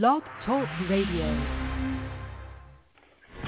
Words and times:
Blog 0.00 0.22
Talk 0.46 0.68
Radio. 0.88 1.28
I 3.44 3.46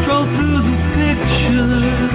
stroll 0.00 0.24
through 0.34 0.60
the 0.64 0.76
pictures, 0.96 2.12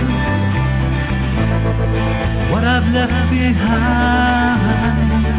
what 2.52 2.64
I've 2.64 2.88
left 2.92 3.30
behind. 3.30 5.39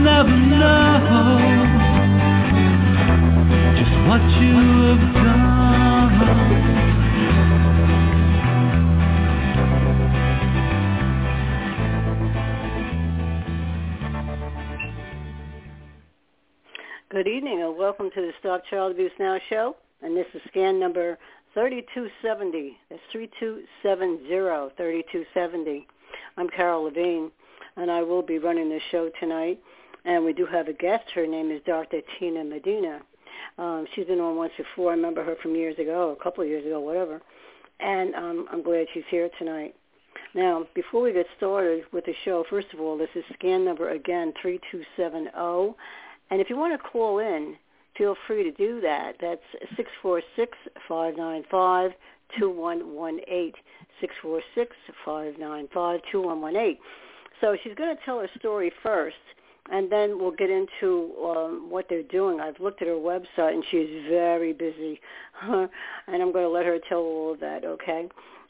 Never 0.00 0.30
know 0.30 1.38
just 3.76 3.92
what 4.08 4.22
you 4.40 4.54
have 4.86 5.04
done. 5.12 6.10
Good 17.10 17.28
evening 17.28 17.60
and 17.60 17.76
welcome 17.76 18.10
to 18.14 18.20
the 18.22 18.32
Stop 18.40 18.64
Child 18.70 18.92
Abuse 18.92 19.12
Now 19.18 19.38
show. 19.50 19.76
And 20.00 20.16
this 20.16 20.24
is 20.32 20.40
SCAN 20.48 20.80
number 20.80 21.18
3270. 21.52 22.78
That's 22.88 23.02
3270, 23.12 24.74
3270. 24.78 25.86
I'm 26.38 26.48
Carol 26.48 26.84
Levine 26.84 27.30
and 27.76 27.90
I 27.90 28.02
will 28.02 28.22
be 28.22 28.38
running 28.38 28.68
the 28.68 28.80
show 28.90 29.10
tonight. 29.20 29.60
And 30.04 30.24
we 30.24 30.32
do 30.32 30.46
have 30.46 30.68
a 30.68 30.72
guest. 30.72 31.04
Her 31.14 31.26
name 31.26 31.50
is 31.50 31.60
Dr. 31.66 32.00
Tina 32.18 32.44
Medina. 32.44 33.00
Um, 33.58 33.86
she's 33.94 34.06
been 34.06 34.20
on 34.20 34.36
once 34.36 34.52
before. 34.56 34.92
I 34.92 34.94
remember 34.94 35.24
her 35.24 35.36
from 35.42 35.54
years 35.54 35.78
ago, 35.78 36.16
a 36.18 36.22
couple 36.22 36.42
of 36.42 36.48
years 36.48 36.64
ago, 36.64 36.80
whatever. 36.80 37.20
And 37.80 38.14
um, 38.14 38.46
I'm 38.50 38.62
glad 38.62 38.86
she's 38.92 39.04
here 39.10 39.28
tonight. 39.38 39.74
Now, 40.34 40.66
before 40.74 41.02
we 41.02 41.12
get 41.12 41.26
started 41.36 41.84
with 41.92 42.04
the 42.04 42.14
show, 42.24 42.44
first 42.48 42.68
of 42.72 42.80
all, 42.80 42.96
this 42.96 43.10
is 43.14 43.24
SCAN 43.34 43.64
number 43.64 43.90
again, 43.90 44.32
3270. 44.40 45.76
And 46.30 46.40
if 46.40 46.48
you 46.48 46.56
want 46.56 46.80
to 46.80 46.88
call 46.88 47.18
in, 47.18 47.56
feel 47.98 48.14
free 48.26 48.44
to 48.44 48.52
do 48.52 48.80
that. 48.80 49.16
That's 49.20 49.42
646-595-2118, 50.88 53.52
646-595-2118. 55.06 56.78
So 57.40 57.56
she's 57.62 57.74
going 57.74 57.96
to 57.96 58.02
tell 58.04 58.20
her 58.20 58.28
story 58.38 58.70
first, 58.82 59.16
and 59.70 59.90
then 59.90 60.18
we'll 60.18 60.30
get 60.30 60.50
into 60.50 61.12
um, 61.24 61.66
what 61.70 61.86
they're 61.88 62.02
doing. 62.04 62.40
I've 62.40 62.58
looked 62.60 62.82
at 62.82 62.88
her 62.88 62.94
website, 62.94 63.54
and 63.54 63.64
she's 63.70 63.88
very 64.08 64.52
busy, 64.52 65.00
and 65.42 65.68
I'm 66.08 66.32
going 66.32 66.44
to 66.44 66.48
let 66.48 66.66
her 66.66 66.78
tell 66.88 66.98
all 66.98 67.32
of 67.34 67.40
that, 67.40 67.64
okay? 67.64 68.08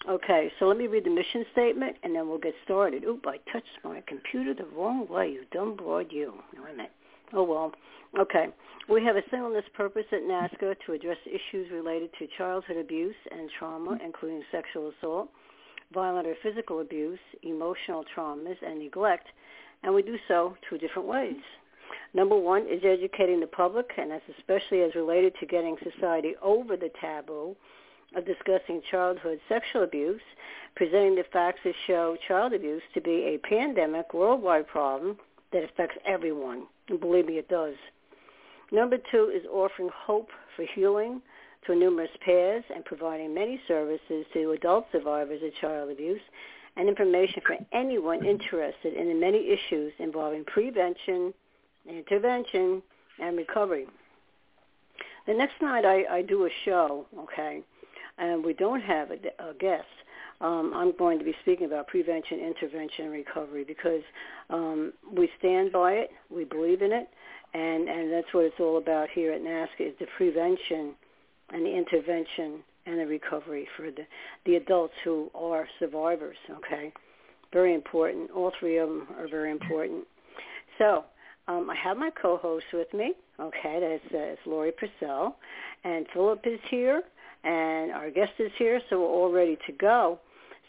Okay, 0.08 0.50
so 0.58 0.66
let 0.66 0.78
me 0.78 0.86
read 0.86 1.04
the 1.04 1.10
mission 1.10 1.44
statement, 1.52 1.96
and 2.02 2.14
then 2.14 2.28
we'll 2.28 2.38
get 2.38 2.54
started. 2.64 3.04
Oop, 3.04 3.26
I 3.26 3.36
touched 3.52 3.66
my 3.84 4.02
computer 4.06 4.54
the 4.54 4.64
wrong 4.74 5.06
way, 5.08 5.30
you 5.30 5.44
dumb 5.52 5.76
broad 5.76 6.06
you. 6.10 6.32
Wait 6.54 6.72
a 6.72 6.76
minute. 6.76 6.92
Oh, 7.32 7.44
well. 7.44 7.72
Okay. 8.18 8.46
We 8.88 9.04
have 9.04 9.16
a 9.16 9.22
singleness 9.30 9.64
purpose 9.74 10.06
at 10.10 10.22
NAASCA 10.22 10.74
to 10.86 10.92
address 10.92 11.18
issues 11.26 11.70
related 11.70 12.10
to 12.18 12.26
childhood 12.36 12.78
abuse 12.78 13.14
and 13.30 13.48
trauma, 13.56 13.98
including 14.04 14.42
sexual 14.50 14.92
assault, 14.98 15.28
violent 15.92 16.26
or 16.26 16.34
physical 16.42 16.80
abuse, 16.80 17.20
emotional 17.42 18.04
traumas, 18.16 18.56
and 18.66 18.80
neglect, 18.80 19.28
and 19.82 19.94
we 19.94 20.02
do 20.02 20.16
so 20.28 20.56
two 20.68 20.78
different 20.78 21.08
ways. 21.08 21.41
Number 22.12 22.36
one 22.36 22.62
is 22.62 22.82
educating 22.84 23.41
the 23.41 23.46
public, 23.46 23.91
and 23.96 24.10
that's 24.10 24.24
especially 24.38 24.82
as 24.82 24.94
related 24.94 25.34
to 25.41 25.46
getting 25.46 25.76
society 25.82 26.34
over 26.42 26.76
the 26.76 26.91
taboo 27.00 27.56
of 28.16 28.26
discussing 28.26 28.82
childhood 28.91 29.38
sexual 29.48 29.84
abuse, 29.84 30.20
presenting 30.74 31.14
the 31.14 31.24
facts 31.32 31.60
that 31.64 31.74
show 31.86 32.16
child 32.26 32.52
abuse 32.52 32.82
to 32.94 33.00
be 33.00 33.10
a 33.34 33.38
pandemic 33.38 34.12
worldwide 34.12 34.66
problem 34.66 35.16
that 35.52 35.62
affects 35.62 35.97
everyone. 36.04 36.66
And 36.88 37.00
believe 37.00 37.26
me, 37.26 37.38
it 37.38 37.48
does. 37.48 37.74
Number 38.72 38.98
two 39.10 39.32
is 39.34 39.47
offering 39.52 39.91
hope 39.94 40.30
for 40.56 40.64
healing 40.74 41.22
through 41.64 41.78
numerous 41.78 42.10
paths 42.24 42.64
and 42.74 42.84
providing 42.84 43.34
many 43.34 43.60
services 43.68 44.24
to 44.32 44.52
adult 44.52 44.86
survivors 44.92 45.42
of 45.44 45.54
child 45.60 45.91
abuse 45.91 46.20
and 46.76 46.88
information 46.88 47.42
for 47.47 47.56
anyone 47.72 48.25
interested 48.25 48.94
in 48.94 49.08
the 49.08 49.14
many 49.14 49.48
issues 49.48 49.92
involving 49.98 50.44
prevention, 50.44 51.34
intervention, 51.88 52.82
and 53.20 53.36
recovery. 53.36 53.86
The 55.26 55.34
next 55.34 55.60
night 55.60 55.84
I, 55.84 56.04
I 56.10 56.22
do 56.22 56.47
a 56.47 56.50
show, 56.64 57.06
okay, 57.19 57.62
and 58.19 58.44
we 58.44 58.53
don't 58.53 58.80
have 58.80 59.10
a, 59.10 59.14
a 59.50 59.54
guest. 59.54 59.84
Um, 60.41 60.72
I'm 60.75 60.97
going 60.97 61.19
to 61.19 61.25
be 61.25 61.34
speaking 61.42 61.66
about 61.66 61.86
prevention, 61.86 62.41
intervention, 62.41 63.06
and 63.06 63.12
recovery 63.12 63.64
because 63.64 64.03
um, 64.48 64.92
we 65.12 65.28
stand 65.38 65.70
by 65.70 65.92
it, 65.92 66.10
we 66.30 66.44
believe 66.44 66.80
in 66.80 66.92
it, 66.92 67.09
and, 67.53 67.88
and 67.88 68.10
that's 68.10 68.32
what 68.32 68.44
it's 68.44 68.59
all 68.59 68.78
about 68.78 69.09
here 69.10 69.32
at 69.32 69.42
NAASCA 69.42 69.88
is 69.88 69.94
the 69.98 70.06
prevention 70.16 70.94
and 71.50 71.66
the 71.66 71.76
intervention 71.76 72.62
and 72.90 73.00
the 73.00 73.06
recovery 73.06 73.68
for 73.76 73.90
the, 73.90 74.04
the 74.46 74.56
adults 74.56 74.94
who 75.04 75.30
are 75.34 75.66
survivors, 75.78 76.36
okay? 76.50 76.92
Very 77.52 77.74
important. 77.74 78.30
All 78.30 78.52
three 78.58 78.78
of 78.78 78.88
them 78.88 79.06
are 79.18 79.28
very 79.28 79.50
important. 79.50 80.04
So 80.78 81.04
um, 81.48 81.68
I 81.70 81.76
have 81.76 81.96
my 81.96 82.10
co-host 82.10 82.66
with 82.72 82.92
me, 82.94 83.12
okay, 83.38 83.78
that's, 83.80 84.14
uh, 84.14 84.18
it's 84.18 84.40
Lori 84.46 84.72
Purcell, 84.72 85.36
and 85.84 86.06
Philip 86.12 86.40
is 86.44 86.60
here, 86.68 87.02
and 87.44 87.92
our 87.92 88.10
guest 88.10 88.32
is 88.38 88.52
here, 88.56 88.80
so 88.88 89.00
we're 89.00 89.06
all 89.06 89.32
ready 89.32 89.58
to 89.66 89.72
go. 89.72 90.18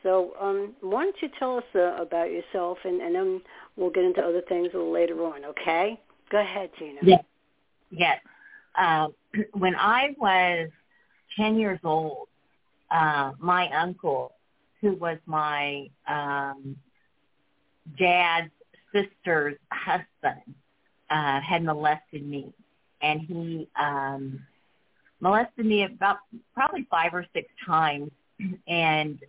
So 0.04 0.34
um, 0.42 0.74
why 0.82 1.04
don't 1.04 1.16
you 1.22 1.30
tell 1.38 1.58
us 1.58 1.64
uh, 1.76 2.02
about 2.02 2.32
yourself, 2.32 2.78
and, 2.84 3.02
and 3.02 3.14
then 3.14 3.42
we'll 3.76 3.92
get 3.92 4.04
into 4.04 4.22
other 4.22 4.42
things 4.50 4.70
a 4.74 4.78
little 4.78 4.92
later 4.92 5.24
on, 5.24 5.46
okay? 5.46 6.00
Go 6.32 6.40
ahead, 6.40 6.72
Tina. 6.80 7.00
Yes. 7.04 7.24
Yes. 7.92 8.20
Uh, 8.76 9.10
when 9.54 9.76
I 9.76 10.16
was 10.18 10.70
10 11.38 11.58
years 11.58 11.80
old, 11.84 12.28
uh, 12.90 13.32
my 13.40 13.70
uncle, 13.70 14.34
who 14.82 14.94
was 14.94 15.18
my 15.26 15.88
um, 16.08 16.76
dad's 17.98 18.52
sister's 18.94 19.58
husband, 19.72 20.56
uh, 21.10 21.40
had 21.42 21.64
molested 21.64 22.28
me. 22.28 22.54
And 23.02 23.22
he 23.22 23.68
um, 23.80 24.42
molested 25.20 25.66
me 25.66 25.84
about 25.84 26.18
probably 26.54 26.88
five 26.90 27.14
or 27.14 27.26
six 27.34 27.48
times. 27.66 28.12
And 28.68 29.20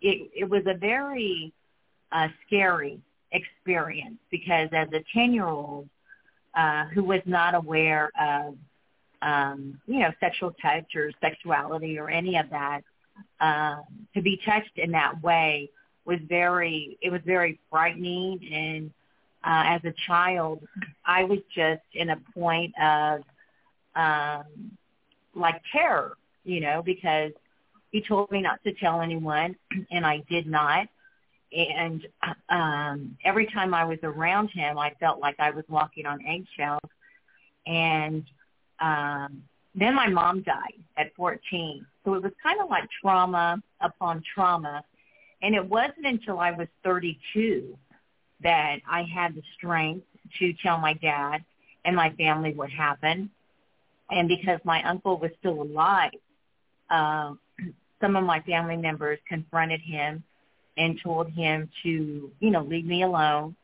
it, 0.00 0.30
it 0.34 0.48
was 0.48 0.62
a 0.66 0.74
very 0.74 1.52
uh, 2.12 2.28
scary 2.46 3.00
experience 3.32 4.18
because 4.30 4.68
as 4.72 4.88
a 4.92 5.02
10-year-old 5.16 5.88
uh, 6.54 6.84
who 6.86 7.02
was 7.02 7.20
not 7.26 7.54
aware 7.54 8.10
of, 8.20 8.56
um, 9.22 9.80
you 9.86 10.00
know, 10.00 10.10
sexual 10.20 10.52
touch 10.60 10.94
or 10.94 11.10
sexuality 11.20 11.98
or 11.98 12.10
any 12.10 12.36
of 12.36 12.50
that, 12.50 12.82
uh, 13.40 13.76
to 14.14 14.22
be 14.22 14.40
touched 14.44 14.76
in 14.76 14.90
that 14.92 15.22
way 15.22 15.70
was 16.04 16.18
very, 16.28 16.98
it 17.00 17.10
was 17.10 17.20
very 17.24 17.58
frightening. 17.70 18.40
And 18.52 18.90
uh, 19.44 19.74
as 19.76 19.84
a 19.84 19.94
child, 20.06 20.60
I 21.06 21.24
was 21.24 21.38
just 21.54 21.82
in 21.94 22.10
a 22.10 22.16
point 22.34 22.74
of 22.80 23.22
um, 23.96 24.76
like 25.34 25.60
terror, 25.72 26.16
you 26.44 26.60
know, 26.60 26.82
because 26.82 27.32
he 27.90 28.02
told 28.02 28.30
me 28.30 28.42
not 28.42 28.62
to 28.64 28.72
tell 28.72 29.00
anyone, 29.00 29.56
and 29.90 30.04
I 30.04 30.22
did 30.28 30.46
not. 30.46 30.88
And 31.52 32.06
um, 32.48 33.16
every 33.24 33.46
time 33.46 33.74
I 33.74 33.84
was 33.84 33.98
around 34.02 34.48
him, 34.48 34.76
I 34.76 34.92
felt 34.98 35.20
like 35.20 35.36
I 35.38 35.50
was 35.50 35.64
walking 35.68 36.04
on 36.04 36.18
eggshells. 36.26 36.90
And 37.66 38.24
um, 38.80 39.42
then 39.74 39.94
my 39.94 40.08
mom 40.08 40.42
died 40.42 40.80
at 40.96 41.14
14. 41.16 41.84
So 42.04 42.14
it 42.14 42.22
was 42.22 42.32
kind 42.42 42.60
of 42.60 42.70
like 42.70 42.84
trauma 43.00 43.62
upon 43.80 44.22
trauma. 44.34 44.84
And 45.42 45.54
it 45.54 45.64
wasn't 45.64 46.06
until 46.06 46.38
I 46.38 46.52
was 46.52 46.68
32 46.84 47.76
that 48.42 48.76
I 48.88 49.02
had 49.02 49.34
the 49.34 49.42
strength 49.56 50.06
to 50.38 50.52
tell 50.62 50.78
my 50.78 50.94
dad 50.94 51.44
and 51.84 51.96
my 51.96 52.10
family 52.10 52.54
what 52.54 52.70
happened. 52.70 53.30
And 54.10 54.28
because 54.28 54.60
my 54.64 54.82
uncle 54.84 55.18
was 55.18 55.30
still 55.40 55.62
alive, 55.62 56.12
uh, 56.90 57.34
some 58.00 58.16
of 58.16 58.24
my 58.24 58.40
family 58.40 58.76
members 58.76 59.18
confronted 59.28 59.80
him 59.80 60.22
and 60.76 61.00
told 61.02 61.30
him 61.30 61.68
to, 61.82 62.30
you 62.40 62.50
know, 62.50 62.62
leave 62.62 62.84
me 62.84 63.02
alone. 63.02 63.56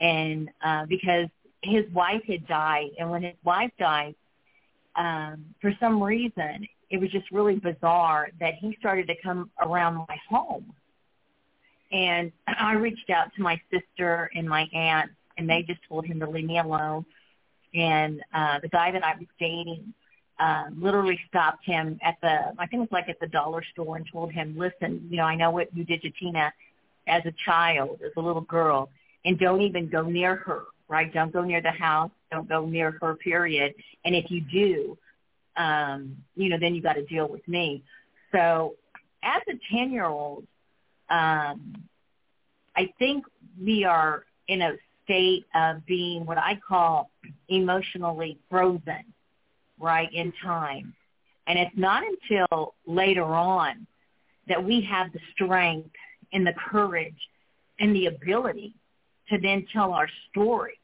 And 0.00 0.50
uh, 0.62 0.86
because 0.86 1.28
his 1.62 1.84
wife 1.92 2.22
had 2.28 2.46
died, 2.46 2.90
and 2.98 3.10
when 3.10 3.22
his 3.22 3.36
wife 3.44 3.70
died, 3.78 4.14
um, 4.96 5.44
for 5.60 5.72
some 5.78 6.02
reason, 6.02 6.66
it 6.90 6.98
was 6.98 7.10
just 7.10 7.30
really 7.30 7.56
bizarre 7.56 8.28
that 8.40 8.54
he 8.54 8.76
started 8.78 9.06
to 9.08 9.14
come 9.22 9.50
around 9.60 9.94
my 10.08 10.16
home. 10.28 10.72
And 11.92 12.32
I 12.46 12.74
reached 12.74 13.10
out 13.10 13.34
to 13.36 13.42
my 13.42 13.60
sister 13.70 14.30
and 14.34 14.48
my 14.48 14.68
aunt, 14.72 15.10
and 15.38 15.48
they 15.48 15.62
just 15.62 15.80
told 15.88 16.06
him 16.06 16.18
to 16.20 16.28
leave 16.28 16.46
me 16.46 16.58
alone. 16.58 17.04
And 17.74 18.22
uh, 18.32 18.60
the 18.60 18.68
guy 18.68 18.90
that 18.90 19.04
I 19.04 19.14
was 19.16 19.26
dating 19.38 19.92
uh, 20.38 20.64
literally 20.76 21.18
stopped 21.28 21.64
him 21.64 21.98
at 22.02 22.16
the, 22.22 22.52
I 22.58 22.66
think 22.66 22.74
it 22.74 22.90
was 22.90 22.92
like 22.92 23.08
at 23.08 23.20
the 23.20 23.26
dollar 23.26 23.62
store, 23.72 23.96
and 23.96 24.06
told 24.10 24.32
him, 24.32 24.56
"Listen, 24.56 25.06
you 25.10 25.16
know, 25.16 25.24
I 25.24 25.34
know 25.34 25.50
what 25.50 25.74
you 25.76 25.84
did 25.84 26.02
to 26.02 26.10
Tina 26.10 26.52
as 27.06 27.24
a 27.24 27.32
child, 27.44 28.00
as 28.04 28.12
a 28.16 28.20
little 28.20 28.42
girl, 28.42 28.90
and 29.24 29.38
don't 29.38 29.62
even 29.62 29.88
go 29.88 30.02
near 30.02 30.36
her. 30.36 30.64
Right? 30.88 31.12
Don't 31.12 31.32
go 31.32 31.42
near 31.42 31.60
the 31.60 31.70
house. 31.70 32.12
Don't 32.36 32.48
go 32.48 32.66
near 32.66 32.98
her. 33.00 33.14
Period. 33.14 33.74
And 34.04 34.14
if 34.14 34.30
you 34.30 34.42
do, 34.42 34.98
um, 35.56 36.16
you 36.34 36.50
know, 36.50 36.58
then 36.60 36.74
you 36.74 36.82
got 36.82 36.94
to 36.94 37.04
deal 37.04 37.26
with 37.26 37.46
me. 37.48 37.82
So 38.30 38.74
as 39.22 39.40
a 39.48 39.54
10 39.74 39.90
year 39.90 40.04
old, 40.04 40.46
um, 41.08 41.82
I 42.76 42.92
think 42.98 43.24
we 43.62 43.84
are 43.84 44.24
in 44.48 44.60
a 44.60 44.72
state 45.04 45.46
of 45.54 45.86
being 45.86 46.26
what 46.26 46.36
I 46.36 46.60
call 46.68 47.10
emotionally 47.48 48.38
frozen, 48.50 49.04
right, 49.80 50.12
in 50.12 50.32
time. 50.44 50.94
And 51.46 51.58
it's 51.58 51.76
not 51.76 52.02
until 52.02 52.74
later 52.86 53.24
on 53.24 53.86
that 54.48 54.62
we 54.62 54.86
have 54.90 55.12
the 55.12 55.20
strength 55.32 55.90
and 56.34 56.46
the 56.46 56.52
courage 56.70 57.16
and 57.80 57.96
the 57.96 58.06
ability 58.06 58.74
to 59.30 59.38
then 59.40 59.64
tell 59.72 59.92
our 59.92 60.08
story 60.30 60.78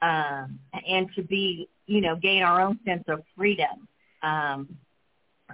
um, 0.00 0.58
and 0.86 1.08
to 1.14 1.22
be 1.22 1.68
you 1.86 2.00
know, 2.00 2.16
gain 2.16 2.42
our 2.42 2.60
own 2.60 2.78
sense 2.84 3.04
of 3.08 3.22
freedom. 3.36 3.88
Um, 4.22 4.76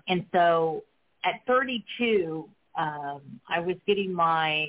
and 0.08 0.24
so 0.32 0.82
at 1.24 1.40
32, 1.46 2.48
um, 2.74 3.20
I 3.48 3.60
was 3.60 3.76
getting 3.86 4.12
my 4.12 4.68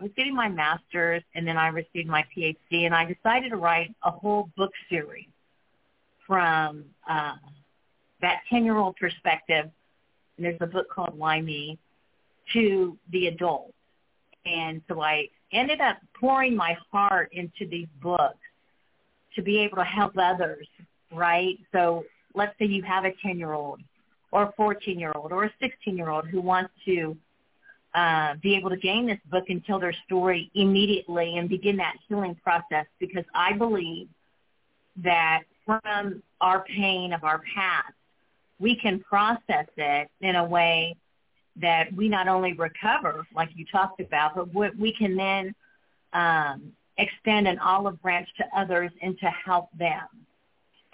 I 0.00 0.04
was 0.04 0.12
getting 0.16 0.34
my 0.34 0.48
master's, 0.48 1.24
and 1.34 1.44
then 1.44 1.56
I 1.56 1.68
received 1.68 2.08
my 2.08 2.24
PhD, 2.34 2.86
and 2.86 2.94
I 2.94 3.04
decided 3.04 3.50
to 3.50 3.56
write 3.56 3.92
a 4.04 4.12
whole 4.12 4.48
book 4.56 4.70
series 4.88 5.26
from 6.24 6.84
uh, 7.10 7.34
that 8.20 8.42
10-year-old 8.48 8.94
perspective. 8.94 9.68
And 10.36 10.46
there's 10.46 10.58
a 10.60 10.68
book 10.68 10.88
called 10.88 11.18
Why 11.18 11.40
Me 11.40 11.80
to 12.52 12.96
the 13.10 13.26
adult. 13.26 13.74
And 14.46 14.82
so 14.86 15.02
I 15.02 15.30
ended 15.50 15.80
up 15.80 15.96
pouring 16.14 16.54
my 16.54 16.76
heart 16.92 17.30
into 17.32 17.66
these 17.68 17.88
books 18.00 18.38
to 19.38 19.42
be 19.42 19.58
able 19.58 19.76
to 19.76 19.84
help 19.84 20.18
others, 20.18 20.66
right? 21.12 21.56
So 21.70 22.04
let's 22.34 22.58
say 22.58 22.66
you 22.66 22.82
have 22.82 23.04
a 23.04 23.12
10-year-old 23.24 23.80
or 24.32 24.42
a 24.42 24.52
14-year-old 24.60 25.30
or 25.30 25.44
a 25.44 25.52
16-year-old 25.62 26.26
who 26.26 26.40
wants 26.40 26.72
to 26.86 27.16
uh, 27.94 28.34
be 28.42 28.56
able 28.56 28.68
to 28.70 28.76
gain 28.76 29.06
this 29.06 29.20
book 29.30 29.44
and 29.48 29.64
tell 29.64 29.78
their 29.78 29.94
story 30.04 30.50
immediately 30.54 31.38
and 31.38 31.48
begin 31.48 31.76
that 31.76 31.94
healing 32.08 32.34
process 32.42 32.86
because 32.98 33.24
I 33.32 33.52
believe 33.52 34.08
that 34.96 35.44
from 35.64 36.20
our 36.40 36.64
pain 36.64 37.12
of 37.12 37.22
our 37.22 37.40
past, 37.54 37.94
we 38.58 38.74
can 38.74 38.98
process 39.00 39.66
it 39.76 40.10
in 40.20 40.34
a 40.34 40.44
way 40.44 40.96
that 41.60 41.92
we 41.92 42.08
not 42.08 42.26
only 42.26 42.54
recover, 42.54 43.24
like 43.34 43.50
you 43.54 43.64
talked 43.70 44.00
about, 44.00 44.34
but 44.52 44.76
we 44.76 44.92
can 44.92 45.16
then 45.16 45.54
um, 46.12 46.72
extend 46.98 47.46
an 47.46 47.58
olive 47.60 48.00
branch 48.02 48.28
to 48.36 48.44
others 48.56 48.90
and 49.00 49.18
to 49.20 49.26
help 49.26 49.68
them. 49.78 50.06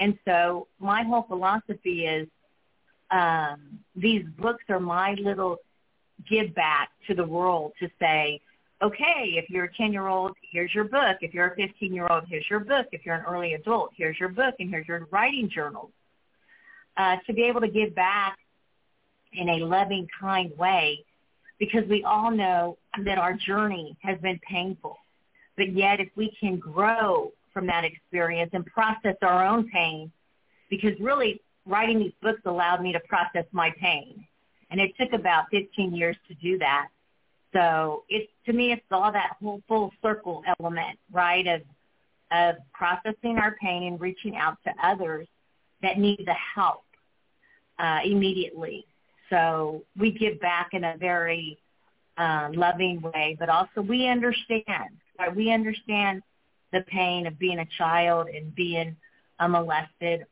And 0.01 0.19
so 0.25 0.69
my 0.79 1.03
whole 1.03 1.23
philosophy 1.23 2.07
is 2.07 2.29
um, 3.11 3.79
these 3.97 4.25
books 4.39 4.65
are 4.69 4.81
my 4.81 5.15
little 5.15 5.59
give 6.29 6.55
back 6.55 6.91
to 7.07 7.15
the 7.15 7.25
world 7.25 7.73
to 7.81 7.89
say, 8.01 8.41
okay, 8.83 9.35
if 9.37 9.49
you're 9.49 9.65
a 9.65 9.73
10-year-old, 9.73 10.37
here's 10.53 10.75
your 10.75 10.85
book. 10.85 11.19
If 11.21 11.33
you're 11.33 11.47
a 11.47 11.57
15-year-old, 11.57 12.25
here's 12.29 12.49
your 12.51 12.61
book. 12.61 12.87
If 12.93 13.07
you're 13.07 13.15
an 13.15 13.25
early 13.27 13.55
adult, 13.55 13.93
here's 13.97 14.19
your 14.19 14.29
book, 14.29 14.55
and 14.59 14.69
here's 14.69 14.87
your 14.87 15.07
writing 15.11 15.49
journals. 15.49 15.91
Uh, 16.97 17.17
to 17.27 17.33
be 17.33 17.43
able 17.45 17.61
to 17.61 17.69
give 17.69 17.95
back 17.95 18.37
in 19.33 19.49
a 19.49 19.59
loving, 19.65 20.07
kind 20.21 20.57
way, 20.57 21.05
because 21.59 21.89
we 21.89 22.05
all 22.05 22.31
know 22.31 22.79
that 23.05 23.19
our 23.19 23.35
journey 23.35 23.97
has 24.03 24.19
been 24.21 24.39
painful. 24.49 24.97
But 25.57 25.73
yet 25.73 26.01
if 26.01 26.09
we 26.17 26.35
can 26.39 26.59
grow 26.59 27.33
from 27.53 27.67
that 27.69 27.85
experience 27.85 28.51
and 28.53 28.67
process 28.67 29.17
our 29.23 29.47
own 29.47 29.69
pain, 29.69 30.11
because 30.69 30.99
really 31.01 31.41
writing 31.67 31.99
these 31.99 32.13
books 32.21 32.41
allowed 32.45 32.83
me 32.83 32.93
to 32.93 33.01
process 33.01 33.45
my 33.53 33.73
pain. 33.81 34.27
And 34.71 34.81
it 34.81 34.93
took 34.99 35.13
about 35.13 35.45
15 35.51 35.95
years 35.95 36.17
to 36.29 36.35
do 36.35 36.59
that. 36.59 36.89
So 37.53 38.03
it's 38.09 38.31
to 38.47 38.53
me, 38.53 38.73
it's 38.73 38.83
all 38.91 39.13
that 39.13 39.37
whole 39.41 39.63
full 39.69 39.93
circle 40.03 40.43
element, 40.59 40.99
right, 41.13 41.47
of 41.47 41.63
of 42.31 42.57
processing 42.73 43.39
our 43.39 43.55
pain 43.63 43.85
and 43.85 44.01
reaching 44.01 44.37
out 44.37 44.59
to 44.65 44.73
others 44.83 45.29
that 45.83 45.99
need 45.99 46.25
the 46.27 46.35
help 46.55 46.83
uh, 47.79 48.01
immediately. 48.05 48.85
So 49.31 49.83
we 49.97 50.11
give 50.11 50.41
back 50.41 50.71
in 50.73 50.83
a 50.85 50.97
very 50.97 51.59
uh, 52.17 52.49
loving 52.53 53.01
way, 53.01 53.37
but 53.39 53.49
also 53.49 53.83
we 53.83 54.09
understand 54.09 54.97
Right? 55.19 55.35
We 55.35 55.53
understand 55.53 56.23
the 56.73 56.81
pain 56.83 57.27
of 57.27 57.39
being 57.39 57.61
a 57.61 57.67
child 57.79 58.29
and 58.29 58.55
being 58.55 58.97
uh, 59.39 59.49
molested 59.49 60.27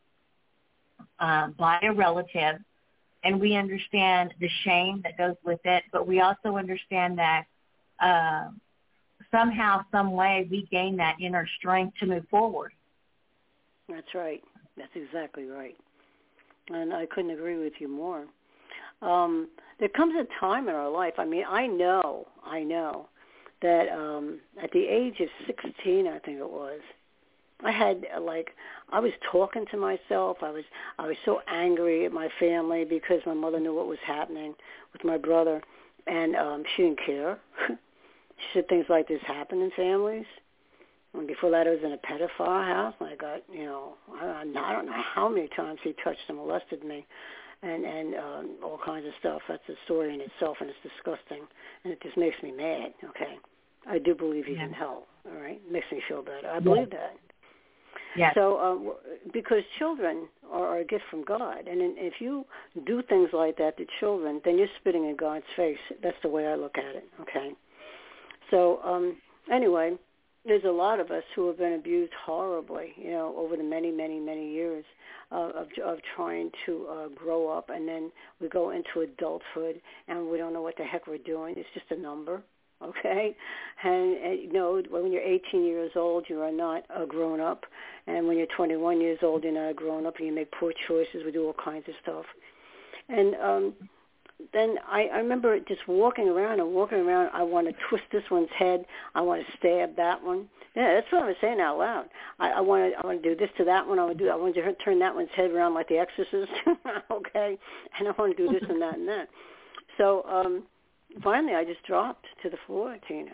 uh, 1.21 1.49
by 1.59 1.79
a 1.83 1.93
relative, 1.93 2.57
and 3.25 3.41
we 3.41 3.55
understand 3.57 4.35
the 4.41 4.49
shame 4.65 5.01
that 5.05 5.17
goes 5.17 5.37
with 5.45 5.61
it. 5.65 5.85
But 5.93 6.07
we 6.07 6.21
also 6.21 6.57
understand 6.57 7.19
that 7.19 7.45
uh, 8.01 8.49
somehow, 9.31 9.85
some 9.93 10.13
way, 10.13 10.47
we 10.51 10.67
gain 10.71 10.97
that 10.97 11.17
inner 11.21 11.49
strength 11.59 11.97
to 12.01 12.07
move 12.07 12.27
forward. 12.29 12.73
That's 13.89 14.15
right. 14.15 14.43
That's 14.77 14.91
exactly 14.95 15.45
right. 15.45 15.77
And 16.69 16.93
I 16.93 17.07
couldn't 17.07 17.31
agree 17.31 17.59
with 17.59 17.75
you 17.79 17.89
more. 17.89 18.27
Um, 19.01 19.49
there 19.79 19.89
comes 19.89 20.15
a 20.15 20.41
time 20.41 20.69
in 20.69 20.75
our 20.75 20.91
life. 20.91 21.15
I 21.19 21.25
mean, 21.25 21.45
I 21.49 21.67
know, 21.67 22.27
I 22.45 22.63
know 22.63 23.09
that 23.63 23.89
um 23.91 24.41
at 24.63 24.71
the 24.73 24.87
age 24.87 25.21
of 25.21 25.29
16 25.47 26.07
I 26.07 26.19
think 26.19 26.39
it 26.39 26.51
was 26.51 26.81
I 27.65 27.71
had 27.71 28.07
uh, 28.15 28.21
like 28.21 28.51
I 28.91 29.01
was 29.01 29.13
talking 29.31 29.65
to 29.71 29.77
myself. 29.77 30.39
I 30.43 30.51
was 30.51 30.65
I 30.99 31.07
was 31.07 31.17
so 31.25 31.41
angry 31.49 32.05
at 32.05 32.13
my 32.13 32.29
family 32.39 32.85
because 32.85 33.21
my 33.27 33.35
mother 33.35 33.61
knew 33.61 33.75
what 33.75 33.87
was 33.87 33.99
happening 34.07 34.55
with 34.93 35.05
my 35.05 35.17
brother. 35.17 35.63
And 36.07 36.37
um 36.37 36.65
she 36.77 36.83
didn't 36.83 37.01
care. 37.05 37.39
She 38.39 38.59
said 38.59 38.69
things 38.69 38.87
like 38.89 39.07
this 39.07 39.21
happen 39.25 39.61
in 39.61 39.71
families. 39.77 40.25
And 41.15 41.29
before 41.29 41.53
that 41.53 41.69
I 41.69 41.71
was 41.71 41.79
in 41.85 41.93
a 41.93 41.99
pedophile 41.99 42.67
house. 42.67 42.95
I 43.01 43.15
got 43.15 43.43
you 43.53 43.67
know 43.67 43.95
I, 44.21 44.41
I 44.41 44.73
don't 44.73 44.87
know 44.87 45.03
how 45.15 45.29
many 45.29 45.49
times 45.55 45.79
he 45.85 45.95
touched 46.03 46.23
and 46.29 46.39
molested 46.39 46.83
me. 46.83 47.07
And 47.63 47.85
and 47.85 48.15
um, 48.17 48.51
all 48.65 48.81
kinds 48.85 49.07
of 49.07 49.13
stuff. 49.21 49.43
That's 49.49 49.63
a 49.69 49.75
story 49.85 50.13
in 50.13 50.21
itself, 50.21 50.57
and 50.61 50.69
it's 50.69 50.79
disgusting, 50.83 51.47
and 51.85 51.93
it 51.93 52.03
just 52.03 52.17
makes 52.17 52.35
me 52.43 52.51
mad. 52.51 52.93
Okay, 53.11 53.39
I 53.89 53.99
do 53.99 54.15
believe 54.15 54.45
he's 54.47 54.57
yeah. 54.57 54.67
in 54.67 54.73
hell. 54.73 55.07
All 55.27 55.41
right, 55.41 55.61
makes 55.71 55.87
me 55.93 56.03
feel 56.09 56.23
better. 56.23 56.49
I 56.53 56.59
believe 56.59 56.89
yeah. 56.93 56.99
that. 56.99 57.17
Yeah. 58.17 58.31
So, 58.35 58.59
um, 58.59 58.93
because 59.33 59.63
children 59.79 60.29
are, 60.51 60.67
are 60.67 60.79
a 60.81 60.85
gift 60.85 61.05
from 61.11 61.25
God, 61.25 61.67
and 61.67 61.81
in, 61.81 61.95
if 61.97 62.15
you 62.21 62.45
do 62.87 63.03
things 63.09 63.31
like 63.33 63.57
that 63.59 63.77
to 63.79 63.87
children, 64.01 64.41
then 64.45 64.59
you're 64.59 64.69
spitting 64.81 65.09
in 65.09 65.17
God's 65.17 65.45
face. 65.57 65.79
That's 66.03 66.17
the 66.23 66.29
way 66.29 66.47
I 66.47 66.55
look 66.55 66.77
at 66.77 66.97
it. 66.97 67.05
Okay. 67.21 67.53
So, 68.51 68.81
um, 68.85 69.17
anyway, 69.51 69.97
there's 70.45 70.65
a 70.65 70.71
lot 70.71 71.01
of 71.01 71.11
us 71.11 71.23
who 71.35 71.47
have 71.47 71.59
been 71.59 71.75
abused 71.75 72.13
horribly, 72.27 72.93
you 72.97 73.13
know, 73.13 73.35
over 73.37 73.57
the 73.57 73.63
many, 73.63 73.91
many, 73.91 74.19
many 74.21 74.53
years 74.53 74.85
uh, 75.31 75.51
of 75.55 75.69
of 75.85 75.99
trying 76.17 76.51
to 76.67 76.87
uh, 76.91 77.09
grow 77.15 77.49
up, 77.49 77.71
and 77.71 77.89
then 77.89 78.11
we 78.41 78.49
go 78.49 78.71
into 78.71 79.01
adulthood, 79.01 79.81
and 80.09 80.29
we 80.29 80.37
don't 80.37 80.53
know 80.53 80.63
what 80.63 80.77
the 80.77 80.85
heck 80.85 81.07
we're 81.07 81.19
doing. 81.19 81.55
It's 81.57 81.69
just 81.73 81.87
a 81.91 82.03
number 82.03 82.43
okay? 82.85 83.37
And, 83.85 84.17
and 84.17 84.41
you 84.41 84.53
know, 84.53 84.83
when 84.91 85.13
you're 85.13 85.23
18 85.23 85.65
years 85.65 85.93
old, 85.97 86.27
you 86.29 86.41
are 86.41 86.53
not 86.53 86.85
a 86.95 87.07
grown 87.07 87.41
up, 87.41 87.65
and 88.07 88.27
when 88.27 88.37
you're 88.37 88.47
21 88.57 89.01
years 89.01 89.19
old, 89.23 89.45
you're 89.45 89.53
not 89.53 89.71
a 89.71 89.75
grown 89.75 90.07
up, 90.07 90.17
and 90.19 90.27
you 90.27 90.35
make 90.35 90.51
poor 90.53 90.73
choices. 90.89 91.23
We 91.25 91.33
do 91.33 91.47
all 91.47 91.55
kinds 91.65 91.85
of 91.89 91.95
stuff, 92.03 92.25
and 93.09 93.35
um, 93.37 93.75
then 94.53 94.77
I, 94.89 95.05
I 95.13 95.19
remember 95.19 95.59
just 95.61 95.87
walking 95.87 96.29
around 96.29 96.61
and 96.61 96.73
walking 96.73 96.99
around. 96.99 97.31
I 97.33 97.43
want 97.43 97.69
to 97.69 97.75
twist 97.89 98.05
this 98.11 98.25
one's 98.31 98.49
head. 98.59 98.85
I 99.15 99.21
want 99.21 99.47
to 99.47 99.53
stab 99.59 99.97
that 99.97 100.23
one. 100.23 100.49
Yeah, 100.75 100.95
that's 100.95 101.13
what 101.13 101.23
I 101.23 101.27
was 101.27 101.37
saying 101.41 101.61
out 101.61 101.79
loud. 101.79 102.07
I, 102.41 102.51
I 102.53 102.61
want 102.61 102.93
to 102.93 102.99
I 102.99 103.07
want 103.07 103.23
to 103.23 103.29
do 103.29 103.37
this 103.37 103.51
to 103.59 103.65
that 103.65 103.87
one. 103.87 103.99
I 103.99 104.05
want 104.05 104.19
to 104.19 104.25
do 104.25 104.31
I 104.31 104.37
want 104.37 104.55
to 104.55 104.75
turn 104.85 104.99
that 105.01 105.15
one's 105.15 105.29
head 105.37 105.51
around 105.51 105.75
like 105.75 105.89
The 105.89 105.99
Exorcist. 105.99 106.51
okay, 107.11 107.59
and 107.99 108.09
I 108.09 108.13
want 108.19 108.37
to 108.37 108.47
do 108.47 108.53
this 108.53 108.69
and 108.69 108.81
that 108.81 108.95
and 108.97 109.09
that. 109.09 109.29
So 109.99 110.25
um 110.25 110.65
finally, 111.23 111.55
I 111.55 111.65
just 111.65 111.83
dropped 111.85 112.27
to 112.43 112.51
the 112.51 112.57
floor, 112.67 112.97
Tina. 113.07 113.33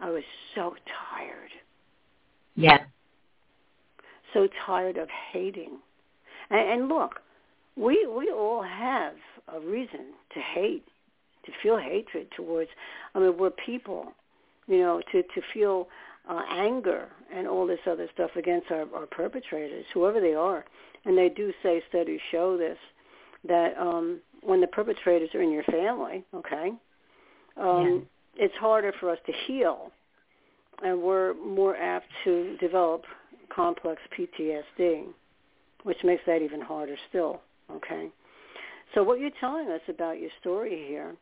I 0.00 0.10
was 0.10 0.22
so 0.54 0.74
tired. 1.10 1.50
Yeah. 2.54 2.84
So 4.32 4.48
tired 4.66 4.96
of 4.96 5.08
hating. 5.32 5.78
And, 6.50 6.70
and 6.70 6.88
look, 6.88 7.20
we 7.76 8.06
we 8.06 8.30
all 8.30 8.62
have 8.62 9.14
a 9.54 9.60
reason 9.60 10.12
to 10.34 10.40
hate, 10.40 10.84
to 11.44 11.52
feel 11.62 11.78
hatred 11.78 12.28
towards. 12.36 12.70
I 13.14 13.20
mean, 13.20 13.38
we're 13.38 13.50
people, 13.50 14.12
you 14.66 14.78
know, 14.78 15.00
to 15.12 15.22
to 15.22 15.42
feel 15.52 15.88
uh, 16.28 16.42
anger 16.50 17.08
and 17.34 17.46
all 17.46 17.66
this 17.66 17.78
other 17.86 18.08
stuff 18.14 18.30
against 18.36 18.70
our, 18.70 18.86
our 18.94 19.06
perpetrators, 19.06 19.84
whoever 19.94 20.20
they 20.20 20.34
are. 20.34 20.64
And 21.04 21.16
they 21.16 21.28
do 21.28 21.52
say 21.62 21.82
studies 21.88 22.20
show 22.30 22.56
this 22.56 22.78
that 23.46 23.76
um, 23.78 24.20
when 24.42 24.60
the 24.60 24.66
perpetrators 24.66 25.30
are 25.34 25.42
in 25.42 25.50
your 25.50 25.64
family, 25.64 26.24
okay, 26.34 26.72
um, 27.56 28.06
yeah. 28.38 28.44
it's 28.44 28.54
harder 28.56 28.92
for 29.00 29.10
us 29.10 29.18
to 29.26 29.32
heal, 29.46 29.90
and 30.82 31.00
we're 31.00 31.34
more 31.34 31.76
apt 31.76 32.06
to 32.24 32.56
develop 32.58 33.04
complex 33.54 34.00
PTSD, 34.18 35.04
which 35.84 35.98
makes 36.04 36.22
that 36.26 36.42
even 36.42 36.60
harder 36.60 36.96
still. 37.08 37.40
Okay, 37.70 38.08
so 38.94 39.02
what 39.02 39.20
you're 39.20 39.30
telling 39.40 39.68
us 39.68 39.80
about 39.88 40.20
your 40.20 40.30
story 40.40 40.84
here, 40.86 41.16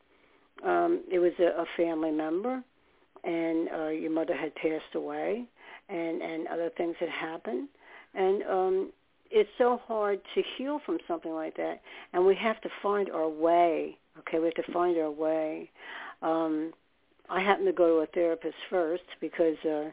um, 0.64 1.02
it 1.10 1.18
was 1.18 1.32
a, 1.38 1.62
a 1.62 1.64
family 1.76 2.10
member, 2.10 2.62
and 3.24 3.68
uh, 3.70 3.88
your 3.88 4.10
mother 4.10 4.36
had 4.36 4.54
passed 4.56 4.94
away, 4.94 5.44
and 5.88 6.22
and 6.22 6.46
other 6.48 6.70
things 6.76 6.94
had 7.00 7.08
happened, 7.08 7.68
and 8.14 8.42
um, 8.44 8.92
it's 9.34 9.50
so 9.58 9.80
hard 9.88 10.20
to 10.36 10.42
heal 10.56 10.80
from 10.86 10.98
something 11.08 11.32
like 11.32 11.56
that, 11.56 11.80
and 12.12 12.24
we 12.24 12.36
have 12.36 12.60
to 12.60 12.68
find 12.80 13.10
our 13.10 13.28
way. 13.28 13.98
Okay, 14.20 14.38
we 14.38 14.44
have 14.44 14.64
to 14.64 14.72
find 14.72 14.96
our 14.96 15.10
way. 15.10 15.68
Um, 16.22 16.72
I 17.28 17.40
happened 17.40 17.66
to 17.66 17.72
go 17.72 17.96
to 17.96 18.02
a 18.02 18.06
therapist 18.06 18.54
first 18.70 19.02
because, 19.20 19.56
uh, 19.68 19.90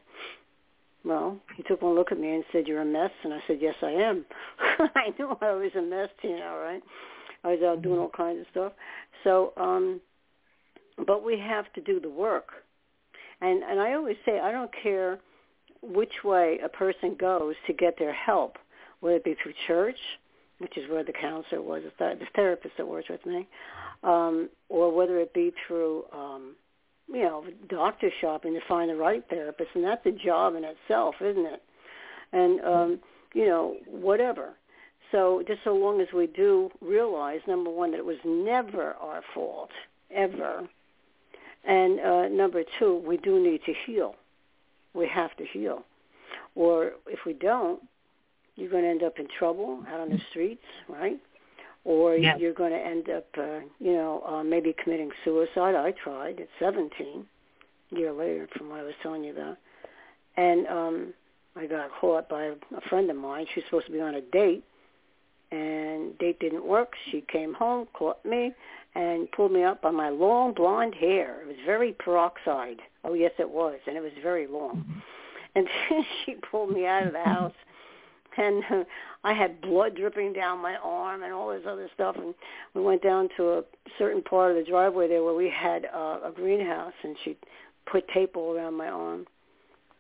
well, 1.03 1.39
he 1.55 1.63
took 1.63 1.81
one 1.81 1.95
look 1.95 2.11
at 2.11 2.19
me 2.19 2.35
and 2.35 2.43
said, 2.51 2.67
"You're 2.67 2.81
a 2.81 2.85
mess," 2.85 3.09
and 3.23 3.33
I 3.33 3.41
said, 3.47 3.59
"Yes, 3.59 3.73
I 3.81 3.89
am." 3.89 4.25
I 4.59 5.11
knew 5.17 5.35
I 5.41 5.53
was 5.53 5.71
a 5.75 5.81
mess, 5.81 6.09
you 6.21 6.37
know, 6.37 6.59
right? 6.63 6.83
I 7.43 7.55
was 7.55 7.63
out 7.63 7.81
doing 7.81 7.99
all 7.99 8.09
kinds 8.09 8.41
of 8.41 8.47
stuff. 8.51 8.73
So, 9.23 9.53
um, 9.57 9.99
but 11.07 11.23
we 11.23 11.39
have 11.39 11.73
to 11.73 11.81
do 11.81 11.99
the 11.99 12.11
work, 12.11 12.49
and 13.41 13.63
and 13.63 13.79
I 13.79 13.93
always 13.93 14.17
say 14.23 14.39
I 14.39 14.51
don't 14.51 14.71
care 14.83 15.19
which 15.81 16.23
way 16.23 16.59
a 16.63 16.69
person 16.69 17.15
goes 17.15 17.55
to 17.65 17.73
get 17.73 17.97
their 17.97 18.13
help 18.13 18.59
whether 19.01 19.17
it 19.17 19.23
be 19.23 19.35
through 19.41 19.53
church, 19.67 19.97
which 20.59 20.77
is 20.77 20.89
where 20.89 21.03
the 21.03 21.11
counselor 21.11 21.61
was, 21.61 21.83
the 21.99 22.15
therapist 22.35 22.77
that 22.77 22.87
works 22.87 23.09
with 23.09 23.25
me, 23.25 23.47
um, 24.03 24.49
or 24.69 24.93
whether 24.93 25.19
it 25.19 25.33
be 25.33 25.51
through, 25.67 26.05
um, 26.13 26.55
you 27.07 27.23
know, 27.23 27.43
doctor 27.67 28.09
shopping 28.21 28.53
to 28.53 28.61
find 28.67 28.89
the 28.89 28.95
right 28.95 29.23
therapist, 29.29 29.69
and 29.75 29.83
that's 29.83 30.05
a 30.05 30.11
job 30.11 30.55
in 30.55 30.63
itself, 30.63 31.15
isn't 31.19 31.45
it? 31.45 31.61
And 32.31 32.61
um, 32.61 32.99
you 33.33 33.47
know, 33.47 33.75
whatever. 33.87 34.53
So 35.11 35.43
just 35.45 35.59
so 35.63 35.73
long 35.73 35.99
as 35.99 36.07
we 36.15 36.27
do 36.27 36.69
realize, 36.79 37.41
number 37.47 37.69
one, 37.69 37.91
that 37.91 37.97
it 37.97 38.05
was 38.05 38.17
never 38.23 38.93
our 38.93 39.21
fault, 39.33 39.71
ever, 40.09 40.67
and 41.65 41.99
uh, 41.99 42.27
number 42.29 42.63
two, 42.79 43.03
we 43.05 43.17
do 43.17 43.43
need 43.43 43.61
to 43.65 43.73
heal. 43.85 44.15
We 44.93 45.07
have 45.07 45.35
to 45.37 45.45
heal. 45.45 45.83
Or 46.55 46.91
if 47.07 47.19
we 47.25 47.33
don't, 47.33 47.81
you're 48.61 48.69
going 48.69 48.83
to 48.83 48.89
end 48.89 49.03
up 49.03 49.17
in 49.17 49.27
trouble 49.39 49.83
out 49.91 49.99
on 49.99 50.09
the 50.09 50.19
streets, 50.29 50.61
right? 50.87 51.19
Or 51.83 52.15
yeah. 52.15 52.37
you're 52.37 52.53
going 52.53 52.71
to 52.71 52.77
end 52.77 53.09
up, 53.09 53.25
uh, 53.37 53.59
you 53.79 53.93
know, 53.93 54.23
uh, 54.27 54.43
maybe 54.43 54.75
committing 54.83 55.09
suicide. 55.25 55.73
I 55.73 55.91
tried 56.03 56.39
at 56.39 56.47
17, 56.59 57.25
a 57.91 57.99
year 57.99 58.13
later, 58.13 58.47
from 58.55 58.69
what 58.69 58.79
I 58.79 58.83
was 58.83 58.93
telling 59.01 59.23
you 59.23 59.31
about. 59.31 59.57
And 60.37 60.67
um, 60.67 61.13
I 61.55 61.65
got 61.65 61.89
caught 61.99 62.29
by 62.29 62.43
a, 62.43 62.51
a 62.51 62.81
friend 62.87 63.09
of 63.09 63.17
mine. 63.17 63.47
She 63.51 63.61
was 63.61 63.65
supposed 63.65 63.87
to 63.87 63.91
be 63.91 63.99
on 63.99 64.13
a 64.13 64.21
date, 64.21 64.63
and 65.51 66.15
date 66.19 66.39
didn't 66.39 66.65
work. 66.65 66.93
She 67.11 67.21
came 67.31 67.55
home, 67.55 67.87
caught 67.93 68.23
me, 68.23 68.53
and 68.93 69.29
pulled 69.31 69.51
me 69.51 69.63
up 69.63 69.81
by 69.81 69.89
my 69.89 70.09
long 70.09 70.53
blonde 70.53 70.93
hair. 70.93 71.41
It 71.41 71.47
was 71.47 71.57
very 71.65 71.93
peroxide. 71.93 72.77
Oh 73.03 73.15
yes, 73.15 73.31
it 73.39 73.49
was, 73.49 73.79
and 73.87 73.97
it 73.97 74.01
was 74.01 74.11
very 74.21 74.45
long. 74.45 75.01
And 75.55 75.67
she 76.25 76.35
pulled 76.35 76.71
me 76.71 76.85
out 76.85 77.07
of 77.07 77.13
the 77.13 77.23
house 77.23 77.53
and 78.37 78.63
I 79.23 79.33
had 79.33 79.61
blood 79.61 79.95
dripping 79.95 80.33
down 80.33 80.59
my 80.59 80.75
arm 80.83 81.23
and 81.23 81.33
all 81.33 81.49
this 81.49 81.63
other 81.67 81.89
stuff. 81.93 82.15
And 82.17 82.33
we 82.73 82.81
went 82.81 83.03
down 83.03 83.29
to 83.37 83.59
a 83.59 83.63
certain 83.97 84.21
part 84.21 84.51
of 84.51 84.57
the 84.57 84.69
driveway 84.69 85.07
there 85.07 85.23
where 85.23 85.35
we 85.35 85.49
had 85.49 85.87
uh, 85.93 86.19
a 86.25 86.31
greenhouse, 86.33 86.93
and 87.03 87.15
she 87.23 87.37
put 87.91 88.07
tape 88.09 88.35
all 88.35 88.55
around 88.55 88.75
my 88.75 88.87
arm 88.87 89.27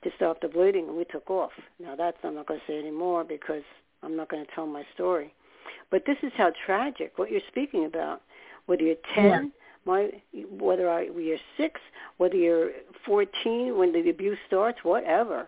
to 0.03 0.09
stop 0.15 0.41
the 0.41 0.47
bleeding, 0.47 0.87
and 0.87 0.97
we 0.97 1.05
took 1.05 1.29
off. 1.29 1.51
Now 1.79 1.95
that's 1.95 2.17
I'm 2.23 2.35
not 2.35 2.47
going 2.47 2.59
to 2.59 2.65
say 2.65 2.79
anymore 2.79 3.23
because 3.23 3.63
I'm 4.01 4.15
not 4.15 4.29
going 4.29 4.43
to 4.45 4.51
tell 4.53 4.65
my 4.65 4.83
story. 4.93 5.33
But 5.91 6.03
this 6.05 6.17
is 6.23 6.31
how 6.35 6.51
tragic 6.65 7.13
what 7.17 7.29
you're 7.29 7.41
speaking 7.49 7.85
about. 7.85 8.21
Whether 8.65 8.83
you're 8.83 8.95
10, 9.15 9.25
yeah. 9.25 9.41
my 9.85 10.09
whether 10.49 10.89
I, 10.89 11.03
you're 11.03 11.37
six, 11.57 11.79
whether 12.17 12.35
you're 12.35 12.71
14, 13.05 13.77
when 13.77 13.91
the 13.91 14.09
abuse 14.09 14.37
starts, 14.47 14.79
whatever 14.83 15.47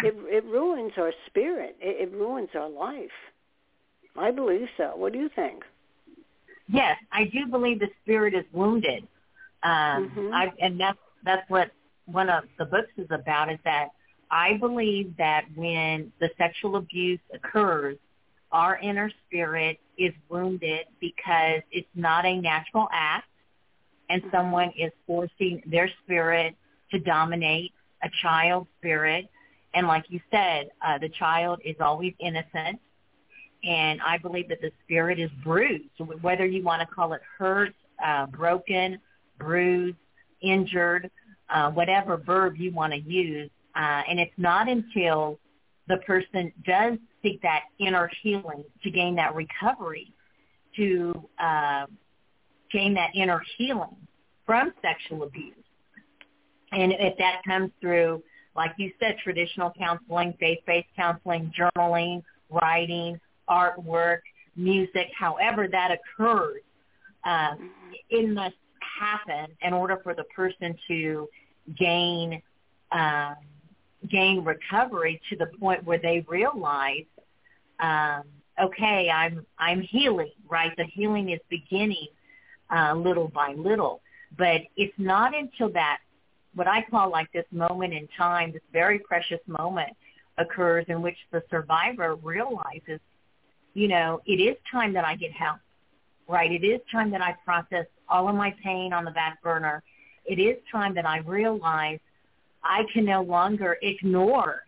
it 0.00 0.14
it 0.26 0.44
ruins 0.44 0.92
our 0.96 1.12
spirit. 1.26 1.76
It, 1.80 2.08
it 2.08 2.12
ruins 2.12 2.50
our 2.54 2.68
life. 2.68 3.10
I 4.16 4.30
believe 4.30 4.68
so. 4.76 4.92
What 4.96 5.12
do 5.12 5.18
you 5.18 5.30
think? 5.34 5.62
Yes, 6.68 6.96
I 7.12 7.24
do 7.24 7.46
believe 7.50 7.80
the 7.80 7.88
spirit 8.02 8.34
is 8.34 8.44
wounded. 8.52 9.06
Um, 9.62 10.10
mm-hmm. 10.10 10.34
I, 10.34 10.52
and 10.60 10.80
that's 10.80 10.98
that's 11.24 11.48
what 11.48 11.70
one 12.06 12.28
of 12.28 12.44
the 12.58 12.64
books 12.64 12.92
is 12.96 13.08
about. 13.10 13.52
Is 13.52 13.58
that 13.64 13.88
I 14.30 14.56
believe 14.58 15.16
that 15.18 15.44
when 15.54 16.12
the 16.20 16.30
sexual 16.38 16.76
abuse 16.76 17.20
occurs, 17.32 17.96
our 18.52 18.78
inner 18.78 19.10
spirit 19.26 19.78
is 19.98 20.12
wounded 20.28 20.86
because 21.00 21.60
it's 21.70 21.88
not 21.94 22.24
a 22.24 22.40
natural 22.40 22.88
act, 22.92 23.28
and 24.08 24.22
mm-hmm. 24.22 24.36
someone 24.36 24.72
is 24.78 24.92
forcing 25.06 25.62
their 25.66 25.90
spirit 26.02 26.54
to 26.90 26.98
dominate 26.98 27.72
a 28.02 28.08
child's 28.22 28.68
spirit 28.78 29.28
and 29.74 29.86
like 29.86 30.04
you 30.08 30.20
said, 30.30 30.70
uh, 30.86 30.98
the 30.98 31.08
child 31.08 31.60
is 31.64 31.76
always 31.80 32.14
innocent. 32.20 32.80
And 33.64 34.00
I 34.02 34.18
believe 34.18 34.48
that 34.50 34.60
the 34.60 34.70
spirit 34.84 35.18
is 35.18 35.30
bruised, 35.42 35.88
whether 36.20 36.46
you 36.46 36.62
want 36.62 36.86
to 36.86 36.94
call 36.94 37.14
it 37.14 37.22
hurt, 37.38 37.74
uh, 38.04 38.26
broken, 38.26 38.98
bruised, 39.38 39.96
injured, 40.42 41.10
uh, 41.48 41.70
whatever 41.70 42.18
verb 42.18 42.56
you 42.56 42.72
want 42.72 42.92
to 42.92 43.00
use. 43.00 43.50
Uh, 43.74 44.02
and 44.08 44.20
it's 44.20 44.32
not 44.36 44.68
until 44.68 45.38
the 45.88 45.96
person 45.98 46.52
does 46.64 46.98
seek 47.22 47.40
that 47.42 47.62
inner 47.80 48.10
healing 48.22 48.64
to 48.82 48.90
gain 48.90 49.16
that 49.16 49.34
recovery, 49.34 50.14
to 50.76 51.14
uh, 51.38 51.86
gain 52.70 52.94
that 52.94 53.10
inner 53.14 53.42
healing 53.56 53.96
from 54.44 54.72
sexual 54.82 55.22
abuse. 55.22 55.54
And 56.72 56.92
if 56.92 57.16
that 57.18 57.42
comes 57.46 57.70
through 57.80 58.22
like 58.56 58.72
you 58.76 58.92
said, 59.00 59.16
traditional 59.22 59.72
counseling, 59.76 60.34
faith-based 60.38 60.88
counseling, 60.96 61.52
journaling, 61.58 62.22
writing, 62.50 63.18
artwork, 63.48 64.20
music, 64.56 65.08
however 65.18 65.68
that 65.70 65.90
occurs, 65.90 66.60
um, 67.24 67.70
it 68.10 68.28
must 68.28 68.54
happen 69.00 69.54
in 69.62 69.72
order 69.72 69.98
for 70.02 70.14
the 70.14 70.24
person 70.24 70.76
to 70.88 71.28
gain 71.78 72.40
um, 72.92 73.36
gain 74.10 74.44
recovery 74.44 75.20
to 75.30 75.36
the 75.36 75.46
point 75.58 75.82
where 75.84 75.98
they 75.98 76.24
realize, 76.28 77.06
um, 77.80 78.22
okay, 78.62 79.10
I'm 79.10 79.44
I'm 79.58 79.80
healing, 79.80 80.30
right? 80.48 80.70
The 80.76 80.84
healing 80.84 81.30
is 81.30 81.40
beginning 81.48 82.08
uh, 82.74 82.94
little 82.94 83.28
by 83.28 83.54
little, 83.56 84.00
but 84.36 84.60
it's 84.76 84.94
not 84.98 85.34
until 85.34 85.70
that 85.70 85.98
what 86.54 86.66
I 86.66 86.82
call 86.90 87.10
like 87.10 87.30
this 87.32 87.46
moment 87.50 87.92
in 87.92 88.08
time, 88.16 88.52
this 88.52 88.62
very 88.72 88.98
precious 88.98 89.40
moment 89.46 89.96
occurs 90.38 90.84
in 90.88 91.02
which 91.02 91.16
the 91.30 91.42
survivor 91.50 92.16
realizes, 92.16 93.00
you 93.74 93.88
know, 93.88 94.20
it 94.26 94.40
is 94.40 94.56
time 94.70 94.92
that 94.94 95.04
I 95.04 95.16
get 95.16 95.32
help, 95.32 95.58
right? 96.28 96.50
It 96.50 96.64
is 96.64 96.80
time 96.90 97.10
that 97.10 97.20
I 97.20 97.34
process 97.44 97.86
all 98.08 98.28
of 98.28 98.34
my 98.34 98.54
pain 98.62 98.92
on 98.92 99.04
the 99.04 99.10
back 99.10 99.42
burner. 99.42 99.82
It 100.24 100.38
is 100.38 100.56
time 100.70 100.94
that 100.94 101.06
I 101.06 101.18
realize 101.18 101.98
I 102.62 102.84
can 102.92 103.04
no 103.04 103.22
longer 103.22 103.76
ignore 103.82 104.62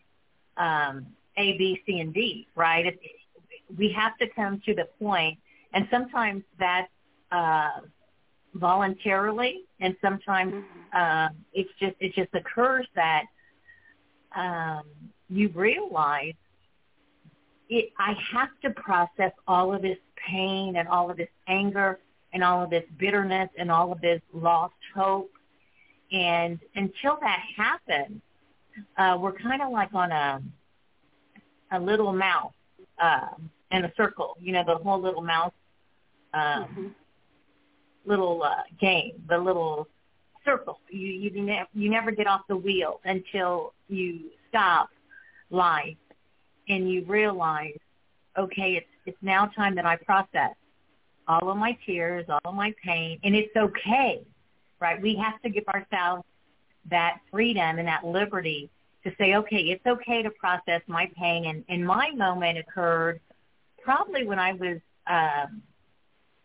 um, 0.56 1.06
A, 1.36 1.56
B, 1.56 1.82
C, 1.86 2.00
and 2.00 2.12
D, 2.12 2.46
right? 2.54 2.86
It, 2.86 3.00
we 3.76 3.90
have 3.92 4.16
to 4.18 4.28
come 4.28 4.60
to 4.66 4.74
the 4.74 4.86
point, 5.00 5.38
and 5.72 5.88
sometimes 5.90 6.42
that's 6.58 6.90
uh, 7.32 7.80
voluntarily, 8.58 9.62
and 9.80 9.96
sometimes 10.00 10.52
Mm-hmm. 10.54 10.96
uh, 10.96 11.28
it's 11.52 11.70
just 11.80 11.94
it 12.00 12.14
just 12.14 12.32
occurs 12.34 12.86
that 12.94 13.24
um, 14.34 14.84
you 15.28 15.48
realize 15.54 16.34
it. 17.68 17.90
I 17.98 18.14
have 18.32 18.50
to 18.62 18.70
process 18.80 19.32
all 19.46 19.74
of 19.74 19.82
this 19.82 19.98
pain 20.28 20.76
and 20.76 20.88
all 20.88 21.10
of 21.10 21.16
this 21.16 21.28
anger 21.48 21.98
and 22.32 22.42
all 22.44 22.62
of 22.62 22.70
this 22.70 22.84
bitterness 22.98 23.48
and 23.58 23.70
all 23.70 23.92
of 23.92 24.00
this 24.00 24.20
lost 24.32 24.74
hope, 24.94 25.30
and 26.12 26.58
until 26.74 27.18
that 27.20 27.40
happens, 27.56 28.20
uh, 28.98 29.16
we're 29.20 29.32
kind 29.32 29.62
of 29.62 29.70
like 29.70 29.92
on 29.94 30.12
a 30.12 30.42
a 31.72 31.80
little 31.80 32.12
mouse 32.12 32.52
uh, 33.02 33.28
in 33.72 33.84
a 33.84 33.92
circle. 33.96 34.36
You 34.40 34.52
know, 34.52 34.64
the 34.64 34.76
whole 34.76 35.00
little 35.00 35.22
mouse 35.22 35.52
um, 36.34 36.42
Mhm. 36.42 36.94
Little 38.06 38.42
uh, 38.42 38.62
game, 38.80 39.22
the 39.28 39.38
little 39.38 39.88
circle. 40.44 40.80
You 40.88 41.08
you 41.08 41.42
never 41.42 41.68
you 41.74 41.90
never 41.90 42.10
get 42.10 42.26
off 42.26 42.42
the 42.48 42.56
wheel 42.56 43.00
until 43.04 43.74
you 43.88 44.30
stop 44.48 44.88
life 45.50 45.96
and 46.68 46.90
you 46.90 47.04
realize, 47.04 47.78
okay, 48.36 48.76
it's 48.76 48.86
it's 49.06 49.18
now 49.22 49.46
time 49.46 49.74
that 49.76 49.86
I 49.86 49.96
process 49.96 50.54
all 51.28 51.50
of 51.50 51.56
my 51.56 51.76
tears, 51.84 52.24
all 52.28 52.40
of 52.44 52.54
my 52.54 52.74
pain, 52.84 53.18
and 53.24 53.34
it's 53.34 53.54
okay, 53.56 54.24
right? 54.80 55.00
We 55.00 55.16
have 55.16 55.40
to 55.42 55.50
give 55.50 55.66
ourselves 55.68 56.24
that 56.90 57.18
freedom 57.30 57.78
and 57.78 57.88
that 57.88 58.04
liberty 58.04 58.70
to 59.04 59.12
say, 59.18 59.34
okay, 59.36 59.56
it's 59.56 59.86
okay 59.86 60.22
to 60.22 60.30
process 60.30 60.82
my 60.86 61.10
pain. 61.16 61.46
And, 61.46 61.64
and 61.68 61.86
my 61.86 62.10
moment 62.10 62.58
occurred 62.58 63.20
probably 63.82 64.24
when 64.24 64.38
I 64.38 64.52
was 64.52 64.78
um, 65.06 65.62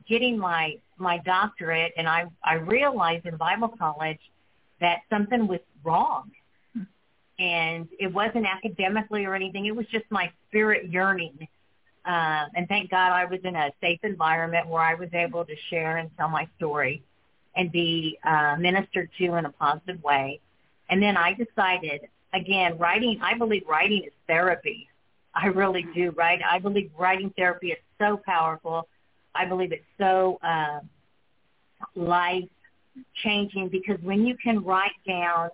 getting 0.08 0.38
my 0.38 0.78
my 1.02 1.18
doctorate, 1.20 1.94
and 1.98 2.08
I 2.08 2.26
I 2.44 2.56
realized 2.56 3.26
in 3.26 3.36
Bible 3.36 3.70
college 3.70 4.20
that 4.80 5.00
something 5.10 5.48
was 5.48 5.60
wrong, 5.84 6.32
and 7.40 7.88
it 8.00 8.14
wasn't 8.14 8.46
academically 8.46 9.26
or 9.26 9.36
anything. 9.36 9.66
It 9.66 9.76
was 9.76 9.88
just 9.88 10.06
my 10.10 10.32
spirit 10.48 10.90
yearning. 10.90 11.48
Uh, 12.04 12.46
and 12.56 12.68
thank 12.68 12.90
God 12.90 13.12
I 13.12 13.26
was 13.26 13.40
in 13.44 13.56
a 13.56 13.72
safe 13.80 14.00
environment 14.04 14.68
where 14.68 14.82
I 14.82 14.96
was 14.96 15.10
able 15.14 15.46
to 15.46 15.56
share 15.70 15.98
and 15.98 16.10
tell 16.18 16.30
my 16.30 16.48
story 16.58 17.04
and 17.56 17.72
be 17.72 18.18
uh, 18.24 18.56
ministered 18.58 19.10
to 19.20 19.36
in 19.36 19.46
a 19.46 19.52
positive 19.52 20.02
way. 20.04 20.40
And 20.90 21.02
then 21.02 21.16
I 21.16 21.34
decided, 21.34 22.02
again, 22.34 22.78
writing, 22.78 23.20
I 23.22 23.38
believe 23.38 23.64
writing 23.68 24.04
is 24.04 24.14
therapy. 24.28 24.88
I 25.34 25.48
really 25.48 25.86
do, 25.94 26.12
right? 26.12 26.42
I 26.44 26.60
believe 26.60 26.92
writing 26.98 27.32
therapy 27.38 27.72
is 27.72 27.78
so 28.00 28.20
powerful. 28.26 28.88
I 29.36 29.46
believe 29.46 29.72
it's 29.72 29.84
so 29.98 30.40
uh, 30.44 30.80
life 31.96 32.50
changing 33.24 33.70
because 33.70 33.98
when 34.04 34.26
you 34.26 34.36
can 34.38 34.64
write 34.64 34.92
down 35.08 35.50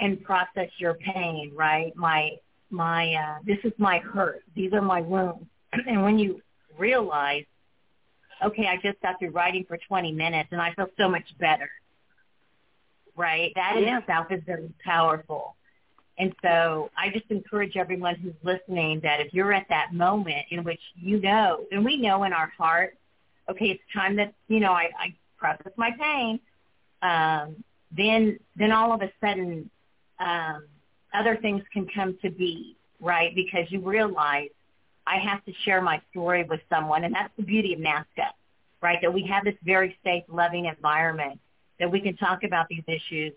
and 0.00 0.22
process 0.22 0.68
your 0.78 0.94
pain, 0.94 1.52
right? 1.54 1.94
My 1.96 2.32
my 2.70 3.14
uh, 3.14 3.38
this 3.44 3.58
is 3.64 3.72
my 3.78 3.98
hurt. 3.98 4.42
These 4.54 4.72
are 4.72 4.82
my 4.82 5.00
wounds. 5.00 5.46
and 5.72 6.02
when 6.02 6.18
you 6.18 6.40
realize, 6.76 7.44
okay, 8.44 8.66
I 8.66 8.76
just 8.76 9.00
got 9.02 9.18
through 9.18 9.30
writing 9.30 9.64
for 9.66 9.78
20 9.88 10.12
minutes 10.12 10.50
and 10.52 10.60
I 10.60 10.72
feel 10.74 10.86
so 10.98 11.08
much 11.08 11.24
better. 11.38 11.70
Right? 13.16 13.52
That 13.56 13.76
in 13.76 13.84
Yeah. 13.84 13.98
itself 13.98 14.26
is 14.30 14.42
very 14.46 14.70
powerful. 14.84 15.56
And 16.18 16.34
so 16.42 16.90
I 16.98 17.10
just 17.10 17.26
encourage 17.30 17.76
everyone 17.76 18.16
who's 18.16 18.34
listening 18.42 19.00
that 19.00 19.20
if 19.20 19.32
you're 19.32 19.52
at 19.52 19.66
that 19.68 19.92
moment 19.92 20.46
in 20.50 20.64
which 20.64 20.80
you 21.00 21.20
know, 21.20 21.64
and 21.70 21.84
we 21.84 21.96
know 21.96 22.24
in 22.24 22.32
our 22.32 22.52
heart, 22.58 22.96
okay, 23.48 23.66
it's 23.66 23.82
time 23.94 24.16
that, 24.16 24.34
you 24.48 24.58
know, 24.58 24.72
I, 24.72 24.90
I 24.98 25.14
process 25.38 25.72
my 25.76 25.92
pain, 25.92 26.40
um, 27.02 27.62
then 27.96 28.38
then 28.56 28.72
all 28.72 28.92
of 28.92 29.00
a 29.00 29.10
sudden 29.20 29.70
um, 30.18 30.64
other 31.14 31.36
things 31.36 31.62
can 31.72 31.86
come 31.94 32.18
to 32.22 32.30
be, 32.30 32.76
right? 33.00 33.34
Because 33.34 33.70
you 33.70 33.80
realize 33.80 34.50
I 35.06 35.18
have 35.18 35.44
to 35.44 35.52
share 35.64 35.80
my 35.80 36.02
story 36.10 36.42
with 36.42 36.60
someone, 36.68 37.04
and 37.04 37.14
that's 37.14 37.32
the 37.36 37.44
beauty 37.44 37.72
of 37.72 37.78
NAASCA, 37.78 38.28
right? 38.82 38.98
That 39.00 39.14
we 39.14 39.22
have 39.26 39.44
this 39.44 39.54
very 39.62 39.96
safe, 40.04 40.24
loving 40.28 40.66
environment 40.66 41.40
that 41.78 41.90
we 41.90 42.00
can 42.00 42.16
talk 42.16 42.42
about 42.42 42.66
these 42.68 42.82
issues 42.88 43.32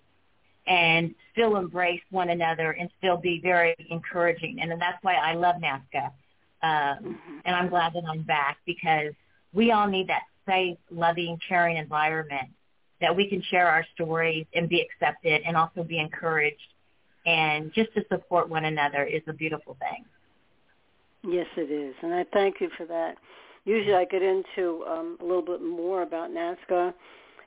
and 0.67 1.13
still 1.33 1.57
embrace 1.57 2.01
one 2.11 2.29
another 2.29 2.71
and 2.71 2.89
still 2.97 3.17
be 3.17 3.39
very 3.41 3.75
encouraging. 3.89 4.59
And 4.61 4.71
that's 4.79 5.03
why 5.03 5.15
I 5.15 5.33
love 5.33 5.55
NAASCA. 5.55 6.11
Um, 6.63 7.19
and 7.45 7.55
I'm 7.55 7.69
glad 7.69 7.93
that 7.93 8.03
I'm 8.07 8.21
back 8.21 8.57
because 8.65 9.13
we 9.53 9.71
all 9.71 9.87
need 9.87 10.07
that 10.09 10.23
safe, 10.47 10.77
loving, 10.91 11.39
caring 11.47 11.77
environment 11.77 12.49
that 13.01 13.15
we 13.15 13.27
can 13.27 13.41
share 13.41 13.67
our 13.67 13.85
stories 13.95 14.45
and 14.53 14.69
be 14.69 14.79
accepted 14.79 15.41
and 15.45 15.57
also 15.57 15.83
be 15.83 15.99
encouraged. 15.99 16.57
And 17.25 17.73
just 17.73 17.93
to 17.95 18.05
support 18.09 18.49
one 18.49 18.65
another 18.65 19.03
is 19.03 19.21
a 19.27 19.33
beautiful 19.33 19.75
thing. 19.79 20.05
Yes, 21.23 21.47
it 21.55 21.71
is, 21.71 21.93
and 22.01 22.13
I 22.13 22.25
thank 22.33 22.61
you 22.61 22.69
for 22.75 22.85
that. 22.87 23.17
Usually, 23.63 23.93
I 23.93 24.05
get 24.05 24.23
into 24.23 24.83
um, 24.87 25.17
a 25.21 25.23
little 25.23 25.43
bit 25.43 25.61
more 25.61 26.01
about 26.01 26.31
NAASCA, 26.31 26.93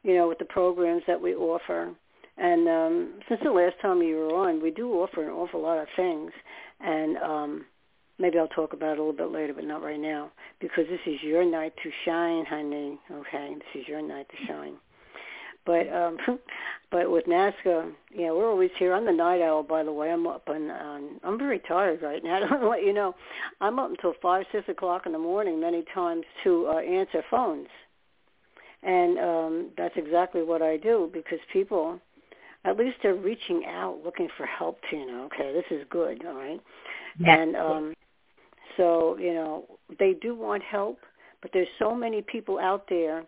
you 0.04 0.14
know, 0.14 0.28
with 0.28 0.38
the 0.38 0.44
programs 0.44 1.02
that 1.08 1.20
we 1.20 1.34
offer. 1.34 1.92
And 2.36 2.68
um, 2.68 3.14
since 3.28 3.40
the 3.44 3.50
last 3.50 3.74
time 3.80 4.02
you 4.02 4.16
were 4.16 4.34
on, 4.34 4.62
we 4.62 4.70
do 4.70 4.90
offer 4.92 5.22
an 5.22 5.30
awful 5.30 5.62
lot 5.62 5.78
of 5.78 5.86
things, 5.94 6.32
and 6.80 7.16
um, 7.18 7.64
maybe 8.18 8.38
I'll 8.38 8.48
talk 8.48 8.72
about 8.72 8.94
it 8.94 8.98
a 8.98 9.02
little 9.04 9.12
bit 9.12 9.30
later, 9.30 9.54
but 9.54 9.64
not 9.64 9.82
right 9.82 10.00
now, 10.00 10.32
because 10.60 10.84
this 10.90 11.00
is 11.06 11.22
your 11.22 11.44
night 11.44 11.74
to 11.82 11.90
shine, 12.04 12.44
honey. 12.44 12.98
Okay, 13.10 13.54
this 13.54 13.82
is 13.82 13.88
your 13.88 14.02
night 14.02 14.26
to 14.30 14.46
shine. 14.46 14.74
But 15.66 15.90
um, 15.92 16.18
but 16.90 17.10
with 17.10 17.26
NAASCA, 17.26 17.92
yeah, 18.14 18.30
we're 18.30 18.50
always 18.50 18.70
here. 18.78 18.94
I'm 18.94 19.06
the 19.06 19.12
night 19.12 19.40
owl, 19.40 19.62
by 19.62 19.82
the 19.82 19.92
way. 19.92 20.10
I'm 20.10 20.26
up 20.26 20.48
and 20.48 20.70
um, 20.70 21.20
I'm 21.22 21.38
very 21.38 21.60
tired 21.60 22.02
right 22.02 22.22
now. 22.22 22.36
I 22.36 22.40
don't 22.40 22.50
want 22.50 22.62
to 22.62 22.68
let 22.68 22.82
you 22.84 22.92
know. 22.92 23.14
I'm 23.60 23.78
up 23.78 23.90
until 23.90 24.14
five, 24.20 24.44
six 24.52 24.68
o'clock 24.68 25.06
in 25.06 25.12
the 25.12 25.18
morning 25.18 25.60
many 25.60 25.84
times 25.94 26.24
to 26.44 26.66
uh, 26.68 26.78
answer 26.78 27.22
phones, 27.30 27.68
and 28.82 29.18
um, 29.18 29.70
that's 29.76 29.94
exactly 29.96 30.42
what 30.42 30.62
I 30.62 30.76
do 30.76 31.10
because 31.12 31.38
people, 31.52 32.00
at 32.64 32.76
least 32.76 32.96
they're 33.02 33.14
reaching 33.14 33.64
out 33.66 33.98
looking 34.04 34.28
for 34.36 34.46
help. 34.46 34.78
you 34.90 35.06
know 35.06 35.24
okay, 35.26 35.52
this 35.52 35.64
is 35.70 35.84
good, 35.90 36.24
all 36.26 36.34
right, 36.34 36.60
Yes. 37.18 37.38
and 37.40 37.56
um, 37.56 37.94
so 38.76 39.16
you 39.18 39.34
know 39.34 39.64
they 39.98 40.14
do 40.14 40.34
want 40.34 40.62
help, 40.62 40.98
but 41.42 41.50
there's 41.52 41.68
so 41.78 41.94
many 41.94 42.22
people 42.22 42.58
out 42.58 42.86
there 42.88 43.24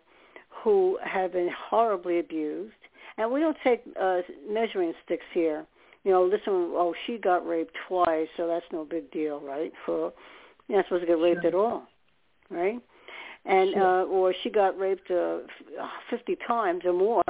who 0.63 0.97
have 1.03 1.33
been 1.33 1.49
horribly 1.69 2.19
abused. 2.19 2.73
And 3.19 3.31
we 3.31 3.39
don't 3.39 3.57
take 3.63 3.81
uh, 3.99 4.19
measuring 4.47 4.93
sticks 5.03 5.25
here. 5.33 5.65
You 6.03 6.11
know, 6.11 6.23
listen, 6.23 6.43
oh, 6.53 6.93
she 7.05 7.17
got 7.17 7.47
raped 7.47 7.75
twice, 7.87 8.27
so 8.37 8.45
that's 8.47 8.65
no 8.71 8.85
big 8.85 9.09
deal, 9.11 9.39
right? 9.39 9.73
For 9.85 10.13
you're 10.67 10.77
not 10.77 10.85
supposed 10.85 11.01
to 11.01 11.07
get 11.07 11.13
raped 11.19 11.41
Sure. 11.41 11.47
at 11.47 11.55
all, 11.55 11.87
right? 12.51 12.79
And 13.45 13.71
Sure. 13.73 14.01
uh, 14.01 14.05
or 14.05 14.33
she 14.43 14.49
got 14.51 14.77
raped 14.77 15.09
uh, 15.09 15.39
f- 15.79 15.89
50 16.11 16.37
times 16.47 16.83
or 16.85 16.93
more, 16.93 17.23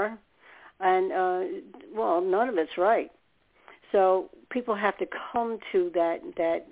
and 0.80 1.12
uh, 1.12 1.42
well, 1.96 2.22
none 2.22 2.50
of 2.50 2.58
it's 2.58 2.78
right. 2.78 3.12
So 3.92 4.30
people 4.50 4.76
have 4.76 4.98
to 4.98 5.06
come 5.32 5.60
to 5.72 5.92
that 5.94 6.20
that 6.38 6.68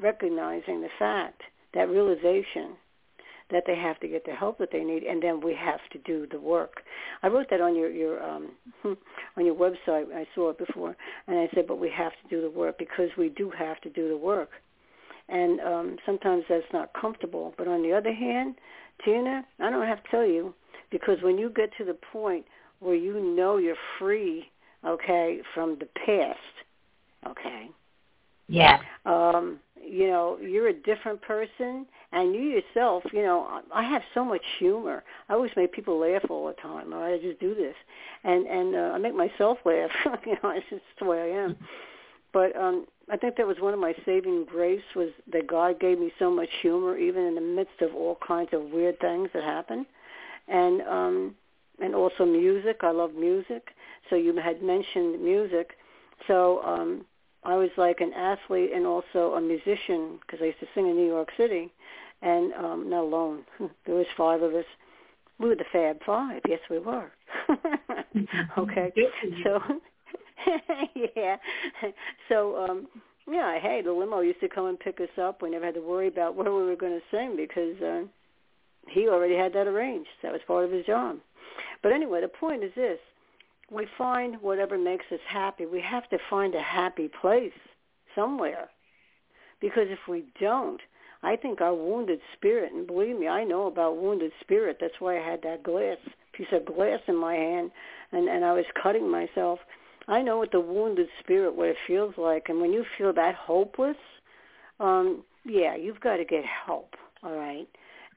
recognizing 0.00 0.80
the 0.80 0.88
fact, 0.98 1.42
that 1.74 1.88
realization 1.88 2.76
that 3.50 3.64
they 3.66 3.76
have 3.76 4.00
to 4.00 4.08
get 4.08 4.24
the 4.24 4.32
help 4.32 4.58
that 4.58 4.70
they 4.72 4.82
need, 4.82 5.02
and 5.02 5.22
then 5.22 5.40
we 5.40 5.54
have 5.54 5.80
to 5.92 5.98
do 5.98 6.26
the 6.30 6.40
work. 6.40 6.80
I 7.22 7.28
wrote 7.28 7.46
that 7.50 7.60
on 7.60 7.76
your 7.76 7.90
your 7.90 8.22
um, 8.22 8.50
on 8.84 9.46
your 9.46 9.54
website. 9.54 10.12
I 10.14 10.26
saw 10.34 10.50
it 10.50 10.58
before, 10.58 10.96
and 11.26 11.38
I 11.38 11.48
said, 11.54 11.66
but 11.66 11.78
we 11.78 11.90
have 11.96 12.12
to 12.12 12.28
do 12.28 12.40
the 12.40 12.50
work 12.50 12.78
because 12.78 13.10
we 13.18 13.28
do 13.28 13.50
have 13.50 13.80
to 13.82 13.90
do 13.90 14.08
the 14.08 14.16
work. 14.16 14.50
And 15.28 15.60
um, 15.60 15.96
sometimes 16.04 16.44
that's 16.48 16.64
not 16.72 16.90
comfortable. 16.98 17.54
But 17.56 17.66
on 17.66 17.82
the 17.82 17.92
other 17.94 18.12
hand, 18.12 18.56
Tina, 19.04 19.44
I 19.58 19.70
don't 19.70 19.86
have 19.86 20.02
to 20.02 20.10
tell 20.10 20.26
you 20.26 20.54
because 20.90 21.16
when 21.22 21.38
you 21.38 21.50
get 21.50 21.70
to 21.78 21.84
the 21.84 21.96
point 22.12 22.44
where 22.80 22.94
you 22.94 23.20
know 23.20 23.56
you're 23.56 23.76
free, 23.98 24.50
okay, 24.84 25.40
from 25.54 25.78
the 25.78 25.86
past, 26.06 26.38
okay, 27.26 27.70
Yeah. 28.48 28.80
um, 29.06 29.60
you 29.80 30.06
know, 30.08 30.38
you're 30.40 30.68
a 30.68 30.72
different 30.72 31.20
person, 31.22 31.86
and 32.12 32.34
you 32.34 32.40
yourself, 32.42 33.04
you 33.12 33.22
know, 33.22 33.40
I 33.72 33.80
I 33.80 33.82
have 33.82 34.02
so 34.14 34.24
much 34.24 34.44
humor. 34.58 35.02
I 35.28 35.34
always 35.34 35.50
make 35.56 35.72
people 35.72 35.98
laugh 35.98 36.24
all 36.30 36.46
the 36.46 36.54
time. 36.54 36.92
Right, 36.92 37.14
I 37.14 37.18
just 37.18 37.40
do 37.40 37.54
this, 37.54 37.74
and 38.24 38.46
and 38.46 38.74
uh, 38.74 38.92
I 38.94 38.98
make 38.98 39.14
myself 39.14 39.58
laugh. 39.64 39.90
you 40.26 40.36
know, 40.42 40.50
it's 40.50 40.66
just 40.70 40.82
the 40.98 41.04
way 41.06 41.32
I 41.32 41.36
am. 41.44 41.56
But 42.32 42.56
um, 42.56 42.86
I 43.10 43.16
think 43.16 43.36
that 43.36 43.46
was 43.46 43.60
one 43.60 43.74
of 43.74 43.80
my 43.80 43.94
saving 44.04 44.46
grace 44.46 44.82
was 44.96 45.10
that 45.32 45.46
God 45.46 45.78
gave 45.78 45.98
me 45.98 46.12
so 46.18 46.30
much 46.30 46.48
humor, 46.62 46.96
even 46.96 47.24
in 47.24 47.34
the 47.34 47.40
midst 47.40 47.80
of 47.80 47.94
all 47.94 48.18
kinds 48.26 48.50
of 48.52 48.70
weird 48.70 48.98
things 49.00 49.28
that 49.34 49.44
happen, 49.44 49.86
and 50.48 50.82
um, 50.82 51.34
and 51.80 51.94
also 51.94 52.24
music. 52.24 52.78
I 52.82 52.90
love 52.90 53.14
music. 53.14 53.68
So 54.10 54.16
you 54.16 54.34
had 54.36 54.62
mentioned 54.62 55.22
music. 55.22 55.72
So 56.26 56.62
um, 56.62 57.04
I 57.44 57.56
was 57.56 57.70
like 57.76 58.00
an 58.00 58.12
athlete 58.14 58.70
and 58.74 58.86
also 58.86 59.34
a 59.34 59.40
musician 59.40 60.18
because 60.20 60.40
I 60.42 60.46
used 60.46 60.60
to 60.60 60.66
sing 60.74 60.88
in 60.88 60.96
New 60.96 61.06
York 61.06 61.28
City, 61.36 61.70
and 62.22 62.52
um, 62.54 62.88
not 62.88 63.02
alone. 63.04 63.44
there 63.86 63.94
was 63.94 64.06
five 64.16 64.42
of 64.42 64.54
us, 64.54 64.64
We 65.38 65.48
were 65.48 65.56
the 65.56 65.64
Fab 65.72 65.98
Five. 66.04 66.42
Yes, 66.48 66.60
we 66.70 66.78
were. 66.78 67.10
okay. 68.58 68.92
So 69.42 69.60
yeah. 71.16 71.36
So 72.28 72.56
um 72.64 72.88
yeah, 73.30 73.58
hey, 73.58 73.80
the 73.82 73.92
limo 73.92 74.20
used 74.20 74.40
to 74.40 74.48
come 74.48 74.66
and 74.66 74.78
pick 74.78 75.00
us 75.00 75.08
up. 75.20 75.40
We 75.42 75.50
never 75.50 75.64
had 75.64 75.74
to 75.74 75.80
worry 75.80 76.08
about 76.08 76.34
where 76.36 76.52
we 76.52 76.62
were 76.64 76.76
going 76.76 76.98
to 76.98 77.16
sing 77.16 77.36
because 77.36 77.80
uh 77.82 78.02
he 78.88 79.08
already 79.08 79.34
had 79.36 79.52
that 79.54 79.66
arranged. 79.66 80.10
That 80.22 80.32
was 80.32 80.42
part 80.46 80.64
of 80.64 80.70
his 80.70 80.84
job. 80.86 81.18
But 81.82 81.92
anyway, 81.92 82.20
the 82.20 82.28
point 82.28 82.64
is 82.64 82.72
this. 82.74 82.98
We 83.70 83.86
find 83.96 84.40
whatever 84.42 84.76
makes 84.78 85.06
us 85.10 85.20
happy. 85.26 85.66
We 85.66 85.80
have 85.80 86.08
to 86.10 86.18
find 86.28 86.54
a 86.54 86.62
happy 86.62 87.08
place 87.08 87.52
somewhere. 88.14 88.68
Because 89.60 89.86
if 89.88 90.00
we 90.08 90.24
don't, 90.40 90.80
I 91.22 91.36
think 91.36 91.60
our 91.60 91.74
wounded 91.74 92.20
spirit, 92.36 92.72
and 92.72 92.86
believe 92.86 93.18
me, 93.18 93.28
I 93.28 93.44
know 93.44 93.66
about 93.66 93.96
wounded 93.96 94.32
spirit. 94.40 94.76
That's 94.80 95.00
why 95.00 95.18
I 95.18 95.22
had 95.22 95.42
that 95.42 95.62
glass, 95.62 95.96
piece 96.32 96.52
of 96.52 96.66
glass 96.66 97.00
in 97.06 97.16
my 97.16 97.34
hand, 97.34 97.70
and, 98.12 98.28
and 98.28 98.44
I 98.44 98.52
was 98.52 98.66
cutting 98.80 99.10
myself. 99.10 99.60
I 100.06 100.20
know 100.20 100.36
what 100.36 100.52
the 100.52 100.60
wounded 100.60 101.08
spirit, 101.20 101.54
what 101.54 101.68
it 101.68 101.76
feels 101.86 102.14
like. 102.18 102.50
And 102.50 102.60
when 102.60 102.74
you 102.74 102.84
feel 102.98 103.14
that 103.14 103.34
hopeless, 103.34 103.96
um, 104.80 105.24
yeah, 105.46 105.74
you've 105.74 106.00
got 106.00 106.16
to 106.18 106.24
get 106.26 106.44
help, 106.44 106.94
all 107.22 107.36
right? 107.36 107.68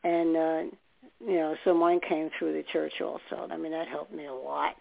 And, 0.04 0.36
uh, 0.36 0.76
you 1.20 1.36
know, 1.36 1.56
so 1.64 1.74
mine 1.74 2.00
came 2.08 2.30
through 2.38 2.54
the 2.54 2.64
church 2.72 2.94
also. 3.02 3.48
I 3.52 3.58
mean, 3.58 3.72
that 3.72 3.88
helped 3.88 4.14
me 4.14 4.26
a 4.26 4.34
lot. 4.34 4.76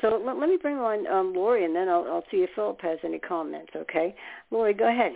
So 0.00 0.08
let, 0.08 0.36
let 0.36 0.48
me 0.48 0.58
bring 0.60 0.76
on 0.76 1.06
um, 1.06 1.32
Lori, 1.34 1.64
and 1.64 1.74
then 1.74 1.88
I'll, 1.88 2.04
I'll 2.04 2.24
see 2.30 2.38
if 2.38 2.50
Philip 2.54 2.80
has 2.82 2.98
any 3.04 3.18
comments, 3.18 3.72
okay? 3.74 4.14
Lori, 4.50 4.74
go 4.74 4.88
ahead. 4.88 5.12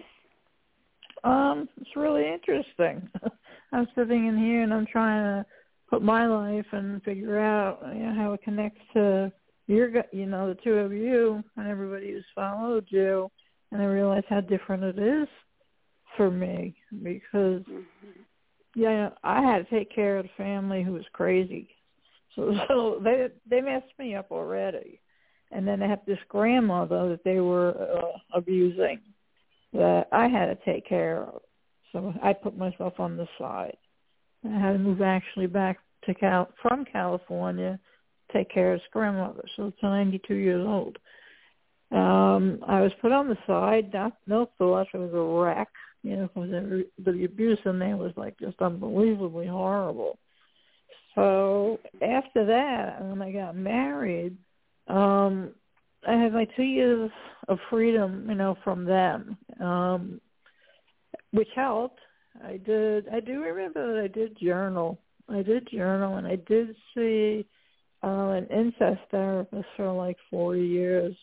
Um, 1.25 1.69
it's 1.81 1.97
really 1.97 2.27
interesting. 2.33 3.09
I'm 3.73 3.87
sitting 3.95 4.27
in 4.27 4.39
here 4.39 4.63
and 4.63 4.73
I'm 4.73 4.87
trying 4.87 5.23
to 5.23 5.47
put 5.91 6.03
my 6.03 6.27
life 6.27 6.67
and 6.73 7.03
figure 7.03 7.39
out 7.39 7.81
you 7.95 8.07
know, 8.07 8.15
how 8.15 8.33
it 8.33 8.43
connects 8.43 8.81
to 8.95 9.31
your, 9.67 9.91
you 10.13 10.27
know, 10.27 10.49
the 10.49 10.61
two 10.63 10.75
of 10.75 10.93
you 10.93 11.43
and 11.57 11.69
everybody 11.69 12.13
who's 12.13 12.25
followed 12.35 12.87
you, 12.89 13.31
and 13.71 13.83
I 13.83 13.85
realize 13.85 14.25
how 14.29 14.41
different 14.41 14.83
it 14.83 14.99
is 14.99 15.29
for 16.17 16.31
me 16.31 16.75
because, 17.03 17.63
yeah, 18.81 19.11
I 19.23 19.43
had 19.43 19.69
to 19.69 19.71
take 19.71 19.95
care 19.95 20.19
of 20.19 20.25
the 20.25 20.31
family 20.43 20.83
who 20.83 20.93
was 20.93 21.05
crazy, 21.13 21.69
so 22.35 22.55
so 22.69 23.01
they 23.03 23.29
they 23.49 23.61
messed 23.61 23.93
me 23.99 24.15
up 24.15 24.31
already, 24.31 25.01
and 25.51 25.69
then 25.69 25.81
they 25.81 25.89
have 25.89 26.01
this 26.07 26.19
grandmother 26.29 27.09
that 27.11 27.25
they 27.25 27.41
were 27.41 27.75
uh, 27.77 28.19
abusing 28.39 29.01
that 29.73 30.09
I 30.13 30.29
had 30.29 30.47
to 30.47 30.59
take 30.65 30.89
care 30.89 31.25
of. 31.25 31.43
So 31.93 32.15
I 32.23 32.33
put 32.33 32.57
myself 32.57 32.99
on 32.99 33.17
the 33.17 33.29
side. 33.39 33.77
I 34.45 34.59
had 34.59 34.73
to 34.73 34.79
move 34.79 35.03
actually 35.03 35.47
back 35.47 35.79
to 36.07 36.15
Cal 36.15 36.49
from 36.63 36.85
California, 36.85 37.79
to 38.31 38.39
take 38.39 38.51
care 38.51 38.73
of 38.73 38.81
his 38.81 38.89
grandmother. 38.93 39.45
So 39.57 39.67
it's 39.67 39.83
92 39.83 40.35
years 40.35 40.67
old. 40.67 40.97
Um, 41.93 42.61
I 42.67 42.81
was 42.81 42.93
put 43.03 43.13
on 43.13 43.29
the 43.29 43.37
side. 43.47 43.93
Not, 43.93 44.13
no 44.27 44.49
thoughts. 44.57 44.91
I 44.95 44.99
was 44.99 45.13
a 45.13 45.21
wreck. 45.21 45.69
You 46.03 46.17
know, 46.17 46.31
because 46.35 46.85
the 47.05 47.25
abuse 47.25 47.59
in 47.65 47.79
there 47.79 47.97
was 47.97 48.13
like 48.17 48.39
just 48.39 48.61
unbelievably 48.61 49.47
horrible. 49.47 50.19
So 51.15 51.79
after 52.01 52.47
that, 52.47 53.03
when 53.05 53.21
I 53.21 53.33
got 53.33 53.57
married, 53.57 54.37
um, 54.89 55.53
I 56.07 56.15
had 56.15 56.33
like 56.33 56.49
two 56.57 56.63
years 56.63 57.11
of 57.49 57.59
freedom, 57.69 58.27
you 58.29 58.35
know, 58.35 58.57
from 58.65 58.85
them, 58.85 59.37
um, 59.61 60.21
which 61.33 61.49
helped. 61.55 62.01
I 62.45 62.57
did. 62.57 63.09
I 63.09 63.21
do 63.21 63.43
remember 63.43 63.95
that 63.95 64.03
I 64.03 64.09
did 64.09 64.39
journal. 64.41 64.99
I 65.29 65.43
did 65.43 65.69
journal, 65.71 66.17
and 66.17 66.27
I 66.27 66.37
did 66.37 66.75
see 66.95 67.47
uh, 68.03 68.31
an 68.31 68.47
incest 68.47 69.01
therapist 69.11 69.67
for 69.77 69.93
like 69.93 70.17
four 70.31 70.57
years. 70.57 71.15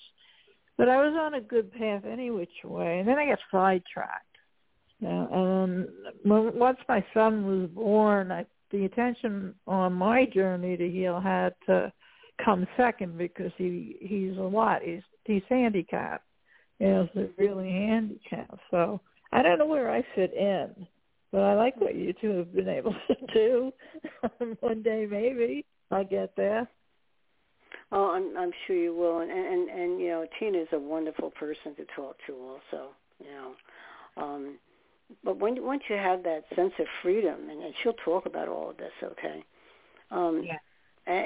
But 0.78 0.90
I 0.90 0.98
was 0.98 1.16
on 1.20 1.34
a 1.34 1.42
good 1.42 1.72
path 1.74 2.04
any 2.06 2.30
which 2.30 2.52
way, 2.64 3.00
and 3.00 3.08
then 3.08 3.18
I 3.18 3.26
got 3.26 3.40
sidetracked. 3.52 4.27
Yeah, 5.00 5.28
and 5.32 5.88
once 6.26 6.80
my 6.90 7.06
son 7.14 7.46
was 7.46 7.70
born, 7.70 8.32
I, 8.32 8.46
the 8.72 8.86
attention 8.86 9.54
on 9.68 9.94
my 9.94 10.26
journey 10.26 10.76
to 10.76 10.90
heal 10.90 11.20
had 11.20 11.54
to 11.68 11.92
come 12.44 12.68
second 12.76 13.18
because 13.18 13.52
he 13.58 13.98
he's 14.02 14.38
a 14.38 14.42
lot. 14.42 14.82
He's 14.84 15.04
he's 15.26 15.44
handicapped. 15.50 16.26
You 16.80 16.88
know, 16.88 17.10
so 17.14 17.30
really 17.38 17.70
handicapped. 17.70 18.60
So 18.72 19.02
I 19.32 19.42
don't 19.42 19.60
know 19.60 19.66
where 19.66 19.92
I 19.92 20.04
fit 20.16 20.34
in, 20.34 20.88
but 21.32 21.42
I 21.42 21.54
like 21.54 21.80
what 21.80 21.96
you 21.96 22.14
two 22.20 22.38
have 22.38 22.54
been 22.54 22.70
able 22.70 22.96
to 23.08 23.16
do. 23.34 23.72
One 24.62 24.82
day 24.82 25.08
maybe 25.10 25.66
I'll 25.92 26.06
get 26.06 26.36
there. 26.36 26.68
Oh, 27.92 28.12
I'm 28.12 28.36
I'm 28.38 28.52
sure 28.66 28.76
you 28.76 28.96
will, 28.96 29.20
and 29.20 29.32
and 29.32 29.70
and 29.70 30.00
you 30.00 30.08
know 30.10 30.26
Tina 30.40 30.58
is 30.60 30.68
a 30.74 30.80
wonderful 30.80 31.32
person 31.32 31.76
to 31.76 31.86
talk 31.96 32.18
to, 32.28 32.34
also. 32.34 32.90
You 33.20 33.32
know, 33.32 33.54
um, 34.24 34.58
but 35.24 35.38
when 35.38 35.64
once 35.64 35.84
you 35.90 35.96
have 35.96 36.24
that 36.24 36.44
sense 36.56 36.74
of 36.80 36.86
freedom, 37.02 37.50
and, 37.50 37.64
and 37.64 37.74
she'll 37.82 37.94
talk 37.94 38.26
about 38.26 38.48
all 38.48 38.70
of 38.72 38.78
this, 38.78 38.92
okay? 39.04 39.44
Um, 40.12 40.44
yeah 40.46 40.58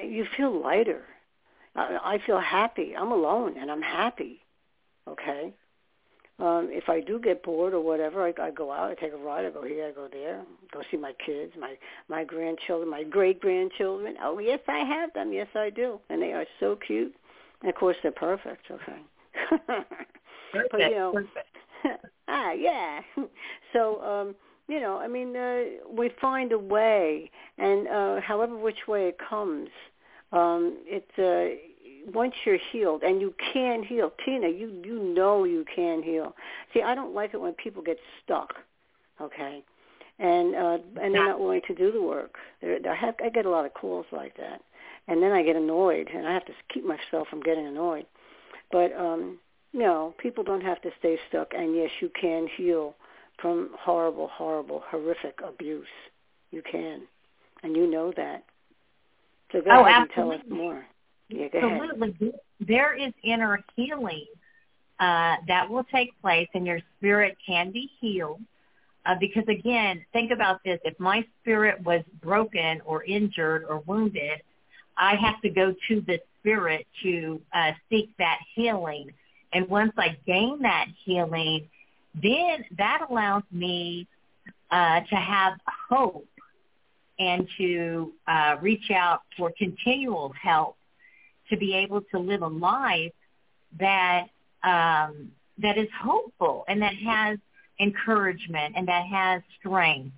you 0.04 0.26
feel 0.38 0.62
lighter. 0.62 1.04
I, 1.76 1.98
I 2.04 2.20
feel 2.26 2.40
happy. 2.40 2.94
I'm 2.98 3.12
alone 3.12 3.58
and 3.58 3.72
I'm 3.72 3.82
happy. 3.82 4.42
Okay. 5.08 5.54
Um, 6.40 6.70
if 6.72 6.90
I 6.90 7.02
do 7.02 7.20
get 7.20 7.44
bored 7.44 7.74
or 7.74 7.82
whatever, 7.82 8.26
I, 8.26 8.34
I 8.42 8.50
go 8.50 8.72
out, 8.72 8.90
I 8.90 8.96
take 8.96 9.14
a 9.14 9.18
ride, 9.18 9.46
I 9.46 9.52
go 9.52 9.64
here, 9.64 9.88
I 9.88 9.92
go 9.92 10.08
there, 10.12 10.42
go 10.72 10.82
see 10.90 10.98
my 10.98 11.14
kids, 11.24 11.54
my 11.60 11.76
my 12.08 12.24
grandchildren, 12.24 12.90
my 12.90 13.04
great 13.04 13.40
grandchildren. 13.40 14.16
Oh 14.24 14.40
yes, 14.40 14.60
I 14.68 14.80
have 14.80 15.14
them. 15.14 15.32
Yes, 15.32 15.48
I 15.54 15.70
do, 15.70 16.00
and 16.10 16.20
they 16.20 16.34
are 16.34 16.46
so 16.60 16.78
cute. 16.88 17.14
And 17.62 17.70
of 17.70 17.76
course, 17.76 17.96
they're 18.02 18.12
perfect. 18.12 18.72
Okay. 18.72 19.02
perfect. 19.68 20.72
but 20.72 20.80
you 20.80 20.96
know, 20.96 21.12
perfect. 21.12 22.06
ah, 22.32 22.52
yeah. 22.54 23.02
so 23.74 24.02
um, 24.02 24.36
you 24.68 24.80
know, 24.80 24.98
I 24.98 25.08
mean, 25.08 25.36
uh, 25.36 25.64
we 25.90 26.12
find 26.22 26.52
a 26.54 26.58
way, 26.58 27.30
and 27.58 27.88
uh, 27.88 28.22
however 28.22 28.58
which 28.58 28.88
way 28.88 29.08
it 29.08 29.18
comes, 29.18 29.70
um, 30.32 30.78
it's 30.86 31.20
uh, 31.20 31.56
once 32.14 32.34
you're 32.46 32.58
healed, 32.72 33.04
and 33.04 33.20
you 33.20 33.34
can 33.54 33.84
heal. 33.84 34.14
Tina, 34.24 34.48
you 34.48 34.82
you 34.84 35.04
know 35.04 35.44
you 35.44 35.66
can 35.76 36.02
heal. 36.02 36.36
See, 36.74 36.82
I 36.82 36.96
don't 36.96 37.14
like 37.14 37.34
it 37.34 37.42
when 37.42 37.54
people 37.54 37.84
get 37.84 37.98
stuck. 38.24 38.54
Okay, 39.20 39.62
and 40.20 40.56
uh, 40.56 40.78
and 41.02 41.14
they're 41.14 41.28
not 41.28 41.40
willing 41.40 41.62
to 41.68 41.76
do 41.76 41.92
the 41.92 42.02
work. 42.02 42.36
They're, 42.62 42.80
I 42.90 42.96
have 42.96 43.16
I 43.24 43.30
get 43.30 43.46
a 43.46 43.50
lot 43.50 43.66
of 43.66 43.74
calls 43.74 44.06
like 44.12 44.38
that, 44.38 44.62
and 45.08 45.22
then 45.22 45.34
I 45.34 45.44
get 45.44 45.58
annoyed, 45.58 46.08
and 46.16 46.26
I 46.26 46.34
have 46.34 46.46
to 46.46 46.54
keep 46.74 46.86
myself 46.86 47.28
from 47.30 47.42
getting 47.42 47.68
annoyed. 47.68 48.06
But 48.72 48.96
um, 48.96 49.40
know, 49.74 50.14
people 50.18 50.44
don't 50.44 50.62
have 50.62 50.82
to 50.82 50.90
stay 51.00 51.18
stuck, 51.30 51.54
and 51.54 51.76
yes, 51.76 51.90
you 52.02 52.10
can 52.20 52.48
heal 52.58 52.96
from 53.42 53.72
horrible, 53.80 54.28
horrible, 54.28 54.84
horrific 54.88 55.40
abuse. 55.46 55.88
You 56.52 56.62
can, 56.70 57.02
and 57.64 57.76
you 57.76 57.88
know 57.90 58.14
that. 58.18 58.44
So 59.52 59.62
go 59.62 59.72
oh, 59.72 59.86
ahead 59.86 60.08
absolutely. 60.10 60.36
and 60.36 60.44
tell 60.44 60.58
us 60.58 60.60
more. 60.64 60.86
Yeah, 61.30 61.48
go 61.48 61.60
absolutely. 61.60 62.14
Ahead. 62.22 62.34
There 62.60 62.94
is 62.94 63.14
inner 63.24 63.64
healing 63.76 64.26
uh, 65.00 65.38
that 65.48 65.70
will 65.70 65.86
take 65.86 66.10
place, 66.22 66.48
and 66.54 66.66
your 66.66 66.80
spirit 66.98 67.38
can 67.46 67.72
be 67.72 67.90
healed. 68.00 68.42
Uh, 69.06 69.16
because 69.20 69.44
again, 69.48 70.06
think 70.14 70.32
about 70.32 70.64
this: 70.64 70.80
if 70.84 71.00
my 71.00 71.26
spirit 71.42 71.82
was 71.84 72.04
broken 72.22 72.82
or 72.86 73.04
injured 73.04 73.66
or 73.68 73.80
wounded, 73.88 74.42
I 74.98 75.16
have 75.16 75.42
to 75.42 75.50
go 75.50 75.74
to 75.88 76.02
the 76.02 76.20
spirit 76.40 76.86
to 77.04 77.42
uh, 77.54 77.72
seek 77.90 78.10
that 78.20 78.40
healing. 78.54 79.12
And 79.54 79.68
once 79.68 79.94
I 79.98 80.18
gain 80.26 80.62
that 80.62 80.88
healing, 81.04 81.68
then 82.22 82.66
that 82.78 83.06
allows 83.10 83.44
me 83.52 84.08
uh, 84.70 85.02
to 85.02 85.16
have 85.16 85.54
hope 85.90 86.28
and 87.20 87.48
to 87.58 88.14
uh, 88.28 88.58
reach 88.62 88.90
out 88.92 89.22
for 89.38 89.52
continual 89.58 90.34
help 90.42 90.76
to 91.50 91.58
be 91.58 91.76
able 91.76 92.02
to 92.12 92.20
live 92.20 92.42
a 92.42 92.48
life 92.48 93.12
that 93.80 94.28
um, 94.64 95.32
that 95.58 95.78
is 95.78 95.88
hopeful 96.02 96.64
and 96.68 96.82
that 96.82 96.96
has 96.96 97.38
encouragement 97.80 98.76
and 98.76 98.88
that 98.88 99.06
has 99.06 99.42
strength. 99.60 100.14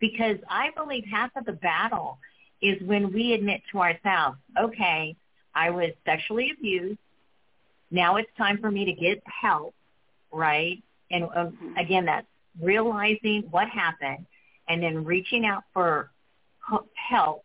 Because 0.00 0.36
I 0.48 0.70
believe 0.76 1.04
half 1.10 1.30
of 1.36 1.44
the 1.44 1.52
battle 1.52 2.18
is 2.62 2.80
when 2.82 3.12
we 3.12 3.34
admit 3.34 3.62
to 3.72 3.80
ourselves, 3.80 4.38
okay, 4.58 5.16
I 5.54 5.70
was 5.70 5.90
sexually 6.04 6.52
abused. 6.56 6.98
Now 7.90 8.16
it's 8.16 8.30
time 8.36 8.58
for 8.58 8.70
me 8.70 8.84
to 8.84 8.92
get 8.92 9.22
help, 9.24 9.74
right? 10.32 10.82
And 11.10 11.24
um, 11.34 11.74
again, 11.78 12.04
that's 12.04 12.26
realizing 12.60 13.44
what 13.50 13.68
happened 13.68 14.26
and 14.68 14.82
then 14.82 15.04
reaching 15.04 15.46
out 15.46 15.64
for 15.72 16.10
help. 16.94 17.44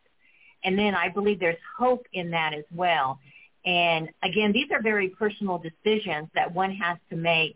And 0.64 0.78
then 0.78 0.96
I 0.96 1.10
believe 1.10 1.40
there's 1.40 1.56
hope 1.78 2.06
in 2.14 2.32
that 2.32 2.54
as 2.54 2.66
well. 2.74 3.20
And 3.66 4.10
again, 4.24 4.52
these 4.52 4.68
are 4.72 4.82
very 4.82 5.10
personal 5.10 5.58
decisions 5.58 6.28
that 6.36 6.54
one 6.54 6.72
has 6.72 6.98
to 7.10 7.16
make. 7.16 7.56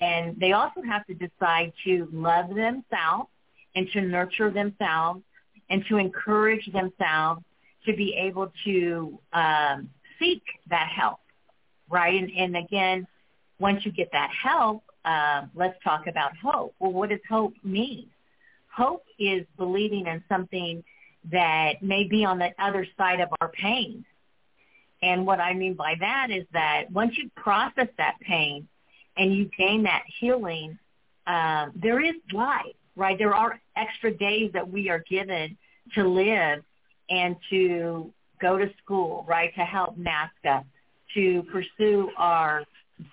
And 0.00 0.38
they 0.40 0.52
also 0.52 0.82
have 0.82 1.06
to 1.06 1.14
decide 1.14 1.72
to 1.84 2.08
love 2.12 2.48
themselves 2.48 3.28
and 3.74 3.88
to 3.92 4.00
nurture 4.00 4.50
themselves 4.50 5.22
and 5.70 5.84
to 5.88 5.96
encourage 5.96 6.66
themselves 6.72 7.42
to 7.86 7.94
be 7.94 8.14
able 8.14 8.52
to 8.64 9.18
um, 9.32 9.88
seek 10.18 10.42
that 10.70 10.88
help, 10.88 11.18
right? 11.92 12.20
And, 12.20 12.30
and 12.36 12.56
again, 12.56 13.06
once 13.60 13.84
you 13.84 13.92
get 13.92 14.10
that 14.12 14.30
help, 14.30 14.82
uh, 15.04 15.42
let's 15.54 15.76
talk 15.84 16.08
about 16.08 16.32
hope. 16.42 16.74
Well, 16.80 16.92
what 16.92 17.10
does 17.10 17.20
hope 17.28 17.52
mean? 17.62 18.08
Hope 18.74 19.04
is 19.18 19.46
believing 19.58 20.06
in 20.06 20.24
something 20.28 20.82
that 21.30 21.82
may 21.82 22.08
be 22.08 22.24
on 22.24 22.38
the 22.38 22.50
other 22.58 22.86
side 22.96 23.20
of 23.20 23.28
our 23.40 23.48
pain. 23.50 24.04
And 25.02 25.26
what 25.26 25.38
I 25.38 25.52
mean 25.52 25.74
by 25.74 25.94
that 26.00 26.28
is 26.30 26.46
that 26.52 26.90
once 26.90 27.12
you 27.18 27.30
process 27.36 27.88
that 27.98 28.18
pain 28.20 28.66
and 29.16 29.34
you 29.34 29.50
gain 29.58 29.82
that 29.82 30.02
healing, 30.18 30.78
um, 31.26 31.72
there 31.74 32.00
is 32.00 32.14
life, 32.32 32.74
right? 32.96 33.18
There 33.18 33.34
are 33.34 33.60
extra 33.76 34.16
days 34.16 34.50
that 34.54 34.68
we 34.68 34.88
are 34.88 35.04
given 35.10 35.56
to 35.94 36.08
live 36.08 36.62
and 37.10 37.36
to 37.50 38.12
go 38.40 38.56
to 38.56 38.70
school, 38.82 39.24
right, 39.28 39.54
to 39.54 39.60
help 39.60 39.98
NAASCA, 39.98 40.64
to 41.14 41.42
pursue 41.44 42.10
our 42.16 42.64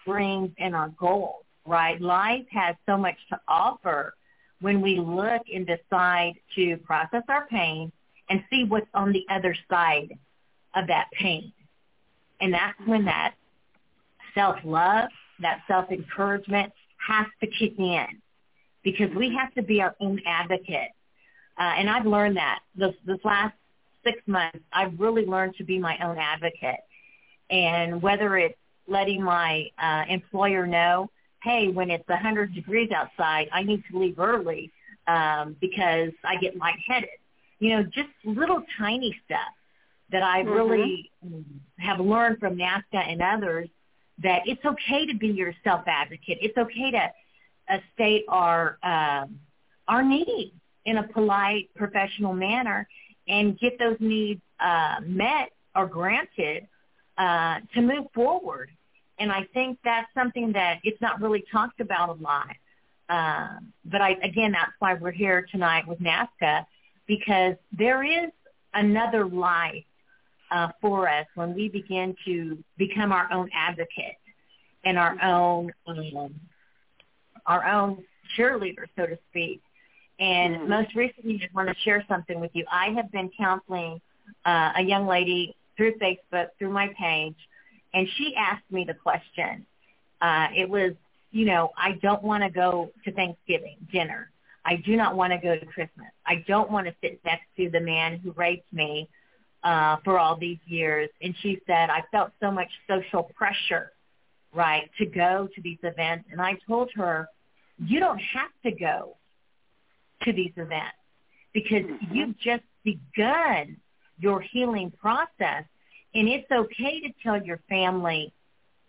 dreams 0.05 0.51
and 0.57 0.75
our 0.75 0.89
goals, 0.99 1.43
right? 1.65 1.99
Life 2.01 2.45
has 2.51 2.75
so 2.85 2.97
much 2.97 3.17
to 3.29 3.39
offer 3.47 4.13
when 4.62 4.81
we 4.81 4.99
look 4.99 5.41
and 5.53 5.65
decide 5.65 6.33
to 6.55 6.77
process 6.77 7.23
our 7.29 7.47
pain 7.47 7.91
and 8.29 8.43
see 8.49 8.65
what's 8.65 8.88
on 8.93 9.12
the 9.12 9.25
other 9.29 9.55
side 9.69 10.17
of 10.75 10.88
that 10.88 11.07
pain. 11.12 11.51
And 12.41 12.53
that's 12.53 12.77
when 12.85 13.05
that 13.05 13.33
self-love, 14.35 15.09
that 15.41 15.62
self-encouragement 15.67 16.71
has 17.07 17.25
to 17.41 17.47
kick 17.47 17.79
in 17.79 18.05
because 18.83 19.09
we 19.15 19.35
have 19.35 19.53
to 19.55 19.62
be 19.62 19.81
our 19.81 19.95
own 19.99 20.21
advocate. 20.25 20.91
Uh, 21.57 21.73
and 21.77 21.89
I've 21.89 22.05
learned 22.05 22.38
that 22.38 22.59
this, 22.75 22.93
this 23.05 23.19
last 23.23 23.55
six 24.03 24.21
months, 24.27 24.59
I've 24.71 24.97
really 24.99 25.25
learned 25.25 25.55
to 25.57 25.63
be 25.63 25.79
my 25.79 25.97
own 26.03 26.17
advocate. 26.17 26.79
And 27.49 28.01
whether 28.01 28.38
it's 28.38 28.57
letting 28.88 29.23
my 29.23 29.69
uh, 29.77 30.03
employer 30.09 30.67
know, 30.67 31.09
hey, 31.43 31.69
when 31.69 31.89
it's 31.89 32.07
100 32.07 32.53
degrees 32.53 32.91
outside, 32.91 33.47
I 33.51 33.63
need 33.63 33.83
to 33.91 33.99
leave 33.99 34.19
early 34.19 34.71
um, 35.07 35.55
because 35.62 36.12
I 36.23 36.35
get 36.38 36.57
lightheaded. 36.57 37.09
You 37.59 37.71
know, 37.71 37.83
just 37.83 38.09
little 38.23 38.63
tiny 38.77 39.19
stuff 39.25 39.39
that 40.12 40.23
I 40.23 40.41
mm-hmm. 40.41 40.51
really 40.51 41.12
have 41.77 41.99
learned 41.99 42.39
from 42.39 42.55
NAASCA 42.55 42.83
and 42.93 43.21
others 43.21 43.69
that 44.21 44.41
it's 44.45 44.63
okay 44.65 45.05
to 45.05 45.15
be 45.15 45.27
your 45.27 45.53
self 45.63 45.83
advocate. 45.88 46.39
It's 46.41 46.57
okay 46.57 46.91
to 46.91 47.12
uh, 47.69 47.77
state 47.93 48.25
our 48.27 48.77
um, 48.83 49.39
our 49.88 50.03
needs 50.03 50.51
in 50.85 50.97
a 50.97 51.03
polite, 51.03 51.69
professional 51.75 52.33
manner, 52.33 52.88
and 53.27 53.59
get 53.59 53.77
those 53.79 53.97
needs 53.99 54.41
uh, 54.59 54.95
met 55.03 55.51
or 55.75 55.85
granted 55.85 56.67
uh, 57.19 57.60
to 57.73 57.82
move 57.82 58.05
forward. 58.15 58.71
And 59.19 59.32
I 59.32 59.43
think 59.53 59.77
that's 59.84 60.08
something 60.13 60.53
that 60.53 60.79
it's 60.84 60.99
not 61.01 61.21
really 61.21 61.43
talked 61.51 61.82
about 61.82 62.10
a 62.10 62.13
lot. 62.13 62.55
Uh, 63.10 63.60
but 63.86 64.01
I, 64.01 64.12
again, 64.23 64.53
that's 64.53 64.71
why 64.79 64.93
we're 64.93 65.12
here 65.12 65.45
tonight 65.51 65.88
with 65.88 65.99
NAASCA 65.99 66.65
because 67.08 67.55
there 67.77 68.03
is 68.03 68.32
another 68.73 69.25
life 69.25 69.84
uh, 70.51 70.69
for 70.79 71.10
us 71.10 71.25
when 71.36 71.53
we 71.53 71.67
begin 71.67 72.15
to 72.25 72.58
become 72.77 73.12
our 73.12 73.32
own 73.32 73.49
advocate 73.53 74.15
and 74.86 74.97
our 74.97 75.21
own 75.21 75.71
um, 75.88 76.34
our 77.45 77.65
own 77.65 78.03
cheerleader, 78.38 78.86
so 78.95 79.05
to 79.05 79.17
speak. 79.29 79.62
And 80.19 80.55
mm-hmm. 80.55 80.69
most 80.69 80.95
recently, 80.95 81.36
I 81.36 81.38
just 81.39 81.53
want 81.53 81.67
to 81.67 81.75
share 81.84 82.05
something 82.08 82.39
with 82.39 82.51
you. 82.53 82.65
I 82.71 82.89
have 82.91 83.12
been 83.12 83.32
counseling 83.38 83.99
uh, 84.45 84.73
a 84.77 84.84
young 84.84 85.08
lady 85.08 85.55
through 85.79 85.93
Facebook, 85.93 86.49
through 86.57 86.71
my 86.71 86.93
page, 86.99 87.37
and 87.93 88.05
she 88.17 88.35
asked 88.35 88.69
me 88.69 88.83
the 88.83 88.93
question. 88.93 89.65
Uh, 90.19 90.47
it 90.53 90.69
was, 90.69 90.91
you 91.31 91.45
know, 91.45 91.71
I 91.77 91.93
don't 92.01 92.21
want 92.21 92.43
to 92.43 92.49
go 92.49 92.91
to 93.05 93.11
Thanksgiving 93.13 93.77
dinner. 93.89 94.29
I 94.65 94.75
do 94.75 94.97
not 94.97 95.15
want 95.15 95.31
to 95.31 95.39
go 95.39 95.57
to 95.57 95.65
Christmas. 95.65 96.07
I 96.25 96.43
don't 96.49 96.69
want 96.69 96.87
to 96.87 96.93
sit 97.01 97.21
next 97.23 97.45
to 97.55 97.69
the 97.69 97.79
man 97.79 98.19
who 98.19 98.33
raped 98.33 98.71
me 98.73 99.09
uh, 99.63 99.95
for 100.03 100.19
all 100.19 100.35
these 100.35 100.57
years. 100.65 101.09
And 101.21 101.33
she 101.41 101.61
said, 101.65 101.89
I 101.89 102.03
felt 102.11 102.31
so 102.41 102.51
much 102.51 102.69
social 102.85 103.23
pressure, 103.23 103.93
right, 104.53 104.91
to 104.97 105.05
go 105.05 105.47
to 105.55 105.61
these 105.61 105.79
events. 105.83 106.27
And 106.29 106.41
I 106.41 106.57
told 106.67 106.89
her, 106.95 107.29
you 107.77 108.01
don't 108.01 108.19
have 108.19 108.51
to 108.65 108.71
go 108.77 109.15
to 110.23 110.33
these 110.33 110.51
events 110.57 110.97
because 111.53 111.83
mm-hmm. 111.83 112.13
you've 112.13 112.37
just 112.37 112.63
begun 112.83 113.77
your 114.19 114.41
healing 114.41 114.91
process. 114.91 115.63
And 116.13 116.27
it's 116.27 116.49
okay 116.51 117.01
to 117.01 117.10
tell 117.23 117.41
your 117.41 117.60
family, 117.69 118.34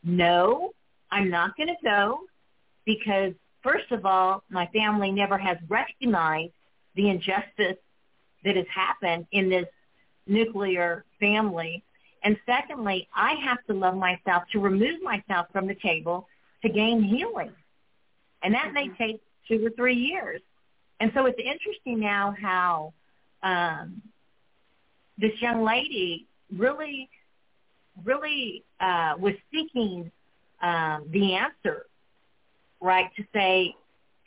no, 0.02 0.72
I'm 1.10 1.30
not 1.30 1.56
going 1.56 1.68
to 1.68 1.76
go 1.84 2.20
because, 2.84 3.34
first 3.62 3.90
of 3.92 4.06
all, 4.06 4.42
my 4.48 4.66
family 4.68 5.12
never 5.12 5.36
has 5.36 5.58
recognized 5.68 6.52
the 6.94 7.10
injustice 7.10 7.76
that 8.44 8.56
has 8.56 8.66
happened 8.74 9.26
in 9.32 9.50
this 9.50 9.66
nuclear 10.26 11.04
family. 11.18 11.82
And 12.22 12.38
secondly, 12.46 13.08
I 13.14 13.34
have 13.44 13.58
to 13.66 13.74
love 13.74 13.96
myself 13.96 14.44
to 14.52 14.60
remove 14.60 15.02
myself 15.02 15.46
from 15.52 15.66
the 15.66 15.74
table 15.74 16.26
to 16.62 16.68
gain 16.68 17.02
healing. 17.02 17.52
And 18.42 18.54
that 18.54 18.72
may 18.72 18.88
take 18.88 19.20
two 19.48 19.64
or 19.66 19.70
three 19.70 19.96
years. 19.96 20.40
And 21.00 21.10
so 21.14 21.26
it's 21.26 21.38
interesting 21.38 22.00
now 22.00 22.34
how 22.40 22.92
um, 23.42 24.02
this 25.20 25.32
young 25.40 25.62
lady 25.64 26.26
really, 26.56 27.08
really 28.04 28.64
uh, 28.80 29.14
was 29.18 29.34
seeking 29.52 30.10
um, 30.62 31.06
the 31.10 31.34
answer, 31.34 31.86
right? 32.80 33.10
To 33.16 33.24
say, 33.34 33.74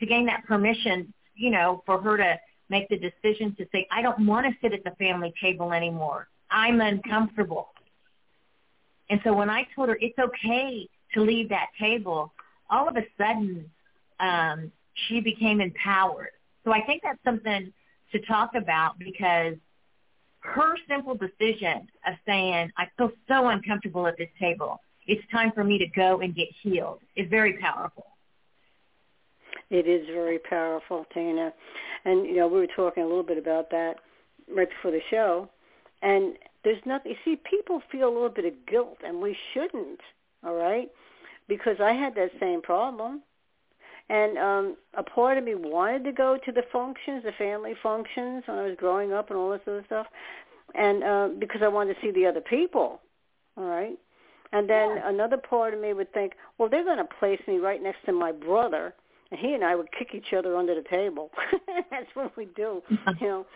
to 0.00 0.06
gain 0.06 0.26
that 0.26 0.44
permission, 0.46 1.12
you 1.34 1.50
know, 1.50 1.82
for 1.86 2.00
her 2.00 2.16
to 2.16 2.38
make 2.68 2.88
the 2.88 2.98
decision 2.98 3.54
to 3.56 3.66
say, 3.72 3.86
I 3.90 4.02
don't 4.02 4.26
want 4.26 4.46
to 4.46 4.52
sit 4.60 4.72
at 4.72 4.84
the 4.84 4.92
family 4.92 5.32
table 5.40 5.72
anymore. 5.72 6.28
I'm 6.50 6.80
uncomfortable. 6.80 7.68
And 9.10 9.20
so 9.24 9.32
when 9.32 9.50
I 9.50 9.66
told 9.74 9.88
her 9.90 9.98
it's 10.00 10.18
okay 10.18 10.88
to 11.14 11.20
leave 11.20 11.48
that 11.50 11.68
table, 11.78 12.32
all 12.70 12.88
of 12.88 12.96
a 12.96 13.04
sudden 13.18 13.70
um, 14.20 14.72
she 14.94 15.20
became 15.20 15.60
empowered. 15.60 16.30
So 16.64 16.72
I 16.72 16.80
think 16.82 17.02
that's 17.02 17.22
something 17.24 17.72
to 18.12 18.18
talk 18.20 18.54
about 18.54 18.98
because 18.98 19.56
her 20.44 20.76
simple 20.88 21.14
decision 21.14 21.88
of 22.06 22.14
saying, 22.26 22.70
I 22.76 22.86
feel 22.96 23.10
so 23.28 23.48
uncomfortable 23.48 24.06
at 24.06 24.16
this 24.18 24.28
table. 24.38 24.80
It's 25.06 25.22
time 25.32 25.52
for 25.52 25.64
me 25.64 25.78
to 25.78 25.86
go 25.86 26.20
and 26.20 26.34
get 26.34 26.48
healed 26.62 27.00
is 27.16 27.28
very 27.28 27.54
powerful. 27.54 28.06
It 29.70 29.88
is 29.88 30.06
very 30.06 30.38
powerful, 30.38 31.06
Tina. 31.12 31.52
And, 32.04 32.26
you 32.26 32.36
know, 32.36 32.46
we 32.46 32.60
were 32.60 32.68
talking 32.76 33.02
a 33.02 33.06
little 33.06 33.22
bit 33.22 33.38
about 33.38 33.70
that 33.70 33.96
right 34.54 34.68
before 34.68 34.90
the 34.90 35.00
show. 35.10 35.48
And 36.02 36.34
there's 36.62 36.80
nothing, 36.84 37.12
you 37.12 37.16
see, 37.24 37.40
people 37.48 37.82
feel 37.90 38.08
a 38.08 38.12
little 38.12 38.28
bit 38.28 38.44
of 38.44 38.52
guilt, 38.66 38.98
and 39.04 39.20
we 39.20 39.36
shouldn't, 39.52 40.00
all 40.44 40.54
right? 40.54 40.90
Because 41.48 41.76
I 41.80 41.92
had 41.92 42.14
that 42.16 42.30
same 42.38 42.60
problem. 42.60 43.22
And 44.10 44.38
um 44.38 44.76
a 44.94 45.02
part 45.02 45.38
of 45.38 45.44
me 45.44 45.54
wanted 45.54 46.04
to 46.04 46.12
go 46.12 46.38
to 46.44 46.52
the 46.52 46.62
functions, 46.72 47.24
the 47.24 47.32
family 47.32 47.74
functions 47.82 48.44
when 48.46 48.58
I 48.58 48.66
was 48.66 48.76
growing 48.76 49.12
up 49.12 49.30
and 49.30 49.38
all 49.38 49.50
this 49.50 49.60
other 49.66 49.82
stuff. 49.86 50.06
And 50.74 51.02
uh 51.02 51.28
because 51.38 51.62
I 51.62 51.68
wanted 51.68 51.94
to 51.94 52.00
see 52.00 52.10
the 52.10 52.26
other 52.26 52.40
people. 52.40 53.00
All 53.56 53.64
right. 53.64 53.98
And 54.54 54.70
then 54.70 54.96
yeah. 54.96 55.08
another 55.08 55.36
part 55.36 55.74
of 55.74 55.80
me 55.80 55.92
would 55.92 56.12
think, 56.12 56.34
well, 56.58 56.68
they're 56.68 56.84
going 56.84 56.98
to 56.98 57.08
place 57.18 57.40
me 57.48 57.58
right 57.58 57.82
next 57.82 58.04
to 58.06 58.12
my 58.12 58.30
brother, 58.30 58.94
and 59.32 59.40
he 59.40 59.52
and 59.52 59.64
I 59.64 59.74
would 59.74 59.88
kick 59.90 60.10
each 60.14 60.32
other 60.32 60.56
under 60.56 60.76
the 60.76 60.88
table. 60.88 61.30
That's 61.90 62.06
what 62.14 62.36
we 62.36 62.44
do, 62.44 62.80
you 63.20 63.26
know, 63.26 63.46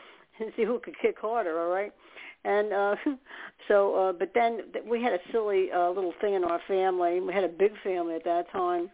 and 0.40 0.52
see 0.56 0.64
who 0.64 0.80
could 0.80 0.98
kick 1.00 1.16
harder. 1.20 1.60
All 1.60 1.70
right. 1.70 1.92
And 2.44 2.72
uh 2.72 2.96
so 3.68 3.94
uh 3.94 4.12
but 4.12 4.32
then 4.34 4.60
we 4.88 5.00
had 5.00 5.12
a 5.12 5.20
silly 5.30 5.70
uh 5.72 5.90
little 5.90 6.14
thing 6.20 6.34
in 6.34 6.42
our 6.42 6.60
family. 6.66 7.20
We 7.20 7.32
had 7.32 7.44
a 7.44 7.48
big 7.48 7.72
family 7.84 8.14
at 8.16 8.24
that 8.24 8.50
time 8.50 8.90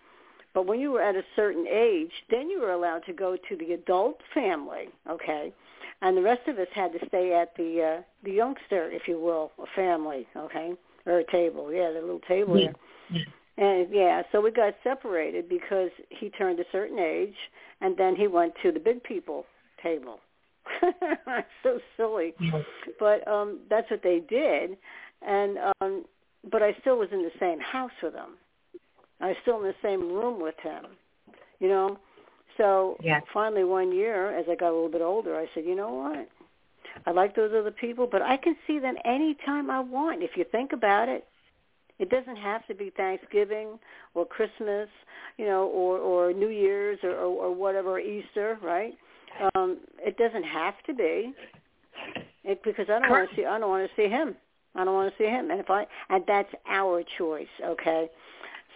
but 0.54 0.66
when 0.66 0.78
you 0.78 0.92
were 0.92 1.02
at 1.02 1.16
a 1.16 1.22
certain 1.34 1.66
age, 1.66 2.12
then 2.30 2.48
you 2.48 2.60
were 2.60 2.72
allowed 2.72 3.04
to 3.06 3.12
go 3.12 3.36
to 3.36 3.56
the 3.56 3.72
adult 3.72 4.20
family, 4.32 4.88
okay? 5.10 5.52
And 6.00 6.16
the 6.16 6.22
rest 6.22 6.46
of 6.48 6.58
us 6.58 6.68
had 6.74 6.92
to 6.92 6.98
stay 7.08 7.34
at 7.34 7.56
the 7.56 7.98
uh, 7.98 8.02
the 8.24 8.32
youngster, 8.32 8.90
if 8.90 9.02
you 9.08 9.20
will, 9.20 9.52
a 9.58 9.66
family, 9.74 10.26
okay, 10.36 10.72
or 11.06 11.18
a 11.18 11.30
table. 11.30 11.72
Yeah, 11.72 11.90
the 11.92 12.00
little 12.00 12.20
table 12.28 12.58
yeah. 12.58 12.72
there. 13.10 13.24
And 13.56 13.88
yeah, 13.92 14.22
so 14.32 14.40
we 14.40 14.50
got 14.50 14.74
separated 14.82 15.48
because 15.48 15.90
he 16.10 16.28
turned 16.30 16.58
a 16.58 16.64
certain 16.72 16.98
age, 16.98 17.36
and 17.80 17.96
then 17.96 18.16
he 18.16 18.26
went 18.26 18.54
to 18.62 18.72
the 18.72 18.80
big 18.80 19.02
people 19.02 19.46
table. 19.82 20.20
so 21.62 21.78
silly, 21.96 22.34
but 22.98 23.26
um 23.28 23.60
that's 23.70 23.90
what 23.90 24.02
they 24.02 24.20
did, 24.28 24.76
and 25.26 25.58
um 25.80 26.04
but 26.50 26.62
I 26.62 26.76
still 26.80 26.98
was 26.98 27.08
in 27.12 27.22
the 27.22 27.30
same 27.40 27.60
house 27.60 27.92
with 28.02 28.12
them. 28.12 28.36
I 29.24 29.28
was 29.28 29.36
still 29.40 29.56
in 29.56 29.62
the 29.62 29.74
same 29.82 30.12
room 30.12 30.38
with 30.38 30.58
him, 30.62 30.84
you 31.58 31.68
know. 31.68 31.98
So 32.58 32.98
yeah. 33.00 33.20
finally 33.32 33.64
one 33.64 33.90
year, 33.90 34.38
as 34.38 34.44
I 34.50 34.54
got 34.54 34.68
a 34.68 34.74
little 34.74 34.90
bit 34.90 35.00
older, 35.00 35.34
I 35.34 35.48
said, 35.54 35.64
you 35.64 35.74
know 35.74 35.94
what? 35.94 36.28
I 37.06 37.10
like 37.10 37.34
those 37.34 37.52
other 37.58 37.70
people, 37.70 38.06
but 38.06 38.20
I 38.20 38.36
can 38.36 38.54
see 38.66 38.78
them 38.78 38.96
anytime 39.06 39.70
I 39.70 39.80
want. 39.80 40.22
If 40.22 40.36
you 40.36 40.44
think 40.52 40.74
about 40.74 41.08
it, 41.08 41.26
it 41.98 42.10
doesn't 42.10 42.36
have 42.36 42.66
to 42.66 42.74
be 42.74 42.90
Thanksgiving 42.90 43.78
or 44.12 44.26
Christmas, 44.26 44.90
you 45.38 45.46
know, 45.46 45.68
or 45.68 45.98
or 45.98 46.34
New 46.34 46.50
Year's 46.50 46.98
or 47.02 47.12
or, 47.12 47.46
or 47.46 47.54
whatever, 47.54 47.98
Easter, 47.98 48.58
right? 48.62 48.92
Um, 49.54 49.78
it 49.98 50.18
doesn't 50.18 50.44
have 50.44 50.74
to 50.86 50.92
be, 50.92 51.32
it, 52.44 52.62
because 52.62 52.90
I 52.90 52.98
don't 53.00 53.10
want 53.10 53.30
to 53.30 53.36
see 53.36 53.46
I 53.46 53.58
don't 53.58 53.70
want 53.70 53.88
to 53.88 53.96
see 53.96 54.08
him. 54.08 54.36
I 54.74 54.84
don't 54.84 54.94
want 54.94 55.10
to 55.10 55.16
see 55.16 55.30
him, 55.30 55.50
and 55.50 55.60
if 55.60 55.70
I 55.70 55.86
and 56.10 56.22
that's 56.26 56.52
our 56.68 57.02
choice, 57.16 57.54
okay. 57.64 58.10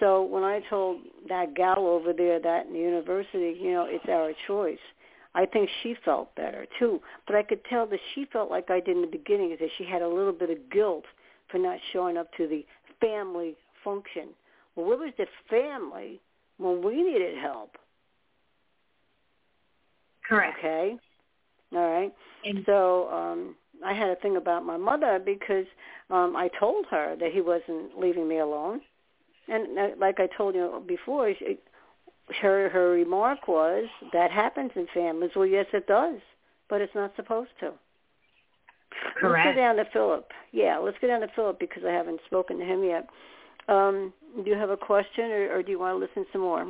So 0.00 0.22
when 0.22 0.44
I 0.44 0.60
told 0.70 1.00
that 1.28 1.54
gal 1.54 1.86
over 1.86 2.12
there 2.12 2.40
that 2.40 2.66
in 2.66 2.72
the 2.72 2.78
university, 2.78 3.58
you 3.60 3.72
know, 3.72 3.86
it's 3.88 4.08
our 4.08 4.32
choice. 4.46 4.78
I 5.34 5.44
think 5.46 5.68
she 5.82 5.94
felt 6.04 6.34
better 6.36 6.66
too, 6.78 7.00
but 7.26 7.36
I 7.36 7.42
could 7.42 7.64
tell 7.66 7.86
that 7.86 8.00
she 8.14 8.26
felt 8.32 8.50
like 8.50 8.70
I 8.70 8.80
did 8.80 8.96
in 8.96 9.02
the 9.02 9.08
beginning, 9.08 9.52
is 9.52 9.58
that 9.60 9.68
she 9.76 9.84
had 9.84 10.02
a 10.02 10.08
little 10.08 10.32
bit 10.32 10.50
of 10.50 10.70
guilt 10.70 11.04
for 11.48 11.58
not 11.58 11.78
showing 11.92 12.16
up 12.16 12.32
to 12.36 12.46
the 12.48 12.64
family 13.00 13.54
function. 13.84 14.28
Well, 14.74 14.86
where 14.86 14.96
was 14.98 15.12
the 15.18 15.26
family 15.50 16.20
when 16.58 16.82
we 16.82 17.02
needed 17.02 17.36
help? 17.38 17.76
Correct. 20.28 20.58
Okay. 20.58 20.96
All 21.72 21.78
right. 21.90 22.12
And 22.44 22.62
so 22.66 23.08
um 23.10 23.54
I 23.84 23.92
had 23.94 24.08
a 24.10 24.16
thing 24.16 24.36
about 24.36 24.64
my 24.64 24.76
mother 24.76 25.20
because 25.24 25.66
um 26.10 26.34
I 26.36 26.48
told 26.58 26.86
her 26.90 27.16
that 27.18 27.32
he 27.32 27.40
wasn't 27.40 27.98
leaving 27.98 28.28
me 28.28 28.38
alone. 28.38 28.80
And 29.48 29.78
uh, 29.78 29.88
like 29.98 30.20
I 30.20 30.28
told 30.36 30.54
you 30.54 30.82
before, 30.86 31.32
she, 31.38 31.58
her 32.40 32.68
her 32.68 32.90
remark 32.90 33.48
was 33.48 33.84
that 34.12 34.30
happens 34.30 34.72
in 34.76 34.86
families. 34.92 35.30
Well, 35.34 35.46
yes, 35.46 35.66
it 35.72 35.86
does, 35.86 36.20
but 36.68 36.80
it's 36.80 36.94
not 36.94 37.12
supposed 37.16 37.50
to. 37.60 37.72
Correct. 39.16 39.46
Let's 39.46 39.56
go 39.56 39.62
down 39.62 39.76
to 39.76 39.84
Philip. 39.92 40.30
Yeah, 40.52 40.78
let's 40.78 40.96
go 41.00 41.06
down 41.06 41.20
to 41.20 41.28
Philip 41.34 41.58
because 41.58 41.82
I 41.86 41.92
haven't 41.92 42.20
spoken 42.26 42.58
to 42.58 42.64
him 42.64 42.84
yet. 42.84 43.06
Um, 43.68 44.12
do 44.44 44.50
you 44.50 44.56
have 44.56 44.70
a 44.70 44.76
question, 44.76 45.30
or, 45.30 45.56
or 45.58 45.62
do 45.62 45.70
you 45.70 45.78
want 45.78 45.94
to 45.94 45.98
listen 45.98 46.26
some 46.32 46.40
more? 46.42 46.62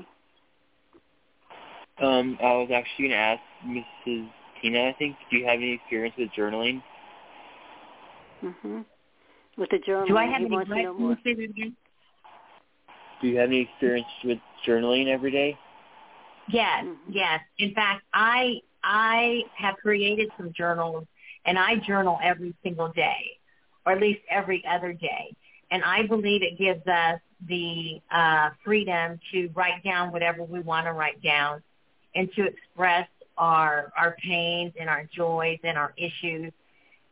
Um, 2.00 2.38
I 2.40 2.52
was 2.54 2.70
actually 2.72 3.08
going 3.08 3.10
to 3.10 3.16
ask 3.16 3.40
Mrs. 3.66 4.28
Tina. 4.60 4.88
I 4.88 4.94
think. 4.98 5.16
Do 5.30 5.36
you 5.36 5.46
have 5.46 5.56
any 5.56 5.72
experience 5.74 6.14
with 6.18 6.28
journaling? 6.36 6.82
Mhm. 8.42 8.84
With 9.56 9.70
the 9.70 9.78
journaling. 9.78 10.08
Do 10.08 10.16
I 10.16 10.26
have 10.26 10.38
he 10.38 10.46
any? 10.46 10.54
wants 10.54 10.70
to 10.70 10.82
know 10.82 10.94
more. 10.94 11.18
Say 11.24 11.34
that 11.34 11.42
again. 11.42 11.76
Do 13.20 13.28
you 13.28 13.38
have 13.38 13.48
any 13.48 13.62
experience 13.62 14.06
with 14.24 14.38
journaling 14.66 15.08
every 15.08 15.30
day? 15.30 15.58
Yes, 16.48 16.84
yes. 17.08 17.40
In 17.58 17.74
fact, 17.74 18.02
I 18.12 18.60
I 18.82 19.42
have 19.56 19.76
created 19.76 20.30
some 20.36 20.52
journals, 20.52 21.04
and 21.44 21.58
I 21.58 21.76
journal 21.76 22.18
every 22.22 22.54
single 22.62 22.88
day, 22.88 23.38
or 23.84 23.92
at 23.92 24.00
least 24.00 24.20
every 24.30 24.64
other 24.68 24.92
day. 24.92 25.34
And 25.70 25.82
I 25.84 26.06
believe 26.06 26.42
it 26.42 26.58
gives 26.58 26.86
us 26.86 27.20
the 27.46 28.00
uh, 28.10 28.50
freedom 28.64 29.20
to 29.32 29.48
write 29.54 29.84
down 29.84 30.10
whatever 30.12 30.42
we 30.42 30.60
want 30.60 30.86
to 30.86 30.92
write 30.92 31.22
down, 31.22 31.62
and 32.14 32.32
to 32.32 32.46
express 32.46 33.08
our 33.36 33.92
our 33.96 34.16
pains 34.24 34.72
and 34.78 34.88
our 34.88 35.04
joys 35.14 35.58
and 35.64 35.76
our 35.76 35.92
issues. 35.96 36.52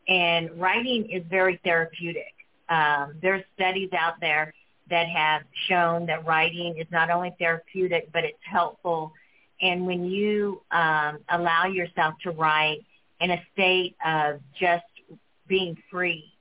And 0.07 0.49
writing 0.59 1.09
is 1.11 1.23
very 1.29 1.59
therapeutic. 1.63 2.33
Um, 2.69 3.15
there's 3.21 3.43
studies 3.55 3.89
out 3.97 4.15
there 4.19 4.53
that 4.89 5.07
have 5.07 5.43
shown 5.67 6.05
that 6.07 6.25
writing 6.25 6.77
is 6.77 6.87
not 6.91 7.09
only 7.09 7.33
therapeutic, 7.39 8.09
but 8.11 8.23
it's 8.23 8.37
helpful. 8.43 9.13
And 9.61 9.85
when 9.85 10.05
you 10.05 10.61
um, 10.71 11.19
allow 11.29 11.65
yourself 11.65 12.15
to 12.23 12.31
write 12.31 12.85
in 13.19 13.31
a 13.31 13.41
state 13.53 13.95
of 14.05 14.39
just 14.59 14.85
being 15.47 15.77
free 15.89 16.31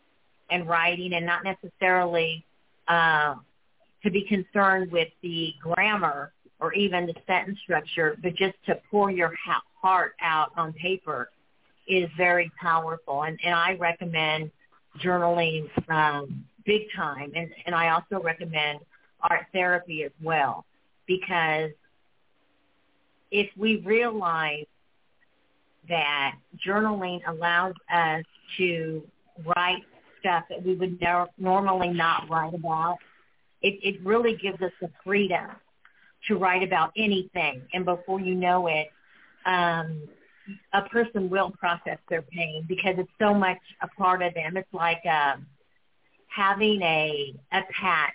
and 0.51 0.69
writing 0.69 1.15
and 1.15 1.25
not 1.25 1.43
necessarily 1.45 2.45
um, 2.89 3.45
to 4.03 4.11
be 4.11 4.23
concerned 4.23 4.93
with 4.93 5.09
the 5.23 5.55
grammar 5.61 6.33
or 6.61 6.73
even 6.75 7.07
the 7.07 7.15
sentence 7.27 7.59
structure, 7.63 8.17
but 8.23 8.35
just 8.35 8.55
to 8.67 8.79
pour 8.91 9.11
your 9.11 9.35
ha- 9.45 9.63
heart 9.81 10.15
out 10.21 10.53
on 10.57 10.73
paper 10.75 11.31
is 11.89 12.09
very 12.17 12.51
powerful. 12.61 13.25
And, 13.25 13.39
and 13.45 13.55
I 13.55 13.75
recommend 13.75 14.51
journaling 15.03 15.69
um, 15.91 16.45
big 16.67 16.83
time. 16.95 17.33
And, 17.35 17.51
and 17.65 17.75
I 17.75 17.91
also 17.91 18.23
recommend 18.23 18.81
art 19.23 19.47
therapy 19.53 20.05
as 20.05 20.13
well 20.23 20.65
because 21.07 21.71
if 23.31 23.49
we 23.57 23.83
realize 23.85 24.67
that 25.89 26.37
journaling 26.67 27.21
allows 27.27 27.75
us 27.93 28.25
to 28.59 29.03
write 29.45 29.83
stuff 30.21 30.45
that 30.51 30.63
we 30.65 30.75
would 30.75 31.01
no- 31.01 31.29
normally 31.39 31.89
not 31.89 32.29
write 32.29 32.55
about, 32.55 32.99
it, 33.63 33.79
it 33.83 34.05
really 34.05 34.37
gives 34.37 34.61
us 34.63 34.73
the 34.81 34.91
freedom 35.05 35.47
to 36.29 36.37
write 36.37 36.63
about 36.63 36.93
anything. 36.97 37.63
And 37.73 37.85
before 37.85 38.21
you 38.21 38.35
know 38.35 38.67
it, 38.67 38.89
um, 39.45 40.09
a 40.73 40.83
person 40.83 41.29
will 41.29 41.51
process 41.51 41.99
their 42.09 42.23
pain 42.23 42.65
because 42.69 42.95
it's 42.99 43.11
so 43.19 43.35
much 43.35 43.59
a 43.83 43.89
part 43.89 44.23
of 44.23 44.35
them. 44.35 44.57
It's 44.57 44.73
like 44.73 45.03
um, 45.07 45.47
having 46.37 46.83
a 46.83 47.35
a 47.53 47.63
patch 47.73 48.13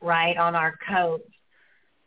right 0.00 0.36
on 0.36 0.54
our 0.54 0.78
coat 0.88 1.24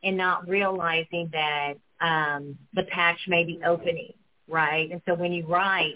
and 0.04 0.16
not 0.18 0.48
realizing 0.48 1.30
that 1.34 1.74
um, 2.00 2.58
the 2.74 2.84
patch 2.84 3.20
may 3.28 3.44
be 3.44 3.60
opening, 3.66 4.14
right? 4.48 4.90
And 4.92 5.02
so 5.06 5.14
when 5.16 5.32
you 5.34 5.46
write, 5.46 5.96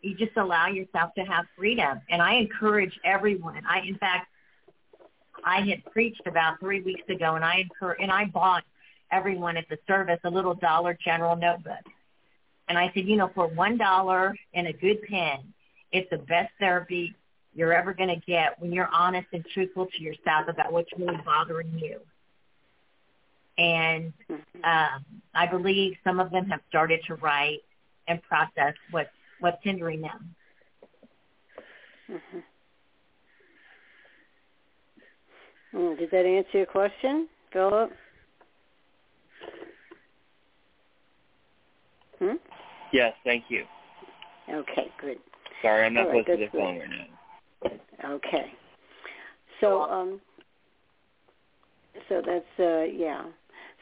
you 0.00 0.14
just 0.14 0.36
allow 0.36 0.68
yourself 0.68 1.14
to 1.14 1.22
have 1.22 1.44
freedom. 1.56 2.00
And 2.08 2.22
I 2.22 2.34
encourage 2.34 2.98
everyone. 3.04 3.62
I, 3.68 3.80
in 3.80 3.96
fact, 3.96 4.28
I 5.44 5.60
had 5.60 5.84
preached 5.92 6.22
about 6.26 6.60
three 6.60 6.80
weeks 6.80 7.08
ago, 7.08 7.34
and 7.34 7.44
I 7.44 7.58
encourage, 7.58 7.98
and 8.00 8.10
I 8.10 8.26
bought 8.26 8.64
everyone 9.10 9.56
at 9.56 9.68
the 9.68 9.78
service 9.86 10.20
a 10.24 10.30
little 10.30 10.54
Dollar 10.54 10.96
General 11.04 11.36
notebook. 11.36 11.84
And 12.68 12.78
I 12.78 12.90
said, 12.94 13.06
you 13.06 13.16
know, 13.16 13.30
for 13.34 13.48
one 13.48 13.76
dollar 13.76 14.34
and 14.54 14.66
a 14.66 14.72
good 14.72 15.02
pen, 15.02 15.52
it's 15.90 16.08
the 16.10 16.18
best 16.18 16.50
therapy 16.58 17.14
you're 17.54 17.72
ever 17.72 17.92
going 17.92 18.08
to 18.08 18.20
get 18.26 18.60
when 18.60 18.72
you're 18.72 18.88
honest 18.92 19.26
and 19.32 19.44
truthful 19.52 19.86
to 19.86 20.02
yourself 20.02 20.48
about 20.48 20.72
what's 20.72 20.90
really 20.98 21.18
bothering 21.24 21.78
you. 21.78 22.00
And 23.58 24.12
um, 24.64 25.04
I 25.34 25.46
believe 25.46 25.96
some 26.02 26.20
of 26.20 26.30
them 26.30 26.46
have 26.46 26.60
started 26.68 27.00
to 27.06 27.16
write 27.16 27.60
and 28.08 28.22
process 28.22 28.74
what's 28.90 29.10
what's 29.40 29.58
hindering 29.62 30.00
them. 30.00 30.34
Mm-hmm. 32.10 32.38
Mm, 35.76 35.98
did 35.98 36.10
that 36.10 36.24
answer 36.26 36.58
your 36.58 36.66
question, 36.66 37.28
Philip? 37.52 37.90
Hmm? 42.18 42.36
Yes, 42.92 43.14
thank 43.24 43.44
you. 43.48 43.64
Okay, 44.48 44.90
good. 45.00 45.18
Sorry, 45.62 45.86
I'm 45.86 45.94
not 45.94 46.06
All 46.06 46.12
right, 46.12 46.24
close 46.24 46.36
to 46.36 46.40
the 46.40 46.44
that's 46.44 46.52
phone 46.52 46.78
right 46.78 46.88
now. 46.88 47.11
Okay. 48.04 48.52
So 49.60 49.82
um 49.82 50.20
so 52.08 52.22
that's 52.24 52.44
uh 52.58 52.84
yeah. 52.84 53.22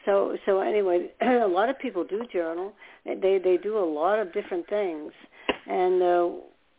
So 0.05 0.37
so 0.45 0.61
anyway, 0.61 1.11
a 1.21 1.47
lot 1.47 1.69
of 1.69 1.79
people 1.79 2.03
do 2.03 2.23
journal. 2.31 2.73
They 3.05 3.39
they 3.43 3.57
do 3.61 3.77
a 3.77 3.85
lot 3.85 4.19
of 4.19 4.33
different 4.33 4.67
things. 4.69 5.11
And 5.67 6.01
uh 6.01 6.29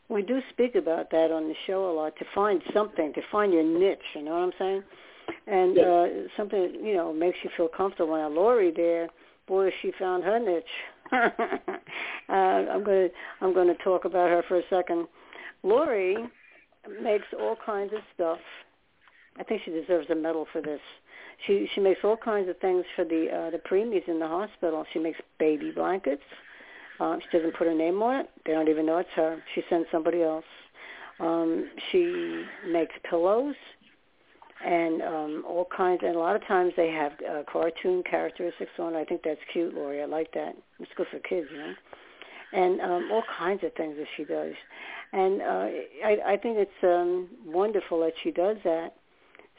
we 0.09 0.23
do 0.23 0.41
speak 0.53 0.75
about 0.75 1.11
that 1.11 1.31
on 1.31 1.49
the 1.49 1.55
show 1.67 1.91
a 1.91 1.93
lot 1.93 2.15
to 2.17 2.25
find 2.35 2.63
something, 2.75 3.13
to 3.15 3.23
find 3.31 3.53
your 3.53 3.65
niche, 3.65 3.99
you 4.15 4.23
know 4.23 4.33
what 4.33 4.43
I'm 4.43 4.53
saying? 4.59 4.83
And 5.47 5.79
uh 5.79 6.07
something, 6.37 6.81
you 6.83 6.95
know, 6.95 7.13
makes 7.13 7.39
you 7.43 7.51
feel 7.57 7.69
comfortable. 7.69 8.15
Now 8.15 8.29
Lori 8.29 8.73
there, 8.75 9.09
boy, 9.47 9.71
she 9.81 9.93
found 9.99 10.25
her 10.25 10.39
niche. 10.39 10.65
uh, 11.13 12.33
I'm 12.33 12.85
to 12.85 13.09
I'm 13.41 13.53
going 13.53 13.69
to 13.69 13.83
talk 13.83 14.05
about 14.05 14.31
her 14.31 14.43
for 14.49 14.59
a 14.59 14.63
second. 14.71 15.07
Lori 15.63 16.17
makes 17.03 17.27
all 17.39 17.57
kinds 17.65 17.93
of 17.93 18.01
stuff. 18.15 18.39
I 19.39 19.45
think 19.45 19.63
she 19.65 19.71
deserves 19.71 20.11
a 20.11 20.15
medal 20.15 20.47
for 20.53 20.61
this. 20.61 20.81
She 21.47 21.69
she 21.75 21.81
makes 21.81 22.01
all 22.05 22.17
kinds 22.17 22.49
of 22.49 22.59
things 22.59 22.85
for 22.95 23.05
the 23.05 23.29
uh, 23.33 23.51
the 23.51 23.59
preemies 23.59 24.07
in 24.09 24.19
the 24.19 24.29
hospital. 24.29 24.85
She 24.93 24.99
makes 24.99 25.19
baby 25.39 25.71
blankets. 25.71 26.23
Uh, 27.01 27.17
she 27.19 27.37
doesn't 27.37 27.57
put 27.57 27.67
her 27.67 27.75
name 27.75 28.03
on 28.03 28.21
it. 28.21 28.31
They 28.47 28.53
don't 28.53 28.69
even 28.69 28.87
know 28.87 28.99
it's 28.99 29.09
her. 29.17 29.43
She 29.55 29.63
sends 29.69 29.89
somebody 29.91 30.23
else. 30.23 30.45
Um, 31.19 31.71
she 31.91 32.45
makes 32.71 32.95
pillows 33.09 33.55
and 34.65 35.03
um, 35.03 35.45
all 35.47 35.67
kinds. 35.77 36.01
And 36.05 36.15
a 36.15 36.19
lot 36.19 36.37
of 36.37 36.47
times 36.47 36.73
they 36.77 36.91
have 36.91 37.13
uh, 37.29 37.43
cartoon 37.51 38.03
characteristics 38.09 38.71
on. 38.79 38.95
I 38.95 39.05
think 39.05 39.23
that's 39.25 39.41
cute, 39.53 39.75
Lori. 39.75 40.03
I 40.03 40.07
like 40.07 40.33
that. 40.35 40.55
It's 40.79 40.91
good 40.97 41.07
for 41.11 41.19
kids, 41.21 41.49
you 41.51 41.59
know. 41.59 41.75
And 42.53 42.81
um, 42.81 43.09
all 43.11 43.23
kinds 43.39 43.65
of 43.65 43.73
things 43.75 43.97
that 43.97 44.07
she 44.17 44.25
does. 44.25 44.53
And 45.13 45.41
uh, 45.43 45.69
I, 46.05 46.17
I 46.27 46.37
think 46.37 46.59
it's 46.59 46.71
um, 46.83 47.29
wonderful 47.47 48.01
that 48.01 48.13
she 48.23 48.31
does 48.31 48.57
that. 48.65 48.95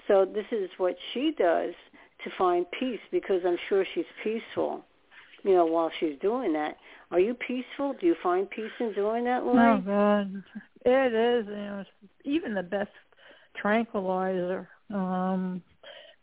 So 0.07 0.25
this 0.25 0.45
is 0.51 0.69
what 0.77 0.95
she 1.13 1.33
does 1.37 1.73
to 2.23 2.29
find 2.37 2.65
peace 2.79 2.99
because 3.11 3.41
I'm 3.45 3.57
sure 3.67 3.85
she's 3.93 4.05
peaceful 4.23 4.85
you 5.43 5.53
know, 5.53 5.65
while 5.65 5.91
she's 5.99 6.17
doing 6.21 6.53
that. 6.53 6.77
Are 7.11 7.19
you 7.19 7.33
peaceful? 7.33 7.93
Do 7.99 8.07
you 8.07 8.15
find 8.23 8.49
peace 8.49 8.71
in 8.79 8.93
doing 8.93 9.25
that, 9.25 9.43
Lori? 9.43 9.59
Oh 9.59 9.81
God, 9.85 10.43
it 10.85 11.13
is. 11.13 11.45
You 11.47 11.53
know, 11.53 11.83
even 12.23 12.53
the 12.53 12.63
best 12.63 12.89
tranquilizer, 13.61 14.67
um, 14.93 15.61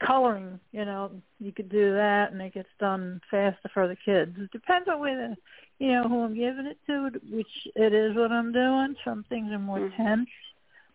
coloring. 0.04 0.58
You 0.72 0.84
know, 0.84 1.10
you 1.38 1.52
could 1.52 1.68
do 1.68 1.92
that, 1.94 2.32
and 2.32 2.40
it 2.42 2.54
gets 2.54 2.68
done 2.78 3.20
faster 3.30 3.70
for 3.72 3.88
the 3.88 3.96
kids. 3.96 4.36
It 4.38 4.50
depends 4.50 4.88
on 4.88 5.00
whether, 5.00 5.36
you 5.78 5.92
know, 5.92 6.04
who 6.08 6.22
I'm 6.22 6.34
giving 6.34 6.66
it 6.66 6.78
to, 6.86 7.10
which 7.30 7.68
it 7.76 7.92
is 7.92 8.16
what 8.16 8.32
I'm 8.32 8.52
doing. 8.52 8.96
Some 9.04 9.24
things 9.28 9.50
are 9.52 9.58
more 9.58 9.80
Mm-hmm. 9.80 10.02
tense, 10.02 10.28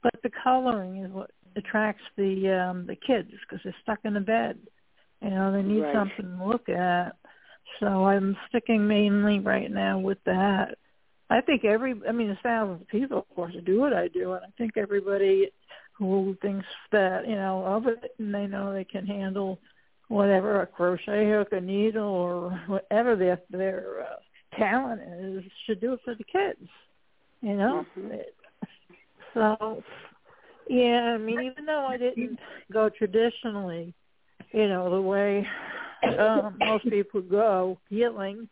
but 0.03 0.13
the 0.23 0.31
coloring 0.43 0.97
is 0.97 1.11
what 1.11 1.31
attracts 1.55 2.03
the 2.17 2.49
um 2.49 2.85
the 2.85 2.95
kids 2.95 3.29
because 3.41 3.63
they're 3.63 3.75
stuck 3.81 3.99
in 4.03 4.13
the 4.13 4.19
bed. 4.19 4.59
You 5.21 5.29
know, 5.29 5.51
they 5.51 5.63
need 5.63 5.81
Right. 5.81 5.93
something 5.93 6.37
to 6.37 6.45
look 6.45 6.69
at. 6.69 7.15
So 7.79 8.05
I'm 8.05 8.37
sticking 8.49 8.87
mainly 8.87 9.39
right 9.39 9.71
now 9.71 9.99
with 9.99 10.19
that. 10.25 10.77
I 11.29 11.41
think 11.41 11.65
every, 11.65 11.95
I 12.07 12.11
mean, 12.11 12.27
there's 12.27 12.39
thousands 12.43 12.81
of 12.81 12.87
people, 12.87 13.17
of 13.17 13.35
course, 13.35 13.53
who 13.53 13.61
do 13.61 13.79
what 13.79 13.93
I 13.93 14.07
do, 14.09 14.33
and 14.33 14.43
I 14.45 14.49
think 14.57 14.77
everybody 14.77 15.49
who 15.97 16.35
thinks 16.41 16.65
that, 16.91 17.27
you 17.27 17.35
know, 17.35 17.63
of 17.65 17.87
it, 17.87 18.11
and 18.19 18.33
they 18.33 18.47
know 18.47 18.71
they 18.73 18.83
can 18.85 19.05
handle 19.05 19.59
whatever, 20.07 20.61
a 20.61 20.67
crochet 20.67 21.29
hook, 21.29 21.49
a 21.51 21.61
needle, 21.61 22.03
or 22.07 22.51
whatever 22.67 23.15
their 23.15 23.39
their 23.49 24.03
uh, 24.03 24.57
talent 24.57 25.01
is, 25.19 25.43
should 25.65 25.79
do 25.81 25.93
it 25.93 25.99
for 26.03 26.15
the 26.15 26.23
kids. 26.23 26.69
You 27.41 27.55
know, 27.57 27.85
Mhm. 27.97 28.11
It- 28.11 28.35
so 29.33 29.83
yeah, 30.69 31.13
I 31.13 31.17
mean, 31.17 31.41
even 31.41 31.65
though 31.65 31.85
I 31.85 31.97
didn't 31.97 32.39
go 32.71 32.89
traditionally, 32.89 33.93
you 34.51 34.67
know, 34.67 34.89
the 34.89 35.01
way 35.01 35.47
um, 36.19 36.55
most 36.59 36.85
people 36.89 37.21
go 37.21 37.77
healing, 37.89 38.47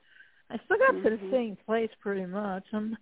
I 0.50 0.58
still 0.66 0.78
got 0.78 1.04
to 1.04 1.10
the 1.12 1.18
Mhm. 1.18 1.32
same 1.32 1.56
place 1.66 1.90
pretty 2.02 2.26
much. 2.26 2.64
I'm 2.74 2.98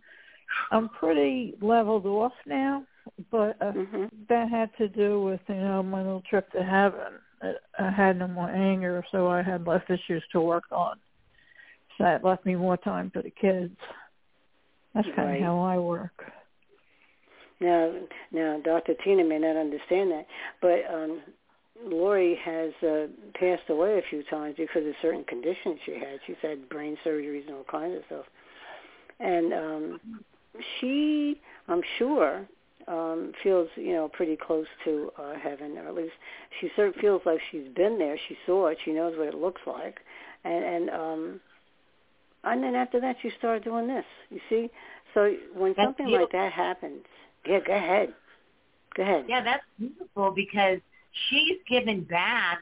I'm 0.71 0.89
pretty 0.89 1.55
leveled 1.61 2.05
off 2.05 2.33
now, 2.45 2.85
but 3.29 3.61
uh, 3.61 3.71
Mhm. 3.73 4.09
that 4.29 4.49
had 4.49 4.75
to 4.77 4.87
do 4.87 5.21
with 5.21 5.41
you 5.47 5.55
know 5.55 5.83
my 5.83 6.01
little 6.01 6.21
trip 6.29 6.51
to 6.51 6.63
heaven. 6.63 7.19
I, 7.41 7.53
I 7.79 7.89
had 7.89 8.19
no 8.19 8.27
more 8.27 8.49
anger, 8.49 9.03
so 9.11 9.27
I 9.27 9.41
had 9.41 9.67
less 9.67 9.83
issues 9.89 10.23
to 10.31 10.41
work 10.41 10.65
on. 10.71 10.99
So 11.97 12.03
that 12.03 12.23
left 12.23 12.45
me 12.45 12.55
more 12.55 12.77
time 12.77 13.11
for 13.11 13.21
the 13.21 13.31
kids. 13.31 13.75
That's 14.93 15.07
kind 15.15 15.29
Right. 15.29 15.41
of 15.41 15.45
how 15.45 15.59
I 15.59 15.77
work. 15.77 16.23
Now, 17.59 17.93
now, 18.31 18.59
Dr. 18.63 18.95
Tina 19.03 19.23
may 19.23 19.37
not 19.37 19.55
understand 19.55 20.11
that, 20.11 20.25
but 20.61 20.79
um, 20.91 21.21
Lori 21.85 22.35
has 22.43 22.71
uh, 22.83 23.07
passed 23.35 23.69
away 23.69 23.99
a 23.99 24.09
few 24.09 24.23
times 24.23 24.55
because 24.57 24.85
of 24.85 24.93
certain 25.01 25.23
conditions 25.25 25.79
she 25.85 25.93
had. 25.93 26.19
She's 26.25 26.35
had 26.41 26.67
brain 26.69 26.97
surgeries 27.05 27.45
and 27.47 27.55
all 27.55 27.65
kinds 27.69 27.97
of 27.97 28.03
stuff. 28.07 28.25
And 29.19 29.53
um, 29.53 29.99
she, 30.79 31.39
I'm 31.67 31.81
sure, 31.99 32.47
um, 32.87 33.33
feels 33.43 33.69
you 33.75 33.93
know 33.93 34.09
pretty 34.09 34.37
close 34.37 34.67
to 34.85 35.11
uh, 35.17 35.33
heaven, 35.41 35.77
or 35.77 35.87
at 35.87 35.95
least 35.95 36.13
she 36.59 36.69
sort 36.75 36.89
of 36.89 36.95
feels 36.95 37.21
like 37.25 37.39
she's 37.51 37.67
been 37.75 37.97
there. 37.97 38.17
She 38.27 38.37
saw 38.45 38.67
it. 38.67 38.77
She 38.83 38.91
knows 38.91 39.17
what 39.17 39.27
it 39.27 39.35
looks 39.35 39.61
like, 39.65 39.99
and 40.43 40.63
and 40.63 40.89
um, 40.89 41.41
and 42.43 42.63
then 42.63 42.75
after 42.75 42.99
that, 43.01 43.17
she 43.21 43.31
started 43.37 43.63
doing 43.63 43.87
this. 43.87 44.05
You 44.29 44.39
see, 44.49 44.69
so 45.13 45.33
when 45.53 45.73
That's 45.77 45.87
something 45.87 46.05
beautiful. 46.07 46.25
like 46.25 46.31
that 46.31 46.51
happens, 46.51 47.05
yeah, 47.47 47.59
go 47.65 47.73
ahead, 47.75 48.13
go 48.95 49.03
ahead. 49.03 49.25
Yeah, 49.27 49.43
that's 49.43 49.63
beautiful 49.79 50.31
because 50.31 50.79
she's 51.29 51.57
given 51.69 52.03
back 52.03 52.59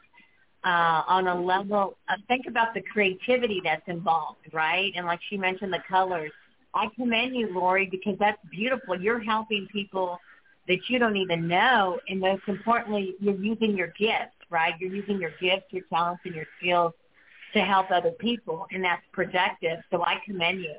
uh, 0.64 1.02
on 1.08 1.26
a 1.26 1.40
level. 1.40 1.96
Uh, 2.08 2.16
think 2.28 2.46
about 2.46 2.74
the 2.74 2.82
creativity 2.82 3.60
that's 3.64 3.86
involved, 3.86 4.38
right? 4.52 4.92
And 4.94 5.06
like 5.06 5.20
she 5.28 5.36
mentioned, 5.36 5.72
the 5.72 5.82
colors. 5.88 6.32
I 6.74 6.88
commend 6.96 7.34
you, 7.34 7.52
Lori, 7.52 7.86
because 7.90 8.16
that's 8.18 8.38
beautiful. 8.50 9.00
You're 9.00 9.20
helping 9.20 9.66
people 9.72 10.18
that 10.68 10.78
you 10.88 10.98
don't 10.98 11.16
even 11.16 11.48
know, 11.48 11.98
and 12.08 12.20
most 12.20 12.42
importantly, 12.46 13.14
you're 13.20 13.34
using 13.34 13.76
your 13.76 13.88
gifts, 13.98 14.36
right? 14.50 14.74
You're 14.78 14.94
using 14.94 15.20
your 15.20 15.32
gifts, 15.40 15.66
your 15.70 15.82
talents, 15.90 16.22
and 16.24 16.34
your 16.34 16.46
skills 16.58 16.92
to 17.54 17.60
help 17.60 17.90
other 17.90 18.12
people, 18.12 18.66
and 18.70 18.84
that's 18.84 19.02
productive. 19.12 19.78
So 19.90 20.04
I 20.04 20.20
commend 20.24 20.60
you. 20.60 20.76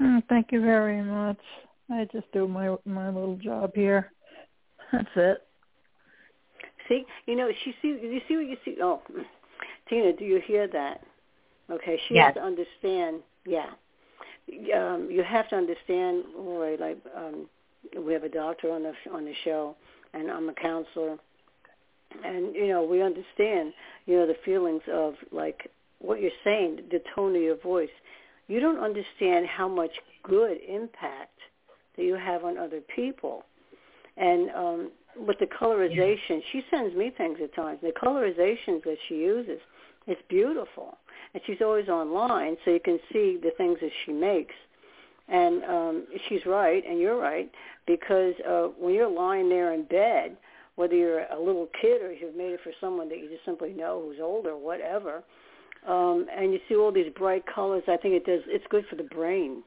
Mm, 0.00 0.22
thank 0.28 0.52
you 0.52 0.60
very 0.60 1.02
much. 1.02 1.38
I 1.90 2.06
just 2.12 2.30
do 2.32 2.46
my 2.46 2.76
my 2.84 3.06
little 3.08 3.36
job 3.36 3.72
here. 3.74 4.12
That's 4.92 5.08
it. 5.16 5.38
See, 6.88 7.04
you 7.26 7.36
know, 7.36 7.50
she 7.64 7.74
see. 7.80 7.88
You 7.88 8.20
see 8.28 8.36
what 8.36 8.46
you 8.46 8.56
see. 8.64 8.76
Oh, 8.82 9.00
Tina, 9.88 10.12
do 10.12 10.24
you 10.24 10.40
hear 10.46 10.68
that? 10.68 11.02
Okay, 11.70 11.98
she 12.06 12.14
Yes. 12.14 12.26
has 12.26 12.34
to 12.34 12.42
understand. 12.42 13.22
Yeah, 13.46 13.70
um, 14.74 15.08
you 15.10 15.22
have 15.22 15.48
to 15.50 15.56
understand, 15.56 16.24
Lori. 16.36 16.76
Like, 16.76 16.98
um, 17.16 17.48
we 18.04 18.12
have 18.12 18.24
a 18.24 18.28
doctor 18.28 18.70
on 18.70 18.82
the 18.82 18.92
on 19.12 19.24
the 19.24 19.34
show, 19.44 19.76
and 20.14 20.30
I'm 20.30 20.48
a 20.48 20.54
counselor, 20.54 21.16
and 22.24 22.54
you 22.54 22.68
know, 22.68 22.84
we 22.84 23.02
understand. 23.02 23.72
You 24.06 24.18
know, 24.18 24.26
the 24.26 24.36
feelings 24.44 24.82
of 24.92 25.14
like 25.32 25.70
what 25.98 26.20
you're 26.20 26.30
saying, 26.44 26.80
the 26.90 27.02
tone 27.14 27.34
of 27.34 27.42
your 27.42 27.56
voice. 27.56 27.90
You 28.48 28.60
don't 28.60 28.78
understand 28.78 29.46
how 29.46 29.66
much 29.66 29.90
good 30.22 30.58
impact 30.68 31.38
that 31.96 32.04
you 32.04 32.14
have 32.14 32.44
on 32.44 32.56
other 32.56 32.80
people, 32.94 33.42
and 34.16 34.50
um, 34.50 34.90
with 35.18 35.38
the 35.38 35.46
colorization, 35.46 36.40
she 36.52 36.62
sends 36.70 36.94
me 36.94 37.10
things 37.16 37.38
at 37.42 37.54
times. 37.54 37.80
The 37.82 37.92
colorizations 37.92 38.84
that 38.84 38.96
she 39.08 39.16
uses, 39.16 39.60
it's 40.06 40.20
beautiful. 40.28 40.98
And 41.36 41.42
she's 41.46 41.60
always 41.60 41.86
online, 41.90 42.56
so 42.64 42.70
you 42.70 42.80
can 42.80 42.98
see 43.12 43.36
the 43.36 43.50
things 43.58 43.76
that 43.82 43.90
she 44.06 44.12
makes. 44.12 44.54
And 45.28 45.62
um, 45.64 46.06
she's 46.30 46.46
right, 46.46 46.82
and 46.88 46.98
you're 46.98 47.20
right, 47.20 47.50
because 47.86 48.32
uh, 48.48 48.68
when 48.78 48.94
you're 48.94 49.10
lying 49.10 49.50
there 49.50 49.74
in 49.74 49.82
bed, 49.84 50.38
whether 50.76 50.94
you're 50.94 51.26
a 51.30 51.38
little 51.38 51.68
kid 51.78 52.00
or 52.00 52.10
you've 52.10 52.34
made 52.34 52.52
it 52.52 52.60
for 52.64 52.72
someone 52.80 53.10
that 53.10 53.18
you 53.18 53.28
just 53.28 53.44
simply 53.44 53.74
know 53.74 54.02
who's 54.02 54.16
older, 54.18 54.56
whatever, 54.56 55.22
um, 55.86 56.24
and 56.34 56.54
you 56.54 56.58
see 56.70 56.74
all 56.74 56.90
these 56.90 57.12
bright 57.14 57.44
colors, 57.54 57.82
I 57.86 57.98
think 57.98 58.14
it 58.14 58.24
does. 58.24 58.40
It's 58.46 58.64
good 58.70 58.86
for 58.88 58.96
the 58.96 59.02
brain. 59.02 59.62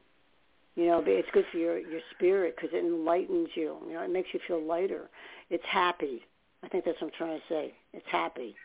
You 0.74 0.86
know, 0.86 1.04
it's 1.06 1.28
good 1.32 1.44
for 1.52 1.58
your 1.58 1.78
your 1.78 2.00
spirit 2.16 2.56
because 2.56 2.70
it 2.72 2.84
enlightens 2.84 3.50
you. 3.54 3.76
You 3.86 3.94
know, 3.94 4.02
it 4.02 4.10
makes 4.10 4.30
you 4.32 4.40
feel 4.44 4.60
lighter. 4.60 5.08
It's 5.50 5.64
happy. 5.70 6.22
I 6.64 6.68
think 6.68 6.84
that's 6.84 7.00
what 7.00 7.12
I'm 7.12 7.16
trying 7.16 7.38
to 7.38 7.44
say. 7.48 7.74
It's 7.92 8.06
happy. 8.10 8.56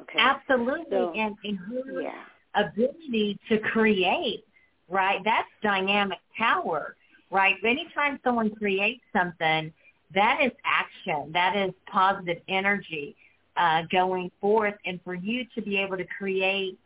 Okay. 0.00 0.18
Absolutely, 0.18 0.86
So- 0.90 1.12
and, 1.14 1.36
and 1.44 1.58
her 1.58 2.02
Yeah. 2.02 2.24
ability 2.54 3.38
to 3.48 3.58
create, 3.58 4.44
right? 4.88 5.22
That's 5.24 5.48
dynamic 5.62 6.18
power, 6.36 6.96
right? 7.30 7.56
Anytime 7.64 8.18
someone 8.24 8.54
creates 8.54 9.02
something, 9.12 9.72
that 10.14 10.40
is 10.42 10.52
action. 10.64 11.30
That 11.32 11.56
is 11.56 11.72
positive 11.86 12.42
energy 12.48 13.14
uh, 13.56 13.82
going 13.90 14.30
forth. 14.40 14.74
And 14.84 15.00
for 15.02 15.14
you 15.14 15.44
to 15.54 15.62
be 15.62 15.76
able 15.76 15.96
to 15.96 16.04
create 16.04 16.78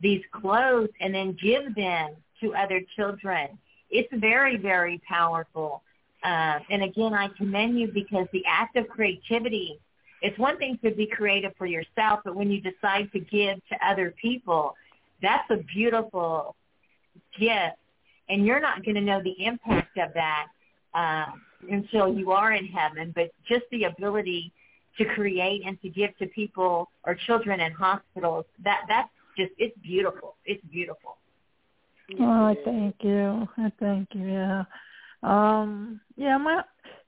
these 0.00 0.22
clothes 0.32 0.88
and 1.00 1.14
then 1.14 1.36
give 1.40 1.74
them 1.74 2.16
to 2.40 2.54
other 2.54 2.80
children, 2.96 3.56
it's 3.90 4.08
very, 4.14 4.56
very 4.56 5.00
powerful. 5.08 5.82
Uh, 6.24 6.58
and 6.70 6.82
again, 6.82 7.14
I 7.14 7.28
commend 7.36 7.78
you 7.78 7.88
because 7.88 8.26
the 8.32 8.44
act 8.46 8.76
of 8.76 8.88
creativity, 8.88 9.78
it's 10.22 10.38
one 10.38 10.56
thing 10.58 10.78
to 10.84 10.90
be 10.92 11.06
creative 11.06 11.52
for 11.58 11.66
yourself, 11.66 12.20
but 12.24 12.34
when 12.34 12.50
you 12.50 12.60
decide 12.60 13.10
to 13.12 13.20
give 13.20 13.56
to 13.70 13.86
other 13.86 14.14
people, 14.20 14.74
that's 15.20 15.48
a 15.50 15.58
beautiful 15.74 16.56
gift. 17.38 17.76
And 18.28 18.46
you're 18.46 18.60
not 18.60 18.84
going 18.84 18.94
to 18.94 19.00
know 19.00 19.20
the 19.22 19.44
impact 19.44 19.98
of 19.98 20.14
that 20.14 20.46
uh, 20.94 21.26
until 21.70 22.14
you 22.14 22.30
are 22.30 22.52
in 22.52 22.66
heaven. 22.66 23.12
But 23.14 23.30
just 23.48 23.64
the 23.70 23.84
ability 23.84 24.52
to 24.98 25.04
create 25.04 25.62
and 25.66 25.80
to 25.82 25.88
give 25.88 26.16
to 26.18 26.26
people 26.26 26.88
or 27.04 27.16
children 27.26 27.60
in 27.60 27.72
hospitals, 27.72 28.44
that 28.64 28.82
that's 28.88 29.10
just, 29.36 29.52
it's 29.58 29.76
beautiful. 29.82 30.36
It's 30.46 30.64
beautiful. 30.70 31.16
Oh, 32.20 32.54
thank 32.64 32.96
you. 33.00 33.48
Thank 33.80 34.08
you. 34.12 34.26
Yeah. 34.28 34.64
Um. 35.22 36.00
Yeah. 36.16 36.36
My. 36.36 36.62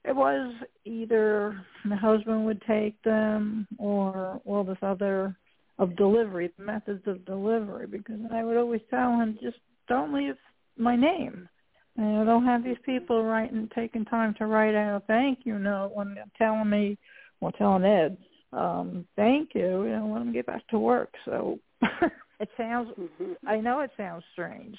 It 0.07 0.15
was 0.15 0.53
either 0.85 1.59
my 1.83 1.95
husband 1.95 2.45
would 2.45 2.61
take 2.67 3.01
them, 3.03 3.67
or 3.77 4.39
well, 4.43 4.63
this 4.63 4.77
other 4.81 5.35
of 5.79 5.95
delivery, 5.97 6.51
the 6.57 6.63
methods 6.63 7.03
of 7.07 7.25
delivery, 7.25 7.87
because 7.87 8.19
I 8.31 8.43
would 8.43 8.57
always 8.57 8.81
tell 8.89 9.19
him, 9.19 9.37
just 9.41 9.57
don't 9.87 10.13
leave 10.13 10.35
my 10.77 10.95
name. 10.95 11.49
You 11.97 12.03
know, 12.03 12.25
don't 12.25 12.45
have 12.45 12.63
these 12.63 12.77
people 12.85 13.23
writing, 13.23 13.69
taking 13.73 14.05
time 14.05 14.35
to 14.37 14.45
write 14.47 14.75
out 14.75 14.97
a 14.97 14.99
thank 15.07 15.39
you 15.43 15.57
note 15.57 15.91
when 15.93 16.13
they're 16.13 16.25
telling 16.37 16.69
me, 16.69 16.97
well, 17.39 17.53
telling 17.53 17.83
Ed, 17.83 18.17
um, 18.53 19.05
thank 19.15 19.49
you. 19.53 19.83
You 19.83 19.91
know, 19.91 20.11
let 20.13 20.19
them 20.19 20.33
get 20.33 20.45
back 20.45 20.67
to 20.69 20.79
work. 20.79 21.13
So 21.25 21.59
it 22.39 22.49
sounds 22.57 22.89
hmm 22.95 23.33
I 23.47 23.57
know 23.57 23.79
it 23.81 23.91
sounds 23.97 24.23
strange. 24.33 24.77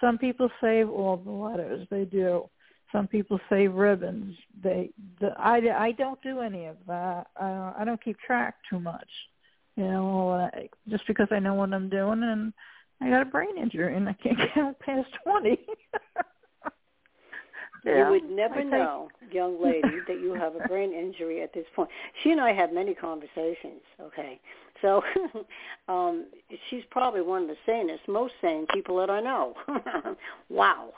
Some 0.00 0.18
people 0.18 0.48
save 0.60 0.88
all 0.88 1.16
the 1.16 1.30
letters. 1.30 1.86
They 1.90 2.04
do. 2.04 2.48
Some 2.94 3.08
people 3.08 3.40
save 3.50 3.74
ribbons. 3.74 4.36
They. 4.62 4.90
The, 5.20 5.34
I. 5.36 5.56
I 5.76 5.92
don't 5.92 6.20
do 6.22 6.40
any 6.40 6.66
of 6.66 6.76
that. 6.86 7.26
I. 7.36 7.72
I 7.78 7.84
don't 7.84 8.02
keep 8.02 8.16
track 8.20 8.54
too 8.70 8.78
much. 8.78 9.08
You 9.76 9.84
know, 9.84 10.28
uh, 10.30 10.60
just 10.88 11.04
because 11.08 11.26
I 11.32 11.40
know 11.40 11.54
what 11.54 11.74
I'm 11.74 11.88
doing, 11.88 12.22
and 12.22 12.52
I 13.00 13.10
got 13.10 13.22
a 13.22 13.26
brain 13.26 13.58
injury 13.58 13.96
and 13.96 14.08
I 14.08 14.12
can't 14.12 14.38
count 14.54 14.78
past 14.78 15.08
twenty. 15.24 15.58
You 17.84 18.06
would 18.08 18.30
never 18.30 18.60
I 18.60 18.62
know, 18.62 19.08
young 19.30 19.62
lady, 19.62 19.98
that 20.08 20.18
you 20.18 20.32
have 20.32 20.54
a 20.56 20.66
brain 20.68 20.94
injury 20.94 21.42
at 21.42 21.52
this 21.52 21.66
point. 21.76 21.90
She 22.22 22.30
and 22.30 22.40
I 22.40 22.52
have 22.52 22.72
many 22.72 22.94
conversations, 22.94 23.82
okay? 24.00 24.40
So 24.80 25.02
um 25.88 26.26
she's 26.70 26.84
probably 26.90 27.20
one 27.20 27.42
of 27.42 27.48
the 27.48 27.56
sanest, 27.66 28.08
most 28.08 28.32
sane 28.40 28.66
people 28.72 28.96
that 28.98 29.10
I 29.10 29.20
know. 29.20 29.54
wow. 30.48 30.92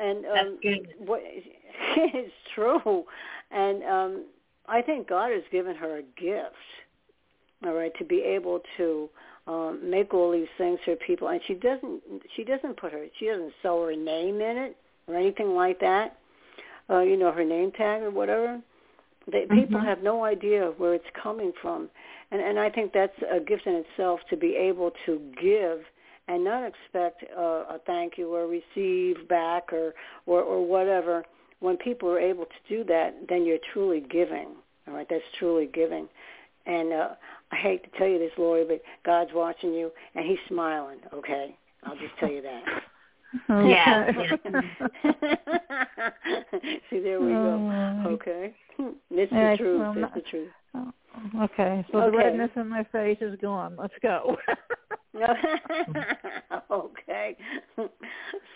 And 0.00 0.24
That's 0.24 0.48
um 0.48 0.58
good. 0.62 0.88
what 0.98 1.20
it's 1.96 2.32
true. 2.54 3.04
And 3.50 3.82
um 3.84 4.24
I 4.68 4.82
think 4.82 5.08
God 5.08 5.32
has 5.32 5.42
given 5.50 5.74
her 5.76 5.98
a 5.98 6.02
gift, 6.20 6.54
all 7.64 7.74
right, 7.74 7.92
to 7.98 8.04
be 8.04 8.22
able 8.22 8.60
to 8.78 9.10
um 9.46 9.80
make 9.90 10.14
all 10.14 10.32
these 10.32 10.48
things 10.58 10.78
for 10.84 10.96
people 10.96 11.28
and 11.28 11.40
she 11.46 11.54
doesn't 11.54 12.02
she 12.36 12.44
doesn't 12.44 12.76
put 12.76 12.92
her 12.92 13.06
she 13.18 13.26
doesn't 13.26 13.52
sew 13.62 13.84
her 13.86 13.96
name 13.96 14.40
in 14.40 14.56
it 14.56 14.76
or 15.08 15.16
anything 15.16 15.54
like 15.54 15.80
that. 15.80 16.16
Uh, 16.88 17.00
you 17.00 17.16
know, 17.16 17.30
her 17.32 17.44
name 17.44 17.70
tag 17.72 18.02
or 18.02 18.10
whatever. 18.10 18.60
They, 19.30 19.46
People 19.46 19.80
Mhm. 19.80 19.84
have 19.84 20.02
no 20.02 20.24
idea 20.24 20.72
where 20.78 20.94
it's 20.94 21.10
coming 21.22 21.52
from. 21.62 21.88
And 22.32 22.40
and 22.40 22.58
I 22.58 22.70
think 22.70 22.92
that's 22.92 23.16
a 23.30 23.40
gift 23.40 23.66
in 23.66 23.74
itself 23.74 24.20
to 24.30 24.36
be 24.36 24.56
able 24.56 24.92
to 25.06 25.20
give 25.40 25.84
and 26.30 26.44
not 26.44 26.62
expect 26.64 27.24
uh, 27.36 27.64
a 27.74 27.80
thank 27.86 28.16
you 28.16 28.32
or 28.32 28.46
receive 28.46 29.28
back 29.28 29.72
or, 29.72 29.94
or 30.26 30.40
or 30.42 30.64
whatever. 30.64 31.24
When 31.58 31.76
people 31.76 32.08
are 32.08 32.20
able 32.20 32.44
to 32.44 32.68
do 32.68 32.84
that, 32.84 33.28
then 33.28 33.44
you're 33.44 33.58
truly 33.72 34.00
giving. 34.08 34.54
All 34.86 34.94
right, 34.94 35.06
that's 35.10 35.24
truly 35.38 35.68
giving. 35.72 36.08
And 36.66 36.92
uh, 36.92 37.08
I 37.50 37.56
hate 37.56 37.82
to 37.82 37.98
tell 37.98 38.06
you 38.06 38.18
this, 38.18 38.30
Lori, 38.38 38.64
but 38.64 38.80
God's 39.04 39.32
watching 39.34 39.74
you 39.74 39.90
and 40.14 40.24
He's 40.24 40.38
smiling. 40.48 40.98
Okay, 41.12 41.56
I'll 41.84 41.96
just 41.96 42.16
tell 42.20 42.30
you 42.30 42.42
that. 42.42 42.62
Yeah, 43.48 44.10
See, 46.90 46.98
there 47.00 47.20
we 47.20 47.28
go. 47.32 47.70
Oh. 48.04 48.08
Okay, 48.10 48.54
it's 48.78 49.32
Yeah, 49.32 49.48
the 49.48 49.52
it's- 49.52 49.58
truth. 49.58 49.80
well, 49.80 49.90
It's 49.92 50.00
not- 50.00 50.14
the 50.14 50.20
truth. 50.22 50.50
Oh, 50.74 50.92
okay, 51.44 51.84
so 51.92 51.98
Okay. 51.98 52.10
the 52.10 52.16
redness 52.16 52.50
in 52.56 52.68
my 52.68 52.84
face 52.84 53.18
is 53.20 53.36
gone. 53.40 53.76
Let's 53.76 53.94
go. 54.02 54.36
okay. 56.70 57.36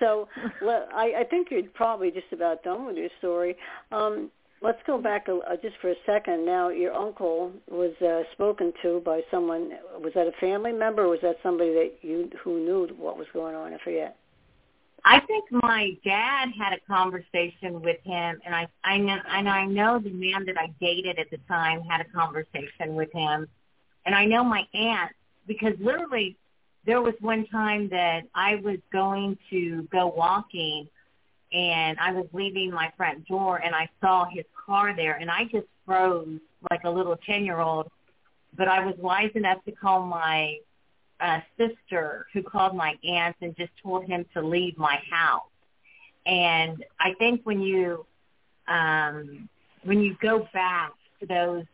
So 0.01 0.29
well, 0.63 0.87
I, 0.95 1.15
I 1.21 1.25
think 1.29 1.49
you're 1.51 1.63
probably 1.75 2.11
just 2.11 2.33
about 2.33 2.63
done 2.63 2.87
with 2.87 2.97
your 2.97 3.09
story. 3.19 3.57
Um, 3.93 4.31
let's 4.63 4.79
go 4.87 4.99
back 5.01 5.27
a, 5.29 5.37
uh, 5.39 5.57
just 5.63 5.77
for 5.81 5.91
a 5.91 5.95
second. 6.07 6.45
Now, 6.47 6.69
your 6.69 6.93
uncle 6.95 7.53
was 7.69 7.93
uh, 8.01 8.23
spoken 8.33 8.73
to 8.83 9.01
by 9.05 9.21
someone. 9.31 9.73
Was 10.01 10.13
that 10.15 10.27
a 10.27 10.33
family 10.41 10.73
member, 10.73 11.03
or 11.05 11.09
was 11.09 11.21
that 11.23 11.37
somebody 11.43 11.73
that 11.75 11.93
you 12.03 12.31
who 12.43 12.61
knew 12.65 12.89
what 12.99 13.17
was 13.19 13.27
going 13.33 13.55
on? 13.57 13.73
I 13.75 13.79
forget. 13.83 14.17
I 15.05 15.21
think 15.21 15.45
my 15.51 15.91
dad 16.03 16.49
had 16.59 16.73
a 16.73 16.81
conversation 16.89 17.83
with 17.83 17.99
him, 18.05 18.41
and 18.45 18.55
I 18.55 18.67
I 18.85 18.97
know 18.99 19.19
and 19.29 19.49
I 19.49 19.67
know 19.67 19.99
the 19.99 20.11
man 20.11 20.47
that 20.47 20.59
I 20.59 20.73
dated 20.81 21.19
at 21.19 21.31
the 21.31 21.39
time 21.47 21.83
had 21.83 22.01
a 22.01 22.05
conversation 22.05 22.95
with 22.95 23.13
him, 23.13 23.47
and 24.07 24.15
I 24.15 24.25
know 24.25 24.43
my 24.43 24.67
aunt 24.73 25.13
because 25.47 25.75
literally 25.79 26.37
there 26.87 27.03
was 27.03 27.15
one 27.21 27.47
time 27.49 27.89
that 27.91 28.23
I 28.35 28.57
was 28.57 28.79
going 28.93 29.37
to 29.51 29.87
go 29.93 30.07
walking, 30.07 30.89
and 31.53 31.99
I 31.99 32.13
was 32.13 32.27
leaving 32.33 32.71
my 32.71 32.91
front 32.97 33.27
door, 33.29 33.59
and 33.59 33.75
I 33.75 33.89
saw 34.01 34.27
his 34.33 34.45
car 34.67 34.97
there, 34.97 35.17
and 35.17 35.31
I 35.31 35.45
just 35.45 35.67
froze 35.85 36.41
like 36.71 36.85
a 36.85 36.91
little 36.91 37.17
ten 37.27 37.45
year 37.45 37.61
old, 37.61 37.91
but 38.57 38.69
I 38.69 38.85
was 38.85 38.95
wise 38.97 39.33
enough 39.35 39.63
to 39.67 39.73
call 39.73 40.07
my 40.07 40.57
uh, 41.25 41.41
sister 41.57 42.27
who 42.35 42.43
called 42.43 42.77
my 42.77 42.95
aunt 43.03 43.35
and 43.41 43.57
just 43.57 43.73
told 43.83 44.05
him 44.05 44.27
to 44.35 44.43
leave 44.43 44.77
my 44.77 44.99
house. 45.11 45.43
And 46.27 46.85
I 47.01 47.15
think 47.15 47.41
when 47.45 47.61
you 47.63 48.05
um, 48.69 49.49
when 49.85 50.01
you 50.01 50.17
go 50.21 50.47
back 50.53 50.93
to 51.21 51.27
those, 51.27 51.65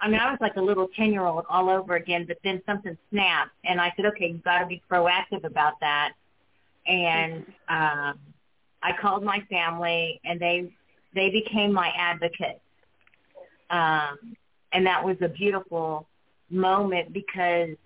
I 0.00 0.08
mean, 0.08 0.20
I 0.20 0.30
was 0.30 0.38
like 0.40 0.56
a 0.56 0.60
little 0.60 0.88
ten 0.96 1.12
year 1.12 1.24
old 1.24 1.44
all 1.48 1.70
over 1.70 1.94
again. 1.94 2.24
But 2.26 2.38
then 2.42 2.60
something 2.66 2.96
snapped, 3.10 3.52
and 3.64 3.80
I 3.80 3.92
said, 3.96 4.06
okay, 4.06 4.28
you've 4.28 4.44
got 4.44 4.58
to 4.58 4.66
be 4.66 4.82
proactive 4.90 5.44
about 5.44 5.74
that. 5.80 6.12
And 6.86 7.44
um, 7.68 8.18
I 8.82 8.92
called 9.00 9.22
my 9.22 9.40
family, 9.48 10.20
and 10.24 10.40
they 10.40 10.72
they 11.14 11.30
became 11.30 11.72
my 11.72 11.92
advocate. 11.96 12.60
Um, 13.70 14.36
and 14.72 14.86
that 14.86 15.04
was 15.04 15.16
a 15.20 15.28
beautiful 15.28 16.08
moment 16.50 17.12
because 17.12 17.76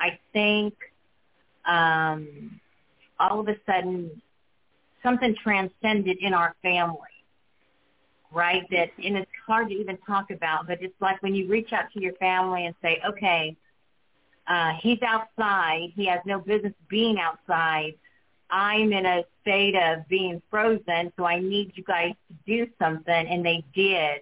I 0.00 0.18
think 0.32 0.74
um, 1.66 2.60
all 3.18 3.40
of 3.40 3.48
a 3.48 3.56
sudden 3.66 4.22
something 5.02 5.34
transcended 5.42 6.18
in 6.20 6.34
our 6.34 6.54
family, 6.62 6.98
right? 8.32 8.62
That 8.70 8.90
and 9.02 9.16
it's 9.16 9.30
hard 9.46 9.68
to 9.68 9.74
even 9.74 9.96
talk 10.06 10.30
about, 10.30 10.66
but 10.66 10.82
it's 10.82 11.00
like 11.00 11.22
when 11.22 11.34
you 11.34 11.48
reach 11.48 11.72
out 11.72 11.84
to 11.94 12.00
your 12.00 12.14
family 12.14 12.66
and 12.66 12.74
say, 12.82 13.00
okay, 13.08 13.56
uh, 14.46 14.72
he's 14.80 14.98
outside. 15.02 15.92
He 15.94 16.06
has 16.06 16.20
no 16.24 16.38
business 16.38 16.72
being 16.88 17.18
outside. 17.18 17.94
I'm 18.50 18.92
in 18.92 19.06
a 19.06 19.24
state 19.42 19.74
of 19.74 20.06
being 20.08 20.40
frozen, 20.50 21.12
so 21.16 21.24
I 21.24 21.40
need 21.40 21.72
you 21.74 21.82
guys 21.82 22.14
to 22.28 22.34
do 22.46 22.70
something, 22.80 23.12
and 23.12 23.44
they 23.44 23.64
did, 23.74 24.20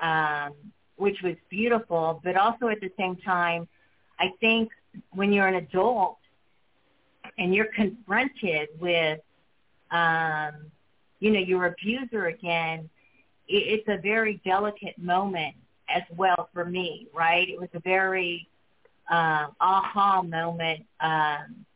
um, 0.00 0.52
which 0.96 1.22
was 1.22 1.34
beautiful. 1.48 2.20
But 2.22 2.36
also 2.36 2.68
at 2.68 2.80
the 2.80 2.90
same 2.98 3.16
time, 3.16 3.66
I 4.18 4.32
think 4.40 4.70
when 5.12 5.32
you're 5.32 5.46
an 5.46 5.54
adult 5.54 6.18
and 7.38 7.54
you're 7.54 7.72
confronted 7.74 8.68
with, 8.80 9.20
um, 9.90 10.70
you 11.20 11.30
know, 11.30 11.40
your 11.40 11.66
abuser 11.66 12.26
again, 12.26 12.88
it, 13.48 13.80
it's 13.80 13.88
a 13.88 14.00
very 14.00 14.40
delicate 14.44 14.98
moment 14.98 15.54
as 15.88 16.02
well 16.16 16.48
for 16.52 16.64
me, 16.64 17.08
right? 17.14 17.48
It 17.48 17.60
was 17.60 17.68
a 17.74 17.80
very 17.80 18.48
um, 19.10 19.52
aha 19.60 20.22
moment. 20.22 20.84
Um, 21.00 21.66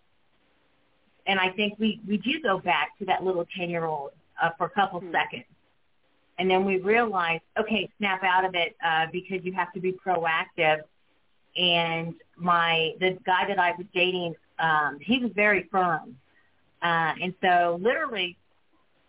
and 1.26 1.38
I 1.38 1.50
think 1.50 1.78
we, 1.78 2.00
we 2.08 2.16
do 2.18 2.40
go 2.42 2.58
back 2.58 2.98
to 2.98 3.04
that 3.06 3.22
little 3.22 3.46
10-year-old 3.58 4.12
uh, 4.42 4.50
for 4.56 4.66
a 4.66 4.70
couple 4.70 5.00
Hmm. 5.00 5.10
seconds. 5.12 5.44
And 6.38 6.50
then 6.50 6.64
we 6.64 6.78
realize, 6.78 7.40
okay, 7.58 7.88
snap 7.98 8.22
out 8.22 8.44
of 8.44 8.54
it 8.54 8.76
uh, 8.84 9.06
because 9.12 9.44
you 9.44 9.52
have 9.54 9.72
to 9.72 9.80
be 9.80 9.92
proactive 9.92 10.82
and 11.58 12.14
my 12.36 12.92
the 13.00 13.18
guy 13.26 13.46
that 13.48 13.58
I 13.58 13.72
was 13.72 13.86
dating, 13.92 14.34
um, 14.58 14.98
he 15.00 15.18
was 15.18 15.32
very 15.34 15.68
firm. 15.70 16.16
Uh, 16.80 17.12
and 17.20 17.34
so 17.42 17.78
literally 17.82 18.36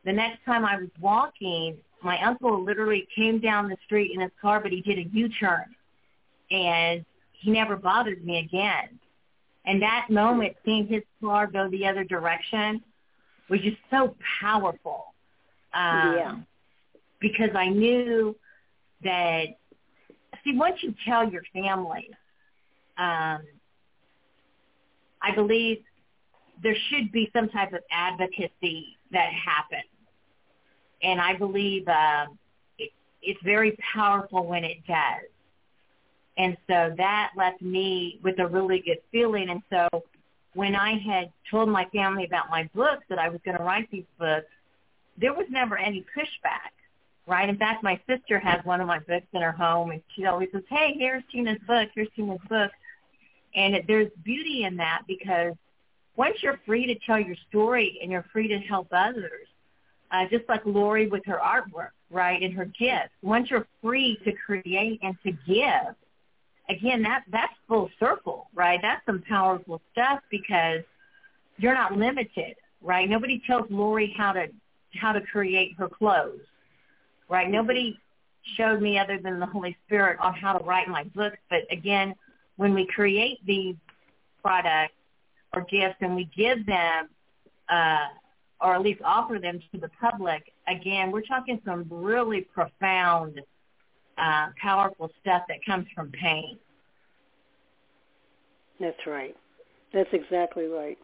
the 0.04 0.14
next 0.14 0.44
time 0.44 0.66
I 0.66 0.78
was 0.78 0.90
walking, 1.00 1.78
my 2.02 2.20
uncle 2.24 2.64
literally 2.64 3.08
came 3.16 3.40
down 3.40 3.70
the 3.70 3.78
street 3.86 4.12
in 4.14 4.22
his 4.22 4.32
car, 4.42 4.60
but 4.60 4.72
he 4.72 4.82
did 4.82 4.98
a 4.98 5.04
U-turn 5.12 5.66
and 6.50 7.06
he 7.34 7.52
never 7.52 7.76
bothered 7.76 8.26
me 8.26 8.40
again. 8.40 9.00
And 9.66 9.82
that 9.82 10.08
moment, 10.10 10.56
seeing 10.66 10.88
his 10.88 11.04
car 11.22 11.46
go 11.46 11.70
the 11.70 11.86
other 11.86 12.04
direction 12.04 12.82
was 13.50 13.62
just 13.62 13.78
so 13.92 14.16
powerful. 14.42 15.14
Um, 15.74 16.16
Yeah. 16.18 16.36
Because 17.20 17.50
I 17.54 17.68
knew 17.68 18.36
that, 19.04 19.48
see, 20.44 20.58
once 20.58 20.78
you 20.82 20.96
tell 21.06 21.30
your 21.30 21.44
family, 21.54 22.10
um, 23.00 23.42
I 25.22 25.34
believe 25.34 25.80
there 26.62 26.76
should 26.90 27.12
be 27.12 27.30
some 27.34 27.50
type 27.50 27.74
of 27.74 27.80
advocacy 27.92 28.98
that 29.12 29.32
happens. 29.34 29.90
And 31.02 31.22
I 31.22 31.34
believe 31.36 31.88
um, 31.88 32.38
it, 32.78 32.92
it's 33.22 33.40
very 33.44 33.78
powerful 33.94 34.46
when 34.46 34.64
it 34.64 34.86
does. 34.86 35.24
And 36.38 36.58
so 36.68 36.94
that 36.98 37.32
left 37.36 37.62
me 37.62 38.20
with 38.24 38.40
a 38.40 38.48
really 38.48 38.82
good 38.86 39.00
feeling. 39.12 39.50
And 39.50 39.62
so 39.70 40.04
when 40.54 40.76
I 40.76 40.98
had 40.98 41.32
told 41.50 41.70
my 41.70 41.86
family 41.94 42.26
about 42.26 42.50
my 42.50 42.70
books, 42.74 43.04
that 43.10 43.20
I 43.20 43.30
was 43.30 43.40
going 43.46 43.58
to 43.58 43.64
write 43.64 43.90
these 43.92 44.06
books, 44.18 44.48
there 45.18 45.34
was 45.34 45.48
never 45.50 45.78
any 45.78 46.06
pushback, 46.18 46.72
right? 47.28 47.48
In 47.48 47.58
fact, 47.58 47.84
my 47.84 48.00
sister 48.08 48.40
has 48.40 48.64
one 48.64 48.80
of 48.80 48.88
my 48.88 49.00
books 49.00 49.28
in 49.34 49.42
her 49.42 49.52
home, 49.52 49.92
and 49.92 50.02
she 50.16 50.26
always 50.26 50.50
says, 50.54 50.64
hey, 50.70 50.96
here's 50.98 51.24
Tina's 51.32 51.60
book, 51.68 51.90
here's 51.94 52.08
Tina's 52.16 52.40
book. 52.50 52.72
And 53.56 53.76
it, 53.76 53.86
there's 53.88 54.10
beauty 54.24 54.64
in 54.64 54.78
that 54.78 55.04
because 55.08 55.54
once 56.16 56.38
you're 56.42 56.60
free 56.66 56.86
to 56.86 56.96
tell 57.06 57.20
your 57.20 57.36
story 57.50 58.00
and 58.02 58.12
you're 58.12 58.26
free 58.32 58.48
to 58.48 58.58
help 58.60 58.88
others, 58.92 59.48
uh, 60.12 60.26
just 60.30 60.48
like 60.50 60.62
Lori 60.66 61.08
with 61.08 61.26
her 61.26 61.40
artwork, 61.44 61.92
right, 62.10 62.42
and 62.42 62.54
her 62.54 62.66
gifts, 62.66 63.14
once 63.22 63.50
you're 63.50 63.68
free 63.82 64.20
to 64.26 64.34
create 64.34 65.00
and 65.04 65.16
to 65.24 65.32
give, 65.48 65.96
again, 66.70 67.02
that 67.04 67.24
that's 67.32 67.54
full 67.68 67.90
circle, 68.00 68.48
right? 68.54 68.80
That's 68.82 69.06
some 69.06 69.22
powerful 69.28 69.82
stuff 69.92 70.20
because 70.30 70.82
you're 71.58 71.74
not 71.74 71.94
limited, 71.96 72.56
right? 72.82 73.10
Nobody 73.10 73.42
tells 73.46 73.66
Lori 73.70 74.14
how 74.18 74.34
to 74.34 74.48
how 74.96 75.12
to 75.12 75.22
create 75.22 75.76
her 75.78 75.88
clothes, 75.88 76.42
right? 77.30 77.50
Nobody 77.50 78.00
showed 78.58 78.82
me 78.82 78.98
other 78.98 79.20
than 79.20 79.40
the 79.40 79.46
Holy 79.46 79.78
Spirit 79.86 80.20
on 80.20 80.34
how 80.34 80.58
to 80.58 80.64
write 80.66 80.88
my 80.88 81.04
books. 81.16 81.38
But 81.50 81.72
again, 81.72 82.16
when 82.60 82.74
we 82.74 82.86
create 82.86 83.40
these 83.46 83.76
products, 84.44 84.94
or 85.54 85.66
gifts 85.72 85.96
and 86.02 86.14
we 86.14 86.30
give 86.36 86.66
them 86.66 87.08
uh, 87.70 88.08
or 88.62 88.76
at 88.76 88.82
least 88.82 89.02
offer 89.06 89.40
them 89.40 89.62
to 89.72 89.80
the 89.80 89.90
public, 90.02 90.52
again, 90.68 91.10
we're 91.10 91.22
talking 91.22 91.62
some 91.66 91.86
really 91.90 92.42
profound, 92.42 93.40
uh, 94.18 94.48
powerful 94.62 95.10
stuff 95.22 95.44
that 95.48 95.64
comes 95.66 95.88
from 95.96 96.12
pain. 96.12 96.58
That's 98.82 99.08
right. 99.08 99.36
That's 99.94 100.10
exactly 100.12 100.66
right. 100.66 100.98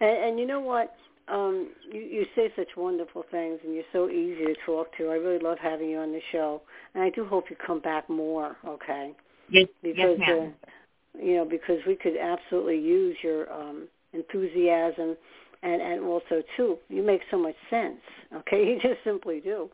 And, 0.00 0.24
and 0.24 0.40
you 0.40 0.46
know 0.46 0.60
what? 0.60 0.96
Um, 1.28 1.70
you, 1.92 2.00
you 2.00 2.26
say 2.34 2.52
such 2.56 2.76
wonderful 2.76 3.24
things, 3.30 3.60
and 3.64 3.72
you're 3.72 3.84
so 3.92 4.10
easy 4.10 4.44
to 4.46 4.54
talk 4.66 4.88
to. 4.98 5.10
I 5.10 5.14
really 5.14 5.38
love 5.38 5.58
having 5.62 5.90
you 5.90 5.98
on 5.98 6.10
the 6.10 6.20
show, 6.32 6.62
and 6.94 7.04
I 7.04 7.10
do 7.10 7.24
hope 7.24 7.48
you 7.48 7.56
come 7.64 7.78
back 7.78 8.10
more. 8.10 8.56
Okay? 8.66 9.12
Yes, 9.52 9.68
because 9.82 10.16
yes, 10.18 10.28
ma'am. 10.28 10.54
Uh, 10.62 11.22
you 11.22 11.36
know, 11.36 11.44
because 11.44 11.76
we 11.86 11.94
could 11.94 12.16
absolutely 12.16 12.78
use 12.78 13.16
your 13.22 13.52
um, 13.52 13.86
enthusiasm, 14.14 15.14
and 15.62 15.82
and 15.82 16.02
also 16.02 16.42
too, 16.56 16.78
you 16.88 17.02
make 17.02 17.20
so 17.30 17.38
much 17.38 17.56
sense. 17.70 18.00
Okay, 18.34 18.64
you 18.64 18.76
just 18.80 19.04
simply 19.04 19.40
do. 19.40 19.68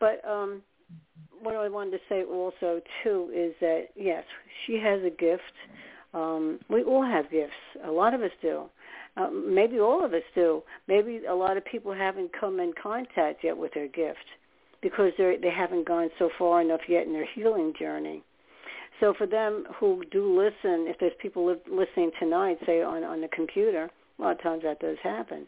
But 0.00 0.22
um, 0.28 0.60
what 1.42 1.56
I 1.56 1.66
wanted 1.70 1.92
to 1.92 1.98
say 2.10 2.24
also 2.24 2.82
too 3.02 3.30
is 3.34 3.54
that 3.62 3.84
yes, 3.96 4.22
she 4.66 4.74
has 4.74 5.00
a 5.02 5.08
gift. 5.08 5.40
Um, 6.12 6.58
we 6.68 6.82
all 6.82 7.02
have 7.02 7.30
gifts. 7.30 7.54
A 7.86 7.90
lot 7.90 8.12
of 8.12 8.20
us 8.20 8.32
do. 8.42 8.64
Um, 9.16 9.54
maybe 9.54 9.80
all 9.80 10.04
of 10.04 10.12
us 10.12 10.22
do. 10.34 10.62
Maybe 10.88 11.22
a 11.26 11.34
lot 11.34 11.56
of 11.56 11.64
people 11.64 11.94
haven't 11.94 12.32
come 12.38 12.60
in 12.60 12.74
contact 12.80 13.42
yet 13.44 13.56
with 13.56 13.72
their 13.72 13.88
gift 13.88 14.18
because 14.82 15.12
they 15.16 15.38
they 15.40 15.50
haven't 15.50 15.88
gone 15.88 16.10
so 16.18 16.28
far 16.38 16.60
enough 16.60 16.82
yet 16.86 17.06
in 17.06 17.14
their 17.14 17.28
healing 17.34 17.72
journey. 17.78 18.22
So 19.00 19.14
for 19.16 19.26
them 19.26 19.64
who 19.78 20.04
do 20.10 20.38
listen, 20.38 20.86
if 20.86 20.98
there's 21.00 21.12
people 21.20 21.56
listening 21.70 22.10
tonight, 22.18 22.58
say 22.66 22.82
on 22.82 23.02
on 23.02 23.20
the 23.22 23.28
computer, 23.28 23.90
a 24.18 24.22
lot 24.22 24.32
of 24.32 24.42
times 24.42 24.62
that 24.62 24.78
does 24.80 24.98
happen. 25.02 25.46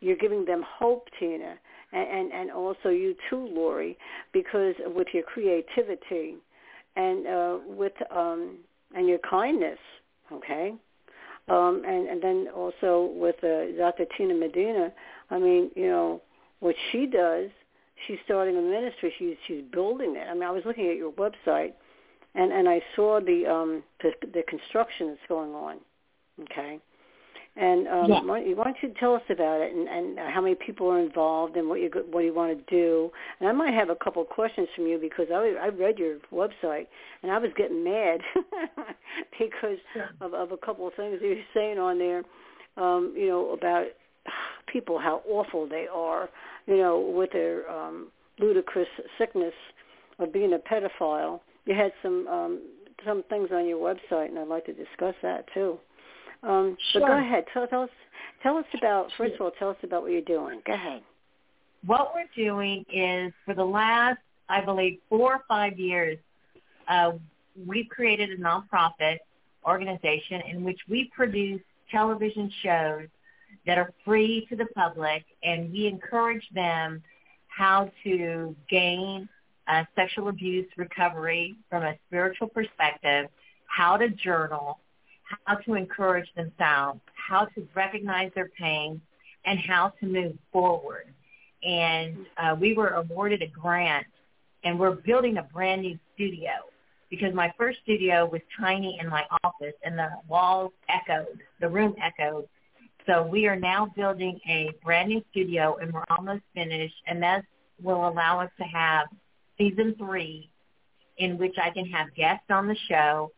You're 0.00 0.16
giving 0.16 0.44
them 0.44 0.64
hope, 0.78 1.08
Tina, 1.18 1.56
and 1.92 2.08
and, 2.08 2.32
and 2.32 2.50
also 2.50 2.90
you 2.90 3.14
too, 3.28 3.48
Lori, 3.52 3.98
because 4.32 4.74
with 4.86 5.08
your 5.12 5.24
creativity 5.24 6.36
and 6.94 7.26
uh, 7.26 7.58
with 7.66 7.94
um, 8.14 8.58
and 8.94 9.08
your 9.08 9.18
kindness, 9.18 9.78
okay, 10.32 10.72
um, 11.48 11.82
and, 11.86 12.08
and 12.08 12.22
then 12.22 12.48
also 12.54 13.10
with 13.14 13.36
uh, 13.42 13.76
Dr. 13.76 14.04
Tina 14.16 14.34
Medina, 14.34 14.92
I 15.30 15.38
mean, 15.38 15.70
you 15.74 15.88
know, 15.88 16.22
what 16.60 16.74
she 16.90 17.06
does, 17.06 17.50
she's 18.06 18.18
starting 18.24 18.56
a 18.56 18.62
ministry. 18.62 19.12
She's 19.18 19.36
she's 19.46 19.62
building 19.72 20.14
it. 20.16 20.26
I 20.28 20.34
mean, 20.34 20.44
I 20.44 20.50
was 20.50 20.62
looking 20.64 20.88
at 20.88 20.96
your 20.96 21.12
website, 21.12 21.72
and 22.36 22.52
and 22.52 22.68
I 22.68 22.80
saw 22.94 23.20
the 23.20 23.46
um 23.46 23.82
the, 24.02 24.12
the 24.32 24.42
construction 24.48 25.08
that's 25.08 25.28
going 25.28 25.54
on. 25.54 25.78
Okay, 26.42 26.78
and 27.56 27.88
um, 27.88 28.10
Yeah. 28.10 28.20
why, 28.22 28.42
why 28.52 28.64
don't 28.64 28.76
you 28.82 28.92
tell 29.00 29.14
us 29.14 29.22
about 29.30 29.62
it 29.62 29.74
and, 29.74 29.88
and 29.88 30.18
how 30.18 30.42
many 30.42 30.54
people 30.54 30.88
are 30.88 31.00
involved 31.00 31.56
and 31.56 31.68
what 31.68 31.80
you 31.80 31.90
what 32.10 32.20
you 32.24 32.34
want 32.34 32.56
to 32.56 32.74
do? 32.74 33.10
And 33.40 33.48
I 33.48 33.52
might 33.52 33.72
have 33.72 33.88
a 33.88 33.96
couple 33.96 34.20
of 34.20 34.28
questions 34.28 34.68
from 34.76 34.86
you 34.86 34.98
because 34.98 35.28
I 35.32 35.54
I 35.60 35.68
read 35.68 35.98
your 35.98 36.18
website 36.32 36.86
and 37.22 37.32
I 37.32 37.38
was 37.38 37.50
getting 37.56 37.82
mad 37.82 38.20
because 39.38 39.78
of, 40.20 40.34
of 40.34 40.52
a 40.52 40.58
couple 40.58 40.86
of 40.86 40.94
things 40.94 41.18
you're 41.22 41.36
saying 41.54 41.78
on 41.78 41.98
there. 41.98 42.22
Um, 42.76 43.14
you 43.16 43.28
know 43.28 43.52
about 43.52 43.86
people 44.66 44.98
how 44.98 45.22
awful 45.26 45.66
they 45.66 45.86
are. 45.90 46.28
You 46.66 46.76
know 46.76 47.00
with 47.00 47.32
their 47.32 47.68
um, 47.70 48.08
ludicrous 48.38 48.88
sickness 49.16 49.54
of 50.18 50.30
being 50.30 50.52
a 50.52 50.58
pedophile. 50.58 51.40
You 51.66 51.74
had 51.74 51.92
some 52.02 52.26
um, 52.28 52.62
some 53.04 53.22
things 53.28 53.50
on 53.52 53.66
your 53.68 53.78
website, 53.78 54.28
and 54.28 54.38
I'd 54.38 54.48
like 54.48 54.64
to 54.66 54.72
discuss 54.72 55.14
that 55.22 55.44
too. 55.52 55.78
Um, 56.42 56.76
But 56.94 57.00
go 57.00 57.18
ahead. 57.18 57.44
Tell, 57.52 57.66
tell 57.66 57.82
us. 57.82 57.90
Tell 58.42 58.56
us 58.56 58.64
about. 58.78 59.10
First 59.18 59.34
of 59.34 59.40
all, 59.42 59.50
tell 59.58 59.70
us 59.70 59.76
about 59.82 60.02
what 60.02 60.12
you're 60.12 60.20
doing. 60.22 60.60
Go 60.66 60.72
ahead. 60.74 61.02
what 61.86 62.12
we're 62.14 62.44
doing 62.44 62.84
is 62.92 63.32
for 63.44 63.54
the 63.54 63.64
last, 63.64 64.18
I 64.48 64.60
believe, 64.64 64.98
four 65.08 65.34
or 65.34 65.42
five 65.48 65.78
years, 65.78 66.18
uh, 66.88 67.12
we've 67.66 67.88
created 67.88 68.30
a 68.30 68.36
nonprofit 68.36 69.18
organization 69.66 70.42
in 70.50 70.64
which 70.64 70.78
we 70.88 71.10
produce 71.14 71.60
television 71.90 72.50
shows 72.62 73.06
that 73.66 73.78
are 73.78 73.92
free 74.04 74.46
to 74.48 74.56
the 74.56 74.66
public, 74.66 75.24
and 75.42 75.72
we 75.72 75.86
encourage 75.86 76.46
them 76.54 77.02
how 77.48 77.90
to 78.04 78.54
gain 78.70 79.28
uh, 79.68 79.84
sexual 79.94 80.28
abuse 80.28 80.66
recovery 80.76 81.56
from 81.68 81.82
a 81.82 81.94
spiritual 82.06 82.48
perspective, 82.48 83.26
how 83.66 83.96
to 83.96 84.08
journal, 84.08 84.78
how 85.46 85.56
to 85.56 85.74
encourage 85.74 86.28
themselves, 86.34 87.00
how 87.14 87.46
to 87.46 87.66
recognize 87.74 88.30
their 88.34 88.50
pain, 88.58 89.00
and 89.44 89.58
how 89.58 89.92
to 90.00 90.06
move 90.06 90.36
forward 90.52 91.06
and 91.66 92.26
uh, 92.36 92.54
we 92.58 92.74
were 92.74 92.90
awarded 92.90 93.42
a 93.42 93.46
grant, 93.46 94.06
and 94.64 94.78
we're 94.78 94.92
building 94.92 95.38
a 95.38 95.42
brand 95.42 95.82
new 95.82 95.98
studio 96.14 96.50
because 97.10 97.34
my 97.34 97.52
first 97.58 97.78
studio 97.82 98.26
was 98.26 98.40
tiny 98.58 98.98
in 99.00 99.08
my 99.08 99.24
office, 99.44 99.74
and 99.84 99.98
the 99.98 100.10
walls 100.28 100.72
echoed, 100.88 101.40
the 101.60 101.68
room 101.68 101.94
echoed. 102.02 102.48
So 103.06 103.24
we 103.24 103.46
are 103.46 103.56
now 103.56 103.86
building 103.96 104.40
a 104.48 104.70
brand 104.84 105.08
new 105.08 105.22
studio, 105.30 105.76
and 105.80 105.92
we're 105.92 106.04
almost 106.10 106.42
finished, 106.54 106.96
and 107.06 107.22
that 107.22 107.44
will 107.82 108.08
allow 108.08 108.40
us 108.40 108.50
to 108.58 108.64
have 108.64 109.06
season 109.58 109.94
three, 109.98 110.50
in 111.18 111.38
which 111.38 111.54
I 111.62 111.70
can 111.70 111.86
have 111.86 112.14
guests 112.14 112.46
on 112.50 112.66
the 112.66 112.76
show, 112.88 113.32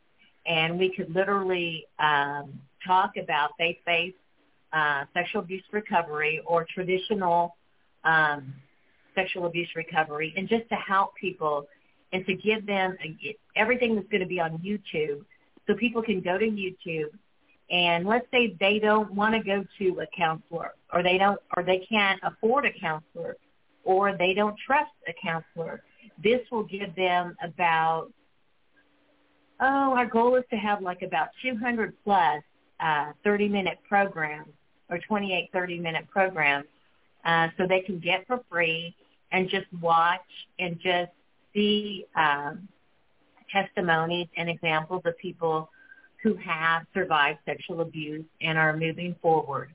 and 0.47 0.79
we 0.79 0.93
could 0.95 1.15
literally 1.15 1.87
um, 1.99 2.61
talk 2.87 3.13
about 3.17 3.51
faith-based 3.59 4.17
uh, 4.73 5.05
sexual 5.15 5.43
abuse 5.43 5.65
recovery 5.73 6.41
or 6.47 6.67
traditional 6.75 7.57
um, 8.05 8.55
sexual 9.15 9.47
abuse 9.47 9.69
recovery 9.75 10.33
and 10.37 10.49
just 10.49 10.69
to 10.69 10.75
help 10.77 11.15
people 11.17 11.67
and 12.13 12.25
to 12.27 12.35
give 12.35 12.67
them 12.67 12.97
everything 13.57 13.97
that's 13.97 14.09
going 14.09 14.21
to 14.21 14.27
be 14.27 14.41
on 14.41 14.59
YouTube 14.59 15.25
so 15.67 15.75
people 15.75 16.03
can 16.03 16.21
go 16.21 16.39
to 16.39 16.47
YouTube 16.47 17.11
and 17.71 18.07
let's 18.07 18.27
say 18.31 18.57
they 18.59 18.79
don't 18.79 19.13
want 19.13 19.35
to 19.35 19.43
go 19.43 19.65
to 19.79 20.01
a 20.01 20.07
counselor 20.17 20.75
or 20.93 21.03
they 21.03 21.19
don't 21.19 21.39
or 21.57 21.63
they 21.63 21.85
can't 21.89 22.21
afford 22.23 22.65
a 22.65 22.73
counselor 22.81 23.37
or 23.85 24.17
they 24.17 24.35
don't 24.35 24.57
trust 24.67 24.91
a 25.07 25.13
counselor. 25.23 25.83
This 26.23 26.41
will 26.51 26.65
give 26.65 26.95
them 26.95 27.37
about 27.43 28.11
oh, 29.61 29.95
our 29.97 30.07
goal 30.07 30.37
is 30.37 30.45
to 30.51 30.57
have 30.57 30.83
like 30.83 31.03
about 31.03 31.29
200 31.43 31.95
plus 32.05 32.43
uh, 32.81 33.13
30 33.25 33.49
minute 33.49 33.79
programs 33.89 34.53
or 34.91 34.99
28 34.99 35.51
30 35.53 35.79
minute 35.79 36.09
programs 36.11 36.67
uh, 37.25 37.49
so 37.57 37.67
they 37.67 37.81
can 37.81 37.99
get 37.99 38.27
for 38.27 38.41
free 38.51 38.95
and 39.33 39.49
just 39.49 39.67
watch 39.81 40.21
and 40.59 40.79
just 40.81 41.11
see 41.55 42.07
um, 42.15 42.69
testimonies 43.53 44.29
and 44.37 44.49
examples 44.49 45.03
of 45.05 45.17
people 45.19 45.71
who 46.23 46.35
have 46.35 46.83
survived 46.95 47.39
sexual 47.45 47.81
abuse 47.81 48.25
and 48.41 48.59
are 48.59 48.77
moving 48.77 49.15
forward. 49.23 49.75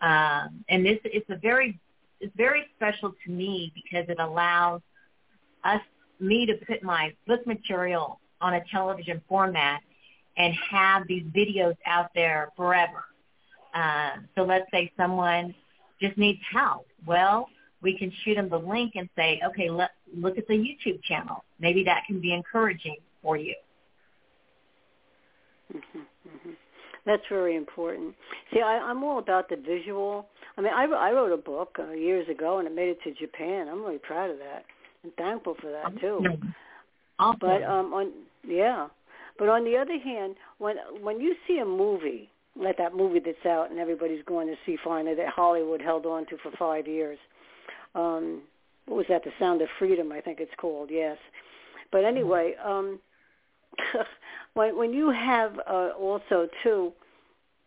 Um, 0.00 0.64
and 0.68 0.84
this 0.84 0.98
it's 1.04 1.28
a 1.30 1.36
very 1.36 1.78
it's 2.20 2.34
very 2.36 2.64
special 2.76 3.14
to 3.24 3.30
me 3.30 3.72
because 3.74 4.08
it 4.08 4.18
allows 4.18 4.80
us 5.64 5.80
me 6.20 6.46
to 6.46 6.54
put 6.66 6.82
my 6.82 7.12
book 7.26 7.46
material 7.46 8.20
on 8.40 8.54
a 8.54 8.60
television 8.70 9.20
format 9.28 9.80
and 10.36 10.54
have 10.70 11.06
these 11.06 11.24
videos 11.24 11.76
out 11.86 12.10
there 12.14 12.50
forever. 12.56 13.04
Uh, 13.74 14.12
so 14.34 14.42
let's 14.42 14.66
say 14.70 14.90
someone 14.96 15.54
just 16.00 16.16
needs 16.16 16.40
help. 16.52 16.86
Well, 17.06 17.48
we 17.82 17.96
can 17.96 18.12
shoot 18.24 18.34
them 18.34 18.48
the 18.48 18.58
link 18.58 18.92
and 18.94 19.08
say, 19.16 19.40
okay, 19.46 19.70
let 19.70 19.90
look 20.14 20.38
at 20.38 20.46
the 20.48 20.54
YouTube 20.54 21.02
channel. 21.04 21.44
Maybe 21.58 21.84
that 21.84 22.02
can 22.06 22.20
be 22.20 22.32
encouraging 22.34 22.96
for 23.22 23.36
you. 23.36 23.54
hmm 25.70 25.78
hmm 26.24 26.50
That's 27.06 27.22
very 27.28 27.56
important. 27.56 28.14
See, 28.52 28.60
I, 28.60 28.78
I'm 28.78 29.02
all 29.04 29.18
about 29.18 29.48
the 29.48 29.56
visual. 29.56 30.26
I 30.56 30.60
mean, 30.60 30.72
I, 30.74 30.84
I 30.84 31.12
wrote 31.12 31.32
a 31.32 31.36
book 31.36 31.76
uh, 31.78 31.92
years 31.92 32.28
ago, 32.28 32.58
and 32.58 32.66
it 32.66 32.74
made 32.74 32.88
it 32.88 32.98
to 33.04 33.12
Japan. 33.14 33.68
I'm 33.68 33.82
really 33.82 33.98
proud 33.98 34.30
of 34.30 34.38
that 34.38 34.64
and 35.02 35.12
thankful 35.16 35.56
for 35.60 35.70
that 35.70 36.00
too. 36.00 36.24
Awesome. 37.18 37.38
But 37.40 37.62
um, 37.62 37.92
on 37.92 38.12
yeah, 38.46 38.88
but 39.38 39.48
on 39.48 39.64
the 39.64 39.76
other 39.76 39.98
hand, 39.98 40.36
when 40.58 40.76
when 41.00 41.20
you 41.20 41.34
see 41.46 41.58
a 41.58 41.64
movie 41.64 42.30
like 42.56 42.78
that 42.78 42.94
movie 42.94 43.20
that's 43.24 43.46
out 43.46 43.70
and 43.70 43.78
everybody's 43.78 44.24
going 44.24 44.48
to 44.48 44.54
see 44.66 44.76
finally 44.82 45.14
that 45.14 45.28
Hollywood 45.28 45.80
held 45.80 46.06
on 46.06 46.26
to 46.26 46.36
for 46.42 46.50
five 46.58 46.86
years, 46.86 47.18
um, 47.94 48.42
what 48.86 48.96
was 48.96 49.06
that? 49.08 49.22
The 49.24 49.30
Sound 49.38 49.62
of 49.62 49.68
Freedom, 49.78 50.12
I 50.12 50.20
think 50.20 50.40
it's 50.40 50.50
called. 50.58 50.88
Yes, 50.90 51.18
but 51.92 52.04
anyway, 52.04 52.54
um, 52.64 52.98
when 54.54 54.76
when 54.76 54.92
you 54.92 55.10
have 55.10 55.58
uh, 55.68 55.90
also 55.98 56.48
too, 56.62 56.92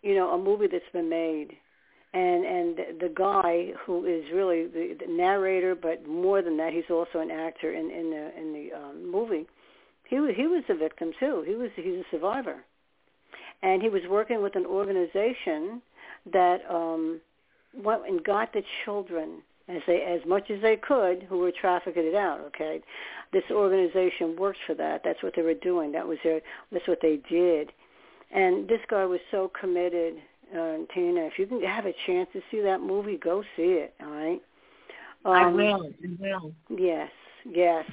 you 0.02 0.16
know, 0.16 0.32
a 0.32 0.38
movie 0.38 0.68
that's 0.72 0.84
been 0.94 1.10
made. 1.10 1.58
And 2.14 2.46
and 2.46 2.78
the 3.00 3.12
guy 3.14 3.74
who 3.86 4.06
is 4.06 4.24
really 4.32 4.68
the, 4.68 4.96
the 5.00 5.12
narrator, 5.12 5.74
but 5.74 6.08
more 6.08 6.44
than 6.44 6.58
that, 6.58 6.72
he's 6.72 6.84
also 6.90 7.20
an 7.20 7.32
actor 7.32 7.74
in 7.74 7.90
in 7.90 8.10
the 8.12 8.40
in 8.40 8.54
the 8.54 8.78
um, 8.78 9.12
movie 9.12 9.48
he 10.14 10.20
was 10.20 10.34
he 10.36 10.48
was 10.48 10.64
a 10.70 10.76
victim 10.76 11.12
too. 11.20 11.44
He 11.46 11.56
was 11.56 11.70
he's 11.76 11.86
a 11.86 12.04
survivor, 12.12 12.64
and 13.62 13.82
he 13.82 13.90
was 13.90 14.02
working 14.10 14.42
with 14.42 14.56
an 14.56 14.66
organization 14.66 15.82
that 16.32 16.60
um, 16.70 17.20
went 17.76 18.08
and 18.08 18.24
got 18.24 18.54
the 18.54 18.62
children 18.86 19.42
as 19.68 19.82
they 19.88 20.02
as 20.02 20.22
much 20.28 20.52
as 20.52 20.62
they 20.62 20.76
could 20.76 21.24
who 21.24 21.40
were 21.40 21.52
trafficked 21.52 21.98
out. 22.16 22.42
Okay, 22.48 22.82
this 23.32 23.44
organization 23.50 24.36
worked 24.38 24.60
for 24.68 24.76
that. 24.76 25.02
That's 25.04 25.22
what 25.24 25.34
they 25.36 25.42
were 25.42 25.56
doing. 25.56 25.92
That 25.92 26.08
was 26.08 26.18
their. 26.24 26.42
That's 26.72 26.88
what 26.88 27.00
they 27.02 27.20
did. 27.30 27.72
And 28.32 28.68
this 28.68 28.82
guy 28.90 29.06
was 29.06 29.20
so 29.32 29.52
committed. 29.60 30.16
Uh, 30.54 30.78
Tina, 30.94 31.22
if 31.22 31.40
you 31.40 31.48
can 31.48 31.62
have 31.64 31.86
a 31.86 31.94
chance 32.06 32.30
to 32.34 32.42
see 32.52 32.62
that 32.62 32.80
movie, 32.82 33.18
go 33.18 33.44
see 33.56 33.80
it. 33.82 33.94
All 34.02 34.12
right. 34.12 34.42
Um, 35.26 35.32
I 35.34 35.48
will. 35.48 35.92
I 36.04 36.08
will. 36.20 36.54
Yes. 36.70 37.10
Yes. 37.50 37.86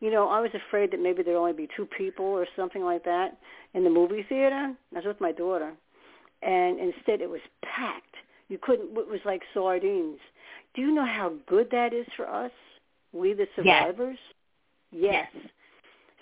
You 0.00 0.10
know, 0.10 0.28
I 0.28 0.40
was 0.40 0.50
afraid 0.54 0.90
that 0.90 1.00
maybe 1.00 1.22
there'd 1.22 1.36
only 1.36 1.52
be 1.52 1.68
two 1.76 1.86
people 1.86 2.24
or 2.24 2.46
something 2.56 2.82
like 2.82 3.04
that 3.04 3.38
in 3.74 3.84
the 3.84 3.90
movie 3.90 4.24
theater. 4.28 4.74
I 4.92 4.96
was 4.96 5.04
with 5.04 5.20
my 5.20 5.30
daughter, 5.30 5.72
and 6.42 6.80
instead 6.80 7.20
it 7.20 7.30
was 7.30 7.40
packed. 7.62 8.16
You 8.48 8.58
couldn't. 8.60 8.96
It 8.96 9.08
was 9.08 9.20
like 9.24 9.42
sardines. 9.54 10.18
Do 10.74 10.82
you 10.82 10.92
know 10.92 11.06
how 11.06 11.34
good 11.46 11.68
that 11.70 11.92
is 11.92 12.06
for 12.16 12.28
us, 12.28 12.50
we 13.12 13.32
the 13.32 13.46
survivors? 13.54 14.18
Yes. 14.90 15.28
yes. 15.34 15.44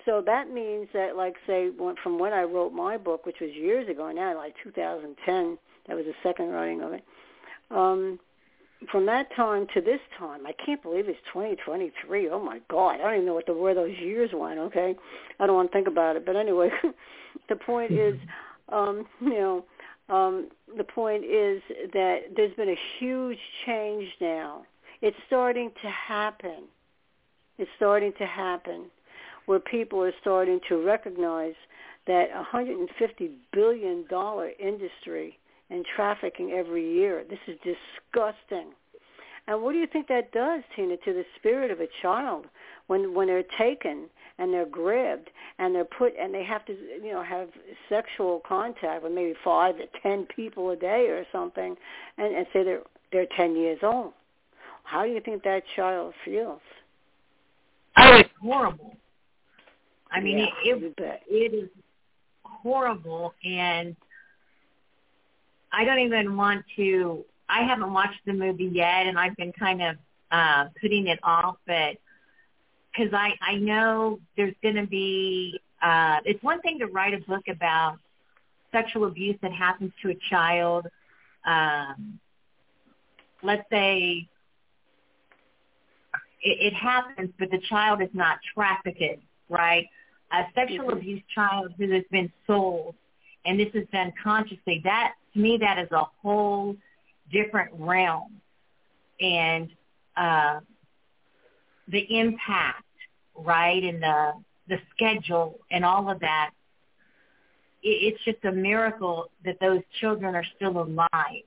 So 0.05 0.23
that 0.27 0.51
means 0.51 0.89
that, 0.93 1.17
like, 1.17 1.35
say, 1.47 1.71
from 2.03 2.19
when 2.19 2.33
I 2.33 2.43
wrote 2.43 2.73
my 2.73 2.97
book, 2.97 3.27
which 3.27 3.37
was 3.41 3.51
years 3.51 3.89
ago 3.89 4.11
now, 4.11 4.37
like 4.37 4.55
2010, 4.63 5.59
that 5.91 5.97
was 5.97 6.07
the 6.07 6.15
second 6.23 6.51
writing 6.51 6.83
of 6.83 6.93
it. 6.93 7.05
Um, 7.73 8.21
from 8.91 9.07
that 9.07 9.27
time 9.35 9.67
to 9.75 9.81
this 9.81 10.01
time, 10.17 10.47
I 10.47 10.53
can't 10.65 10.81
believe 10.83 11.09
it's 11.09 11.19
2023. 11.33 12.31
Oh 12.31 12.41
my 12.41 12.61
God, 12.71 12.95
I 12.95 12.99
don't 12.99 13.15
even 13.15 13.27
know 13.27 13.35
what 13.35 13.47
the 13.47 13.53
where 13.53 13.75
those 13.75 13.97
years 13.99 14.31
went. 14.33 14.59
Okay, 14.61 14.95
I 15.41 15.47
don't 15.47 15.57
want 15.57 15.71
to 15.71 15.77
think 15.77 15.89
about 15.89 16.15
it. 16.15 16.25
But 16.25 16.37
anyway, 16.37 16.71
the 17.49 17.57
point 17.57 17.91
is, 17.91 18.15
um, 18.71 19.05
you 19.21 19.31
know, 19.31 19.65
um, 20.09 20.49
the 20.77 20.85
point 20.85 21.25
is 21.25 21.61
that 21.93 22.21
there's 22.37 22.55
been 22.55 22.71
a 22.71 22.79
huge 22.99 23.39
change 23.67 24.09
now. 24.21 24.63
It's 25.03 25.17
starting 25.27 25.73
to 25.83 25.91
happen. 25.91 26.69
It's 27.59 27.71
starting 27.77 28.13
to 28.19 28.27
happen 28.27 28.87
where 29.47 29.59
people 29.59 30.01
are 30.03 30.13
starting 30.21 30.61
to 30.69 30.85
recognize 30.85 31.55
that 32.07 32.29
a 32.31 32.57
$150 32.57 32.87
billion 33.53 34.05
industry 34.59 35.39
in 35.71 35.85
trafficking 35.97 36.53
every 36.53 36.95
year, 36.95 37.25
this 37.29 37.39
is 37.47 37.57
disgusting. 37.59 38.73
And 39.47 39.63
what 39.63 39.73
do 39.73 39.79
you 39.79 39.87
think 39.87 40.09
that 40.09 40.33
does, 40.33 40.63
Tina, 40.77 40.97
to 40.99 41.13
the 41.13 41.25
spirit 41.37 41.71
of 41.71 41.81
a 41.81 41.89
child 42.03 42.47
when 42.87 43.15
when 43.15 43.29
they're 43.29 43.45
taken 43.59 44.07
and 44.39 44.53
they're 44.53 44.67
grabbed 44.67 45.31
and 45.59 45.75
they're 45.75 45.85
put 45.85 46.13
and 46.21 46.35
they 46.35 46.45
have 46.45 46.65
to 46.67 46.73
you 46.73 47.13
know 47.13 47.23
have 47.23 47.49
sexual 47.89 48.43
contact 48.47 49.03
with 49.03 49.13
maybe 49.13 49.35
five 49.43 49.77
to 49.79 49.87
ten 50.03 50.27
people 50.27 50.71
a 50.71 50.77
day 50.77 51.07
or 51.09 51.25
something, 51.33 51.77
and, 52.19 52.35
and 52.35 52.47
say 52.53 52.63
they're 52.63 52.83
they're 53.13 53.27
ten 53.37 53.57
years 53.57 53.79
old? 53.83 54.13
How 54.85 55.05
do 55.05 55.11
you 55.11 55.21
think 55.21 55.43
that 55.45 55.63
child 55.77 56.15
feels? 56.25 56.61
Oh, 57.97 58.17
it's 58.17 58.31
horrible. 58.41 58.97
I 60.13 60.21
mean, 60.21 60.39
yeah, 60.39 60.47
it 60.65 60.95
it, 60.99 61.21
it 61.29 61.55
is 61.55 61.71
horrible, 62.43 63.35
and 63.45 63.97
I 65.73 65.85
don't 65.85 66.01
even 66.01 66.37
want 66.37 66.65
to. 66.77 67.25
I 67.49 67.63
haven't 67.65 67.93
watched 67.93 68.21
the 68.27 68.33
movie 68.33 68.71
yet, 68.73 69.07
and 69.07 69.19
I've 69.19 69.37
been 69.37 69.53
kind 69.53 69.83
of 69.83 69.97
uh, 70.31 70.67
putting 70.81 71.09
it 71.09 71.19
off, 71.23 71.57
but 71.67 71.97
because 72.93 73.13
I 73.13 73.33
I 73.41 73.57
know 73.57 74.21
there's 74.37 74.55
going 74.63 74.77
to 74.77 74.87
be. 74.87 75.61
Uh, 75.83 76.19
it's 76.25 76.43
one 76.43 76.61
thing 76.61 76.79
to 76.81 76.87
write 76.87 77.15
a 77.15 77.19
book 77.19 77.49
about 77.49 77.99
sexual 78.73 79.07
abuse 79.07 79.37
that 79.43 79.53
happens 79.53 79.93
to 80.03 80.11
a 80.11 80.15
child. 80.29 80.87
Um, 81.47 82.21
let's 83.43 83.69
say 83.71 84.29
it, 86.43 86.73
it 86.73 86.75
happens, 86.75 87.31
but 87.39 87.51
the 87.51 87.59
child 87.69 88.03
is 88.03 88.11
not 88.13 88.39
trafficked, 88.55 89.23
right? 89.49 89.87
A 90.33 90.45
sexual 90.55 90.89
Mm-hmm. 90.89 90.99
abuse 90.99 91.23
child 91.35 91.73
who 91.79 91.91
has 91.93 92.05
been 92.11 92.31
sold, 92.47 92.95
and 93.45 93.59
this 93.59 93.71
is 93.75 93.87
done 93.93 94.13
consciously. 94.23 94.81
That 94.85 95.15
to 95.35 95.39
me, 95.39 95.59
that 95.61 95.79
is 95.79 95.91
a 95.93 96.05
whole 96.23 96.77
different 97.31 97.71
realm, 97.75 98.41
and 99.21 99.71
uh, 100.17 100.61
the 101.89 102.19
impact, 102.19 102.85
right, 103.37 103.83
and 103.83 104.03
the 104.03 104.33
the 104.69 104.79
schedule 104.95 105.59
and 105.71 105.85
all 105.85 106.11
of 106.11 106.21
that. 106.21 106.51
It, 107.83 108.15
it's 108.15 108.25
just 108.25 108.45
a 108.45 108.53
miracle 108.53 109.31
that 109.45 109.59
those 109.61 109.81
children 110.01 110.35
are 110.35 110.45
still 110.57 110.83
alive, 110.83 111.45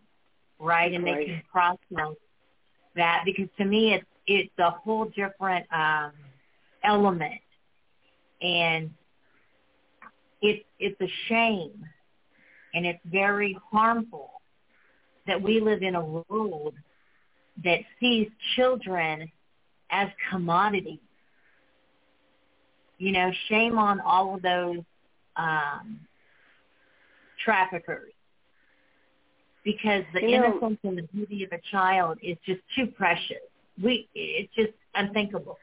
right, 0.60 0.94
and 0.94 1.04
Right. 1.04 1.18
they 1.20 1.26
can 1.26 1.44
process 1.52 2.16
that 2.96 3.24
because 3.26 3.48
to 3.58 3.66
me, 3.66 3.94
it's 3.94 4.06
it's 4.28 4.54
a 4.60 4.72
whole 4.72 5.06
different 5.06 5.66
um, 5.74 6.12
element, 6.84 7.42
and 8.42 8.90
it's 10.42 10.64
it's 10.80 11.00
a 11.02 11.12
shame, 11.28 11.86
and 12.74 12.86
it's 12.86 13.00
very 13.06 13.58
harmful 13.72 14.32
that 15.28 15.42
we 15.42 15.60
live 15.60 15.82
in 15.84 15.96
a 15.96 16.04
world 16.04 16.74
that 17.64 17.80
sees 18.00 18.28
children 18.56 19.32
as 19.92 20.10
commodities. 20.32 21.00
You 22.98 23.12
know, 23.12 23.32
shame 23.50 23.78
on 23.78 24.00
all 24.00 24.36
of 24.36 24.42
those 24.42 24.80
um, 25.36 26.00
traffickers 27.44 28.12
because 29.64 30.04
the 30.14 30.22
You 30.22 30.40
know- 30.40 30.46
innocence 30.48 30.80
and 30.84 30.98
the 30.98 31.04
beauty 31.14 31.44
of 31.44 31.52
a 31.52 31.60
child 31.72 32.18
is 32.22 32.38
just 32.46 32.62
too 32.76 32.88
precious. 32.88 33.38
We, 33.82 34.08
it's 34.14 34.54
just 34.56 34.74
unthinkable. 34.96 35.58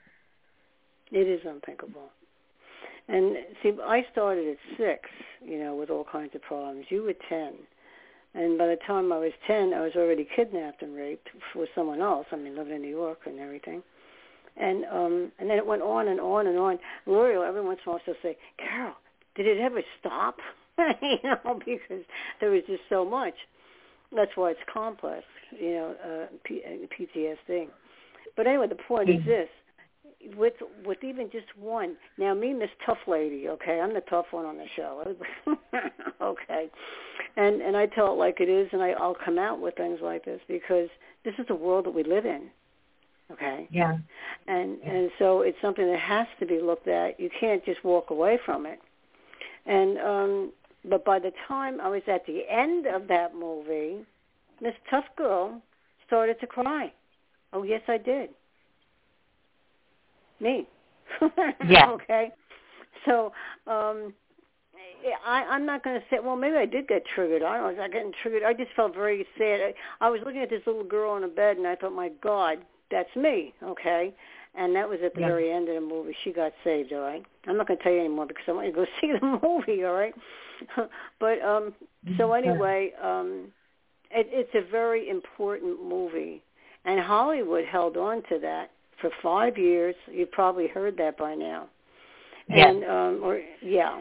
It 1.13 1.29
is 1.29 1.41
unthinkable. 1.45 2.11
And 3.09 3.37
see, 3.63 3.73
I 3.83 4.05
started 4.13 4.49
at 4.49 4.57
six, 4.77 5.09
you 5.45 5.59
know, 5.59 5.75
with 5.75 5.91
all 5.91 6.05
kinds 6.11 6.35
of 6.35 6.43
problems. 6.43 6.87
You 6.91 7.03
were 7.03 7.15
ten, 7.29 7.55
and 8.35 8.57
by 8.57 8.67
the 8.67 8.79
time 8.87 9.13
I 9.13 9.19
was 9.19 9.33
ten, 9.47 9.75
I 9.75 9.81
was 9.81 9.93
already 9.97 10.29
kidnapped 10.37 10.83
and 10.83 10.95
raped 10.95 11.29
for 11.53 11.67
someone 11.75 12.01
else. 12.01 12.27
I 12.31 12.37
mean, 12.37 12.57
living 12.57 12.75
in 12.75 12.83
New 12.83 12.89
York 12.89 13.21
and 13.27 13.39
everything. 13.41 13.83
And 14.57 14.85
um 14.87 15.33
and 15.39 15.49
then 15.49 15.59
it 15.59 15.67
went 15.67 15.83
on 15.83 16.09
and 16.09 16.21
on 16.21 16.47
and 16.47 16.59
on. 16.59 16.79
L'Oreal 17.07 17.47
every 17.47 17.63
once 17.63 17.81
in 17.85 17.91
a 17.91 17.93
while 17.93 18.01
she'll 18.05 18.15
say, 18.23 18.37
"Carol, 18.59 18.95
did 19.35 19.47
it 19.47 19.59
ever 19.59 19.83
stop?" 19.99 20.39
you 21.03 21.19
know, 21.25 21.61
because 21.65 22.05
there 22.41 22.51
was 22.51 22.63
just 22.67 22.83
so 22.89 23.05
much. 23.05 23.35
That's 24.15 24.33
why 24.35 24.51
it's 24.51 24.61
complex, 24.73 25.25
you 25.59 25.71
know, 25.71 25.95
uh, 26.05 26.27
P- 26.45 26.63
uh, 26.67 26.87
PTSD. 26.89 27.69
But 28.37 28.47
anyway, 28.47 28.67
the 28.67 28.75
point 28.75 29.09
is 29.09 29.25
this: 29.25 29.49
with 30.37 30.55
with 30.85 31.03
even 31.03 31.31
just 31.31 31.47
one. 31.59 31.97
Now, 32.19 32.35
me, 32.35 32.53
Miss 32.53 32.71
Tough 32.85 32.99
Lady, 33.07 33.49
okay, 33.49 33.81
I'm 33.81 33.95
the 33.95 34.03
tough 34.03 34.27
one 34.33 34.45
on 34.45 34.57
the 34.57 34.67
show, 34.77 35.15
okay, 36.23 36.71
and 37.37 37.61
and 37.63 37.77
I 37.77 37.87
tell 37.87 38.13
it 38.13 38.17
like 38.17 38.41
it 38.41 38.49
is, 38.49 38.69
and 38.73 38.83
I 38.83 38.91
I'll 38.91 39.17
come 39.25 39.39
out 39.39 39.61
with 39.61 39.77
things 39.77 40.01
like 40.03 40.25
this 40.25 40.41
because 40.49 40.89
this 41.25 41.35
is 41.39 41.47
the 41.49 41.55
world 41.55 41.87
that 41.87 41.95
we 41.95 42.03
live 42.05 42.27
in, 42.27 42.51
okay, 43.33 43.67
Yeah. 43.71 43.97
and 44.47 44.79
and 44.83 45.11
so 45.19 45.41
it's 45.41 45.59
something 45.63 45.87
that 45.87 46.01
has 46.01 46.27
to 46.41 46.47
be 46.47 46.61
looked 46.61 46.89
at. 46.89 47.19
You 47.19 47.31
can't 47.39 47.65
just 47.65 47.83
walk 47.85 48.11
away 48.11 48.39
from 48.45 48.67
it, 48.67 48.81
and 49.67 49.99
um, 49.99 50.53
but 50.85 51.05
by 51.05 51.19
the 51.19 51.33
time 51.49 51.81
I 51.81 51.89
was 51.89 52.03
at 52.07 52.27
the 52.27 52.43
end 52.49 52.87
of 52.87 53.09
that 53.09 53.35
movie, 53.35 54.05
Miss 54.61 54.75
Tough 54.91 55.05
Girl 55.17 55.61
started 56.07 56.39
to 56.41 56.47
cry. 56.47 56.93
Oh 57.53 57.63
yes, 57.63 57.83
I 57.89 57.97
did. 57.99 58.31
Me. 60.41 60.67
Yeah. 61.67 61.91
okay. 61.91 62.31
So 63.05 63.33
um 63.67 64.13
I, 65.27 65.45
I'm 65.49 65.65
not 65.67 65.83
going 65.83 65.99
to 65.99 66.07
say. 66.11 66.19
Well, 66.23 66.37
maybe 66.37 66.57
I 66.57 66.67
did 66.67 66.89
get 66.89 67.05
triggered. 67.15 67.43
I 67.43 67.57
don't 67.57 67.63
know. 67.63 67.69
Was 67.69 67.79
I 67.81 67.89
getting 67.89 68.13
triggered? 68.23 68.43
I 68.43 68.53
just 68.53 68.71
felt 68.77 68.95
very 68.95 69.27
sad. 69.39 69.61
I, 69.61 70.07
I 70.07 70.11
was 70.11 70.21
looking 70.25 70.43
at 70.43 70.51
this 70.51 70.63
little 70.67 70.85
girl 70.85 71.13
on 71.13 71.25
a 71.25 71.29
bed, 71.29 71.57
and 71.57 71.67
I 71.67 71.77
thought, 71.77 71.93
my 71.93 72.11
God, 72.23 72.59
that's 72.91 73.15
me. 73.17 73.55
Okay, 73.63 74.15
and 74.55 74.75
that 74.77 74.89
was 74.89 74.99
at 75.05 75.15
the 75.15 75.21
Yeah. 75.21 75.29
very 75.29 75.51
end 75.53 75.69
of 75.69 75.75
the 75.75 75.81
movie. 75.81 76.17
She 76.25 76.33
got 76.33 76.53
saved. 76.65 76.93
All 76.93 77.01
right. 77.01 77.25
I'm 77.47 77.57
not 77.57 77.67
going 77.67 77.79
to 77.79 77.83
tell 77.83 77.93
you 77.93 78.01
anymore 78.01 78.27
because 78.27 78.45
I 78.49 78.53
want 78.53 78.67
you 78.67 78.73
to 78.73 78.79
go 78.79 78.87
see 79.01 79.13
the 79.13 79.41
movie. 79.43 79.85
All 79.85 79.95
right. 79.95 80.15
but 81.21 81.41
um, 81.43 81.75
so 82.19 82.33
anyway, 82.33 82.93
um, 83.03 83.49
it, 84.11 84.29
it's 84.31 84.55
a 84.55 84.71
very 84.71 85.09
important 85.09 85.83
movie, 85.83 86.43
and 86.85 87.01
Hollywood 87.01 87.65
held 87.65 87.97
on 87.97 88.23
to 88.29 88.39
that 88.41 88.71
for 89.01 89.11
five 89.23 89.59
years. 89.59 89.95
You've 90.11 90.33
probably 90.33 90.69
heard 90.69 90.97
that 90.99 91.17
by 91.17 91.35
now. 91.35 91.69
Yes. 92.49 92.69
And 92.69 92.85
um, 92.85 93.21
or 93.23 93.41
yeah. 93.63 94.01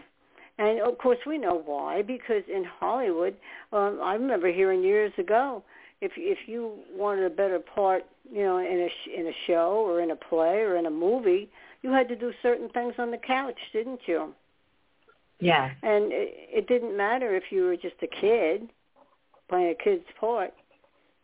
And 0.58 0.82
of 0.82 0.98
course, 0.98 1.20
we 1.26 1.38
know 1.38 1.62
why 1.66 2.02
because 2.02 2.44
in 2.54 2.64
Hollywood, 2.64 3.36
um, 3.72 4.00
I 4.04 4.14
remember 4.16 4.52
hearing 4.52 4.84
years 4.84 5.14
ago, 5.18 5.64
if 6.02 6.12
if 6.18 6.40
you 6.48 6.74
wanted 6.94 7.26
a 7.26 7.30
better 7.30 7.60
part, 7.60 8.06
you 8.32 8.44
know, 8.44 8.58
in 8.58 8.80
a 8.80 8.90
sh- 8.90 9.10
in 9.18 9.28
a 9.28 9.36
show 9.48 9.84
or 9.86 10.02
in 10.02 10.12
a 10.12 10.16
play 10.16 10.62
or 10.62 10.78
in 10.78 10.86
a 10.86 10.92
movie, 10.92 11.50
you 11.82 11.92
had 11.92 12.08
to 12.10 12.16
do 12.16 12.32
certain 12.42 12.70
things 12.70 12.94
on 12.98 13.12
the 13.12 13.18
couch, 13.18 13.60
didn't 13.72 14.02
you? 14.06 14.34
Yeah. 15.40 15.72
And 15.84 16.12
it, 16.12 16.34
it 16.52 16.68
didn't 16.68 16.98
matter 16.98 17.36
if 17.36 17.44
you 17.52 17.64
were 17.64 17.78
just 17.78 17.96
a 18.02 18.08
kid 18.08 18.70
playing 19.48 19.70
a 19.80 19.84
kid's 19.84 20.06
part. 20.20 20.54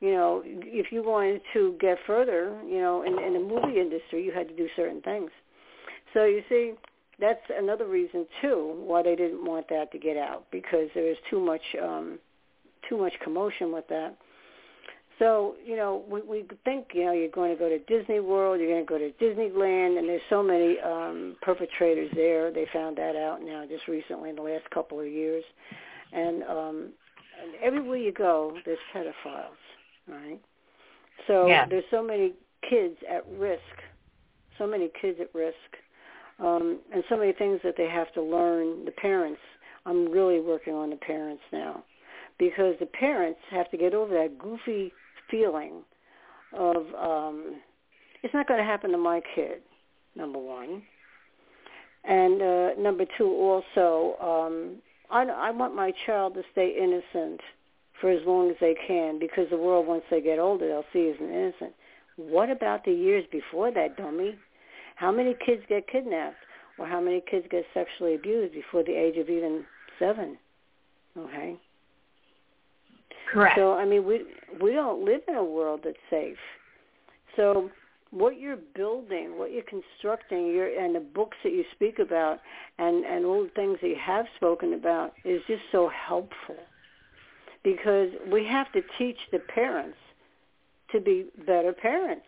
You 0.02 0.12
know, 0.12 0.42
if 0.46 0.92
you 0.92 1.04
wanted 1.04 1.42
to 1.54 1.76
get 1.80 1.98
further, 2.06 2.60
you 2.68 2.80
know, 2.80 3.04
in, 3.04 3.18
in 3.18 3.34
the 3.34 3.40
movie 3.40 3.80
industry, 3.80 4.24
you 4.24 4.32
had 4.32 4.48
to 4.50 4.56
do 4.56 4.68
certain 4.76 5.02
things. 5.02 5.32
So 6.14 6.26
you 6.26 6.42
see, 6.50 6.74
that's 7.20 7.42
another 7.58 7.88
reason 7.88 8.26
too 8.42 8.76
why 8.86 9.04
they 9.04 9.16
didn't 9.16 9.46
want 9.46 9.70
that 9.70 9.92
to 9.92 9.98
get 10.00 10.18
out 10.18 10.46
because 10.52 10.90
there 10.94 11.06
was 11.06 11.18
too 11.30 11.40
much 11.40 11.62
um, 11.82 12.20
too 12.90 12.98
much 12.98 13.14
commotion 13.24 13.72
with 13.72 13.88
that. 13.88 14.18
So 15.18 15.56
you 15.66 15.78
know, 15.78 16.04
we, 16.10 16.22
we 16.22 16.46
think 16.66 16.88
you 16.94 17.06
know 17.06 17.14
you're 17.14 17.30
going 17.30 17.52
to 17.52 17.58
go 17.58 17.70
to 17.70 17.80
Disney 17.80 18.20
World, 18.20 18.60
you're 18.60 18.70
going 18.70 18.86
to 18.86 18.90
go 18.90 18.98
to 18.98 19.12
Disneyland, 19.24 19.98
and 19.98 20.10
there's 20.10 20.22
so 20.30 20.44
many 20.44 20.78
um, 20.80 21.38
perpetrators 21.42 22.12
there. 22.16 22.52
They 22.52 22.68
found 22.74 22.98
that 22.98 23.16
out 23.16 23.42
now 23.42 23.66
just 23.68 23.88
recently 23.88 24.30
in 24.30 24.36
the 24.36 24.42
last 24.42 24.70
couple 24.72 25.00
of 25.00 25.08
years, 25.08 25.44
and 26.12 26.44
um, 26.44 26.90
everywhere 27.64 27.98
you 27.98 28.12
go, 28.12 28.58
there's 28.66 28.80
pedophiles, 28.94 29.56
right? 30.08 30.40
So 31.28 31.48
Yeah. 31.48 31.66
there's 31.66 31.90
so 31.90 32.04
many 32.04 32.34
kids 32.70 32.98
at 33.10 33.26
risk, 33.28 33.62
so 34.58 34.68
many 34.68 34.90
kids 35.02 35.20
at 35.20 35.34
risk, 35.34 35.78
um, 36.40 36.80
and 36.92 37.04
so 37.10 37.18
many 37.18 37.32
things 37.34 37.62
that 37.64 37.76
they 37.78 37.88
have 37.88 38.12
to 38.14 38.22
learn. 38.22 38.86
The 38.86 38.92
parents, 38.92 39.42
I'm 39.86 40.12
really 40.12 40.40
working 40.42 40.74
on 40.74 40.90
the 40.90 40.98
parents 40.98 41.44
now, 41.52 41.84
because 42.38 42.78
the 42.80 42.88
parents 42.88 43.40
have 43.50 43.70
to 43.72 43.78
get 43.78 43.94
over 43.94 44.14
that 44.14 44.38
goofy 44.38 44.92
feeling 45.30 45.84
of 46.54 46.94
um, 46.96 47.62
it's 48.24 48.34
not 48.34 48.48
going 48.48 48.60
to 48.60 48.66
happen 48.66 48.92
to 48.92 48.98
my 48.98 49.22
kid. 49.36 49.62
Number 50.16 50.40
one, 50.40 50.82
and 52.06 52.42
uh, 52.42 52.70
number 52.78 53.06
two, 53.18 53.28
also, 53.28 54.16
um, 54.22 54.76
I, 55.10 55.24
I 55.24 55.52
want 55.52 55.76
my 55.76 55.92
child 56.06 56.36
to 56.36 56.44
stay 56.52 56.74
innocent 56.78 57.42
for 58.02 58.10
as 58.10 58.26
long 58.26 58.50
as 58.50 58.56
they 58.60 58.76
can, 58.88 59.20
because 59.20 59.48
the 59.50 59.58
world, 59.58 59.88
once 59.88 60.04
they 60.10 60.22
get 60.22 60.40
older, 60.40 60.68
they'll 60.68 60.84
see 60.92 61.10
as 61.10 61.20
an 61.20 61.32
innocent. 61.32 61.74
What 62.18 62.50
about 62.50 62.84
the 62.86 62.92
years 62.92 63.26
before 63.32 63.72
that, 63.72 63.98
dummy? 63.98 64.36
How 64.96 65.12
many 65.12 65.36
kids 65.46 65.62
get 65.68 65.88
kidnapped, 65.88 66.38
or 66.78 66.88
how 66.88 67.02
many 67.02 67.22
kids 67.30 67.46
get 67.50 67.66
sexually 67.74 68.16
abused 68.16 68.54
before 68.54 68.84
the 68.84 68.94
age 68.94 69.18
of 69.18 69.30
even 69.30 69.66
seven? 70.00 70.38
Okay. 71.18 71.56
Correct. 73.32 73.58
So 73.58 73.74
I 73.74 73.86
mean, 73.86 74.06
we 74.06 74.22
we 74.62 74.74
don't 74.74 75.04
live 75.04 75.22
in 75.28 75.36
a 75.36 75.44
world 75.44 75.82
that's 75.84 75.98
safe. 76.10 76.38
So 77.36 77.70
what 78.12 78.40
you're 78.40 78.60
building, 78.76 79.38
what 79.38 79.52
you're 79.52 79.64
constructing, 79.64 80.48
your 80.48 80.68
and 80.68 80.96
the 80.96 81.00
books 81.00 81.38
that 81.44 81.52
you 81.52 81.64
speak 81.74 82.00
about, 82.00 82.40
and 82.78 83.04
and 83.06 83.26
all 83.26 83.44
the 83.44 83.50
things 83.50 83.78
that 83.82 83.90
you 83.90 83.98
have 84.02 84.26
spoken 84.36 84.74
about 84.74 85.14
is 85.26 85.42
just 85.48 85.64
so 85.72 85.90
helpful, 85.90 86.56
because 87.66 88.10
we 88.32 88.46
have 88.46 88.72
to 88.72 88.82
teach 88.98 89.18
the 89.34 89.40
parents 89.40 89.98
to 90.92 91.02
be 91.02 91.26
better 91.46 91.74
parents. 91.74 92.28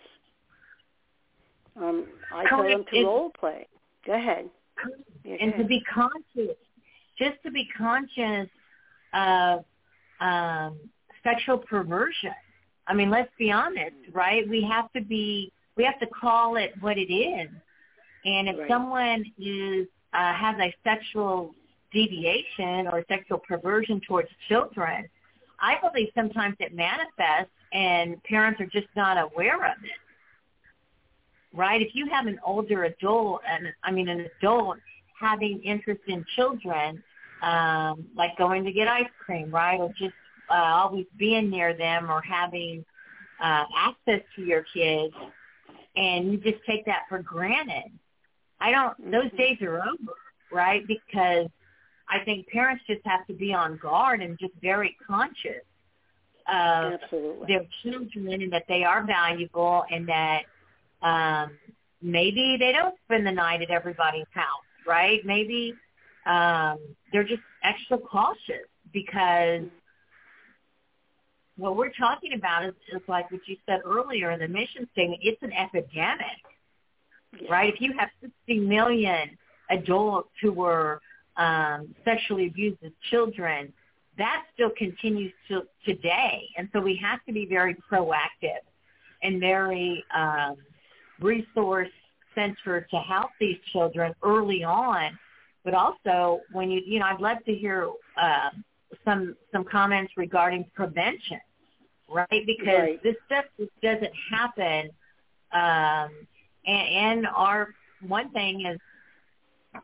Um, 1.80 2.08
I 2.34 2.46
tell 2.48 2.64
them 2.64 2.84
to 2.92 3.04
role 3.06 3.32
play. 3.40 3.68
Go 4.06 4.14
ahead. 4.14 4.50
Yeah, 5.24 5.36
and 5.40 5.52
go 5.52 5.60
to 5.60 5.64
be 5.64 5.82
conscious, 5.94 6.58
just 7.18 7.36
to 7.46 7.52
be 7.52 7.68
conscious 7.78 8.50
of 9.14 9.64
um, 10.20 10.78
sexual 11.24 11.60
perversion. 11.60 12.34
I 12.88 12.96
mean, 12.96 13.12
let's 13.12 13.30
be 13.38 13.52
honest, 13.52 13.96
right? 14.14 14.48
We 14.50 14.64
have 14.64 14.92
to 14.94 15.02
be, 15.02 15.52
we 15.76 15.84
have 15.84 16.00
to 16.00 16.08
call 16.08 16.56
it 16.56 16.72
what 16.80 16.98
it 16.98 17.14
is. 17.14 17.50
And 18.26 18.50
if 18.50 18.58
Right. 18.58 18.68
someone 18.68 19.24
is 19.38 19.88
uh, 20.14 20.34
has 20.34 20.56
a 20.60 20.74
sexual 20.84 21.54
deviation 21.94 22.88
or 22.88 23.04
sexual 23.08 23.38
perversion 23.38 24.02
towards 24.08 24.30
children, 24.48 25.08
I 25.60 25.78
believe 25.82 26.10
sometimes 26.16 26.56
it 26.60 26.74
manifests 26.76 27.52
and 27.74 28.22
parents 28.24 28.62
are 28.62 28.68
just 28.68 28.88
not 28.96 29.18
aware 29.18 29.66
of 29.66 29.84
it 29.84 29.92
right? 31.54 31.82
If 31.82 31.96
you 31.96 32.08
have 32.12 32.28
an 32.28 32.40
older 32.46 32.86
adult, 32.86 33.42
and 33.50 33.68
I 33.84 33.92
mean 33.92 34.10
an 34.10 34.28
adult 34.40 34.78
having 35.20 35.62
interest 35.64 36.02
in 36.08 36.26
children, 36.36 37.04
um, 37.42 38.06
like 38.16 38.38
going 38.38 38.64
to 38.66 38.72
get 38.72 38.88
ice 38.88 39.10
cream, 39.26 39.52
right, 39.52 39.80
or 39.80 39.90
just 39.98 40.14
uh, 40.50 40.54
always 40.54 41.06
being 41.18 41.50
near 41.50 41.74
them, 41.74 42.12
or 42.12 42.22
having 42.22 42.86
uh, 43.42 43.66
access 43.76 44.22
to 44.36 44.44
your 44.44 44.64
kids, 44.74 45.14
and 45.96 46.32
you 46.32 46.38
just 46.38 46.64
take 46.66 46.86
that 46.86 47.04
for 47.10 47.20
granted. 47.20 47.92
I 48.60 48.72
don't. 48.72 49.12
Those 49.12 49.32
Mhm. 49.32 49.38
days 49.38 49.62
are 49.62 49.78
over, 49.80 50.14
right? 50.52 50.86
Because 50.88 51.48
I 52.10 52.24
think 52.24 52.48
parents 52.48 52.84
just 52.88 53.02
have 53.06 53.26
to 53.28 53.34
be 53.34 53.54
on 53.54 53.78
guard 53.78 54.22
and 54.22 54.38
just 54.40 54.54
very 54.62 54.96
conscious 55.06 55.64
of 56.48 56.94
Absolutely. 57.04 57.48
their 57.48 57.66
children 57.84 58.42
and 58.42 58.54
that 58.54 58.64
they 58.70 58.84
are 58.84 59.06
valuable 59.06 59.84
and 59.92 60.08
that 60.08 60.44
um 61.02 61.52
maybe 62.02 62.56
they 62.60 62.72
don't 62.72 62.96
spend 63.06 63.26
the 63.28 63.32
night 63.32 63.62
at 63.62 63.70
everybody's 63.70 64.26
house, 64.34 64.64
right? 64.88 65.20
Maybe 65.26 65.74
um 66.26 66.80
they're 67.12 67.24
just 67.24 67.42
extra 67.64 67.98
cautious 67.98 68.68
because 68.94 69.64
what 71.58 71.76
we're 71.76 71.92
talking 71.92 72.34
about 72.34 72.66
is, 72.66 72.74
is 72.94 73.02
like 73.08 73.30
what 73.32 73.42
you 73.48 73.58
said 73.66 73.82
earlier 73.84 74.32
in 74.32 74.40
the 74.40 74.48
mission 74.48 74.88
statement, 74.94 75.20
it's 75.24 75.42
an 75.42 75.52
epidemic, 75.54 76.42
Yeah. 77.40 77.52
right? 77.52 77.74
If 77.74 77.82
you 77.82 77.94
have 77.98 78.10
60 78.22 78.60
million 78.60 79.38
adults 79.70 80.30
who 80.42 80.52
were 80.54 81.02
um, 81.38 81.94
sexually 82.04 82.48
abused 82.48 82.78
as 82.84 82.92
children, 83.10 83.72
that 84.18 84.44
still 84.54 84.72
continues 84.78 85.32
to 85.48 85.64
today. 85.86 86.50
And 86.58 86.68
so 86.74 86.80
we 86.80 86.96
have 87.04 87.24
to 87.28 87.34
be 87.34 87.46
very 87.46 87.76
proactive 87.92 88.64
and 89.24 89.40
very 89.40 90.04
um, 90.16 90.58
resource 91.20 91.90
centered 92.36 92.88
to 92.92 92.98
help 92.98 93.30
these 93.40 93.58
children 93.72 94.14
early 94.24 94.64
on. 94.64 95.18
But 95.64 95.74
also, 95.74 96.42
when 96.52 96.72
you 96.72 96.82
you 96.86 97.00
know, 97.00 97.06
I'd 97.08 97.20
love 97.20 97.38
to 97.46 97.54
hear 97.54 97.90
uh, 98.22 98.50
some 99.04 99.36
some 99.52 99.64
comments 99.64 100.14
regarding 100.16 100.66
prevention, 100.74 101.42
right? 102.10 102.44
Because 102.46 102.68
Right. 102.68 103.04
this 103.04 103.16
stuff 103.26 103.46
just 103.60 103.72
doesn't 103.82 104.14
happen. 104.32 104.90
Um, 105.52 106.10
and, 106.66 106.88
and 107.26 107.28
our 107.36 107.74
one 108.08 108.30
thing 108.32 108.66
is 108.66 108.80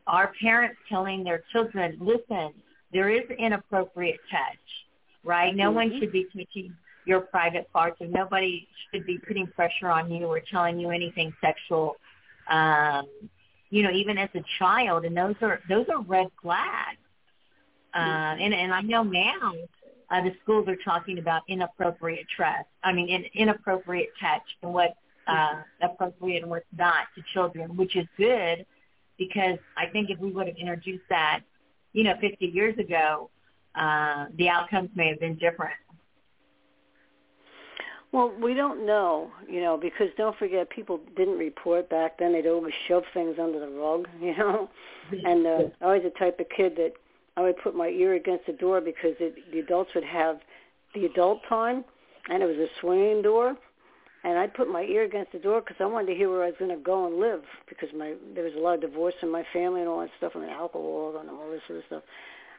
our 0.07 0.33
parents 0.41 0.77
telling 0.89 1.23
their 1.23 1.43
children, 1.51 1.97
listen, 1.99 2.53
there 2.91 3.09
is 3.09 3.29
inappropriate 3.37 4.19
touch, 4.29 4.85
right? 5.23 5.55
No 5.55 5.71
one 5.71 5.89
Mhm. 5.89 5.99
should 5.99 6.11
be 6.11 6.25
touching 6.25 6.75
your 7.05 7.21
private 7.21 7.71
parts, 7.73 7.99
and 8.01 8.11
nobody 8.11 8.67
should 8.91 9.05
be 9.05 9.17
putting 9.17 9.47
pressure 9.47 9.89
on 9.89 10.11
you 10.11 10.25
or 10.27 10.39
telling 10.39 10.79
you 10.79 10.89
anything 10.89 11.33
sexual. 11.41 11.97
Um, 12.47 13.07
you 13.69 13.83
know, 13.83 13.91
even 13.91 14.17
as 14.17 14.29
a 14.35 14.43
child, 14.59 15.05
and 15.05 15.17
those 15.17 15.35
are 15.41 15.61
those 15.67 15.87
are 15.89 16.01
red 16.01 16.27
flags. 16.41 16.99
Uh, 17.93 18.35
and 18.39 18.53
and 18.53 18.73
I 18.73 18.81
know 18.81 19.03
now 19.03 19.53
uh, 20.09 20.21
the 20.21 20.35
schools 20.43 20.67
are 20.67 20.75
talking 20.77 21.17
about 21.17 21.41
inappropriate 21.47 22.27
trust. 22.29 22.67
I 22.83 22.93
mean, 22.93 23.09
in, 23.09 23.25
inappropriate 23.33 24.09
touch 24.19 24.43
and 24.61 24.73
what's 24.73 24.95
uh, 25.27 25.61
appropriate 25.81 26.43
and 26.43 26.51
what's 26.51 26.65
not 26.77 27.07
to 27.15 27.23
children, 27.33 27.75
which 27.75 27.95
is 27.95 28.05
good 28.17 28.65
because 29.18 29.57
I 29.78 29.88
think 29.88 30.09
if 30.09 30.20
we 30.20 30.32
would 30.32 30.47
have 30.47 30.57
introduced 30.57 31.03
that, 31.09 31.41
you 31.93 32.03
know, 32.03 32.16
50 32.20 32.45
years 32.45 32.78
ago, 32.78 33.30
uh, 33.76 34.26
the 34.38 34.49
outcomes 34.49 34.89
may 34.95 35.09
have 35.09 35.20
been 35.20 35.36
different. 35.36 35.74
Well, 38.11 38.32
we 38.39 38.53
don't 38.53 38.86
know, 38.86 39.32
you 39.49 39.59
know, 39.59 39.76
because 39.76 40.09
don't 40.18 40.38
forget, 40.38 40.70
people 40.70 40.99
didn't 41.18 41.39
report 41.39 41.89
back 41.89 42.20
then. 42.20 42.34
They'd 42.34 42.45
always 42.45 42.74
shove 42.88 43.03
things 43.11 43.38
under 43.41 43.59
the 43.59 43.70
rug, 43.70 44.07
you 44.22 44.38
know. 44.38 44.70
And 45.11 45.47
uh, 45.47 45.59
I 45.82 45.93
was 45.93 46.03
the 46.03 46.11
type 46.11 46.39
of 46.39 46.45
kid 46.55 46.76
that 46.76 46.93
I 47.36 47.41
would 47.41 47.57
put 47.57 47.76
my 47.76 47.88
ear 47.88 48.14
against 48.14 48.45
the 48.45 48.53
door 48.53 48.82
because 48.82 49.16
it, 49.20 49.51
the 49.51 49.59
adults 49.59 49.95
would 49.95 50.03
have 50.03 50.39
the 50.93 51.05
adult 51.05 51.39
time, 51.49 51.84
and 52.30 52.43
it 52.43 52.45
was 52.45 52.57
a 52.57 52.68
swinging 52.80 53.24
door. 53.24 53.55
And 54.24 54.38
I'd 54.39 54.53
put 54.53 54.69
my 54.69 54.84
ear 54.84 55.03
against 55.03 55.34
the 55.34 55.39
door 55.39 55.59
because 55.59 55.76
I 55.80 55.86
wanted 55.86 56.07
to 56.07 56.15
hear 56.15 56.30
where 56.30 56.43
I 56.43 56.47
was 56.47 56.55
going 56.57 56.71
to 56.71 56.82
go 56.82 57.07
and 57.07 57.19
live 57.19 57.41
because 57.67 57.89
my 57.97 58.13
there 58.34 58.45
was 58.45 58.53
a 58.55 58.59
lot 58.59 58.76
of 58.76 58.82
divorce 58.82 59.15
in 59.21 59.30
my 59.30 59.43
family 59.51 59.82
and 59.82 59.89
all 59.89 59.99
that 59.99 60.11
stuff 60.17 60.32
and 60.36 60.45
alcohol 60.45 61.17
and 61.19 61.30
all 61.30 61.51
this 61.51 61.61
sort 61.67 61.80
of 61.80 61.86
stuff. 61.88 62.03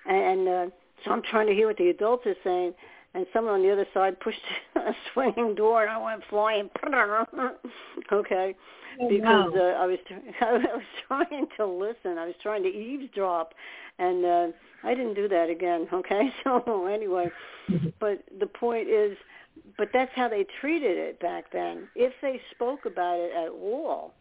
And 0.07 0.49
uh, 0.49 0.67
so 1.05 1.11
I'm 1.11 1.23
trying 1.23 1.47
to 1.47 1.55
hear 1.55 1.67
what 1.67 1.79
the 1.79 1.89
adults 1.89 2.27
are 2.27 2.37
saying, 2.45 2.75
and 3.15 3.27
someone 3.33 3.55
on 3.55 3.62
the 3.62 3.73
other 3.73 3.87
side 3.95 4.21
pushed 4.21 4.41
a 4.77 4.93
swinging 5.12 5.55
door, 5.55 5.83
and 5.83 5.91
I 5.91 6.03
went 6.03 6.23
flying. 6.29 6.69
okay, 8.12 8.55
because 9.09 9.53
uh, 9.57 9.75
I 9.79 9.87
was 9.87 9.99
I 10.41 10.53
was 10.53 10.83
trying 11.07 11.47
to 11.57 11.67
listen. 11.67 12.19
I 12.19 12.27
was 12.27 12.35
trying 12.43 12.62
to 12.62 12.69
eavesdrop, 12.69 13.55
and 13.99 14.25
uh, 14.25 14.47
I 14.83 14.95
didn't 14.95 15.15
do 15.15 15.29
that 15.29 15.51
again. 15.51 15.89
Okay, 15.93 16.31
so 16.45 16.87
anyway, 16.87 17.31
but 18.01 18.23
the 18.39 18.47
point 18.47 18.89
is, 18.89 19.17
but 19.77 19.89
that's 19.93 20.12
how 20.14 20.29
they 20.29 20.45
treated 20.61 20.97
it 20.99 21.18
back 21.20 21.51
then. 21.53 21.89
If 21.95 22.12
they 22.22 22.41
spoke 22.53 22.87
about 22.87 23.18
it 23.18 23.33
at 23.35 23.51
all, 23.51 24.14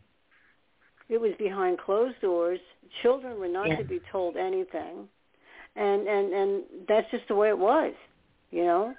it 1.10 1.20
was 1.20 1.34
behind 1.38 1.78
closed 1.80 2.20
doors. 2.22 2.60
Children 3.02 3.40
were 3.40 3.48
not 3.48 3.68
Yeah. 3.70 3.78
to 3.78 3.84
be 3.86 4.00
told 4.12 4.36
anything. 4.38 5.10
and 5.76 6.08
and 6.08 6.34
and 6.34 6.64
that's 6.88 7.10
just 7.12 7.28
the 7.28 7.36
way 7.36 7.50
it 7.50 7.58
was, 7.58 7.94
you 8.52 8.64
know. 8.64 8.96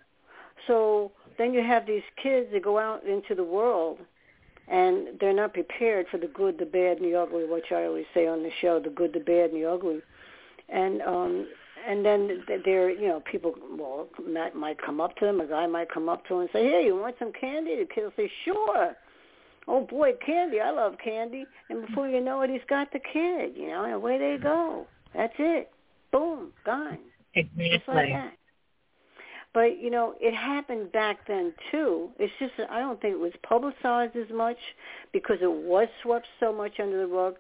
So 0.67 1.13
then 1.39 1.53
you 1.55 1.63
have 1.63 1.87
these 1.87 2.03
kids 2.23 2.51
that 2.53 2.63
go 2.63 2.79
out 2.79 3.05
into 3.05 3.35
the 3.35 3.45
world 3.45 3.99
and 4.67 5.19
they're 5.21 5.33
not 5.35 5.53
prepared 5.53 6.09
for 6.09 6.19
the 6.19 6.27
good, 6.29 6.59
the 6.59 6.65
bad, 6.67 6.99
and 6.99 7.05
the 7.07 7.15
ugly, 7.15 7.45
which 7.45 7.71
I 7.71 7.85
always 7.85 8.07
say 8.15 8.27
on 8.27 8.43
the 8.43 8.51
show, 8.61 8.81
the 8.81 8.91
good, 8.91 9.13
the 9.13 9.21
bad, 9.21 9.51
and 9.51 9.63
the 9.63 9.67
ugly. 9.71 10.03
And 10.69 11.03
um 11.03 11.47
and 11.87 12.05
then 12.05 12.45
there, 12.65 12.91
you 12.91 13.09
know, 13.09 13.21
people 13.21 13.55
well 13.77 14.09
might, 14.31 14.55
might 14.55 14.81
come 14.81 15.01
up 15.01 15.17
to 15.17 15.25
them. 15.25 15.41
A 15.41 15.47
guy 15.47 15.67
might 15.67 15.91
come 15.91 16.09
up 16.09 16.27
to 16.27 16.35
him 16.35 16.41
and 16.41 16.51
say, 16.53 16.65
"Hey, 16.65 16.85
you 16.87 16.97
want 16.97 17.17
some 17.19 17.33
candy?" 17.33 17.77
The 17.77 17.87
kid 17.87 18.05
will 18.05 18.13
say, 18.17 18.31
"Sure." 18.45 18.97
Oh 19.67 19.87
boy, 19.87 20.13
candy! 20.25 20.61
I 20.61 20.71
love 20.71 20.95
candy. 21.03 21.47
And 21.71 21.87
before 21.87 22.09
you 22.09 22.21
know 22.21 22.43
it, 22.43 22.51
he's 22.51 22.61
got 22.69 22.93
the 22.93 23.01
kid. 23.01 23.57
You 23.57 23.69
know, 23.69 23.85
and 23.85 23.95
away 23.95 24.19
they 24.19 24.37
go. 24.43 24.87
That's 25.15 25.35
it. 25.39 25.71
Boom, 26.13 26.53
gone. 26.65 26.99
Exactly. 27.35 27.71
Just 27.71 27.89
like 27.89 28.09
that. 28.11 28.35
But 29.53 29.81
you 29.81 29.91
know, 29.91 30.15
it 30.21 30.35
happened 30.35 30.93
back 30.93 31.27
then 31.27 31.55
too. 31.71 32.11
It's 32.19 32.33
just 32.39 32.53
that 32.59 32.71
I 32.71 32.81
don't 32.81 33.01
think 33.01 33.15
it 33.15 33.21
was 33.21 33.33
publicized 33.43 34.17
as 34.17 34.29
much 34.35 34.59
because 35.13 35.39
it 35.41 35.51
was 35.51 35.89
swept 36.03 36.27
so 36.41 36.53
much 36.53 36.81
under 36.81 36.99
the 36.99 37.07
rug. 37.07 37.37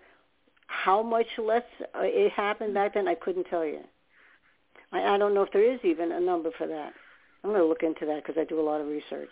How 0.66 1.02
much 1.02 1.26
less 1.38 1.62
uh, 1.94 2.00
it 2.02 2.32
happened 2.32 2.72
back 2.74 2.94
then, 2.94 3.08
I 3.08 3.14
couldn't 3.16 3.44
tell 3.44 3.64
you. 3.64 3.80
I, 4.94 5.14
I 5.14 5.18
don't 5.18 5.34
know 5.34 5.42
if 5.42 5.52
there 5.52 5.70
is 5.70 5.80
even 5.84 6.12
a 6.12 6.20
number 6.20 6.50
for 6.56 6.66
that. 6.66 6.92
I'm 7.42 7.50
going 7.50 7.60
to 7.60 7.66
look 7.66 7.82
into 7.82 8.06
that 8.06 8.22
because 8.24 8.40
I 8.40 8.44
do 8.44 8.60
a 8.60 8.62
lot 8.62 8.80
of 8.80 8.86
research. 8.86 9.28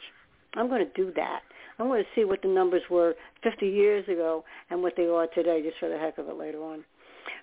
I'm 0.55 0.69
going 0.69 0.85
to 0.85 0.93
do 0.95 1.13
that. 1.17 1.41
I'm 1.79 1.87
going 1.87 2.03
to 2.03 2.21
see 2.21 2.25
what 2.27 2.43
the 2.43 2.49
numbers 2.49 2.83
were 2.91 3.15
50 3.43 3.67
years 3.67 4.07
ago 4.07 4.45
and 4.69 4.83
what 4.83 4.95
they 4.97 5.07
are 5.07 5.27
today, 5.29 5.63
just 5.63 5.79
for 5.81 5.89
the 5.89 5.97
heck 5.97 6.19
of 6.19 6.29
it 6.29 6.37
later 6.37 6.63
on. 6.63 6.85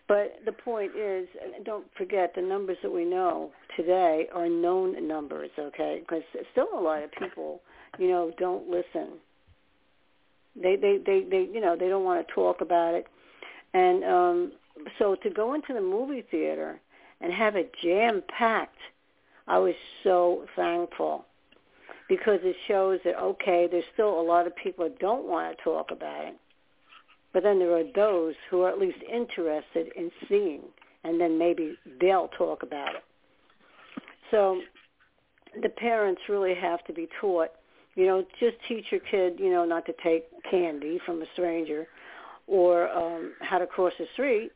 But 0.07 0.39
the 0.45 0.51
point 0.51 0.91
is, 0.95 1.27
don't 1.65 1.85
forget 1.97 2.33
the 2.35 2.41
numbers 2.41 2.77
that 2.83 2.91
we 2.91 3.05
know 3.05 3.51
today 3.77 4.27
are 4.33 4.49
known 4.49 5.07
numbers, 5.07 5.49
okay? 5.57 6.01
Because 6.01 6.23
still 6.51 6.67
a 6.75 6.81
lot 6.81 7.03
of 7.03 7.11
people, 7.11 7.61
you 7.97 8.07
know, 8.07 8.31
don't 8.37 8.67
listen. 8.67 9.19
They 10.55 10.75
they 10.75 10.97
they 11.05 11.25
they 11.29 11.47
you 11.53 11.61
know 11.61 11.75
they 11.79 11.87
don't 11.87 12.03
want 12.03 12.27
to 12.27 12.33
talk 12.33 12.61
about 12.61 12.95
it, 12.95 13.05
and 13.73 14.03
um, 14.03 14.51
so 14.97 15.15
to 15.21 15.29
go 15.29 15.53
into 15.53 15.73
the 15.73 15.81
movie 15.81 16.25
theater 16.29 16.81
and 17.21 17.33
have 17.33 17.55
it 17.55 17.71
jam 17.83 18.23
packed, 18.37 18.77
I 19.47 19.57
was 19.57 19.75
so 20.03 20.45
thankful 20.55 21.25
because 22.07 22.39
it 22.43 22.55
shows 22.67 22.99
that 23.05 23.19
okay, 23.19 23.67
there's 23.69 23.83
still 23.93 24.19
a 24.19 24.21
lot 24.21 24.47
of 24.47 24.55
people 24.55 24.85
that 24.85 24.99
don't 24.99 25.27
want 25.27 25.57
to 25.57 25.63
talk 25.63 25.91
about 25.91 26.25
it 26.25 26.35
but 27.33 27.43
then 27.43 27.59
there 27.59 27.75
are 27.75 27.83
those 27.95 28.35
who 28.49 28.61
are 28.61 28.69
at 28.69 28.79
least 28.79 28.97
interested 29.11 29.91
in 29.95 30.11
seeing, 30.27 30.61
and 31.03 31.19
then 31.19 31.37
maybe 31.37 31.75
they'll 32.01 32.29
talk 32.29 32.63
about 32.63 32.95
it. 32.95 33.03
So 34.31 34.59
the 35.61 35.69
parents 35.69 36.21
really 36.27 36.55
have 36.55 36.83
to 36.85 36.93
be 36.93 37.07
taught, 37.21 37.49
you 37.95 38.05
know, 38.05 38.23
just 38.39 38.57
teach 38.67 38.85
your 38.91 39.01
kid, 39.01 39.39
you 39.39 39.51
know, 39.51 39.65
not 39.65 39.85
to 39.85 39.93
take 40.03 40.25
candy 40.49 40.99
from 41.05 41.21
a 41.21 41.25
stranger 41.33 41.87
or 42.47 42.89
um, 42.89 43.33
how 43.41 43.59
to 43.59 43.67
cross 43.67 43.93
the 43.99 44.05
street. 44.13 44.51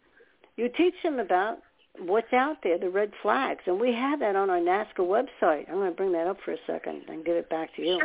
You 0.56 0.70
teach 0.76 0.96
them 1.04 1.20
about 1.20 1.60
what's 2.00 2.34
out 2.34 2.58
there, 2.64 2.78
the 2.78 2.90
red 2.90 3.12
flags. 3.22 3.62
And 3.68 3.80
we 3.80 3.94
have 3.94 4.20
that 4.20 4.36
on 4.36 4.50
our 4.50 4.60
NAASCA 4.60 5.00
website. 5.00 5.70
I'm 5.70 5.76
going 5.76 5.92
to 5.92 5.96
bring 5.96 6.12
that 6.14 6.28
up 6.28 6.38
for 6.44 6.52
a 6.54 6.58
second 6.66 7.04
and 7.08 7.24
give 7.26 7.36
it 7.36 7.50
back 7.50 7.76
to 7.76 7.82
you. 7.82 8.02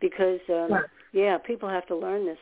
Because, 0.00 0.40
um, 0.48 0.70
yeah, 1.12 1.38
people 1.38 1.68
have 1.68 1.86
to 1.86 1.96
learn 1.96 2.26
this. 2.26 2.38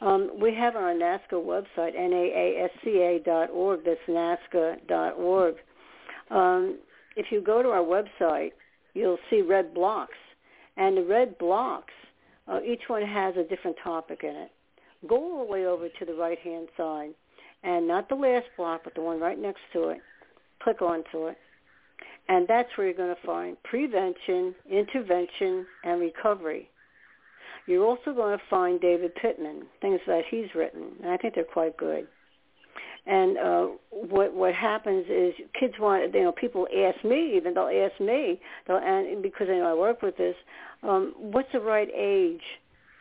Um, 0.00 0.30
we 0.40 0.54
have 0.54 0.74
on 0.74 0.82
our 0.82 0.94
NAASCA 0.94 1.32
website, 1.34 1.96
N-A-A-S-C-A 1.96 3.20
dot 3.24 3.50
org, 3.50 3.80
that's 3.84 4.00
NAASCA 4.08 4.88
dot 4.88 5.14
org. 5.14 5.56
Um, 6.30 6.78
if 7.16 7.26
you 7.30 7.40
go 7.40 7.62
to 7.62 7.68
our 7.68 7.84
website, 7.84 8.52
you'll 8.94 9.18
see 9.30 9.42
red 9.42 9.74
blocks. 9.74 10.16
And 10.76 10.96
the 10.96 11.04
red 11.04 11.38
blocks, 11.38 11.92
uh, 12.48 12.60
each 12.66 12.82
one 12.88 13.02
has 13.02 13.36
a 13.36 13.44
different 13.44 13.76
topic 13.84 14.20
in 14.22 14.34
it. 14.34 14.50
Go 15.06 15.16
all 15.16 15.44
the 15.44 15.52
way 15.52 15.66
over 15.66 15.88
to 15.88 16.04
the 16.04 16.14
right-hand 16.14 16.68
side, 16.76 17.10
and 17.62 17.86
not 17.86 18.08
the 18.08 18.14
last 18.14 18.46
block, 18.56 18.82
but 18.84 18.94
the 18.94 19.02
one 19.02 19.20
right 19.20 19.38
next 19.38 19.60
to 19.72 19.88
it. 19.90 19.98
Click 20.62 20.82
onto 20.82 21.26
it. 21.26 21.36
And 22.28 22.46
that's 22.48 22.68
where 22.76 22.86
you're 22.86 22.96
going 22.96 23.14
to 23.14 23.26
find 23.26 23.56
prevention, 23.64 24.54
intervention, 24.70 25.66
and 25.84 26.00
recovery. 26.00 26.70
You're 27.66 27.84
also 27.84 28.12
going 28.14 28.36
to 28.36 28.44
find 28.48 28.80
David 28.80 29.14
Pittman, 29.14 29.66
things 29.80 30.00
that 30.06 30.22
he's 30.30 30.46
written, 30.54 30.92
and 31.02 31.10
I 31.10 31.16
think 31.16 31.34
they're 31.34 31.44
quite 31.44 31.76
good. 31.76 32.06
And 33.04 33.36
uh, 33.36 33.66
what 33.90 34.32
what 34.32 34.54
happens 34.54 35.06
is 35.08 35.34
kids 35.58 35.74
want 35.80 36.14
you 36.14 36.22
know 36.22 36.30
people 36.30 36.68
ask 36.76 37.04
me 37.04 37.36
even 37.36 37.52
they'll 37.52 37.64
ask 37.64 38.00
me 38.00 38.40
they'll 38.66 38.76
and 38.76 39.20
because 39.20 39.48
I 39.50 39.54
know 39.54 39.72
I 39.72 39.74
work 39.74 40.02
with 40.02 40.16
this, 40.16 40.36
um, 40.84 41.12
what's 41.16 41.50
the 41.52 41.58
right 41.60 41.88
age 41.92 42.42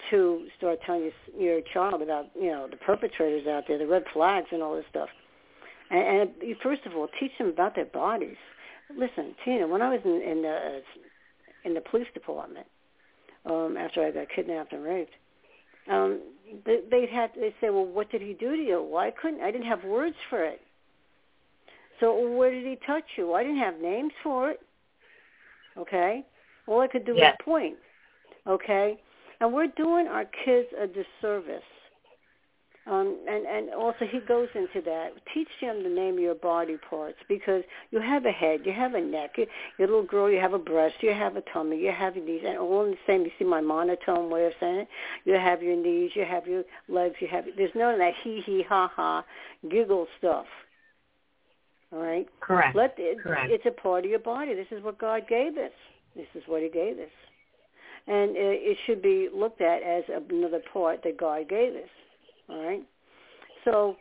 to 0.10 0.48
start 0.58 0.80
telling 0.86 1.12
your, 1.38 1.40
your 1.40 1.62
child 1.72 2.02
about 2.02 2.32
you 2.34 2.48
know 2.48 2.68
the 2.68 2.78
perpetrators 2.78 3.46
out 3.46 3.66
there, 3.68 3.78
the 3.78 3.86
red 3.86 4.04
flags 4.12 4.48
and 4.52 4.64
all 4.64 4.76
this 4.76 4.86
stuff. 4.90 5.10
And, 5.92 6.30
and 6.42 6.56
first 6.64 6.86
of 6.86 6.96
all, 6.96 7.08
teach 7.20 7.32
them 7.38 7.50
about 7.50 7.76
their 7.76 7.86
bodies. 7.86 8.38
Listen, 8.98 9.36
Tina, 9.46 9.68
when 9.68 9.82
I 9.82 9.90
was 9.90 10.02
in, 10.06 10.22
in 10.22 10.42
the 10.42 10.82
in 11.64 11.74
the 11.76 11.82
police 11.82 12.08
department, 12.14 12.66
um, 13.46 13.78
after 13.78 14.04
I 14.04 14.12
got 14.12 14.28
kidnapped 14.36 14.74
and 14.74 14.84
raped. 14.84 15.14
Um, 15.90 16.22
they, 16.66 16.80
they'd 16.90 17.10
have 17.10 17.32
they 17.36 17.54
say, 17.62 17.70
well, 17.70 17.86
what 17.86 18.12
did 18.12 18.22
he 18.22 18.34
do 18.34 18.56
to 18.56 18.62
you? 18.62 18.84
Well, 18.84 19.12
couldn't. 19.22 19.42
I 19.42 19.52
didn't 19.52 19.68
have 19.68 19.84
words 19.84 20.16
for 20.30 20.44
it. 20.44 20.62
So 22.00 22.30
where 22.36 22.52
did 22.52 22.66
he 22.66 22.78
touch 22.86 23.04
you? 23.16 23.34
I 23.34 23.44
didn't 23.44 23.60
have 23.60 23.80
names 23.80 24.12
for 24.24 24.50
it. 24.50 24.60
Okay, 25.78 26.24
all 26.68 26.82
I 26.82 26.88
could 26.88 27.06
do 27.06 27.16
Yeah. 27.16 27.32
was 27.32 27.36
point. 27.44 27.78
Okay, 28.48 29.00
and 29.40 29.54
we're 29.54 29.68
doing 29.68 30.08
our 30.08 30.26
kids 30.26 30.68
a 30.80 30.88
disservice. 30.88 31.64
Um, 32.88 33.16
and 33.30 33.46
and 33.46 33.70
also 33.76 34.06
he 34.10 34.20
goes 34.20 34.48
into 34.56 34.82
that. 34.82 35.12
Teach 35.36 35.48
them 35.62 35.84
the 35.84 35.90
name 35.90 36.16
of 36.16 36.20
your 36.20 36.34
body 36.34 36.78
parts 36.78 37.18
because 37.30 37.64
you 37.92 38.00
have 38.00 38.26
a 38.26 38.32
head, 38.32 38.62
you 38.66 38.74
have 38.74 38.96
a 38.96 39.02
neck, 39.02 39.38
you, 39.38 39.46
your 39.78 39.88
little 39.88 40.04
girl, 40.04 40.32
you 40.32 40.40
have 40.40 40.54
a 40.54 40.60
breast, 40.60 40.96
you 41.02 41.14
have 41.14 41.36
a 41.36 41.42
tummy, 41.54 41.80
you 41.80 41.92
have 41.92 42.16
these, 42.16 42.42
and 42.44 42.58
all 42.58 42.86
in 42.86 42.92
the 42.92 42.98
same. 43.06 43.22
You 43.22 43.32
see 43.38 43.46
my 43.46 43.62
monotone 43.62 44.32
way 44.32 44.48
of 44.48 44.54
saying 44.60 44.80
it. 44.80 44.88
You 45.26 45.34
have 45.34 45.62
your 45.62 45.76
knees, 45.76 46.12
you 46.16 46.26
have 46.26 46.48
your 46.48 46.64
legs, 46.90 47.16
you 47.20 47.28
have. 47.28 47.46
There's 47.56 47.72
none 47.76 47.94
of 47.94 48.00
that 48.00 48.16
hee 48.24 48.42
hee 48.44 48.66
ha 48.68 48.92
ha 48.96 49.24
giggle 49.70 50.08
stuff. 50.18 50.48
All 51.94 52.00
right. 52.00 52.28
Correct. 52.40 52.76
Let 52.76 52.96
it, 52.98 53.22
Correct. 53.22 53.52
it's 53.52 53.66
a 53.68 53.80
part 53.80 54.06
of 54.06 54.10
your 54.10 54.20
body. 54.20 54.56
This 54.56 54.68
is 54.72 54.84
what 54.84 54.98
God 54.98 55.28
gave 55.28 55.56
us. 55.58 55.72
This 56.16 56.28
is 56.34 56.42
what 56.48 56.64
He 56.64 56.70
gave 56.70 56.98
us, 56.98 57.12
and 58.08 58.32
it, 58.36 58.60
it 58.64 58.78
should 58.88 59.04
be 59.04 59.30
looked 59.32 59.62
at 59.62 59.84
as 59.84 60.04
another 60.10 60.62
part 60.74 61.04
that 61.04 61.18
God 61.18 61.48
gave 61.48 61.76
us. 61.76 61.90
All 62.52 62.64
right. 62.64 62.84
So 63.66 63.96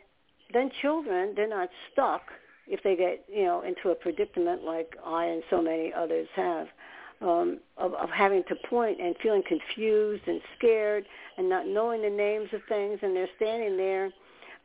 then 0.53 0.69
children, 0.81 1.33
they're 1.35 1.47
not 1.47 1.69
stuck 1.91 2.23
if 2.67 2.81
they 2.83 2.95
get 2.95 3.25
you 3.31 3.43
know 3.43 3.61
into 3.61 3.89
a 3.89 3.95
predicament 3.95 4.63
like 4.63 4.95
I 5.05 5.25
and 5.25 5.43
so 5.49 5.61
many 5.61 5.93
others 5.93 6.27
have. 6.35 6.67
Um, 7.21 7.59
of, 7.77 7.93
of 7.93 8.09
having 8.09 8.43
to 8.47 8.55
point 8.67 8.99
and 8.99 9.15
feeling 9.21 9.43
confused 9.47 10.23
and 10.25 10.41
scared 10.57 11.05
and 11.37 11.47
not 11.47 11.67
knowing 11.67 12.01
the 12.01 12.09
names 12.09 12.49
of 12.51 12.61
things, 12.67 12.97
and 13.03 13.15
they're 13.15 13.29
standing 13.37 13.77
there 13.77 14.09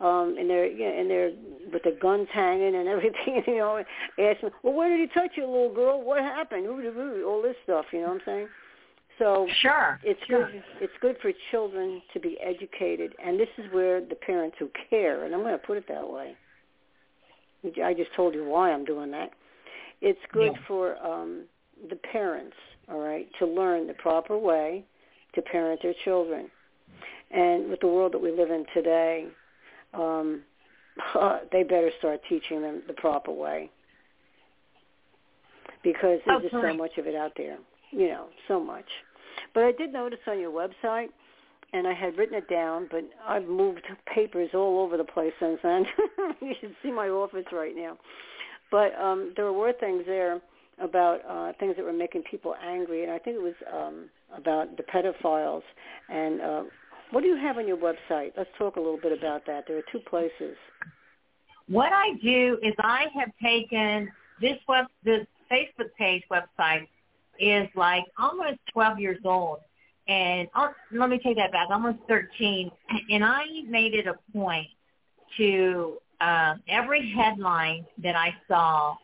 um, 0.00 0.36
and 0.38 0.48
they're 0.48 0.66
you 0.66 0.84
know, 0.84 1.00
and 1.00 1.10
they're 1.10 1.32
with 1.72 1.82
the 1.82 1.96
guns 2.00 2.28
hanging 2.32 2.74
and 2.74 2.88
everything, 2.88 3.42
you 3.46 3.56
know, 3.56 3.82
asking, 4.18 4.50
well, 4.62 4.74
where 4.74 4.88
did 4.88 5.00
he 5.00 5.14
touch 5.14 5.32
you, 5.36 5.46
little 5.46 5.74
girl? 5.74 6.02
What 6.02 6.22
happened? 6.22 6.66
All 6.66 7.42
this 7.42 7.56
stuff, 7.64 7.86
you 7.92 8.00
know 8.00 8.08
what 8.08 8.14
I'm 8.14 8.20
saying? 8.26 8.48
So 9.18 9.48
Sure. 9.60 9.98
it's 10.02 10.22
sure. 10.26 10.50
good. 10.50 10.62
It's 10.80 10.92
good 11.00 11.16
for 11.22 11.32
children 11.50 12.02
to 12.12 12.20
be 12.20 12.38
educated, 12.40 13.14
and 13.22 13.38
this 13.40 13.48
is 13.58 13.70
where 13.72 14.00
the 14.00 14.14
parents 14.14 14.56
who 14.58 14.70
care, 14.90 15.24
and 15.24 15.34
I'm 15.34 15.40
going 15.40 15.58
to 15.58 15.66
put 15.66 15.78
it 15.78 15.86
that 15.88 16.08
way. 16.08 16.36
I 17.82 17.94
just 17.94 18.12
told 18.14 18.34
you 18.34 18.44
why 18.44 18.72
I'm 18.72 18.84
doing 18.84 19.10
that. 19.12 19.32
It's 20.00 20.20
good 20.32 20.52
Yeah. 20.52 20.60
for 20.68 20.96
um, 21.04 21.46
the 21.88 21.96
parents, 21.96 22.56
all 22.88 23.00
right, 23.00 23.28
to 23.38 23.46
learn 23.46 23.86
the 23.86 23.94
proper 23.94 24.36
way 24.36 24.84
to 25.34 25.42
parent 25.42 25.82
their 25.82 25.94
children. 26.04 26.50
And 27.30 27.68
with 27.70 27.80
the 27.80 27.88
world 27.88 28.12
that 28.12 28.18
we 28.20 28.30
live 28.30 28.50
in 28.50 28.66
today, 28.74 29.26
um, 29.94 30.42
they 31.52 31.62
better 31.62 31.90
start 31.98 32.20
teaching 32.28 32.62
them 32.62 32.82
the 32.86 32.92
proper 32.94 33.32
way 33.32 33.70
because 35.82 36.20
there's 36.26 36.38
Oh, 36.38 36.40
just 36.40 36.52
so 36.52 36.74
much 36.74 36.98
of 36.98 37.06
it 37.06 37.14
out 37.14 37.32
there, 37.36 37.58
you 37.90 38.08
know, 38.08 38.26
so 38.48 38.60
much. 38.60 38.86
But 39.54 39.64
I 39.64 39.72
did 39.72 39.92
notice 39.92 40.18
on 40.26 40.38
your 40.40 40.50
website, 40.50 41.08
and 41.72 41.86
I 41.86 41.92
had 41.92 42.16
written 42.16 42.36
it 42.36 42.48
down, 42.48 42.88
but 42.90 43.04
I've 43.26 43.46
moved 43.46 43.82
papers 44.12 44.50
all 44.54 44.80
over 44.80 44.96
the 44.96 45.04
place 45.04 45.32
since 45.40 45.58
then. 45.62 45.84
you 46.40 46.54
should 46.60 46.74
see 46.82 46.90
my 46.90 47.08
office 47.08 47.46
right 47.52 47.74
now. 47.74 47.98
But 48.70 48.98
um, 49.00 49.32
there 49.36 49.52
were 49.52 49.72
things 49.72 50.04
there 50.06 50.40
about 50.80 51.20
uh, 51.28 51.52
things 51.58 51.76
that 51.76 51.84
were 51.84 51.92
making 51.92 52.22
people 52.30 52.54
angry, 52.62 53.02
and 53.02 53.12
I 53.12 53.18
think 53.18 53.36
it 53.36 53.42
was 53.42 53.54
um, 53.72 54.08
about 54.36 54.76
the 54.76 54.82
pedophiles. 54.82 55.62
And 56.08 56.40
uh, 56.40 56.62
what 57.10 57.22
do 57.22 57.28
you 57.28 57.36
have 57.36 57.58
on 57.58 57.66
your 57.66 57.76
website? 57.76 58.32
Let's 58.36 58.50
talk 58.58 58.76
a 58.76 58.80
little 58.80 59.00
bit 59.00 59.16
about 59.16 59.46
that. 59.46 59.64
There 59.66 59.78
are 59.78 59.84
two 59.92 60.00
places. 60.00 60.56
What 61.68 61.92
I 61.92 62.14
do 62.22 62.58
is 62.62 62.74
I 62.78 63.06
have 63.14 63.30
taken 63.42 64.10
this 64.40 64.56
web, 64.68 64.86
this 65.04 65.26
Facebook 65.50 65.92
page 65.98 66.22
website 66.30 66.86
is 67.40 67.68
like 67.74 68.04
almost 68.18 68.58
12 68.72 68.98
years 68.98 69.18
old. 69.24 69.58
And 70.08 70.48
oh, 70.54 70.68
let 70.92 71.10
me 71.10 71.18
take 71.18 71.36
that 71.36 71.52
back, 71.52 71.68
almost 71.70 71.98
13. 72.08 72.70
And 73.10 73.24
I 73.24 73.44
made 73.68 73.94
it 73.94 74.06
a 74.06 74.14
point 74.32 74.68
to 75.36 75.98
um, 76.20 76.62
every 76.68 77.12
headline 77.12 77.84
that 78.02 78.14
I 78.14 78.34
saw 78.48 78.96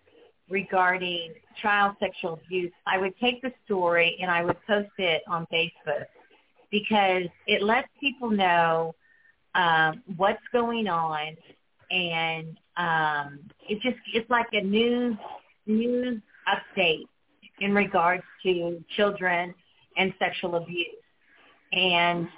regarding 0.49 1.35
child 1.61 1.97
sexual 1.99 2.35
abuse, 2.45 2.73
I 2.87 2.99
would 2.99 3.19
take 3.19 3.43
the 3.43 3.53
story 3.65 4.17
and 4.21 4.31
I 4.31 4.45
would 4.45 4.57
post 4.67 4.91
it 4.99 5.23
on 5.27 5.47
Facebook 5.53 6.07
because 6.71 7.25
it 7.47 7.63
lets 7.63 7.89
people 8.01 8.31
know 8.31 8.95
um, 9.55 10.03
what's 10.17 10.43
going 10.53 10.89
on, 10.89 11.37
and 11.91 12.57
um, 12.77 13.41
it 13.69 13.81
just 13.83 13.99
it's 14.15 14.29
like 14.31 14.47
a 14.53 14.63
news 14.63 15.17
news 15.67 16.21
update 16.49 17.05
in 17.63 17.73
regards 17.73 18.25
to 18.43 18.83
children 18.97 19.55
and 19.97 20.13
sexual 20.19 20.57
abuse. 20.57 20.87
And 21.73 22.29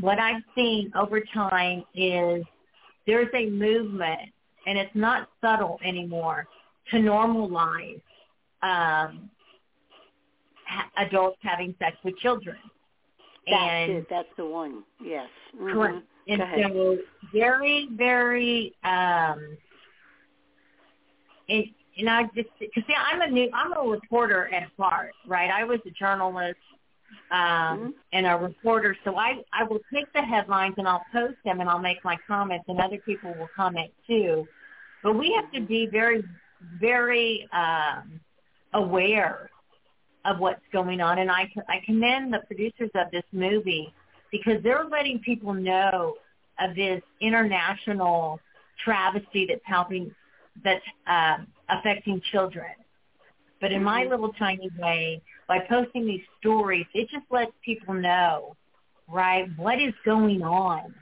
what 0.00 0.18
I've 0.18 0.42
seen 0.54 0.92
over 0.96 1.20
time 1.34 1.84
is 1.94 2.44
there's 3.06 3.28
a 3.34 3.50
movement, 3.50 4.30
and 4.66 4.78
it's 4.78 4.94
not 4.94 5.28
subtle 5.40 5.80
anymore, 5.84 6.46
to 6.92 6.96
normalize 6.96 8.00
um, 8.62 9.28
ha- 10.66 10.90
adults 10.98 11.38
having 11.42 11.74
sex 11.78 11.96
with 12.04 12.16
children. 12.18 12.56
That's 13.46 13.56
and 13.58 13.92
it. 13.92 14.06
That's 14.08 14.28
the 14.36 14.46
one. 14.46 14.84
Yes. 15.04 15.28
Mhm. 15.58 15.72
Correct. 15.72 16.06
And 16.28 16.42
so 16.56 16.98
very, 17.32 17.88
very, 17.92 18.74
um, 18.84 19.56
and 21.98 22.08
I 22.08 22.24
just, 22.34 22.48
cause 22.58 22.84
see, 22.86 22.94
I'm 22.96 23.20
a 23.20 23.26
new, 23.28 23.48
I'm 23.52 23.72
a 23.72 23.88
reporter 23.88 24.48
at 24.54 24.68
heart, 24.78 25.12
right? 25.26 25.50
I 25.50 25.64
was 25.64 25.80
a 25.86 25.90
journalist, 25.90 26.58
um, 27.30 27.38
Mhm. 27.38 27.94
and 28.12 28.26
a 28.26 28.36
reporter. 28.36 28.96
So 29.04 29.16
I, 29.16 29.42
I 29.52 29.64
will 29.64 29.80
take 29.92 30.12
the 30.12 30.22
headlines 30.22 30.74
and 30.78 30.86
I'll 30.86 31.04
post 31.12 31.36
them 31.44 31.60
and 31.60 31.68
I'll 31.68 31.78
make 31.78 32.04
my 32.04 32.16
comments 32.26 32.66
and 32.68 32.80
other 32.80 32.98
people 32.98 33.34
will 33.34 33.50
comment 33.54 33.90
too. 34.06 34.46
But 35.02 35.14
we 35.14 35.32
have 35.32 35.50
to 35.52 35.60
be 35.60 35.86
very, 35.86 36.22
very, 36.78 37.48
um, 37.52 38.20
aware 38.72 39.50
of 40.24 40.38
what's 40.38 40.62
going 40.72 41.00
on. 41.00 41.18
And 41.18 41.30
I, 41.30 41.50
I 41.68 41.80
commend 41.84 42.32
the 42.32 42.40
producers 42.46 42.90
of 42.94 43.10
this 43.10 43.24
movie 43.32 43.92
because 44.30 44.62
they're 44.62 44.84
letting 44.84 45.18
people 45.20 45.52
know 45.54 46.14
of 46.60 46.76
this 46.76 47.02
international 47.20 48.38
travesty 48.84 49.46
that's 49.46 49.60
helping, 49.64 50.14
that's 50.64 50.84
um, 51.06 51.46
affecting 51.68 52.20
children. 52.32 52.70
But 53.60 53.72
in 53.72 53.82
my 53.82 54.04
little 54.04 54.32
tiny 54.34 54.70
way, 54.78 55.22
by 55.46 55.58
posting 55.68 56.06
these 56.06 56.22
stories, 56.38 56.86
it 56.94 57.08
just 57.10 57.26
lets 57.30 57.52
people 57.64 57.94
know, 57.94 58.56
right, 59.08 59.46
what 59.56 59.80
is 59.80 59.92
going 60.04 60.42
on 60.42 60.94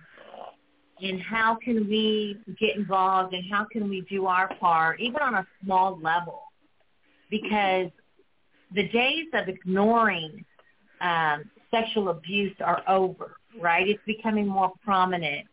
and 1.01 1.21
how 1.21 1.57
can 1.63 1.89
we 1.89 2.39
get 2.59 2.77
involved 2.77 3.35
and 3.35 3.45
how 3.51 3.65
can 3.71 3.89
we 3.89 4.01
do 4.03 4.27
our 4.27 4.53
part, 4.57 5.01
even 5.01 5.21
on 5.23 5.35
a 5.37 5.47
small 5.63 5.99
level. 6.03 6.43
Because 7.31 7.91
the 8.75 8.89
days 8.89 9.27
of 9.35 9.49
ignoring 9.49 10.45
um, 11.01 11.45
sexual 11.71 12.09
abuse 12.09 12.57
are 12.61 12.83
over, 12.89 13.37
right? 13.61 13.87
It's 13.87 14.03
becoming 14.07 14.47
more 14.47 14.73
prominent. 14.85 15.47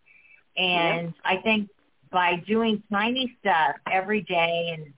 And 0.58 1.14
I 1.24 1.38
think 1.44 1.70
by 2.12 2.44
doing 2.48 2.82
tiny 2.92 3.36
stuff 3.40 3.76
every 3.92 4.22
day 4.22 4.78
and 4.78 4.94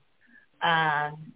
um, 0.60 1.32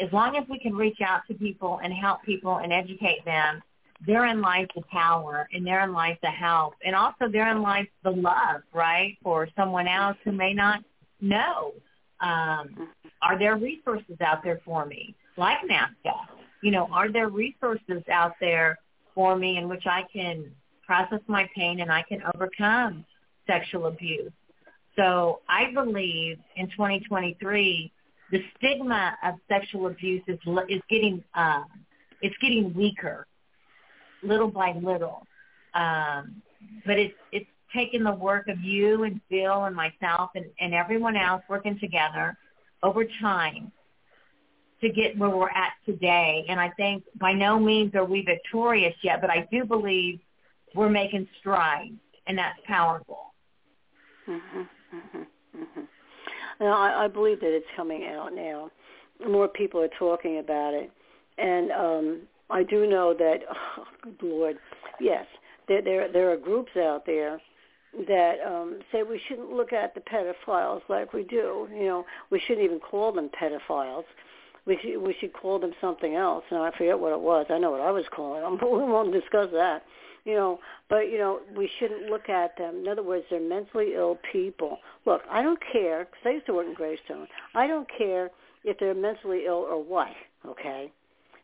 as 0.00 0.12
long 0.12 0.36
as 0.36 0.44
we 0.48 0.58
can 0.58 0.74
reach 0.74 1.00
out 1.04 1.22
to 1.28 1.34
people 1.34 1.80
and 1.82 1.92
help 1.92 2.22
people 2.22 2.58
and 2.58 2.72
educate 2.72 3.24
them, 3.24 3.62
therein 4.06 4.40
lies 4.40 4.68
the 4.76 4.82
power 4.92 5.48
and 5.52 5.66
therein 5.66 5.92
lies 5.92 6.16
the 6.22 6.30
help. 6.30 6.74
And 6.84 6.94
also 6.94 7.28
therein 7.28 7.62
lies 7.62 7.86
the 8.04 8.10
love, 8.10 8.62
right, 8.72 9.16
for 9.22 9.48
someone 9.56 9.88
else 9.88 10.16
who 10.24 10.32
may 10.32 10.54
not 10.54 10.84
know. 11.20 11.72
Um, 12.20 12.88
are 13.22 13.38
there 13.38 13.56
resources 13.56 14.20
out 14.20 14.44
there 14.44 14.60
for 14.64 14.86
me, 14.86 15.14
like 15.36 15.58
NAASCA? 15.68 16.14
You 16.62 16.70
know, 16.70 16.88
are 16.92 17.10
there 17.10 17.28
resources 17.28 18.02
out 18.10 18.34
there 18.40 18.78
for 19.14 19.36
me 19.36 19.56
in 19.56 19.68
which 19.68 19.84
I 19.86 20.04
can 20.12 20.50
process 20.86 21.20
my 21.26 21.48
pain 21.54 21.80
and 21.80 21.90
I 21.90 22.02
can 22.02 22.22
overcome 22.34 23.04
sexual 23.46 23.86
abuse? 23.86 24.32
So 24.98 25.40
I 25.48 25.72
believe 25.72 26.38
in 26.56 26.66
2023, 26.70 27.92
the 28.32 28.44
stigma 28.56 29.16
of 29.22 29.34
sexual 29.48 29.86
abuse 29.86 30.22
is 30.26 30.38
is 30.68 30.82
getting 30.90 31.22
um, 31.34 31.66
it's 32.20 32.36
getting 32.42 32.74
weaker, 32.74 33.26
little 34.22 34.48
by 34.48 34.72
little. 34.72 35.24
Um, 35.74 36.42
but 36.84 36.98
it's 36.98 37.14
it's 37.30 37.46
taken 37.72 38.02
the 38.02 38.12
work 38.12 38.48
of 38.48 38.60
you 38.60 39.04
and 39.04 39.20
Bill 39.30 39.64
and 39.64 39.76
myself 39.76 40.30
and, 40.34 40.46
and 40.60 40.74
everyone 40.74 41.16
else 41.16 41.42
working 41.48 41.78
together 41.78 42.36
over 42.82 43.04
time 43.20 43.70
to 44.80 44.88
get 44.88 45.16
where 45.16 45.30
we're 45.30 45.50
at 45.50 45.74
today. 45.86 46.44
And 46.48 46.58
I 46.58 46.70
think 46.70 47.04
by 47.20 47.32
no 47.32 47.58
means 47.58 47.94
are 47.94 48.04
we 48.04 48.22
victorious 48.22 48.94
yet, 49.02 49.20
but 49.20 49.30
I 49.30 49.46
do 49.52 49.64
believe 49.64 50.18
we're 50.74 50.88
making 50.88 51.28
strides, 51.38 51.94
and 52.26 52.36
that's 52.36 52.58
powerful. 52.66 53.32
Mhm, 54.26 54.68
mhm, 54.94 55.26
mhm. 55.56 55.88
Now, 56.60 56.72
I, 56.76 57.04
I 57.04 57.08
believe 57.08 57.40
that 57.40 57.54
it's 57.54 57.66
coming 57.76 58.06
out 58.06 58.34
now. 58.34 58.70
More 59.26 59.48
people 59.48 59.80
are 59.80 59.90
talking 59.98 60.38
about 60.38 60.74
it, 60.74 60.90
and 61.38 61.70
um, 61.72 62.20
I 62.50 62.62
do 62.62 62.86
know 62.86 63.14
that. 63.14 63.38
Oh, 63.78 63.84
good 64.02 64.16
Lord, 64.22 64.56
yes, 65.00 65.26
there 65.68 65.82
there 65.82 66.10
there 66.12 66.32
are 66.32 66.36
groups 66.36 66.72
out 66.76 67.04
there 67.06 67.40
that 68.06 68.34
um, 68.46 68.80
say 68.92 69.02
we 69.02 69.20
shouldn't 69.28 69.50
look 69.50 69.72
at 69.72 69.94
the 69.94 70.00
pedophiles 70.00 70.80
like 70.88 71.12
we 71.12 71.22
do. 71.24 71.68
You 71.72 71.84
know, 71.84 72.04
we 72.30 72.40
shouldn't 72.40 72.64
even 72.64 72.80
call 72.80 73.12
them 73.12 73.30
pedophiles. 73.40 74.04
We 74.66 74.78
should 74.82 75.00
we 75.00 75.14
should 75.20 75.32
call 75.32 75.58
them 75.58 75.72
something 75.80 76.14
else. 76.14 76.44
Now 76.50 76.64
I 76.64 76.76
forget 76.76 76.98
what 76.98 77.12
it 77.12 77.20
was. 77.20 77.46
I 77.50 77.58
know 77.58 77.70
what 77.70 77.80
I 77.80 77.90
was 77.90 78.04
calling 78.14 78.42
them, 78.42 78.58
but 78.60 78.70
we 78.72 78.78
won't 78.78 79.12
discuss 79.12 79.48
that 79.52 79.82
you 80.28 80.34
know, 80.34 80.60
but 80.90 81.10
you 81.10 81.16
know, 81.16 81.40
we 81.56 81.70
shouldn't 81.78 82.10
look 82.10 82.28
at 82.28 82.56
them. 82.58 82.80
In 82.80 82.88
other 82.88 83.02
words, 83.02 83.24
they're 83.30 83.40
mentally 83.40 83.94
ill 83.94 84.18
people. 84.30 84.78
Look, 85.06 85.22
I 85.30 85.42
don't 85.42 85.58
care 85.72 86.00
because 86.04 86.20
I 86.26 86.30
used 86.32 86.46
to 86.46 86.52
work 86.52 86.66
in 86.66 86.74
Greystone. 86.74 87.26
I 87.54 87.66
don't 87.66 87.88
care 87.96 88.30
if 88.62 88.78
they're 88.78 88.94
mentally 88.94 89.46
ill 89.46 89.66
or 89.70 89.82
what. 89.82 90.12
Okay, 90.46 90.92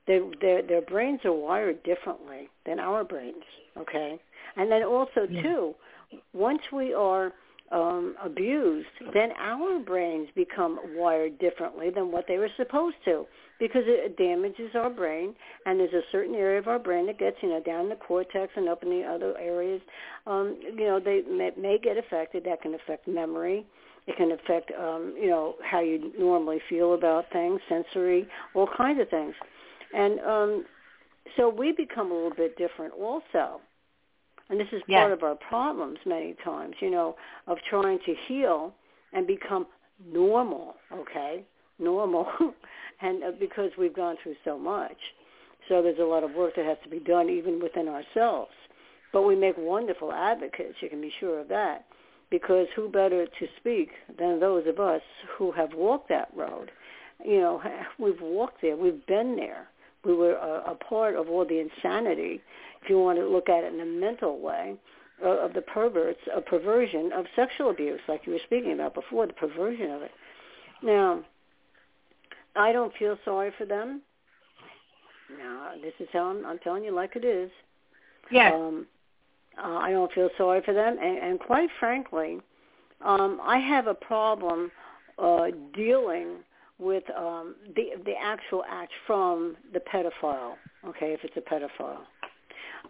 their 0.07 0.21
their 0.43 0.61
their 0.61 0.83
brains 0.83 1.21
are 1.25 1.33
wired 1.33 1.83
differently 1.83 2.51
than 2.67 2.79
our 2.79 3.05
brains. 3.05 3.45
Okay, 3.79 4.21
and 4.57 4.71
then 4.71 4.83
also 4.83 5.27
Yeah. 5.31 5.43
too, 5.43 5.75
once 6.35 6.61
we 6.71 6.93
are 6.93 7.33
um, 7.73 8.15
abused, 8.23 8.87
then 9.13 9.31
our 9.39 9.79
brains 9.81 10.29
become 10.35 10.79
wired 10.97 11.39
differently 11.39 11.91
than 11.91 12.13
what 12.13 12.27
they 12.29 12.39
were 12.39 12.51
supposed 12.57 12.97
to 13.05 13.27
because 13.59 13.83
it 13.87 14.17
damages 14.17 14.71
our 14.75 14.91
brain 14.91 15.35
and 15.65 15.79
there's 15.79 15.93
a 15.93 16.03
certain 16.13 16.35
area 16.35 16.59
of 16.59 16.69
our 16.69 16.79
brain 16.79 17.07
that 17.07 17.19
gets 17.19 17.37
you 17.41 17.49
know 17.49 17.61
down 17.61 17.85
in 17.85 17.89
the 17.89 17.97
cortex 17.97 18.53
and 18.57 18.69
up 18.69 18.83
in 18.83 18.91
the 18.91 19.03
other 19.03 19.37
areas. 19.39 19.81
Um 20.27 20.59
you 20.63 20.87
know 20.87 21.01
they 21.01 21.23
may, 21.23 21.51
may 21.57 21.79
get 21.83 21.97
affected. 21.97 22.45
That 22.45 22.63
can 22.63 22.75
affect 22.75 23.07
memory. 23.09 23.65
It 24.07 24.17
can 24.17 24.33
affect 24.33 24.71
um 24.79 25.15
you 25.17 25.31
know 25.31 25.55
how 25.63 25.81
you 25.81 26.13
normally 26.19 26.59
feel 26.69 26.95
about 26.95 27.27
things 27.33 27.61
sensory 27.69 28.27
all 28.55 28.69
kinds 28.77 29.01
of 29.01 29.09
things. 29.09 29.35
And 29.95 30.21
um 30.21 30.65
so 31.37 31.49
we 31.49 31.73
become 31.73 32.11
a 32.11 32.15
little 32.15 32.35
bit 32.37 32.57
different 32.59 32.93
also 32.95 33.61
and 34.51 34.61
this 34.61 34.69
is 34.73 34.83
Yes. 34.87 35.01
part 35.01 35.13
of 35.13 35.23
our 35.23 35.35
problems 35.35 35.99
many 36.05 36.35
times 36.45 36.75
you 36.81 36.91
know 36.91 37.17
of 37.47 37.59
trying 37.69 37.99
to 38.01 38.15
heal 38.27 38.75
and 39.13 39.27
become 39.27 39.67
normal 40.13 40.77
okay? 40.93 41.45
Normal. 41.79 42.27
And 43.01 43.25
uh, 43.25 43.33
because 43.41 43.73
we've 43.77 43.95
gone 43.95 44.17
through 44.23 44.37
so 44.45 44.57
much. 44.57 44.97
So 45.69 45.83
there's 45.83 45.99
a 45.99 46.05
lot 46.05 46.23
of 46.23 46.33
work 46.35 46.55
that 46.57 46.65
has 46.65 46.79
to 46.85 46.89
be 46.89 47.01
done 47.01 47.29
even 47.29 47.61
within 47.61 47.89
ourselves. 47.89 48.53
But 49.13 49.23
we 49.23 49.35
make 49.35 49.57
wonderful 49.59 50.13
advocates 50.13 50.77
you 50.81 50.89
can 50.89 51.01
be 51.01 51.13
sure 51.19 51.41
of 51.41 51.49
that. 51.49 51.87
Because 52.31 52.69
who 52.75 52.89
better 52.89 53.27
to 53.27 53.47
speak 53.59 53.91
than 54.17 54.39
those 54.39 54.67
of 54.69 54.79
us 54.79 55.03
who 55.37 55.51
have 55.53 55.75
walked 55.75 56.09
that 56.11 56.29
road? 56.37 56.71
You 57.25 57.41
know 57.41 57.63
we've 57.99 58.21
walked 58.23 58.63
there. 58.63 58.77
We've 58.77 59.05
been 59.07 59.35
there 59.35 59.67
we 60.05 60.15
were 60.15 60.35
a, 60.35 60.73
a 60.73 60.75
part 60.75 61.15
of 61.17 61.29
all 61.29 61.47
the 61.47 61.61
insanity 61.61 62.41
if 62.83 62.91
you 62.91 62.99
want 62.99 63.19
to 63.19 63.27
look 63.27 63.49
at 63.49 63.65
it 63.65 63.73
in 63.73 63.81
a 63.81 63.87
mental 63.87 64.41
way 64.41 64.75
uh, 65.25 65.29
of 65.29 65.55
the 65.55 65.63
perverts 65.63 66.21
of 66.35 66.45
perversion 66.47 67.13
of 67.13 67.25
sexual 67.37 67.71
abuse 67.71 68.01
like 68.09 68.23
you 68.27 68.33
were 68.33 68.41
speaking 68.45 68.73
about 68.73 68.95
before 68.95 69.27
the 69.27 69.33
perversion 69.33 69.91
of 69.91 70.03
it 70.03 70.11
now 70.83 71.21
I 72.57 72.73
don't 72.73 72.95
feel 72.97 73.19
sorry 73.25 73.53
for 73.59 73.65
them. 73.65 74.03
No, 75.39 75.73
this 75.83 75.95
is 75.99 76.09
how 76.13 76.27
I'm, 76.27 76.47
I'm 76.47 76.59
telling 76.59 76.85
you 76.85 76.95
like 76.95 77.17
it 77.17 77.25
is. 77.25 77.51
Yes. 78.31 78.53
Um, 78.55 78.87
uh, 79.59 79.77
I 79.79 79.91
don't 79.91 80.13
feel 80.13 80.31
sorry 80.37 80.63
for 80.65 80.75
them, 80.75 80.97
and, 81.01 81.19
and 81.19 81.41
quite 81.41 81.69
frankly, 81.79 82.41
um, 83.05 83.41
I 83.43 83.59
have 83.59 83.87
a 83.87 83.95
problem 83.95 84.71
uh, 85.19 85.47
dealing 85.75 86.39
with 86.79 87.05
um, 87.17 87.55
the 87.75 87.91
the 88.05 88.15
actual 88.21 88.65
act 88.69 88.93
from 89.07 89.57
the 89.73 89.81
pedophile. 89.81 90.55
Okay, 90.87 91.13
if 91.13 91.21
it's 91.23 91.37
a 91.37 91.41
pedophile, 91.41 92.01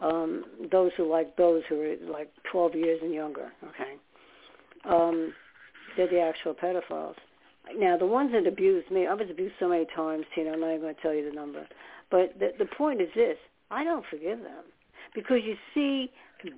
um, 0.00 0.44
those 0.70 0.90
who 0.96 1.10
like 1.10 1.36
those 1.36 1.62
who 1.68 1.80
are 1.80 1.96
like 2.10 2.30
12 2.50 2.74
years 2.74 3.00
and 3.02 3.12
younger. 3.12 3.52
Okay, 3.62 3.94
um, 4.84 5.32
they're 5.96 6.08
the 6.08 6.20
actual 6.20 6.54
pedophiles. 6.54 7.16
Now, 7.76 7.96
the 7.96 8.06
ones 8.06 8.32
that 8.32 8.46
abused 8.46 8.90
me, 8.90 9.06
I 9.06 9.14
was 9.14 9.28
abused 9.30 9.54
so 9.58 9.68
many 9.68 9.86
times, 9.96 10.26
Tina, 10.34 10.52
I'm 10.52 10.60
not 10.60 10.68
even 10.70 10.82
going 10.82 10.94
to 10.94 11.00
tell 11.00 11.14
you 11.14 11.28
the 11.28 11.34
number. 11.34 11.66
But 12.10 12.38
the, 12.38 12.52
the 12.58 12.66
point 12.66 13.00
is 13.00 13.08
this, 13.14 13.38
I 13.70 13.84
don't 13.84 14.04
forgive 14.10 14.40
them. 14.40 14.64
Because 15.14 15.38
you 15.44 15.56
see, 15.74 16.10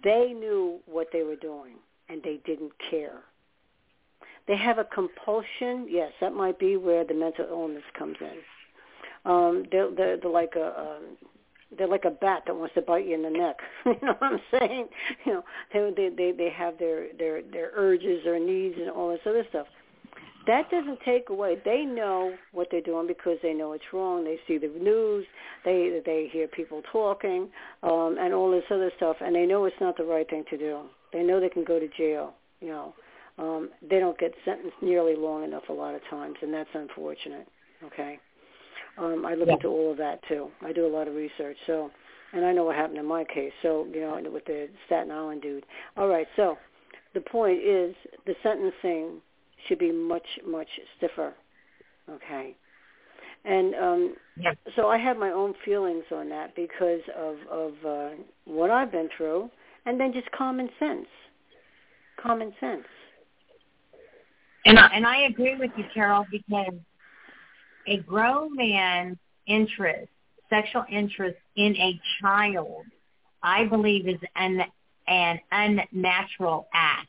they 0.03 0.33
knew 0.33 0.81
what 0.87 1.09
they 1.13 1.23
were 1.23 1.37
doing, 1.37 1.75
and 2.09 2.23
they 2.23 2.41
didn't 2.45 2.73
care. 2.91 3.21
They 4.49 4.57
have 4.57 4.79
a 4.79 4.85
compulsion. 4.85 5.87
Yes, 5.89 6.13
that 6.21 6.33
might 6.33 6.59
be 6.59 6.77
where 6.77 7.05
the 7.05 7.15
mental 7.15 7.47
illness 7.49 7.83
comes 7.99 8.17
in. 8.21 9.31
Um, 9.31 9.65
they're, 9.73 9.91
they're, 9.91 10.17
they're 10.19 10.31
like 10.31 10.55
a 10.57 10.81
um, 10.81 11.17
they're 11.77 11.89
like 11.89 12.05
a 12.05 12.11
bat 12.11 12.45
that 12.47 12.55
wants 12.55 12.75
to 12.75 12.83
bite 12.83 13.07
you 13.07 13.15
in 13.15 13.23
the 13.23 13.31
neck. 13.31 13.57
you 13.87 13.97
know 14.03 14.15
what 14.19 14.33
I'm 14.33 14.41
saying? 14.53 14.89
You 15.27 15.33
know, 15.33 15.45
they 15.73 15.91
they 15.97 16.15
they, 16.15 16.33
they 16.33 16.51
have 16.51 16.79
their 16.79 17.07
their 17.19 17.43
their 17.43 17.71
urges, 17.75 18.23
their 18.25 18.39
needs, 18.39 18.77
and 18.79 18.91
all 18.91 19.11
this 19.11 19.21
other 19.27 19.45
stuff. 19.51 19.67
That 20.47 20.71
doesn't 20.71 21.01
take 21.05 21.29
away. 21.29 21.57
They 21.65 21.85
know 21.85 22.35
what 22.53 22.69
they're 22.71 22.81
doing 22.81 23.09
because 23.09 23.39
they 23.43 23.53
know 23.53 23.73
it's 23.73 23.93
wrong. 23.93 24.23
They 24.23 24.39
see 24.47 24.59
the 24.59 24.69
news. 24.69 25.27
They 25.65 26.01
they 26.07 26.29
hear 26.33 26.47
people 26.47 26.83
talking 26.93 27.49
um, 27.83 28.17
and 28.21 28.33
all 28.33 28.53
this 28.53 28.65
other 28.71 28.93
stuff, 28.97 29.17
and 29.21 29.35
they 29.35 29.45
know 29.45 29.65
it's 29.65 29.81
not 29.81 29.97
the 29.97 30.05
right 30.05 30.29
thing 30.29 30.45
to 30.51 30.57
do. 30.57 30.83
They 31.13 31.25
know 31.25 31.41
they 31.41 31.49
can 31.49 31.65
go 31.65 31.81
to 31.81 31.89
jail. 31.89 32.35
You 32.61 32.69
know, 32.69 32.95
um, 33.39 33.71
they 33.83 33.99
don't 33.99 34.19
get 34.19 34.33
sentenced 34.45 34.77
nearly 34.83 35.15
long 35.17 35.45
enough 35.45 35.65
a 35.69 35.73
lot 35.73 35.95
of 35.95 36.01
times, 36.09 36.37
and 36.43 36.53
that's 36.53 36.71
unfortunate. 36.75 37.47
Okay, 37.85 38.19
um, 38.99 39.27
I 39.27 39.35
look 39.35 39.49
Yeah. 39.49 39.55
into 39.55 39.69
all 39.69 39.91
of 39.91 39.99
that 39.99 40.23
too. 40.29 40.51
I 40.63 40.73
do 40.73 40.87
a 40.87 40.89
lot 40.89 41.09
of 41.09 41.15
research, 41.15 41.57
so 41.67 41.91
and 42.33 42.45
I 42.45 42.53
know 42.53 42.65
what 42.65 42.77
happened 42.77 42.99
in 42.99 43.07
my 43.07 43.25
case. 43.25 43.53
So 43.63 43.87
you 43.93 44.01
know, 44.01 44.31
with 44.31 44.45
the 44.47 44.69
Staten 44.87 45.11
Island 45.11 45.43
dude. 45.43 45.65
All 45.97 46.09
right, 46.09 46.27
so 46.37 46.59
the 47.15 47.21
point 47.21 47.61
is 47.63 47.95
the 48.25 48.35
sentencing 48.43 49.21
should 49.67 49.79
be 49.79 49.93
much 49.93 50.27
much 50.47 50.69
stiffer. 50.97 51.35
Okay, 52.11 52.57
and 53.45 53.75
um, 53.75 54.17
Yeah. 54.37 54.55
so 54.77 54.89
I 54.89 54.99
have 54.99 55.17
my 55.17 55.31
own 55.31 55.55
feelings 55.65 56.05
on 56.11 56.29
that 56.31 56.55
because 56.55 57.03
of 57.17 57.37
of 57.51 57.73
uh, 57.85 58.11
what 58.45 58.71
I've 58.71 58.93
been 58.93 59.09
through, 59.17 59.51
and 59.85 59.99
then 60.01 60.13
just 60.13 60.31
common 60.33 60.69
sense. 60.79 61.09
Common 62.17 62.55
sense. 62.61 62.87
And 64.67 64.79
I, 64.79 64.89
and 64.95 65.07
I 65.07 65.23
agree 65.23 65.57
with 65.57 65.71
you, 65.77 65.85
Carol, 65.95 66.27
because 66.31 66.75
a 67.87 67.99
grown 67.99 68.55
man's 68.57 69.17
interest, 69.47 70.09
sexual 70.51 70.85
interest 70.91 71.37
in 71.57 71.77
a 71.77 72.01
child, 72.21 72.85
I 73.43 73.65
believe 73.67 74.09
is 74.09 74.21
an 74.37 74.63
an 75.09 75.41
unnatural 75.53 76.67
act. 76.75 77.09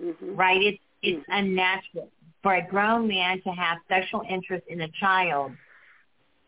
hmm 0.00 0.36
Right? 0.36 0.62
It's 0.62 0.78
it's 1.02 1.24
unnatural 1.28 2.08
for 2.42 2.54
a 2.56 2.66
grown 2.66 3.08
man 3.08 3.40
to 3.42 3.50
have 3.50 3.78
sexual 3.88 4.22
interest 4.28 4.64
in 4.68 4.80
a 4.82 4.88
child. 5.00 5.52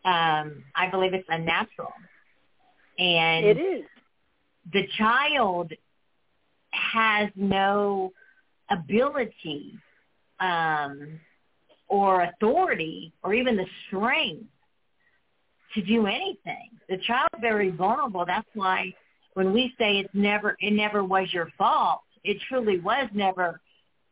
Um, 0.05 0.63
I 0.75 0.87
believe 0.91 1.13
it's 1.13 1.27
unnatural, 1.29 1.93
and 2.99 3.45
It 3.45 3.57
is. 3.57 3.85
the 4.73 4.87
child 4.97 5.71
has 6.71 7.29
no 7.35 8.11
ability 8.71 9.73
um, 10.39 11.19
or 11.87 12.23
authority 12.23 13.13
or 13.23 13.33
even 13.33 13.55
the 13.55 13.65
strength 13.87 14.45
to 15.75 15.81
do 15.81 16.07
anything. 16.07 16.69
The 16.89 16.97
child's 16.97 17.35
very 17.39 17.69
vulnerable. 17.69 18.25
That's 18.25 18.47
why 18.53 18.93
when 19.33 19.53
we 19.53 19.73
say 19.79 19.99
it's 19.99 20.13
never 20.13 20.57
it 20.59 20.71
never 20.71 21.03
was 21.03 21.27
your 21.31 21.49
fault, 21.57 22.01
it 22.23 22.37
truly 22.49 22.79
was 22.79 23.07
never 23.13 23.61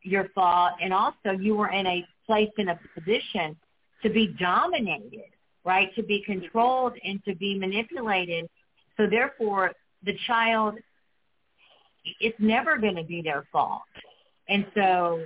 your 0.02 0.28
fault. 0.34 0.72
And 0.82 0.92
also 0.92 1.30
you 1.38 1.54
were 1.54 1.70
in 1.70 1.86
a 1.86 2.06
place 2.26 2.50
in 2.56 2.68
a 2.68 2.80
position 2.94 3.56
to 4.02 4.08
be 4.08 4.34
dominated, 4.38 5.30
right? 5.64 5.94
To 5.96 6.02
be 6.02 6.22
controlled 6.24 6.94
and 7.04 7.22
to 7.24 7.34
be 7.34 7.58
manipulated. 7.58 8.48
So 8.96 9.06
therefore 9.06 9.72
the 10.04 10.16
child 10.26 10.76
it's 12.18 12.36
never 12.38 12.78
going 12.78 12.96
to 12.96 13.04
be 13.04 13.20
their 13.20 13.46
fault. 13.52 13.82
And 14.50 14.66
so 14.74 15.24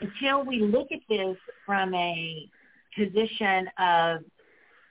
until 0.00 0.44
we 0.44 0.60
look 0.60 0.88
at 0.90 1.00
this 1.08 1.36
from 1.64 1.94
a 1.94 2.48
position 2.96 3.68
of 3.78 4.20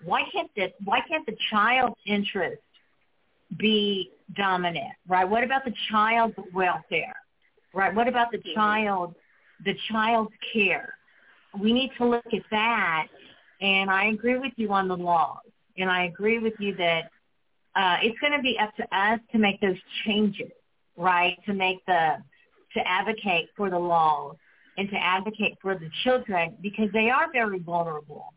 why 0.04 0.24
can't 0.32 0.50
the 0.56 0.72
why 0.84 1.02
can't 1.08 1.26
the 1.26 1.36
child's 1.50 2.00
interest 2.06 2.62
be 3.58 4.12
dominant, 4.36 4.94
right? 5.08 5.26
What 5.26 5.44
about 5.44 5.66
the 5.66 5.74
child's 5.90 6.36
welfare, 6.54 7.16
right? 7.74 7.94
What 7.94 8.08
about 8.08 8.32
the 8.32 8.42
child, 8.56 9.16
the 9.66 9.76
child's 9.92 10.32
care? 10.54 10.94
We 11.60 11.74
need 11.74 11.92
to 11.98 12.06
look 12.06 12.26
at 12.34 12.44
that, 12.52 13.08
and 13.60 13.90
I 13.90 14.06
agree 14.06 14.38
with 14.38 14.54
you 14.56 14.72
on 14.72 14.88
the 14.88 14.96
laws, 14.96 15.44
and 15.78 15.90
I 15.90 16.06
agree 16.06 16.40
with 16.40 16.54
you 16.60 16.76
that 16.78 17.12
uh, 17.76 17.98
it's 18.02 18.18
going 18.20 18.34
to 18.34 18.42
be 18.42 18.58
up 18.60 18.76
to 18.78 18.84
us 18.98 19.20
to 19.34 19.38
make 19.38 19.60
those 19.60 19.78
changes, 20.06 20.52
right? 20.98 21.38
To 21.46 21.54
make 21.54 21.86
the 21.86 22.18
to 22.74 22.88
advocate 22.88 23.50
for 23.56 23.70
the 23.70 23.80
laws 23.80 24.36
and 24.78 24.90
to 24.90 24.96
advocate 24.96 25.58
for 25.62 25.76
the 25.76 25.90
children 26.04 26.56
because 26.62 26.90
they 26.94 27.10
are 27.10 27.32
very 27.32 27.60
vulnerable. 27.60 28.34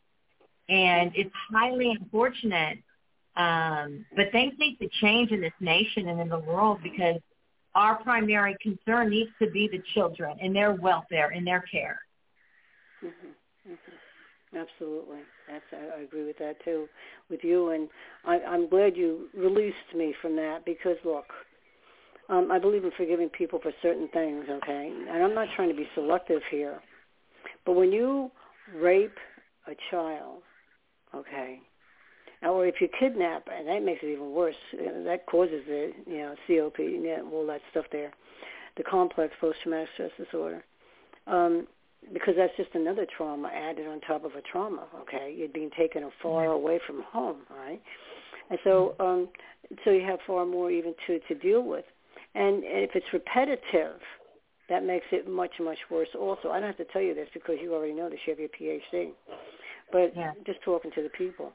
And 0.69 1.13
it's 1.15 1.31
highly 1.51 1.91
unfortunate. 1.91 2.79
Um, 3.37 4.05
but 4.15 4.31
things 4.31 4.55
need 4.59 4.77
to 4.77 4.89
change 5.01 5.31
in 5.33 5.41
this 5.41 5.53
nation 5.61 6.09
and 6.09 6.21
in 6.21 6.29
the 6.29 6.39
world 6.39 6.79
because 6.83 7.21
our 7.75 7.97
primary 8.03 8.57
concern 8.63 9.11
needs 9.11 9.31
to 9.43 9.51
be 9.51 9.69
the 9.69 9.83
children 9.93 10.37
and 10.41 10.55
their 10.55 10.73
welfare 10.73 11.31
and 11.31 11.47
their 11.47 11.63
care. 11.63 11.99
Mm-hmm. 13.05 13.73
Mm-hmm. 13.73 14.57
Absolutely. 14.57 15.19
That's 15.49 15.65
I, 15.73 15.99
I 15.99 16.03
agree 16.03 16.25
with 16.25 16.39
that 16.39 16.65
too, 16.65 16.89
with 17.29 17.41
you, 17.43 17.71
and 17.71 17.89
I, 18.25 18.39
I'm 18.41 18.69
glad 18.69 18.97
you 18.97 19.29
released 19.37 19.77
me 19.97 20.15
from 20.23 20.37
that 20.37 20.65
because 20.65 20.97
look, 21.05 21.27
um, 22.29 22.51
I 22.51 22.59
believe 22.59 22.85
in 22.85 22.91
forgiving 22.97 23.29
people 23.29 23.59
for 23.63 23.73
certain 23.83 24.09
things. 24.09 24.45
Okay, 24.49 24.93
and 25.11 25.23
I'm 25.23 25.35
not 25.35 25.49
trying 25.57 25.69
to 25.69 25.75
be 25.75 25.89
selective 25.95 26.43
here, 26.51 26.81
but 27.67 27.73
when 27.73 27.93
you 27.93 28.31
rape 28.75 29.17
a 29.67 29.73
child, 29.91 30.43
okay, 31.15 31.61
or 32.43 32.67
if 32.67 32.81
you 32.81 32.89
kidnap, 32.99 33.49
and 33.55 33.67
that 33.69 33.83
makes 33.83 34.03
it 34.03 34.09
even 34.09 34.31
worse. 34.33 34.55
uh, 34.75 35.03
That 35.05 35.27
causes 35.27 35.63
the 35.67 35.93
you 36.07 36.19
know 36.19 36.35
COP, 36.47 36.79
yeah, 36.79 37.21
all 37.33 37.47
that 37.47 37.61
stuff 37.71 37.87
there, 37.93 38.13
the 38.77 38.83
complex 38.83 39.35
post-traumatic 39.41 39.89
stress 39.95 40.11
disorder. 40.19 40.65
Um, 41.27 41.67
because 42.13 42.35
that's 42.37 42.53
just 42.57 42.69
another 42.75 43.07
trauma 43.17 43.49
added 43.49 43.87
on 43.87 44.01
top 44.03 44.25
of 44.25 44.33
a 44.33 44.43
trauma. 44.43 44.87
Okay, 45.03 45.35
you're 45.37 45.49
being 45.49 45.71
taken 45.77 46.09
far 46.23 46.47
away 46.47 46.79
from 46.87 47.03
home, 47.03 47.39
right? 47.51 47.81
And 48.51 48.59
so, 48.63 48.95
um, 49.01 49.29
so 49.85 49.91
you 49.91 50.03
have 50.03 50.19
far 50.27 50.45
more 50.45 50.71
even 50.71 50.95
to 51.07 51.19
to 51.21 51.35
deal 51.35 51.63
with. 51.63 51.85
And 52.35 52.63
if 52.65 52.91
it's 52.95 53.07
repetitive, 53.13 54.01
that 54.69 54.85
makes 54.85 55.07
it 55.13 55.29
much 55.29 55.53
much 55.61 55.79
worse. 55.91 56.09
Also, 56.19 56.51
I 56.51 56.59
don't 56.61 56.69
have 56.69 56.77
to 56.79 56.93
tell 56.93 57.03
you 57.03 57.15
this 57.15 57.29
because 57.35 57.57
you 57.61 57.75
already 57.75 57.93
know 57.93 58.09
this. 58.09 58.19
You 58.27 58.33
have 58.33 58.41
your 58.41 58.49
PhD, 58.49 59.13
but 59.93 60.15
Yeah. 60.17 60.33
just 60.47 60.61
talking 60.63 60.91
to 60.93 61.03
the 61.03 61.11
people 61.11 61.53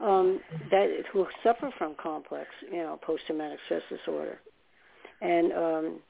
um, 0.00 0.40
that 0.70 1.04
who 1.12 1.26
suffer 1.42 1.70
from 1.78 1.94
complex, 1.94 2.50
you 2.70 2.78
know, 2.78 2.98
post-traumatic 3.02 3.58
stress 3.66 3.82
disorder, 3.88 4.40
and 5.20 5.52
um, 5.52 6.00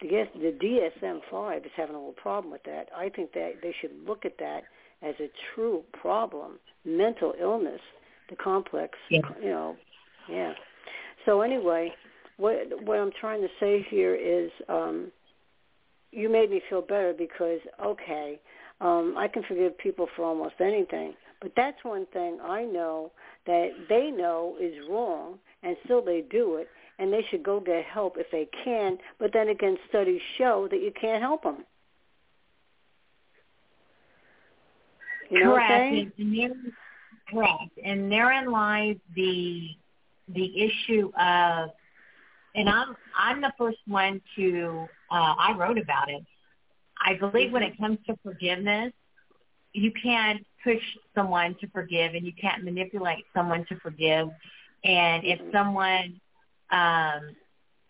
the 0.00 0.28
the 0.34 0.52
DSM-5 1.02 1.64
is 1.66 1.72
having 1.76 1.94
a 1.94 1.98
little 1.98 2.12
problem 2.12 2.50
with 2.52 2.62
that. 2.64 2.88
I 2.94 3.08
think 3.08 3.32
that 3.32 3.60
they 3.62 3.72
should 3.80 3.92
look 4.06 4.24
at 4.24 4.36
that 4.38 4.64
as 5.02 5.14
a 5.20 5.28
true 5.54 5.82
problem, 5.92 6.58
mental 6.84 7.34
illness, 7.38 7.80
the 8.30 8.36
complex, 8.36 8.98
Yeah. 9.10 9.20
you 9.40 9.50
know, 9.50 9.76
yeah. 10.28 10.54
So 11.24 11.40
anyway, 11.42 11.92
what 12.36 12.84
what 12.84 12.98
I'm 12.98 13.12
trying 13.20 13.42
to 13.42 13.48
say 13.60 13.86
here 13.88 14.14
is, 14.14 14.50
um, 14.68 15.12
you 16.10 16.28
made 16.28 16.50
me 16.50 16.60
feel 16.68 16.82
better 16.82 17.14
because 17.16 17.60
okay, 17.84 18.40
um, 18.80 19.14
I 19.16 19.28
can 19.28 19.42
forgive 19.44 19.76
people 19.78 20.08
for 20.16 20.24
almost 20.24 20.54
anything, 20.60 21.14
but 21.40 21.52
that's 21.56 21.82
one 21.84 22.06
thing 22.12 22.38
I 22.42 22.64
know 22.64 23.12
that 23.46 23.70
they 23.88 24.10
know 24.10 24.56
is 24.60 24.74
wrong, 24.88 25.38
and 25.62 25.76
still 25.84 26.02
they 26.02 26.22
do 26.30 26.56
it, 26.56 26.68
and 26.98 27.12
they 27.12 27.24
should 27.30 27.42
go 27.42 27.60
get 27.60 27.84
help 27.84 28.16
if 28.18 28.26
they 28.30 28.48
can. 28.64 28.98
But 29.18 29.32
then 29.32 29.48
again, 29.48 29.76
studies 29.88 30.20
show 30.38 30.68
that 30.70 30.80
you 30.80 30.92
can't 30.98 31.22
help 31.22 31.42
them. 31.42 31.64
You 35.30 35.40
know 35.40 35.54
correct. 35.54 35.94
And, 35.94 36.12
and 36.18 36.36
therein, 36.36 36.72
correct. 37.30 37.78
And 37.82 38.10
therein 38.10 38.50
lies 38.50 38.96
the 39.14 39.68
the 40.28 40.62
issue 40.62 41.10
of, 41.18 41.70
and 42.54 42.68
I'm 42.68 42.96
I'm 43.16 43.40
the 43.40 43.52
first 43.58 43.78
one 43.86 44.20
to 44.36 44.86
uh, 45.10 45.34
I 45.38 45.54
wrote 45.56 45.78
about 45.78 46.10
it. 46.10 46.24
I 47.00 47.14
believe 47.14 47.52
when 47.52 47.62
it 47.62 47.76
comes 47.78 47.98
to 48.06 48.16
forgiveness, 48.22 48.92
you 49.72 49.92
can't 50.00 50.44
push 50.62 50.82
someone 51.14 51.56
to 51.60 51.68
forgive 51.68 52.14
and 52.14 52.24
you 52.24 52.32
can't 52.40 52.64
manipulate 52.64 53.24
someone 53.34 53.66
to 53.68 53.76
forgive. 53.80 54.28
And 54.84 55.24
if 55.24 55.40
someone, 55.52 56.20
um, 56.70 57.36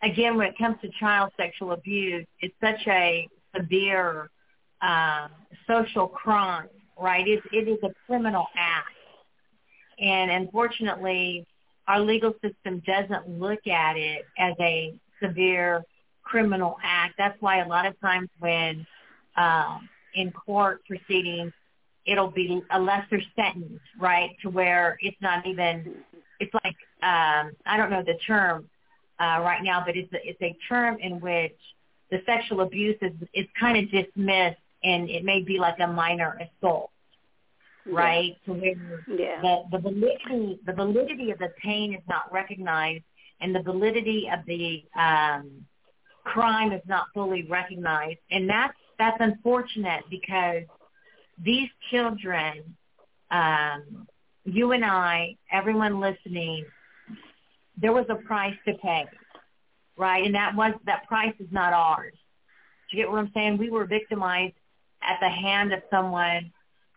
again, 0.02 0.36
when 0.36 0.46
it 0.48 0.58
comes 0.58 0.76
to 0.82 0.88
child 0.98 1.32
sexual 1.36 1.72
abuse, 1.72 2.26
it's 2.40 2.54
such 2.60 2.86
a 2.88 3.28
severe 3.54 4.30
um, 4.80 5.30
social 5.68 6.08
crime, 6.08 6.68
right? 6.98 7.26
It, 7.26 7.42
it 7.52 7.68
is 7.68 7.78
a 7.82 7.90
criminal 8.06 8.46
act. 8.56 8.88
And 10.00 10.30
unfortunately, 10.30 11.46
our 11.86 12.01
legal 12.01 12.35
system 12.43 12.82
doesn't 12.86 13.28
look 13.28 13.66
at 13.66 13.97
it 13.97 14.24
as 14.39 14.55
a 14.61 14.94
severe 15.23 15.85
criminal 16.23 16.78
act. 16.82 17.15
That's 17.19 17.40
why 17.40 17.59
a 17.59 17.69
lot 17.69 17.86
of 17.86 17.98
times 18.01 18.28
when 18.39 18.86
um, 19.36 19.89
in 20.15 20.32
court 20.32 20.82
proceedings, 20.86 21.52
it'll 22.06 22.31
be 22.31 22.62
a 22.70 22.81
lesser 22.81 23.20
sentence, 23.36 23.81
right? 24.01 24.31
To 24.43 24.51
where 24.51 24.97
it's 25.01 25.16
not 25.20 25.47
even, 25.47 25.94
it's 26.40 26.52
like 26.65 26.77
um, 27.02 27.52
I 27.66 27.77
don't 27.77 27.90
know 27.90 28.02
the 28.02 28.19
term 28.27 28.69
uh, 29.20 29.40
right 29.43 29.62
now, 29.62 29.82
but 29.85 29.97
it's 29.97 30.12
a, 30.12 30.28
it's 30.28 30.40
a 30.43 30.56
term 30.69 30.98
in 31.01 31.20
which 31.20 31.56
the 32.11 32.23
sexual 32.27 32.61
abuse 32.62 32.97
is 33.02 33.12
is 33.32 33.47
kind 33.59 33.77
of 33.78 33.90
dismissed, 33.90 34.61
and 34.82 35.09
it 35.11 35.24
may 35.24 35.43
be 35.43 35.59
like 35.59 35.78
a 35.81 35.86
minor 35.86 36.39
assault, 36.40 36.90
right? 37.86 38.36
Yeah. 38.47 38.55
To 38.55 38.61
where 38.61 39.05
Yeah. 39.06 39.40
the 39.43 39.65
the 39.73 39.78
validity 39.78 40.61
the 40.65 40.73
validity 40.73 41.31
of 41.31 41.39
the 41.39 41.52
pain 41.62 41.94
is 41.94 42.02
not 42.09 42.32
recognized, 42.32 43.05
and 43.40 43.55
the 43.55 43.62
validity 43.62 44.28
of 44.32 44.44
the 44.47 44.85
um, 44.98 45.66
crime 46.24 46.73
is 46.73 46.82
not 46.86 47.06
fully 47.15 47.43
recognized, 47.43 48.20
and 48.31 48.48
that's 48.48 48.77
that's 48.98 49.16
unfortunate 49.20 50.05
because 50.11 50.62
these 51.43 51.69
children, 51.90 52.77
um, 53.31 54.06
you 54.44 54.73
and 54.73 54.85
I, 54.85 55.36
everyone 55.51 56.01
listening, 56.01 56.65
there 57.77 57.93
was 57.93 58.06
a 58.09 58.15
price 58.15 58.56
to 58.66 58.74
pay, 58.74 59.05
right? 59.97 60.24
And 60.24 60.35
that 60.35 60.55
was 60.55 60.74
that 60.86 61.06
price 61.09 61.35
is 61.40 61.48
not 61.51 61.73
ours. 61.73 62.15
Do 62.90 62.97
you 62.97 63.02
get 63.02 63.11
what 63.11 63.19
I'm 63.19 63.31
saying? 63.35 63.59
We 63.59 63.70
were 63.70 63.85
victimized 63.86 64.55
at 65.02 65.19
the 65.20 65.28
hand 65.28 65.73
of 65.73 65.82
someone 65.90 66.52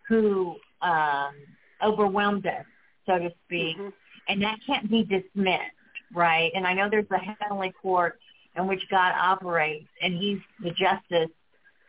who 0.07 0.55
um, 0.81 1.35
overwhelmed 1.83 2.45
us, 2.45 2.65
so 3.05 3.17
to 3.17 3.33
speak, 3.45 3.77
Mhm. 3.77 3.93
and 4.27 4.41
that 4.41 4.59
can't 4.65 4.89
be 4.89 5.03
dismissed, 5.03 5.71
right? 6.13 6.51
And 6.53 6.65
I 6.67 6.73
know 6.73 6.89
there's 6.89 7.09
a 7.11 7.17
heavenly 7.17 7.71
court 7.71 8.19
in 8.55 8.67
which 8.67 8.87
God 8.89 9.13
operates, 9.15 9.89
and 10.01 10.13
He's 10.17 10.39
the 10.59 10.71
justice 10.71 11.31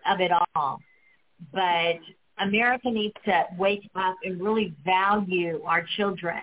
of 0.07 0.21
it 0.21 0.31
all. 0.55 0.81
But 1.53 2.01
America 2.39 2.91
needs 2.91 3.15
to 3.25 3.47
wake 3.57 3.89
up 3.95 4.17
and 4.25 4.41
really 4.41 4.75
value 4.85 5.63
our 5.65 5.83
children 5.83 6.41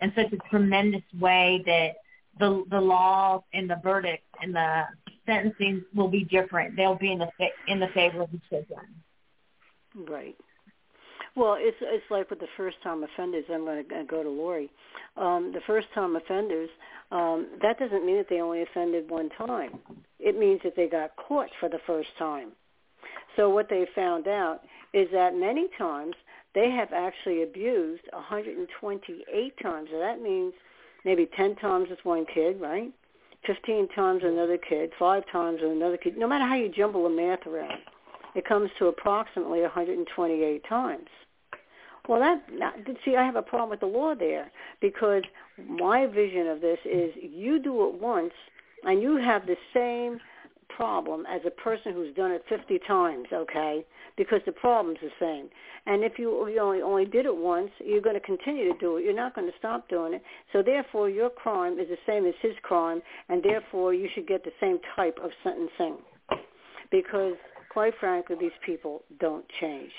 in 0.00 0.12
such 0.14 0.32
a 0.32 0.36
tremendous 0.50 1.02
way 1.18 1.62
that 1.66 1.96
the 2.38 2.64
the 2.70 2.80
laws 2.80 3.42
and 3.52 3.68
the 3.68 3.76
verdicts 3.82 4.26
and 4.40 4.54
the 4.54 4.88
sentencing 5.26 5.84
will 5.94 6.08
be 6.08 6.24
different. 6.24 6.76
They'll 6.76 6.94
be 6.94 7.12
in 7.12 7.18
the 7.18 7.30
fa- 7.36 7.56
in 7.68 7.78
the 7.78 7.88
favor 7.88 8.22
of 8.22 8.30
the 8.32 8.40
children. 8.48 9.02
Right. 9.94 10.36
Well, 11.34 11.56
it's 11.58 11.76
it's 11.80 12.04
like 12.10 12.28
with 12.28 12.40
the 12.40 12.48
first 12.56 12.76
time 12.82 13.02
offenders. 13.02 13.44
I'm 13.50 13.64
going 13.64 13.84
to 13.88 14.04
go 14.04 14.22
to 14.22 14.28
Lori. 14.28 14.70
Um, 15.16 15.52
the 15.52 15.62
first 15.66 15.88
time 15.94 16.16
offenders. 16.16 16.68
Um, 17.10 17.48
that 17.60 17.78
doesn't 17.78 18.06
mean 18.06 18.16
that 18.16 18.28
they 18.30 18.40
only 18.40 18.62
offended 18.62 19.10
one 19.10 19.28
time. 19.30 19.78
It 20.18 20.38
means 20.38 20.60
that 20.64 20.76
they 20.76 20.88
got 20.88 21.14
caught 21.16 21.50
for 21.60 21.68
the 21.68 21.80
first 21.86 22.08
time. 22.18 22.52
So 23.36 23.50
what 23.50 23.68
they 23.68 23.86
found 23.94 24.28
out 24.28 24.60
is 24.92 25.08
that 25.12 25.34
many 25.34 25.68
times 25.78 26.14
they 26.54 26.70
have 26.70 26.92
actually 26.92 27.42
abused 27.42 28.02
128 28.12 29.54
times. 29.62 29.88
So 29.90 29.98
that 29.98 30.20
means 30.20 30.52
maybe 31.04 31.28
10 31.36 31.56
times 31.56 31.88
with 31.90 32.04
one 32.04 32.26
kid, 32.32 32.60
right? 32.60 32.92
15 33.46 33.88
times 33.88 34.22
another 34.24 34.58
kid, 34.58 34.92
five 34.98 35.24
times 35.30 35.60
another 35.62 35.96
kid. 35.96 36.16
No 36.16 36.28
matter 36.28 36.46
how 36.46 36.54
you 36.54 36.68
jumble 36.68 37.04
the 37.04 37.10
math 37.10 37.46
around, 37.46 37.80
it 38.34 38.46
comes 38.46 38.70
to 38.78 38.86
approximately 38.86 39.60
128 39.60 40.64
times. 40.68 41.08
Well, 42.08 42.20
that 42.20 42.42
see, 43.04 43.14
I 43.16 43.24
have 43.24 43.36
a 43.36 43.42
problem 43.42 43.70
with 43.70 43.80
the 43.80 43.86
law 43.86 44.14
there 44.14 44.50
because 44.80 45.22
my 45.68 46.06
vision 46.06 46.48
of 46.48 46.60
this 46.60 46.78
is 46.84 47.12
you 47.20 47.62
do 47.62 47.88
it 47.88 48.00
once 48.00 48.32
and 48.84 49.00
you 49.00 49.16
have 49.16 49.46
the 49.46 49.56
same 49.72 50.18
problem 50.74 51.24
as 51.26 51.42
a 51.46 51.50
person 51.50 51.92
who's 51.92 52.14
done 52.14 52.30
it 52.30 52.42
50 52.48 52.80
times, 52.86 53.26
okay? 53.32 53.84
Because 54.16 54.40
the 54.46 54.52
problem's 54.52 54.98
the 55.00 55.10
same. 55.20 55.48
And 55.86 56.02
if 56.02 56.18
you, 56.18 56.48
you 56.48 56.60
only 56.60 56.82
only 56.82 57.04
did 57.04 57.26
it 57.26 57.36
once, 57.36 57.70
you're 57.84 58.00
going 58.00 58.14
to 58.14 58.20
continue 58.20 58.72
to 58.72 58.78
do 58.78 58.96
it. 58.96 59.04
You're 59.04 59.14
not 59.14 59.34
going 59.34 59.46
to 59.46 59.58
stop 59.58 59.88
doing 59.88 60.14
it. 60.14 60.22
So 60.52 60.62
therefore, 60.62 61.08
your 61.08 61.30
crime 61.30 61.78
is 61.78 61.88
the 61.88 61.98
same 62.06 62.26
as 62.26 62.34
his 62.40 62.52
crime, 62.62 63.02
and 63.28 63.42
therefore 63.42 63.94
you 63.94 64.08
should 64.14 64.26
get 64.26 64.44
the 64.44 64.52
same 64.60 64.78
type 64.96 65.18
of 65.22 65.30
sentencing. 65.42 65.98
Because 66.90 67.34
quite 67.72 67.94
frankly, 67.98 68.36
these 68.38 68.50
people 68.64 69.02
don't 69.18 69.44
change. 69.60 69.92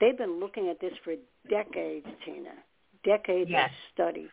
They've 0.00 0.16
been 0.16 0.38
looking 0.38 0.68
at 0.68 0.80
this 0.80 0.92
for 1.02 1.14
decades, 1.48 2.06
Tina. 2.24 2.52
Decades 3.04 3.50
Yes. 3.50 3.70
of 3.70 3.76
study. 3.94 4.28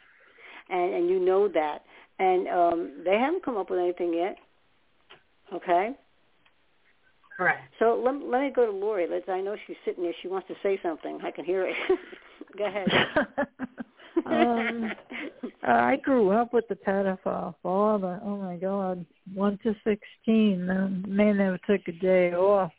And 0.70 0.94
and 0.94 1.10
you 1.10 1.20
know 1.20 1.48
that. 1.48 1.84
And 2.20 2.48
um 2.48 3.04
they 3.06 3.18
haven't 3.18 3.44
come 3.44 3.58
up 3.58 3.70
with 3.70 3.80
anything 3.80 4.14
yet. 4.14 4.38
Okay? 5.54 5.96
Correct. 7.38 7.62
So 7.80 8.02
let, 8.04 8.16
let 8.16 8.42
me 8.42 8.52
go 8.52 8.66
to 8.66 8.72
Lori. 8.72 9.08
Let's, 9.10 9.28
I 9.28 9.42
know 9.42 9.56
she's 9.66 9.78
sitting 9.86 10.04
there. 10.04 10.14
She 10.22 10.28
wants 10.28 10.48
to 10.48 10.56
say 10.62 10.80
something. 10.84 11.20
I 11.24 11.32
can 11.32 11.46
hear 11.46 11.66
it. 11.68 11.76
go 12.58 12.66
ahead. 12.66 12.88
um, 14.26 14.92
I 15.64 15.98
grew 15.98 16.32
up 16.32 16.54
with 16.54 16.68
the 16.68 16.76
pedophile 16.76 17.56
father. 17.62 18.20
Oh 18.24 18.38
my 18.38 18.56
God, 18.56 19.06
one 19.34 19.60
to 19.64 19.76
sixteen. 19.84 20.66
The 20.68 21.08
man 21.08 21.38
never 21.38 21.60
took 21.68 21.88
a 21.88 21.92
day 21.92 22.34
off. 22.34 22.72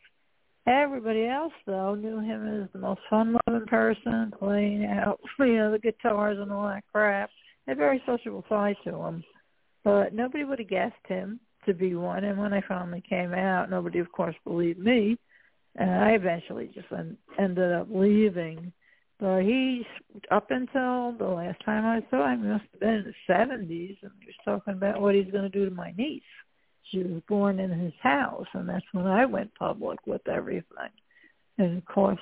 Everybody 0.67 1.27
else 1.27 1.53
though 1.65 1.95
knew 1.95 2.19
him 2.19 2.63
as 2.63 2.69
the 2.73 2.79
most 2.79 3.01
fun-loving 3.09 3.67
person, 3.67 4.33
playing 4.39 4.85
out, 4.85 5.19
you 5.39 5.57
know, 5.57 5.71
the 5.71 5.79
guitars 5.79 6.39
and 6.39 6.51
all 6.51 6.67
that 6.67 6.83
crap. 6.91 7.29
A 7.67 7.75
very 7.75 8.01
sociable 8.05 8.45
side 8.47 8.75
to 8.83 8.95
him, 8.95 9.23
but 9.83 10.13
nobody 10.13 10.43
would 10.43 10.59
have 10.59 10.69
guessed 10.69 10.93
him 11.07 11.39
to 11.65 11.73
be 11.73 11.95
one. 11.95 12.23
And 12.23 12.39
when 12.39 12.53
I 12.53 12.61
finally 12.67 13.03
came 13.07 13.33
out, 13.33 13.69
nobody, 13.69 13.99
of 13.99 14.11
course, 14.11 14.35
believed 14.43 14.79
me. 14.79 15.17
And 15.75 15.89
I 15.89 16.11
eventually 16.11 16.69
just 16.73 16.87
en- 16.91 17.17
ended 17.37 17.73
up 17.73 17.87
leaving. 17.89 18.71
But 19.19 19.43
he, 19.43 19.85
up 20.29 20.51
until 20.51 21.13
the 21.17 21.33
last 21.33 21.63
time 21.63 21.85
I 21.85 22.05
saw 22.09 22.31
him, 22.31 22.43
he 22.43 22.49
must 22.49 22.65
have 22.71 22.79
been 22.79 22.89
in 22.89 23.05
the 23.05 23.33
70s, 23.33 23.97
and 24.01 24.11
he 24.19 24.25
was 24.25 24.35
talking 24.43 24.73
about 24.73 25.01
what 25.01 25.15
he's 25.15 25.31
going 25.31 25.49
to 25.49 25.57
do 25.57 25.65
to 25.65 25.73
my 25.73 25.93
niece. 25.97 26.21
She 26.91 26.99
was 26.99 27.21
born 27.27 27.59
in 27.59 27.71
his 27.71 27.93
house, 28.01 28.45
and 28.53 28.67
that's 28.67 28.85
when 28.91 29.07
I 29.07 29.25
went 29.25 29.55
public 29.55 29.99
with 30.05 30.27
everything. 30.27 30.91
And 31.57 31.77
of 31.77 31.85
course, 31.85 32.19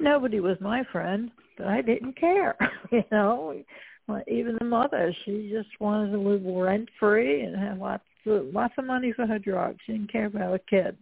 nobody 0.00 0.40
was 0.40 0.56
my 0.60 0.82
friend, 0.90 1.30
but 1.56 1.68
I 1.68 1.80
didn't 1.80 2.18
care. 2.18 2.56
you 2.92 3.04
know, 3.12 3.54
even 4.26 4.56
the 4.58 4.64
mother, 4.64 5.14
she 5.24 5.50
just 5.52 5.80
wanted 5.80 6.12
to 6.12 6.18
live 6.18 6.42
rent 6.44 6.88
free 6.98 7.42
and 7.42 7.56
have 7.56 7.78
lots 7.78 8.02
of 8.26 8.46
lots 8.52 8.74
of 8.78 8.84
money 8.84 9.12
for 9.12 9.26
her 9.26 9.38
drugs. 9.38 9.78
She 9.86 9.92
didn't 9.92 10.12
care 10.12 10.26
about 10.26 10.54
a 10.54 10.58
kid. 10.58 10.96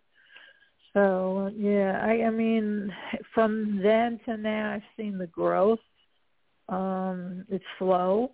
So 0.95 1.51
yeah, 1.57 2.01
I 2.03 2.27
I 2.27 2.31
mean, 2.31 2.93
from 3.35 3.81
then 3.83 4.21
to 4.25 4.37
now, 4.37 4.73
I've 4.73 4.83
seen 4.97 5.19
the 5.19 5.27
growth. 5.27 5.81
Um, 6.69 7.45
it's 7.51 7.65
slow. 7.79 8.31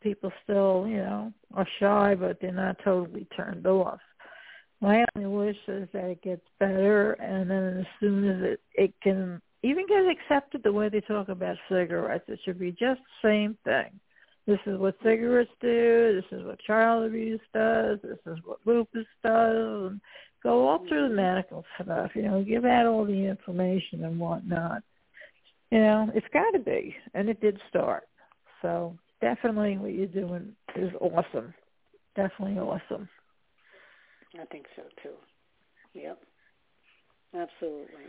People 0.00 0.32
still, 0.42 0.86
you 0.88 0.96
know, 0.98 1.32
are 1.54 1.68
shy, 1.80 2.14
but 2.14 2.38
they're 2.40 2.52
not 2.52 2.78
totally 2.82 3.26
turned 3.36 3.66
off. 3.66 4.00
My 4.80 5.04
only 5.14 5.28
wish 5.28 5.56
is 5.68 5.88
that 5.92 6.04
it 6.04 6.22
gets 6.22 6.46
better, 6.58 7.12
and 7.14 7.50
then 7.50 7.78
as 7.80 7.86
soon 8.00 8.28
as 8.28 8.42
it 8.42 8.60
it 8.74 8.94
can 9.02 9.42
even 9.62 9.86
get 9.86 10.06
accepted 10.06 10.62
the 10.62 10.72
way 10.72 10.88
they 10.88 11.00
talk 11.00 11.28
about 11.28 11.56
cigarettes, 11.68 12.24
it 12.28 12.38
should 12.44 12.58
be 12.58 12.70
just 12.70 13.00
the 13.00 13.28
same 13.28 13.58
thing. 13.64 13.98
This 14.46 14.60
is 14.66 14.78
what 14.78 14.96
cigarettes 15.02 15.50
do. 15.60 16.20
This 16.20 16.38
is 16.38 16.46
what 16.46 16.60
child 16.60 17.04
abuse 17.04 17.40
does. 17.52 17.98
This 18.02 18.18
is 18.26 18.38
what 18.44 18.58
lupus 18.64 19.06
does. 19.24 19.90
And 19.90 20.00
go 20.46 20.68
all 20.68 20.78
through 20.88 21.08
the 21.08 21.14
medical 21.14 21.64
stuff. 21.82 22.12
You 22.14 22.22
know, 22.22 22.44
give 22.44 22.64
out 22.64 22.86
all 22.86 23.04
the 23.04 23.26
information 23.26 24.04
and 24.04 24.18
whatnot. 24.18 24.82
You 25.70 25.80
know, 25.80 26.10
it's 26.14 26.26
got 26.32 26.52
to 26.52 26.60
be, 26.60 26.94
and 27.14 27.28
it 27.28 27.40
did 27.40 27.58
start. 27.68 28.04
So 28.62 28.96
definitely, 29.20 29.76
what 29.76 29.92
you're 29.92 30.06
doing 30.06 30.54
is 30.76 30.92
awesome. 31.00 31.52
Definitely 32.14 32.58
awesome. 32.58 33.08
I 34.40 34.44
think 34.46 34.66
so 34.76 34.82
too. 35.02 35.14
Yep. 35.94 36.18
Absolutely. 37.34 38.06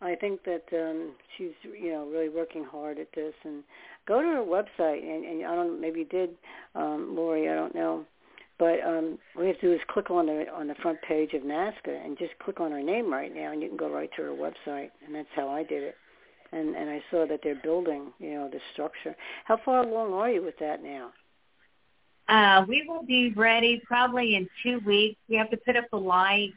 I 0.00 0.14
think 0.14 0.40
that 0.44 0.64
um 0.72 1.12
she's 1.36 1.52
you 1.62 1.90
know 1.92 2.06
really 2.06 2.28
working 2.28 2.64
hard 2.64 2.98
at 2.98 3.08
this 3.14 3.34
and 3.44 3.62
go 4.08 4.22
to 4.22 4.28
her 4.28 4.44
website 4.44 5.02
and, 5.02 5.24
and 5.24 5.46
I 5.46 5.54
don't 5.54 5.74
know, 5.74 5.78
maybe 5.80 6.00
you 6.00 6.04
did 6.06 6.30
um 6.74 7.14
Lori 7.14 7.48
I 7.48 7.54
don't 7.54 7.74
know 7.74 8.04
but 8.60 8.80
um 8.86 9.18
what 9.34 9.42
you 9.42 9.48
have 9.48 9.60
to 9.60 9.66
do 9.68 9.72
is 9.72 9.80
click 9.88 10.10
on 10.10 10.26
the 10.26 10.46
on 10.54 10.68
the 10.68 10.76
front 10.76 11.02
page 11.02 11.34
of 11.34 11.42
NAASCA 11.42 12.04
and 12.04 12.16
just 12.16 12.38
click 12.38 12.60
on 12.60 12.70
her 12.70 12.82
name 12.82 13.12
right 13.12 13.34
now 13.34 13.50
and 13.50 13.60
you 13.60 13.68
can 13.68 13.76
go 13.76 13.90
right 13.90 14.10
to 14.16 14.22
her 14.22 14.30
website 14.30 14.90
and 15.04 15.12
that's 15.12 15.28
how 15.34 15.48
I 15.48 15.64
did 15.64 15.82
it 15.82 15.96
and 16.52 16.76
and 16.76 16.90
I 16.90 17.02
saw 17.10 17.26
that 17.26 17.40
they're 17.42 17.60
building, 17.62 18.12
you 18.18 18.34
know, 18.34 18.48
the 18.48 18.60
structure. 18.72 19.14
How 19.44 19.58
far 19.64 19.84
along 19.84 20.12
are 20.12 20.30
you 20.30 20.42
with 20.42 20.58
that 20.58 20.82
now? 20.82 21.10
Uh, 22.28 22.64
we 22.68 22.84
will 22.88 23.02
be 23.02 23.32
ready 23.32 23.82
probably 23.84 24.36
in 24.36 24.48
two 24.62 24.80
weeks. 24.86 25.18
We 25.28 25.36
have 25.36 25.50
to 25.50 25.56
put 25.56 25.76
up 25.76 25.84
the 25.90 25.98
light, 25.98 26.52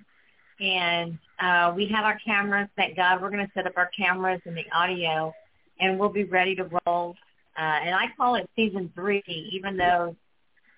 and 0.60 1.18
uh, 1.40 1.74
we 1.76 1.88
have 1.88 2.06
our 2.06 2.20
cameras. 2.26 2.70
Thank 2.76 2.96
God, 2.96 3.22
we're 3.22 3.32
going 3.32 3.46
to 3.46 3.52
set 3.54 3.66
up 3.66 3.74
our 3.78 3.90
cameras 3.98 4.42
and 4.46 4.56
the 4.56 4.66
audio, 4.72 5.34
and 5.80 6.00
we'll 6.00 6.10
be 6.10 6.26
ready 6.26 6.56
to 6.56 6.70
roll. 6.86 7.16
Uh, 7.58 7.62
and 7.62 7.96
I 7.96 8.06
call 8.18 8.36
it 8.36 8.50
season 8.56 8.92
three, 8.96 9.24
even 9.52 9.78
though 9.78 10.16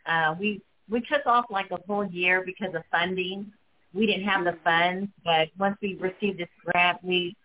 uh, 0.06 0.36
we 0.40 0.62
we 0.90 1.02
took 1.02 1.26
off 1.26 1.46
like 1.50 1.72
a 1.72 1.78
whole 1.88 2.06
year 2.06 2.44
because 2.46 2.74
of 2.76 2.84
funding. 2.92 3.52
We 3.94 4.06
didn't 4.06 4.26
have 4.26 4.44
the 4.44 4.58
funds, 4.64 5.10
but 5.24 5.50
once 5.58 5.78
we 5.82 5.96
received 5.96 6.40
this 6.40 6.50
grant, 6.64 7.04
we 7.04 7.36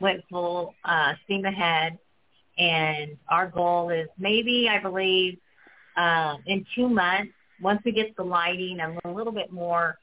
went 0.00 0.22
full 0.30 0.74
uh, 0.84 1.14
steam 1.24 1.44
ahead. 1.44 1.98
And 2.58 3.16
our 3.28 3.48
goal 3.48 3.90
is 3.90 4.08
maybe, 4.18 4.68
I 4.68 4.80
believe, 4.80 5.38
uh, 5.96 6.36
in 6.46 6.66
two 6.74 6.88
months, 6.88 7.32
once 7.62 7.80
we 7.84 7.92
get 7.92 8.16
the 8.16 8.22
lighting 8.22 8.80
and 8.80 8.98
a 9.04 9.10
little 9.10 9.32
bit 9.32 9.52
more, 9.52 9.98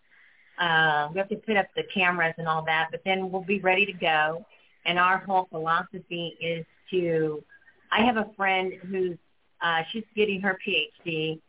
uh, 0.60 1.10
we 1.12 1.20
have 1.20 1.30
to 1.30 1.36
put 1.36 1.58
up 1.58 1.68
the 1.76 1.84
cameras 1.94 2.34
and 2.38 2.48
all 2.48 2.64
that, 2.66 2.88
but 2.90 3.02
then 3.06 3.32
we'll 3.32 3.44
be 3.44 3.60
ready 3.60 3.86
to 3.86 3.94
go. 3.94 4.46
And 4.86 4.98
our 4.98 5.20
whole 5.20 5.48
philosophy 5.52 6.36
is 6.40 6.66
to, 6.92 7.44
I 7.92 8.06
have 8.06 8.18
a 8.18 8.30
friend 8.36 8.74
who's, 8.90 9.18
uh, 9.62 9.82
she's 9.92 10.04
getting 10.16 10.42
her 10.42 10.58
PhD 10.66 11.40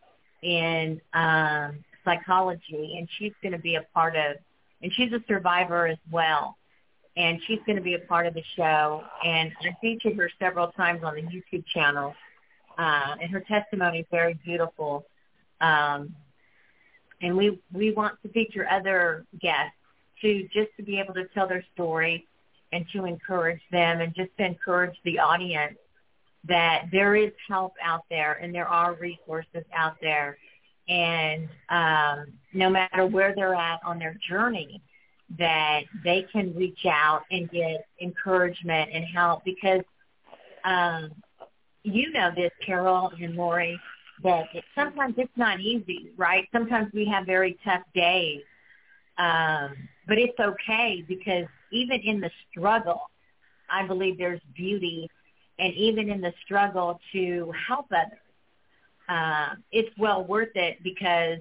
in 0.43 1.01
um, 1.15 1.85
psychology, 2.05 2.97
and 2.98 3.09
she's 3.19 3.32
going 3.43 3.52
to 3.52 3.59
be 3.59 3.77
a 3.77 3.82
part 3.94 4.16
of, 4.16 4.36
and 4.82 4.93
she's 4.93 5.12
a 5.12 5.23
survivor 5.27 5.86
as 5.86 5.98
well. 6.10 6.56
And 7.16 7.40
she's 7.48 7.59
going 7.66 7.74
to 7.74 7.82
be 7.82 7.94
a 7.94 7.98
part 7.98 8.28
of 8.28 8.35
the 8.35 8.44
show. 8.55 9.02
And 9.24 9.51
I 9.62 9.77
featured 9.81 10.16
her 10.16 10.31
several 10.39 10.69
times 10.69 11.02
on 11.02 11.16
the 11.16 11.23
YouTube 11.23 11.66
channel 11.66 12.15
uh, 12.78 13.16
and 13.20 13.31
her 13.31 13.40
testimony 13.40 14.01
is 14.01 14.06
very 14.10 14.35
beautiful. 14.44 15.05
Um, 15.60 16.15
and 17.20 17.36
we 17.36 17.59
we 17.73 17.90
want 17.90 18.15
to 18.23 18.28
feature 18.28 18.66
other 18.70 19.27
guests 19.40 19.74
to 20.23 20.44
just 20.55 20.70
to 20.77 20.85
be 20.85 21.01
able 21.01 21.15
to 21.15 21.27
tell 21.35 21.48
their 21.48 21.65
story 21.74 22.27
and 22.73 22.86
to 22.93 23.05
encourage 23.05 23.60
them 23.73 24.01
and 24.01 24.15
just 24.15 24.31
to 24.39 24.44
encourage 24.44 24.94
the 25.05 25.19
audience 25.19 25.77
that 26.44 26.86
there 26.93 27.16
is 27.16 27.32
help 27.48 27.74
out 27.82 28.05
there 28.10 28.35
and 28.35 28.55
there 28.55 28.69
are 28.69 28.94
resources 28.94 29.65
out 29.74 29.97
there. 30.01 30.39
And 30.89 31.48
um, 31.69 32.32
no 32.55 32.70
matter 32.70 33.06
where 33.06 33.35
they're 33.35 33.55
at 33.55 33.81
on 33.85 33.98
their 33.98 34.16
journey 34.28 34.81
that 35.36 35.82
they 36.05 36.27
can 36.32 36.55
reach 36.55 36.86
out 36.86 37.23
and 37.31 37.51
get 37.51 37.86
encouragement 38.01 38.90
and 38.93 39.05
help. 39.05 39.44
Because 39.44 39.82
um, 40.65 41.10
you 41.82 42.10
know 42.12 42.31
this, 42.35 42.51
Carol 42.65 43.12
and 43.20 43.35
Lori, 43.35 43.78
that 44.23 44.47
it, 44.55 44.65
sometimes 44.74 45.15
it's 45.19 45.36
not 45.36 45.60
easy, 45.60 46.10
right? 46.16 46.48
Sometimes 46.52 46.93
we 46.93 47.05
have 47.06 47.27
very 47.27 47.59
tough 47.65 47.82
days, 47.94 48.43
um, 49.19 49.74
but 50.06 50.19
it's 50.19 50.39
okay 50.40 51.05
because 51.06 51.47
even 51.70 52.01
in 52.01 52.20
the 52.20 52.31
struggle, 52.51 53.10
I 53.70 53.86
believe 53.86 54.16
there's 54.16 54.40
beauty, 54.56 55.10
and 55.59 55.75
even 55.75 56.11
in 56.11 56.21
the 56.21 56.33
struggle 56.45 57.01
to 57.13 57.53
help 57.67 57.87
others, 57.93 58.19
uh, 59.09 59.55
it's 59.73 59.91
well 59.99 60.25
worth 60.25 60.55
it 60.55 60.79
because 60.83 61.39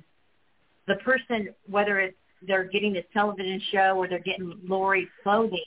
the 0.87 0.95
person, 0.95 1.49
whether 1.69 1.99
it's 1.99 2.17
they're 2.47 2.63
getting 2.63 2.93
this 2.93 3.05
television 3.13 3.61
show 3.71 3.95
or 3.97 4.07
they're 4.07 4.19
getting 4.19 4.59
Lori's 4.63 5.09
clothing 5.23 5.59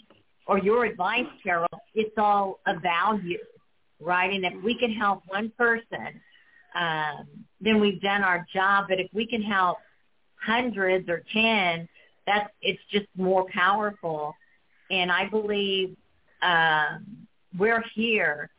or 0.46 0.58
your 0.58 0.84
advice, 0.84 1.26
Carol, 1.42 1.68
it's 1.94 2.14
all 2.16 2.60
a 2.66 2.78
value 2.78 3.38
right? 4.00 4.32
And 4.32 4.44
if 4.44 4.64
we 4.64 4.74
can 4.74 4.92
help 4.92 5.22
one 5.26 5.52
person, 5.56 6.20
um, 6.74 7.26
then 7.60 7.80
we've 7.80 8.00
done 8.00 8.22
our 8.22 8.46
job. 8.52 8.86
But 8.88 8.98
if 8.98 9.08
we 9.12 9.26
can 9.26 9.42
help 9.42 9.78
hundreds 10.42 11.08
or 11.08 11.22
ten, 11.32 11.88
that's 12.26 12.50
it's 12.62 12.80
just 12.90 13.06
more 13.16 13.46
powerful. 13.52 14.34
And 14.90 15.12
I 15.12 15.28
believe 15.28 15.96
um, 16.42 17.26
we're 17.58 17.84
here 17.94 18.50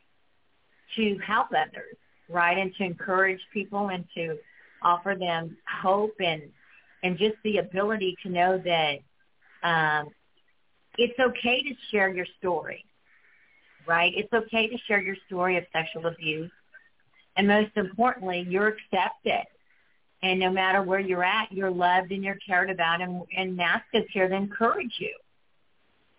to 0.96 1.18
help 1.18 1.48
others, 1.50 1.96
right, 2.28 2.58
and 2.58 2.74
to 2.76 2.84
encourage 2.84 3.40
people 3.52 3.88
and 3.88 4.04
to 4.14 4.38
offer 4.82 5.14
them 5.18 5.56
hope 5.82 6.14
and 6.20 6.42
and 7.04 7.18
just 7.18 7.34
the 7.42 7.58
ability 7.58 8.16
to 8.22 8.28
know 8.28 8.58
that 8.58 8.98
um, 9.64 10.08
it's 10.96 11.18
okay 11.18 11.62
to 11.62 11.74
share 11.90 12.08
your 12.08 12.26
story 12.38 12.84
right? 13.86 14.12
It's 14.16 14.32
okay 14.32 14.68
to 14.68 14.78
share 14.86 15.00
your 15.00 15.16
story 15.26 15.56
of 15.56 15.64
sexual 15.72 16.06
abuse. 16.06 16.50
And 17.36 17.48
most 17.48 17.70
importantly, 17.76 18.46
you're 18.48 18.68
accepted. 18.68 19.46
And 20.22 20.38
no 20.38 20.50
matter 20.50 20.82
where 20.82 21.00
you're 21.00 21.24
at, 21.24 21.50
you're 21.50 21.70
loved 21.70 22.12
and 22.12 22.22
you're 22.22 22.38
cared 22.46 22.70
about. 22.70 23.00
And, 23.00 23.22
and 23.36 23.58
NAASCA's 23.58 24.06
here 24.12 24.28
to 24.28 24.34
encourage 24.34 24.94
you. 24.98 25.14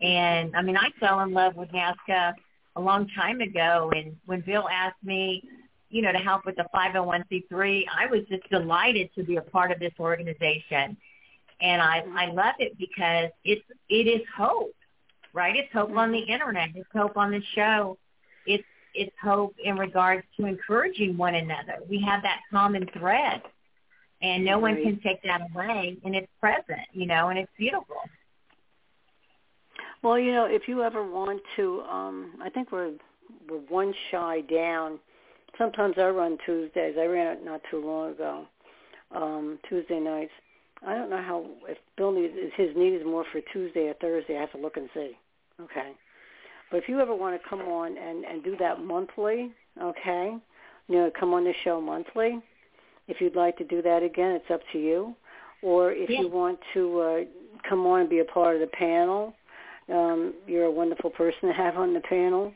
And 0.01 0.55
I 0.55 0.61
mean, 0.61 0.75
I 0.75 0.89
fell 0.99 1.21
in 1.21 1.31
love 1.31 1.55
with 1.55 1.69
NAASCA 1.69 2.33
a 2.75 2.81
long 2.81 3.07
time 3.15 3.41
ago. 3.41 3.91
And 3.95 4.15
when 4.25 4.41
Bill 4.41 4.67
asked 4.69 5.03
me, 5.03 5.43
you 5.89 6.01
know, 6.01 6.11
to 6.11 6.17
help 6.17 6.45
with 6.45 6.55
the 6.55 6.65
501c3, 6.73 7.85
I 7.95 8.07
was 8.07 8.21
just 8.29 8.49
delighted 8.49 9.09
to 9.15 9.23
be 9.23 9.35
a 9.35 9.41
part 9.41 9.71
of 9.71 9.79
this 9.79 9.93
organization. 9.99 10.97
And 11.61 11.81
I, 11.81 12.03
I 12.15 12.25
love 12.31 12.55
it 12.59 12.77
because 12.77 13.29
it's, 13.43 13.63
it 13.89 14.07
is 14.07 14.21
hope 14.35 14.73
right? 15.33 15.55
It's 15.55 15.71
hope 15.73 15.95
on 15.97 16.11
the 16.11 16.19
mm-hmm. 16.19 16.31
internet. 16.31 16.69
It's 16.75 16.89
hope 16.93 17.17
on 17.17 17.31
the 17.31 17.41
show. 17.55 17.97
It's 18.45 18.63
it's 18.93 19.15
hope 19.21 19.55
in 19.63 19.77
regards 19.77 20.23
to 20.37 20.45
encouraging 20.45 21.17
one 21.17 21.35
another. 21.35 21.79
We 21.89 21.99
have 22.01 22.21
that 22.21 22.41
common 22.51 22.87
thread, 22.97 23.41
and 24.21 24.45
no 24.45 24.59
one 24.59 24.75
can 24.75 24.99
take 25.01 25.21
that 25.23 25.41
away. 25.51 25.97
And 26.05 26.15
it's 26.15 26.31
present, 26.39 26.87
you 26.91 27.07
know, 27.07 27.29
and 27.29 27.39
it's 27.39 27.51
beautiful. 27.57 27.97
Well, 30.03 30.19
you 30.19 30.33
know, 30.33 30.45
if 30.45 30.67
you 30.67 30.83
ever 30.83 31.01
want 31.09 31.41
to, 31.55 31.81
um, 31.81 32.33
I 32.43 32.49
think 32.49 32.71
we're 32.71 32.91
we're 33.49 33.59
one 33.69 33.93
shy 34.11 34.41
down. 34.41 34.99
Sometimes 35.57 35.95
I 35.97 36.07
run 36.09 36.37
Tuesdays. 36.45 36.95
I 36.99 37.05
ran 37.05 37.37
it 37.37 37.45
not 37.45 37.61
too 37.71 37.83
long 37.83 38.11
ago, 38.11 38.45
um, 39.15 39.59
Tuesday 39.69 39.99
nights. 39.99 40.31
I 40.85 40.95
don't 40.95 41.09
know 41.09 41.21
how 41.21 41.45
if 41.69 41.77
Bill 41.95 42.11
needs 42.11 42.33
his 42.57 42.75
need 42.75 42.93
is 42.95 43.05
more 43.05 43.23
for 43.31 43.39
Tuesday 43.53 43.87
or 43.87 43.93
Thursday. 43.95 44.35
I 44.35 44.41
have 44.41 44.51
to 44.51 44.57
look 44.57 44.75
and 44.75 44.89
see. 44.93 45.13
Okay. 45.61 45.93
But 46.69 46.77
if 46.77 46.89
you 46.89 46.99
ever 46.99 47.15
want 47.15 47.41
to 47.41 47.49
come 47.49 47.61
on 47.61 47.97
and, 47.97 48.25
and 48.25 48.43
do 48.43 48.57
that 48.57 48.83
monthly, 48.83 49.51
okay, 49.81 50.35
you 50.87 50.95
know, 50.95 51.11
come 51.17 51.33
on 51.33 51.43
the 51.43 51.53
show 51.63 51.79
monthly. 51.79 52.41
If 53.07 53.21
you'd 53.21 53.35
like 53.35 53.57
to 53.57 53.63
do 53.63 53.81
that 53.83 54.01
again, 54.01 54.31
it's 54.31 54.49
up 54.51 54.61
to 54.73 54.79
you. 54.79 55.15
Or 55.61 55.91
if 55.91 56.09
yeah. 56.09 56.21
you 56.21 56.29
want 56.29 56.59
to 56.73 56.99
uh, 56.99 57.19
come 57.69 57.85
on 57.85 58.01
and 58.01 58.09
be 58.09 58.19
a 58.19 58.25
part 58.25 58.55
of 58.55 58.61
the 58.61 58.67
panel, 58.67 59.35
um, 59.89 60.33
you're 60.47 60.65
a 60.65 60.71
wonderful 60.71 61.09
person 61.09 61.49
to 61.49 61.53
have 61.53 61.77
on 61.77 61.93
the 61.93 62.01
panel. 62.01 62.53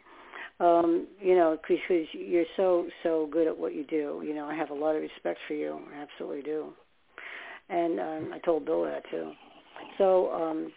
Um, 0.59 1.07
you 1.21 1.35
know, 1.35 1.55
because 1.61 2.07
you're 2.13 2.45
so 2.55 2.87
so 3.03 3.27
good 3.31 3.45
at 3.47 3.55
what 3.55 3.75
you 3.75 3.83
do. 3.83 4.23
You 4.25 4.33
know, 4.33 4.47
I 4.47 4.55
have 4.55 4.71
a 4.71 4.73
lot 4.73 4.95
of 4.95 5.03
respect 5.03 5.39
for 5.47 5.53
you. 5.53 5.79
I 5.93 6.01
absolutely 6.01 6.41
do. 6.41 6.73
And 7.69 7.99
um, 7.99 8.31
I 8.33 8.39
told 8.39 8.65
Bill 8.65 8.83
that 8.85 9.03
too. 9.11 9.33
So 9.99 10.31
um, 10.33 10.71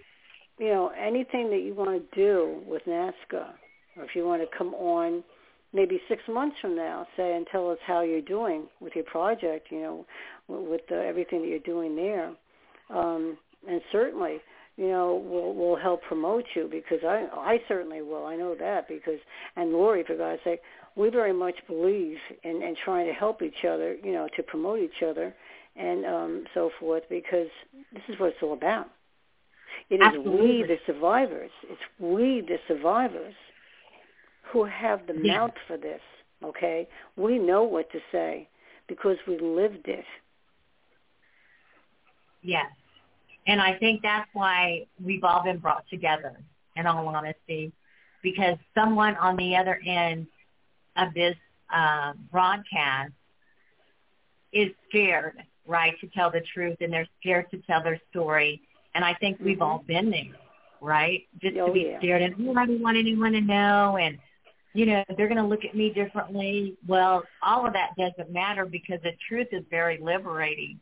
you 0.58 0.68
know, 0.68 0.88
anything 0.88 1.48
that 1.48 1.62
you 1.62 1.74
want 1.74 1.90
to 1.90 2.14
do 2.14 2.62
with 2.66 2.82
NAASCA, 2.84 3.46
or 3.96 4.04
if 4.04 4.14
you 4.14 4.26
want 4.26 4.42
to 4.42 4.58
come 4.58 4.74
on 4.74 5.24
maybe 5.72 6.00
six 6.08 6.22
months 6.28 6.56
from 6.60 6.76
now, 6.76 7.06
say, 7.16 7.34
and 7.34 7.46
tell 7.50 7.70
us 7.70 7.78
how 7.86 8.02
you're 8.02 8.20
doing 8.20 8.66
with 8.80 8.94
your 8.94 9.04
project, 9.04 9.68
you 9.70 9.80
know, 9.80 10.06
with 10.48 10.90
everything 10.90 11.40
that 11.42 11.48
you're 11.48 11.58
doing 11.60 11.96
there. 11.96 12.32
Um, 12.90 13.38
and 13.68 13.80
certainly, 13.92 14.38
you 14.80 14.88
know, 14.88 15.22
we'll, 15.22 15.52
we'll 15.52 15.76
help 15.76 16.00
promote 16.04 16.46
you 16.54 16.66
because 16.66 17.04
I, 17.04 17.26
I 17.36 17.58
certainly 17.68 18.00
will. 18.00 18.24
I 18.24 18.34
know 18.34 18.54
that 18.58 18.88
because, 18.88 19.18
and 19.54 19.72
Lori, 19.72 20.02
for 20.04 20.16
God's 20.16 20.40
sake, 20.42 20.60
we 20.96 21.10
very 21.10 21.34
much 21.34 21.56
believe 21.66 22.16
in, 22.44 22.62
in 22.62 22.74
trying 22.82 23.06
to 23.06 23.12
help 23.12 23.42
each 23.42 23.66
other, 23.68 23.96
you 24.02 24.12
know, 24.12 24.26
to 24.36 24.42
promote 24.42 24.78
each 24.78 25.02
other 25.06 25.34
and 25.76 26.06
um, 26.06 26.44
so 26.54 26.70
forth 26.80 27.02
because 27.10 27.48
this 27.92 28.02
is 28.08 28.18
what 28.18 28.30
it's 28.30 28.38
all 28.42 28.54
about. 28.54 28.88
It 29.90 29.96
is 29.96 30.00
Absolutely. 30.02 30.46
we, 30.46 30.62
the 30.62 30.78
survivors. 30.86 31.50
It's 31.68 31.82
we, 31.98 32.40
the 32.40 32.56
survivors, 32.66 33.34
who 34.50 34.64
have 34.64 35.06
the 35.06 35.14
yeah. 35.22 35.40
mouth 35.40 35.54
for 35.66 35.76
this. 35.76 36.00
Okay, 36.42 36.88
we 37.16 37.38
know 37.38 37.64
what 37.64 37.92
to 37.92 37.98
say 38.10 38.48
because 38.88 39.18
we 39.28 39.38
lived 39.38 39.88
it. 39.88 40.06
Yes, 42.42 42.70
and 43.46 43.60
I 43.60 43.76
think 43.78 44.02
that's 44.02 44.28
why 44.32 44.86
we've 45.02 45.24
all 45.24 45.42
been 45.42 45.58
brought 45.58 45.84
together. 45.88 46.36
In 46.76 46.86
all 46.86 47.08
honesty, 47.08 47.72
because 48.22 48.56
someone 48.74 49.16
on 49.16 49.36
the 49.36 49.56
other 49.56 49.80
end 49.84 50.28
of 50.96 51.12
this 51.12 51.34
uh, 51.74 52.12
broadcast 52.30 53.12
is 54.52 54.70
scared, 54.88 55.42
right, 55.66 55.98
to 56.00 56.06
tell 56.06 56.30
the 56.30 56.40
truth, 56.54 56.76
and 56.80 56.92
they're 56.92 57.08
scared 57.20 57.50
to 57.50 57.58
tell 57.66 57.82
their 57.82 58.00
story 58.10 58.62
and 58.94 59.04
I 59.04 59.14
think 59.14 59.38
we've 59.40 59.56
mm-hmm. 59.56 59.62
all 59.62 59.84
been 59.86 60.10
there, 60.10 60.36
right? 60.80 61.26
Just 61.40 61.56
oh, 61.56 61.68
to 61.68 61.72
be 61.72 61.90
yeah. 61.90 61.98
scared 61.98 62.22
and 62.22 62.34
oh, 62.48 62.54
I 62.58 62.66
don't 62.66 62.80
want 62.80 62.96
anyone 62.96 63.32
to 63.32 63.40
know 63.40 63.98
and 64.00 64.18
you 64.72 64.86
know, 64.86 65.02
they're 65.16 65.26
going 65.26 65.42
to 65.42 65.46
look 65.46 65.64
at 65.64 65.74
me 65.74 65.90
differently. 65.90 66.76
Well, 66.86 67.24
all 67.42 67.66
of 67.66 67.72
that 67.72 67.96
doesn't 67.98 68.32
matter 68.32 68.64
because 68.64 69.00
the 69.02 69.10
truth 69.28 69.48
is 69.50 69.64
very 69.68 69.98
liberating 70.00 70.78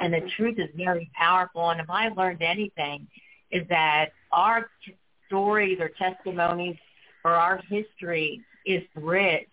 and 0.00 0.12
the 0.12 0.28
truth 0.36 0.58
is 0.58 0.68
very 0.74 1.10
powerful. 1.14 1.70
And 1.70 1.80
if 1.80 1.90
I've 1.90 2.16
learned 2.16 2.42
anything, 2.42 3.06
is 3.50 3.66
that 3.68 4.10
our 4.32 4.68
t- 4.84 4.96
stories 5.26 5.78
or 5.80 5.90
testimonies 5.90 6.76
or 7.24 7.32
our 7.32 7.60
history 7.68 8.42
is 8.66 8.82
rich. 8.94 9.48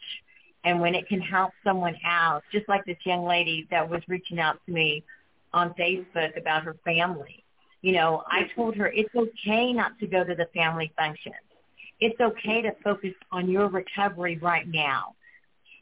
And 0.63 0.81
when 0.81 0.95
it 0.95 1.07
can 1.07 1.21
help 1.21 1.51
someone 1.63 1.95
out, 2.05 2.43
just 2.51 2.67
like 2.67 2.85
this 2.85 2.97
young 3.05 3.25
lady 3.25 3.67
that 3.71 3.87
was 3.89 4.01
reaching 4.07 4.39
out 4.39 4.59
to 4.65 4.71
me 4.71 5.03
on 5.53 5.73
Facebook 5.73 6.37
about 6.37 6.63
her 6.63 6.75
family, 6.83 7.43
you 7.81 7.91
know, 7.91 8.23
I 8.27 8.49
told 8.55 8.75
her 8.75 8.87
it's 8.87 9.13
okay 9.15 9.71
not 9.71 9.97
to 9.99 10.07
go 10.07 10.23
to 10.23 10.33
the 10.33 10.47
family 10.55 10.91
functions. 10.97 11.35
It's 11.99 12.19
okay 12.19 12.61
to 12.63 12.75
focus 12.83 13.13
on 13.31 13.49
your 13.49 13.67
recovery 13.67 14.37
right 14.41 14.67
now. 14.67 15.15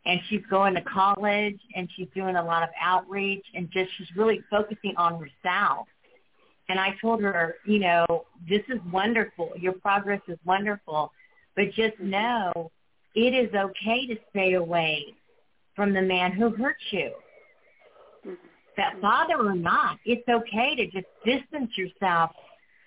And 0.05 0.19
she's 0.30 0.41
going 0.49 0.75
to 0.75 0.81
college 0.81 1.59
and 1.75 1.89
she's 1.95 2.09
doing 2.13 2.35
a 2.35 2.43
lot 2.43 2.61
of 2.63 2.69
outreach 2.81 3.45
and 3.55 3.69
just 3.71 3.89
she's 3.97 4.07
really 4.15 4.41
focusing 4.49 4.93
on 4.97 5.13
herself. 5.13 5.88
And 6.69 6.80
I 6.80 6.95
told 7.01 7.21
her, 7.21 7.55
you 7.65 7.80
know, 7.80 8.25
this 8.47 8.61
is 8.69 8.80
wonderful. 8.91 9.51
Your 9.57 9.73
progress 9.73 10.21
is 10.27 10.38
wonderful. 10.45 11.11
But 11.55 11.71
just 11.73 11.99
know 11.99 12.71
it 13.15 13.34
is 13.34 13.53
okay 13.53 14.07
to 14.07 14.15
stay 14.31 14.53
away 14.53 15.05
from 15.75 15.93
the 15.93 16.01
man 16.01 16.31
who 16.31 16.49
hurt 16.49 16.77
you. 16.91 17.11
That 18.77 18.93
mm-hmm. 18.93 19.01
father 19.01 19.35
or 19.38 19.55
not, 19.55 19.99
it's 20.05 20.27
okay 20.27 20.75
to 20.75 20.85
just 20.88 21.07
distance 21.25 21.71
yourself 21.77 22.31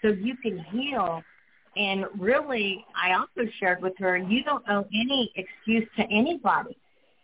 so 0.02 0.08
you 0.08 0.36
can 0.36 0.58
heal. 0.58 1.22
And 1.76 2.06
really, 2.18 2.84
I 3.00 3.12
also 3.12 3.48
shared 3.60 3.82
with 3.82 3.92
her, 3.98 4.16
you 4.16 4.42
don't 4.42 4.64
owe 4.68 4.86
any 4.92 5.30
excuse 5.36 5.86
to 5.96 6.02
anybody. 6.04 6.76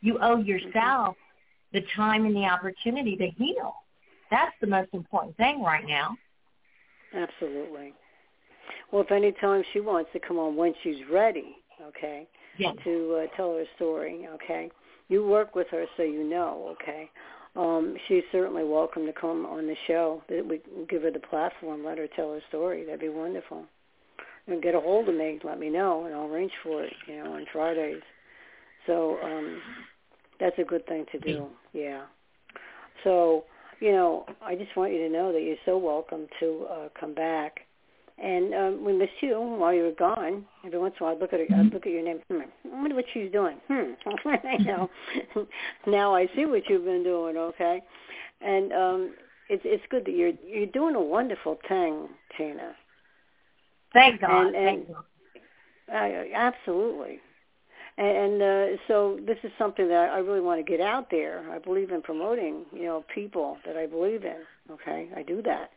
You 0.02 0.18
owe 0.20 0.36
yourself 0.38 1.16
the 1.72 1.82
time 1.96 2.26
and 2.26 2.36
the 2.36 2.44
opportunity 2.44 3.16
to 3.16 3.28
heal. 3.28 3.74
That's 4.30 4.54
the 4.60 4.66
most 4.66 4.90
important 4.92 5.36
thing 5.36 5.62
right 5.62 5.84
now. 5.86 6.16
Absolutely. 7.14 7.94
Well, 8.90 9.02
if 9.02 9.10
any 9.10 9.32
time 9.32 9.62
she 9.72 9.80
wants 9.80 10.10
to 10.12 10.20
come 10.20 10.38
on 10.38 10.56
when 10.56 10.74
she's 10.82 10.96
ready, 11.10 11.56
okay, 11.88 12.26
Yes. 12.58 12.76
to 12.84 13.22
uh, 13.24 13.36
tell 13.36 13.54
her 13.56 13.64
story, 13.76 14.26
okay, 14.34 14.70
you 15.08 15.24
work 15.26 15.54
with 15.54 15.68
her 15.70 15.86
so 15.96 16.02
you 16.02 16.24
know, 16.24 16.74
okay. 16.82 17.10
Um, 17.54 17.96
she's 18.08 18.22
certainly 18.32 18.64
welcome 18.64 19.04
to 19.06 19.12
come 19.12 19.44
on 19.46 19.66
the 19.66 19.76
show. 19.86 20.22
That 20.28 20.46
we 20.46 20.60
give 20.88 21.02
her 21.02 21.10
the 21.10 21.20
platform, 21.20 21.84
let 21.84 21.98
her 21.98 22.06
tell 22.16 22.32
her 22.32 22.40
story. 22.48 22.84
That'd 22.84 23.00
be 23.00 23.08
wonderful. 23.10 23.64
And 24.46 24.62
get 24.62 24.74
a 24.74 24.80
hold 24.80 25.08
of 25.08 25.14
me, 25.14 25.38
let 25.44 25.58
me 25.58 25.68
know, 25.68 26.06
and 26.06 26.14
I'll 26.14 26.26
arrange 26.32 26.52
for 26.62 26.82
it. 26.82 26.92
You 27.06 27.22
know, 27.22 27.34
on 27.34 27.46
Fridays. 27.52 28.00
So 28.86 29.18
um, 29.22 29.60
that's 30.42 30.58
a 30.58 30.64
good 30.64 30.86
thing 30.86 31.06
to 31.12 31.18
do. 31.20 31.46
Yeah. 31.72 32.02
So 33.04 33.44
you 33.80 33.90
know, 33.90 34.26
I 34.40 34.54
just 34.54 34.76
want 34.76 34.92
you 34.92 34.98
to 34.98 35.08
know 35.08 35.32
that 35.32 35.42
you're 35.42 35.56
so 35.64 35.76
welcome 35.76 36.26
to 36.38 36.66
uh, 36.70 36.88
come 36.98 37.14
back. 37.14 37.60
And 38.22 38.54
um, 38.54 38.84
we 38.84 38.92
missed 38.92 39.20
you 39.20 39.40
while 39.40 39.74
you 39.74 39.82
were 39.82 39.90
gone. 39.98 40.44
Every 40.64 40.78
once 40.78 40.94
in 41.00 41.04
a 41.04 41.06
while, 41.06 41.16
I'd 41.16 41.20
look 41.20 41.32
at 41.32 41.40
her, 41.40 41.46
I'd 41.56 41.72
look 41.72 41.86
at 41.86 41.92
your 41.92 42.04
name. 42.04 42.20
Hmm, 42.30 42.42
I 42.72 42.80
wonder 42.80 42.94
what 42.94 43.06
she's 43.12 43.32
doing. 43.32 43.56
Hmm. 43.66 43.94
you 44.60 44.64
know, 44.64 44.90
now 45.88 46.14
I 46.14 46.28
see 46.36 46.44
what 46.44 46.68
you've 46.68 46.84
been 46.84 47.02
doing. 47.02 47.36
Okay, 47.36 47.82
and 48.40 48.72
um, 48.72 49.14
it's 49.48 49.62
it's 49.64 49.82
good 49.90 50.04
that 50.04 50.14
you're 50.14 50.34
you're 50.46 50.66
doing 50.66 50.94
a 50.94 51.00
wonderful 51.00 51.58
thing, 51.66 52.08
Tina. 52.36 52.76
Thank 53.92 54.20
God. 54.20 54.46
And, 54.46 54.56
and, 54.56 54.86
Thank 54.86 54.88
God. 54.88 55.04
Uh, 55.92 56.24
absolutely. 56.34 57.18
And 57.98 58.42
uh, 58.42 58.66
so 58.88 59.18
this 59.26 59.36
is 59.44 59.50
something 59.58 59.86
that 59.88 60.10
I 60.12 60.18
really 60.18 60.40
want 60.40 60.64
to 60.64 60.70
get 60.70 60.80
out 60.80 61.08
there. 61.10 61.44
I 61.52 61.58
believe 61.58 61.90
in 61.90 62.00
promoting, 62.00 62.64
you 62.72 62.84
know, 62.84 63.04
people 63.14 63.58
that 63.66 63.76
I 63.76 63.86
believe 63.86 64.24
in. 64.24 64.38
Okay, 64.70 65.10
I 65.14 65.22
do 65.22 65.42
that. 65.42 65.70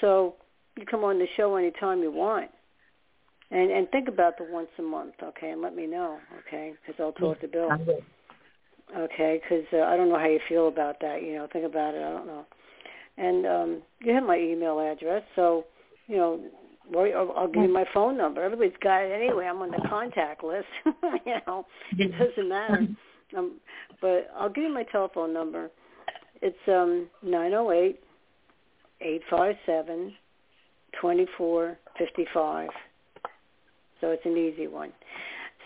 So 0.00 0.34
you 0.76 0.86
come 0.86 1.04
on 1.04 1.18
the 1.18 1.26
show 1.36 1.56
anytime 1.56 2.00
you 2.00 2.10
want, 2.10 2.50
and 3.50 3.70
and 3.70 3.90
think 3.90 4.08
about 4.08 4.38
the 4.38 4.46
once 4.50 4.68
a 4.78 4.82
month, 4.82 5.14
okay, 5.22 5.50
and 5.50 5.60
let 5.60 5.76
me 5.76 5.86
know, 5.86 6.18
okay, 6.46 6.72
because 6.80 6.98
I'll 6.98 7.12
talk 7.12 7.40
to 7.42 7.48
Bill, 7.48 7.68
okay, 8.96 9.40
because 9.42 9.66
uh, 9.74 9.82
I 9.82 9.96
don't 9.96 10.08
know 10.08 10.18
how 10.18 10.28
you 10.28 10.40
feel 10.48 10.68
about 10.68 10.98
that. 11.02 11.22
You 11.22 11.34
know, 11.34 11.46
think 11.52 11.66
about 11.66 11.94
it. 11.94 12.02
I 12.02 12.10
don't 12.10 12.26
know. 12.26 12.46
And 13.18 13.46
um, 13.46 13.82
you 14.00 14.14
have 14.14 14.24
my 14.24 14.38
email 14.38 14.80
address, 14.80 15.22
so 15.36 15.66
you 16.06 16.16
know 16.16 16.40
well, 16.90 17.06
I'll, 17.16 17.32
I'll 17.36 17.48
give 17.48 17.62
you 17.62 17.72
my 17.72 17.84
phone 17.92 18.16
number. 18.16 18.42
Everybody's 18.42 18.76
got 18.82 19.02
it 19.02 19.12
anyway. 19.12 19.46
I'm 19.46 19.62
on 19.62 19.70
the 19.70 19.88
contact 19.88 20.42
list. 20.42 20.66
you 20.84 21.36
know, 21.46 21.66
it 21.98 22.12
doesn't 22.18 22.48
matter. 22.48 22.86
Um, 23.36 23.60
but 24.00 24.30
I'll 24.38 24.50
give 24.50 24.64
you 24.64 24.72
my 24.74 24.84
telephone 24.84 25.32
number. 25.32 25.70
It's 26.40 26.56
um 26.68 27.08
nine 27.22 27.50
zero 27.50 27.70
eight 27.70 28.00
eight 29.00 29.22
five 29.30 29.56
seven 29.64 30.12
twenty 31.00 31.26
four 31.38 31.78
fifty 31.96 32.26
five. 32.34 32.68
So 34.00 34.10
it's 34.10 34.26
an 34.26 34.36
easy 34.36 34.66
one. 34.66 34.92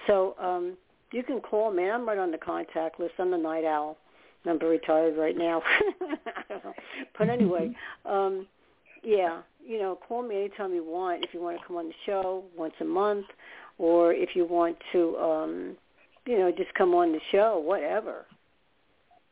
So 0.07 0.37
um 0.41 0.77
you 1.13 1.23
can 1.23 1.41
call 1.41 1.73
me. 1.73 1.89
I'm 1.89 2.07
right 2.07 2.19
on 2.19 2.31
the 2.31 2.39
contact 2.39 3.01
list. 3.01 3.15
I'm 3.19 3.31
the 3.31 3.39
night 3.39 3.65
owl. 3.65 3.97
I'm 4.45 4.59
retired 4.59 5.17
right 5.17 5.37
now. 5.37 5.61
I 6.01 6.43
don't 6.49 6.65
know. 6.65 6.75
But 7.19 7.31
anyway, 7.31 7.71
um 8.05 8.47
yeah, 9.03 9.41
you 9.67 9.79
know, 9.79 9.99
call 10.07 10.23
me 10.23 10.37
anytime 10.37 10.73
you 10.73 10.85
want 10.85 11.25
if 11.25 11.35
you 11.35 11.41
want 11.41 11.59
to 11.59 11.67
come 11.67 11.77
on 11.77 11.89
the 11.89 11.95
show 12.05 12.45
once 12.57 12.75
a 12.81 12.85
month 12.85 13.27
or 13.79 14.13
if 14.13 14.31
you 14.35 14.47
want 14.47 14.77
to 14.93 15.17
um 15.17 15.77
you 16.27 16.39
know, 16.39 16.51
just 16.51 16.75
come 16.75 16.93
on 16.95 17.13
the 17.13 17.21
show, 17.31 17.59
whatever. 17.65 18.27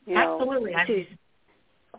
You 0.07 0.15
know, 0.15 0.39
Absolutely. 0.41 0.73
This 0.87 0.97
is, 0.97 1.19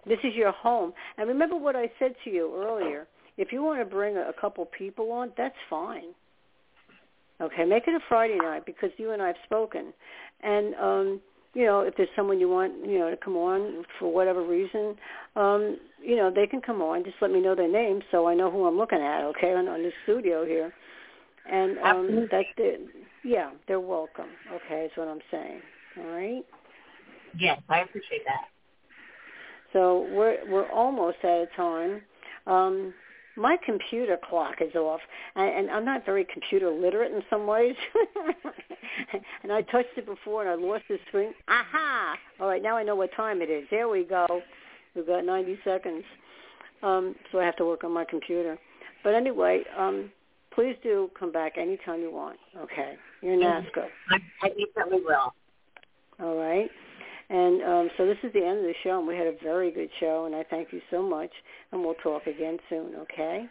this 0.06 0.20
is 0.24 0.36
your 0.36 0.52
home. 0.52 0.94
And 1.18 1.28
remember 1.28 1.57
what 1.57 1.76
I 1.76 1.91
said 1.99 2.16
to 2.24 2.30
you 2.30 2.56
earlier. 2.56 3.07
If 3.38 3.52
you 3.52 3.62
want 3.62 3.80
to 3.82 3.86
bring 3.86 4.16
a, 4.16 4.30
a 4.30 4.34
couple 4.40 4.66
people 4.66 5.12
on, 5.12 5.32
that's 5.38 5.56
fine. 5.70 6.14
Okay, 7.41 7.66
make 7.66 7.84
it 7.88 7.94
a 7.94 7.99
Friday 8.07 8.38
night 8.38 8.66
because 8.66 8.91
you 8.98 9.12
and 9.12 9.22
I 9.22 9.28
have 9.28 9.36
spoken. 9.45 9.94
And 10.41 10.76
um 10.76 11.22
you 11.56 11.65
know, 11.65 11.82
if 11.82 11.95
there's 11.95 12.10
someone 12.15 12.40
you 12.40 12.49
want, 12.49 12.73
you 12.86 12.99
know, 12.99 13.10
to 13.10 13.18
come 13.18 13.38
on 13.38 13.86
for 13.98 14.14
whatever 14.14 14.45
reason, 14.45 14.95
um, 15.36 15.77
you 16.03 16.18
know, 16.18 16.30
they 16.30 16.45
can 16.45 16.61
come 16.61 16.82
on. 16.82 17.03
Just 17.03 17.15
let 17.22 17.32
me 17.32 17.41
know 17.41 17.56
their 17.56 17.72
name 17.72 18.02
so 18.11 18.27
I 18.27 18.36
know 18.36 18.52
who 18.52 18.68
I'm 18.68 18.77
looking 18.77 18.99
at, 18.99 19.23
okay, 19.23 19.53
on, 19.53 19.68
on 19.69 19.82
the 19.82 19.91
studio 20.03 20.45
here. 20.45 20.72
And 21.49 21.77
um 21.77 21.86
Absolutely. 21.86 22.27
that's 22.32 22.48
it. 22.57 22.82
Yeah, 23.23 23.52
they're 23.68 23.80
welcome. 23.80 24.30
Okay, 24.52 24.86
is 24.86 24.91
what 24.95 25.07
I'm 25.07 25.19
saying. 25.32 25.61
All 25.98 26.07
right. 26.07 26.44
Yes, 27.38 27.61
I 27.69 27.82
appreciate 27.82 28.26
that. 28.26 28.48
So 29.73 30.07
we're 30.11 30.38
we're 30.49 30.69
almost 30.72 31.18
out 31.23 31.44
of 31.44 31.48
time. 31.56 32.02
Um, 32.48 32.94
my 33.38 33.57
computer 33.64 34.18
clock 34.18 34.56
is 34.62 34.76
off, 34.76 35.02
and, 35.36 35.49
and 35.49 35.72
I'm 35.72 35.86
not 35.86 36.06
very 36.06 36.26
computer 36.26 36.70
literate 36.70 37.12
in 37.12 37.22
some 37.30 37.48
ways. 37.48 37.76
and 39.44 39.52
I 39.52 39.62
touched 39.62 39.98
it 39.98 40.06
before, 40.06 40.41
and 40.41 40.49
I 40.49 40.56
lost 40.56 40.84
the 40.90 40.98
screen. 41.07 41.34
Aha! 41.48 42.16
All 42.40 42.48
right, 42.48 42.62
now 42.62 42.78
I 42.78 42.84
know 42.84 42.95
what 42.95 43.14
time 43.16 43.41
it 43.41 43.49
is. 43.49 43.66
There 43.70 43.90
we 43.90 44.03
go. 44.03 44.41
We've 44.95 45.07
got 45.07 45.26
90 45.26 45.60
seconds. 45.64 46.03
Um, 46.82 47.16
so 47.32 47.40
I 47.40 47.45
have 47.45 47.56
to 47.57 47.66
work 47.66 47.84
on 47.84 47.91
my 47.91 48.06
computer. 48.06 48.57
But 49.03 49.14
anyway, 49.14 49.64
um, 49.78 50.12
please 50.53 50.76
do 50.82 51.10
come 51.18 51.32
back 51.32 51.57
anytime 51.57 52.02
you 52.02 52.12
want. 52.12 52.38
Okay, 52.57 52.95
you're 53.22 53.38
NAASCA. 53.38 53.88
I, 54.10 54.18
I 54.41 54.49
definitely 54.76 55.02
will. 55.06 55.34
All 56.20 56.38
right. 56.38 56.70
And 57.30 57.64
um, 57.64 57.89
so 57.97 58.06
this 58.06 58.18
is 58.23 58.31
the 58.34 58.45
end 58.45 58.60
of 58.60 58.65
the 58.65 58.76
show, 58.84 58.99
and 58.99 59.07
we 59.07 59.15
had 59.15 59.26
a 59.27 59.35
very 59.43 59.72
good 59.72 59.89
show, 59.99 60.26
and 60.26 60.35
I 60.35 60.43
thank 60.43 60.72
you 60.72 60.81
so 60.91 61.02
much, 61.02 61.31
and 61.72 61.81
we'll 61.84 61.95
talk 61.95 62.27
again 62.27 62.57
soon, 62.69 62.95
okay? 62.97 63.47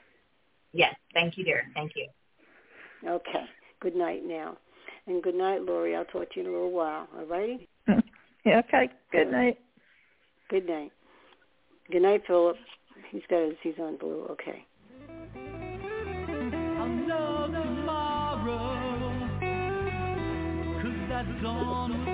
Yes, 0.73 0.95
thank 1.13 1.37
you, 1.37 1.45
dear. 1.45 1.65
Thank 1.75 1.93
you. 1.97 2.09
Okay. 3.09 3.45
Good 3.81 3.97
night 3.97 4.23
now. 4.25 4.57
And 5.07 5.23
good 5.23 5.35
night, 5.35 5.63
Lori. 5.63 5.95
I'll 5.95 6.05
talk 6.07 6.31
to 6.33 6.41
you 6.41 6.43
in 6.43 6.47
a 6.49 6.53
little 6.53 6.71
while, 6.73 7.09
all 7.17 7.27
righty? 7.27 7.69
Yeah, 8.47 8.59
okay. 8.69 8.91
Good 9.11 9.31
night. 9.31 9.59
Good 10.51 10.67
night. 10.69 10.93
Good 11.91 12.03
night, 12.03 12.23
Philip. 12.27 12.57
He's 13.11 13.23
got 13.31 13.41
his, 13.43 13.55
he's 13.63 13.79
on 13.81 13.97
blue, 13.97 14.27
okay. 14.33 14.67
I'll 16.79 16.89
know 16.89 17.49
tomorrow, 17.51 18.59
'cause 20.83 21.09
that 21.09 21.43
dawn 21.43 22.14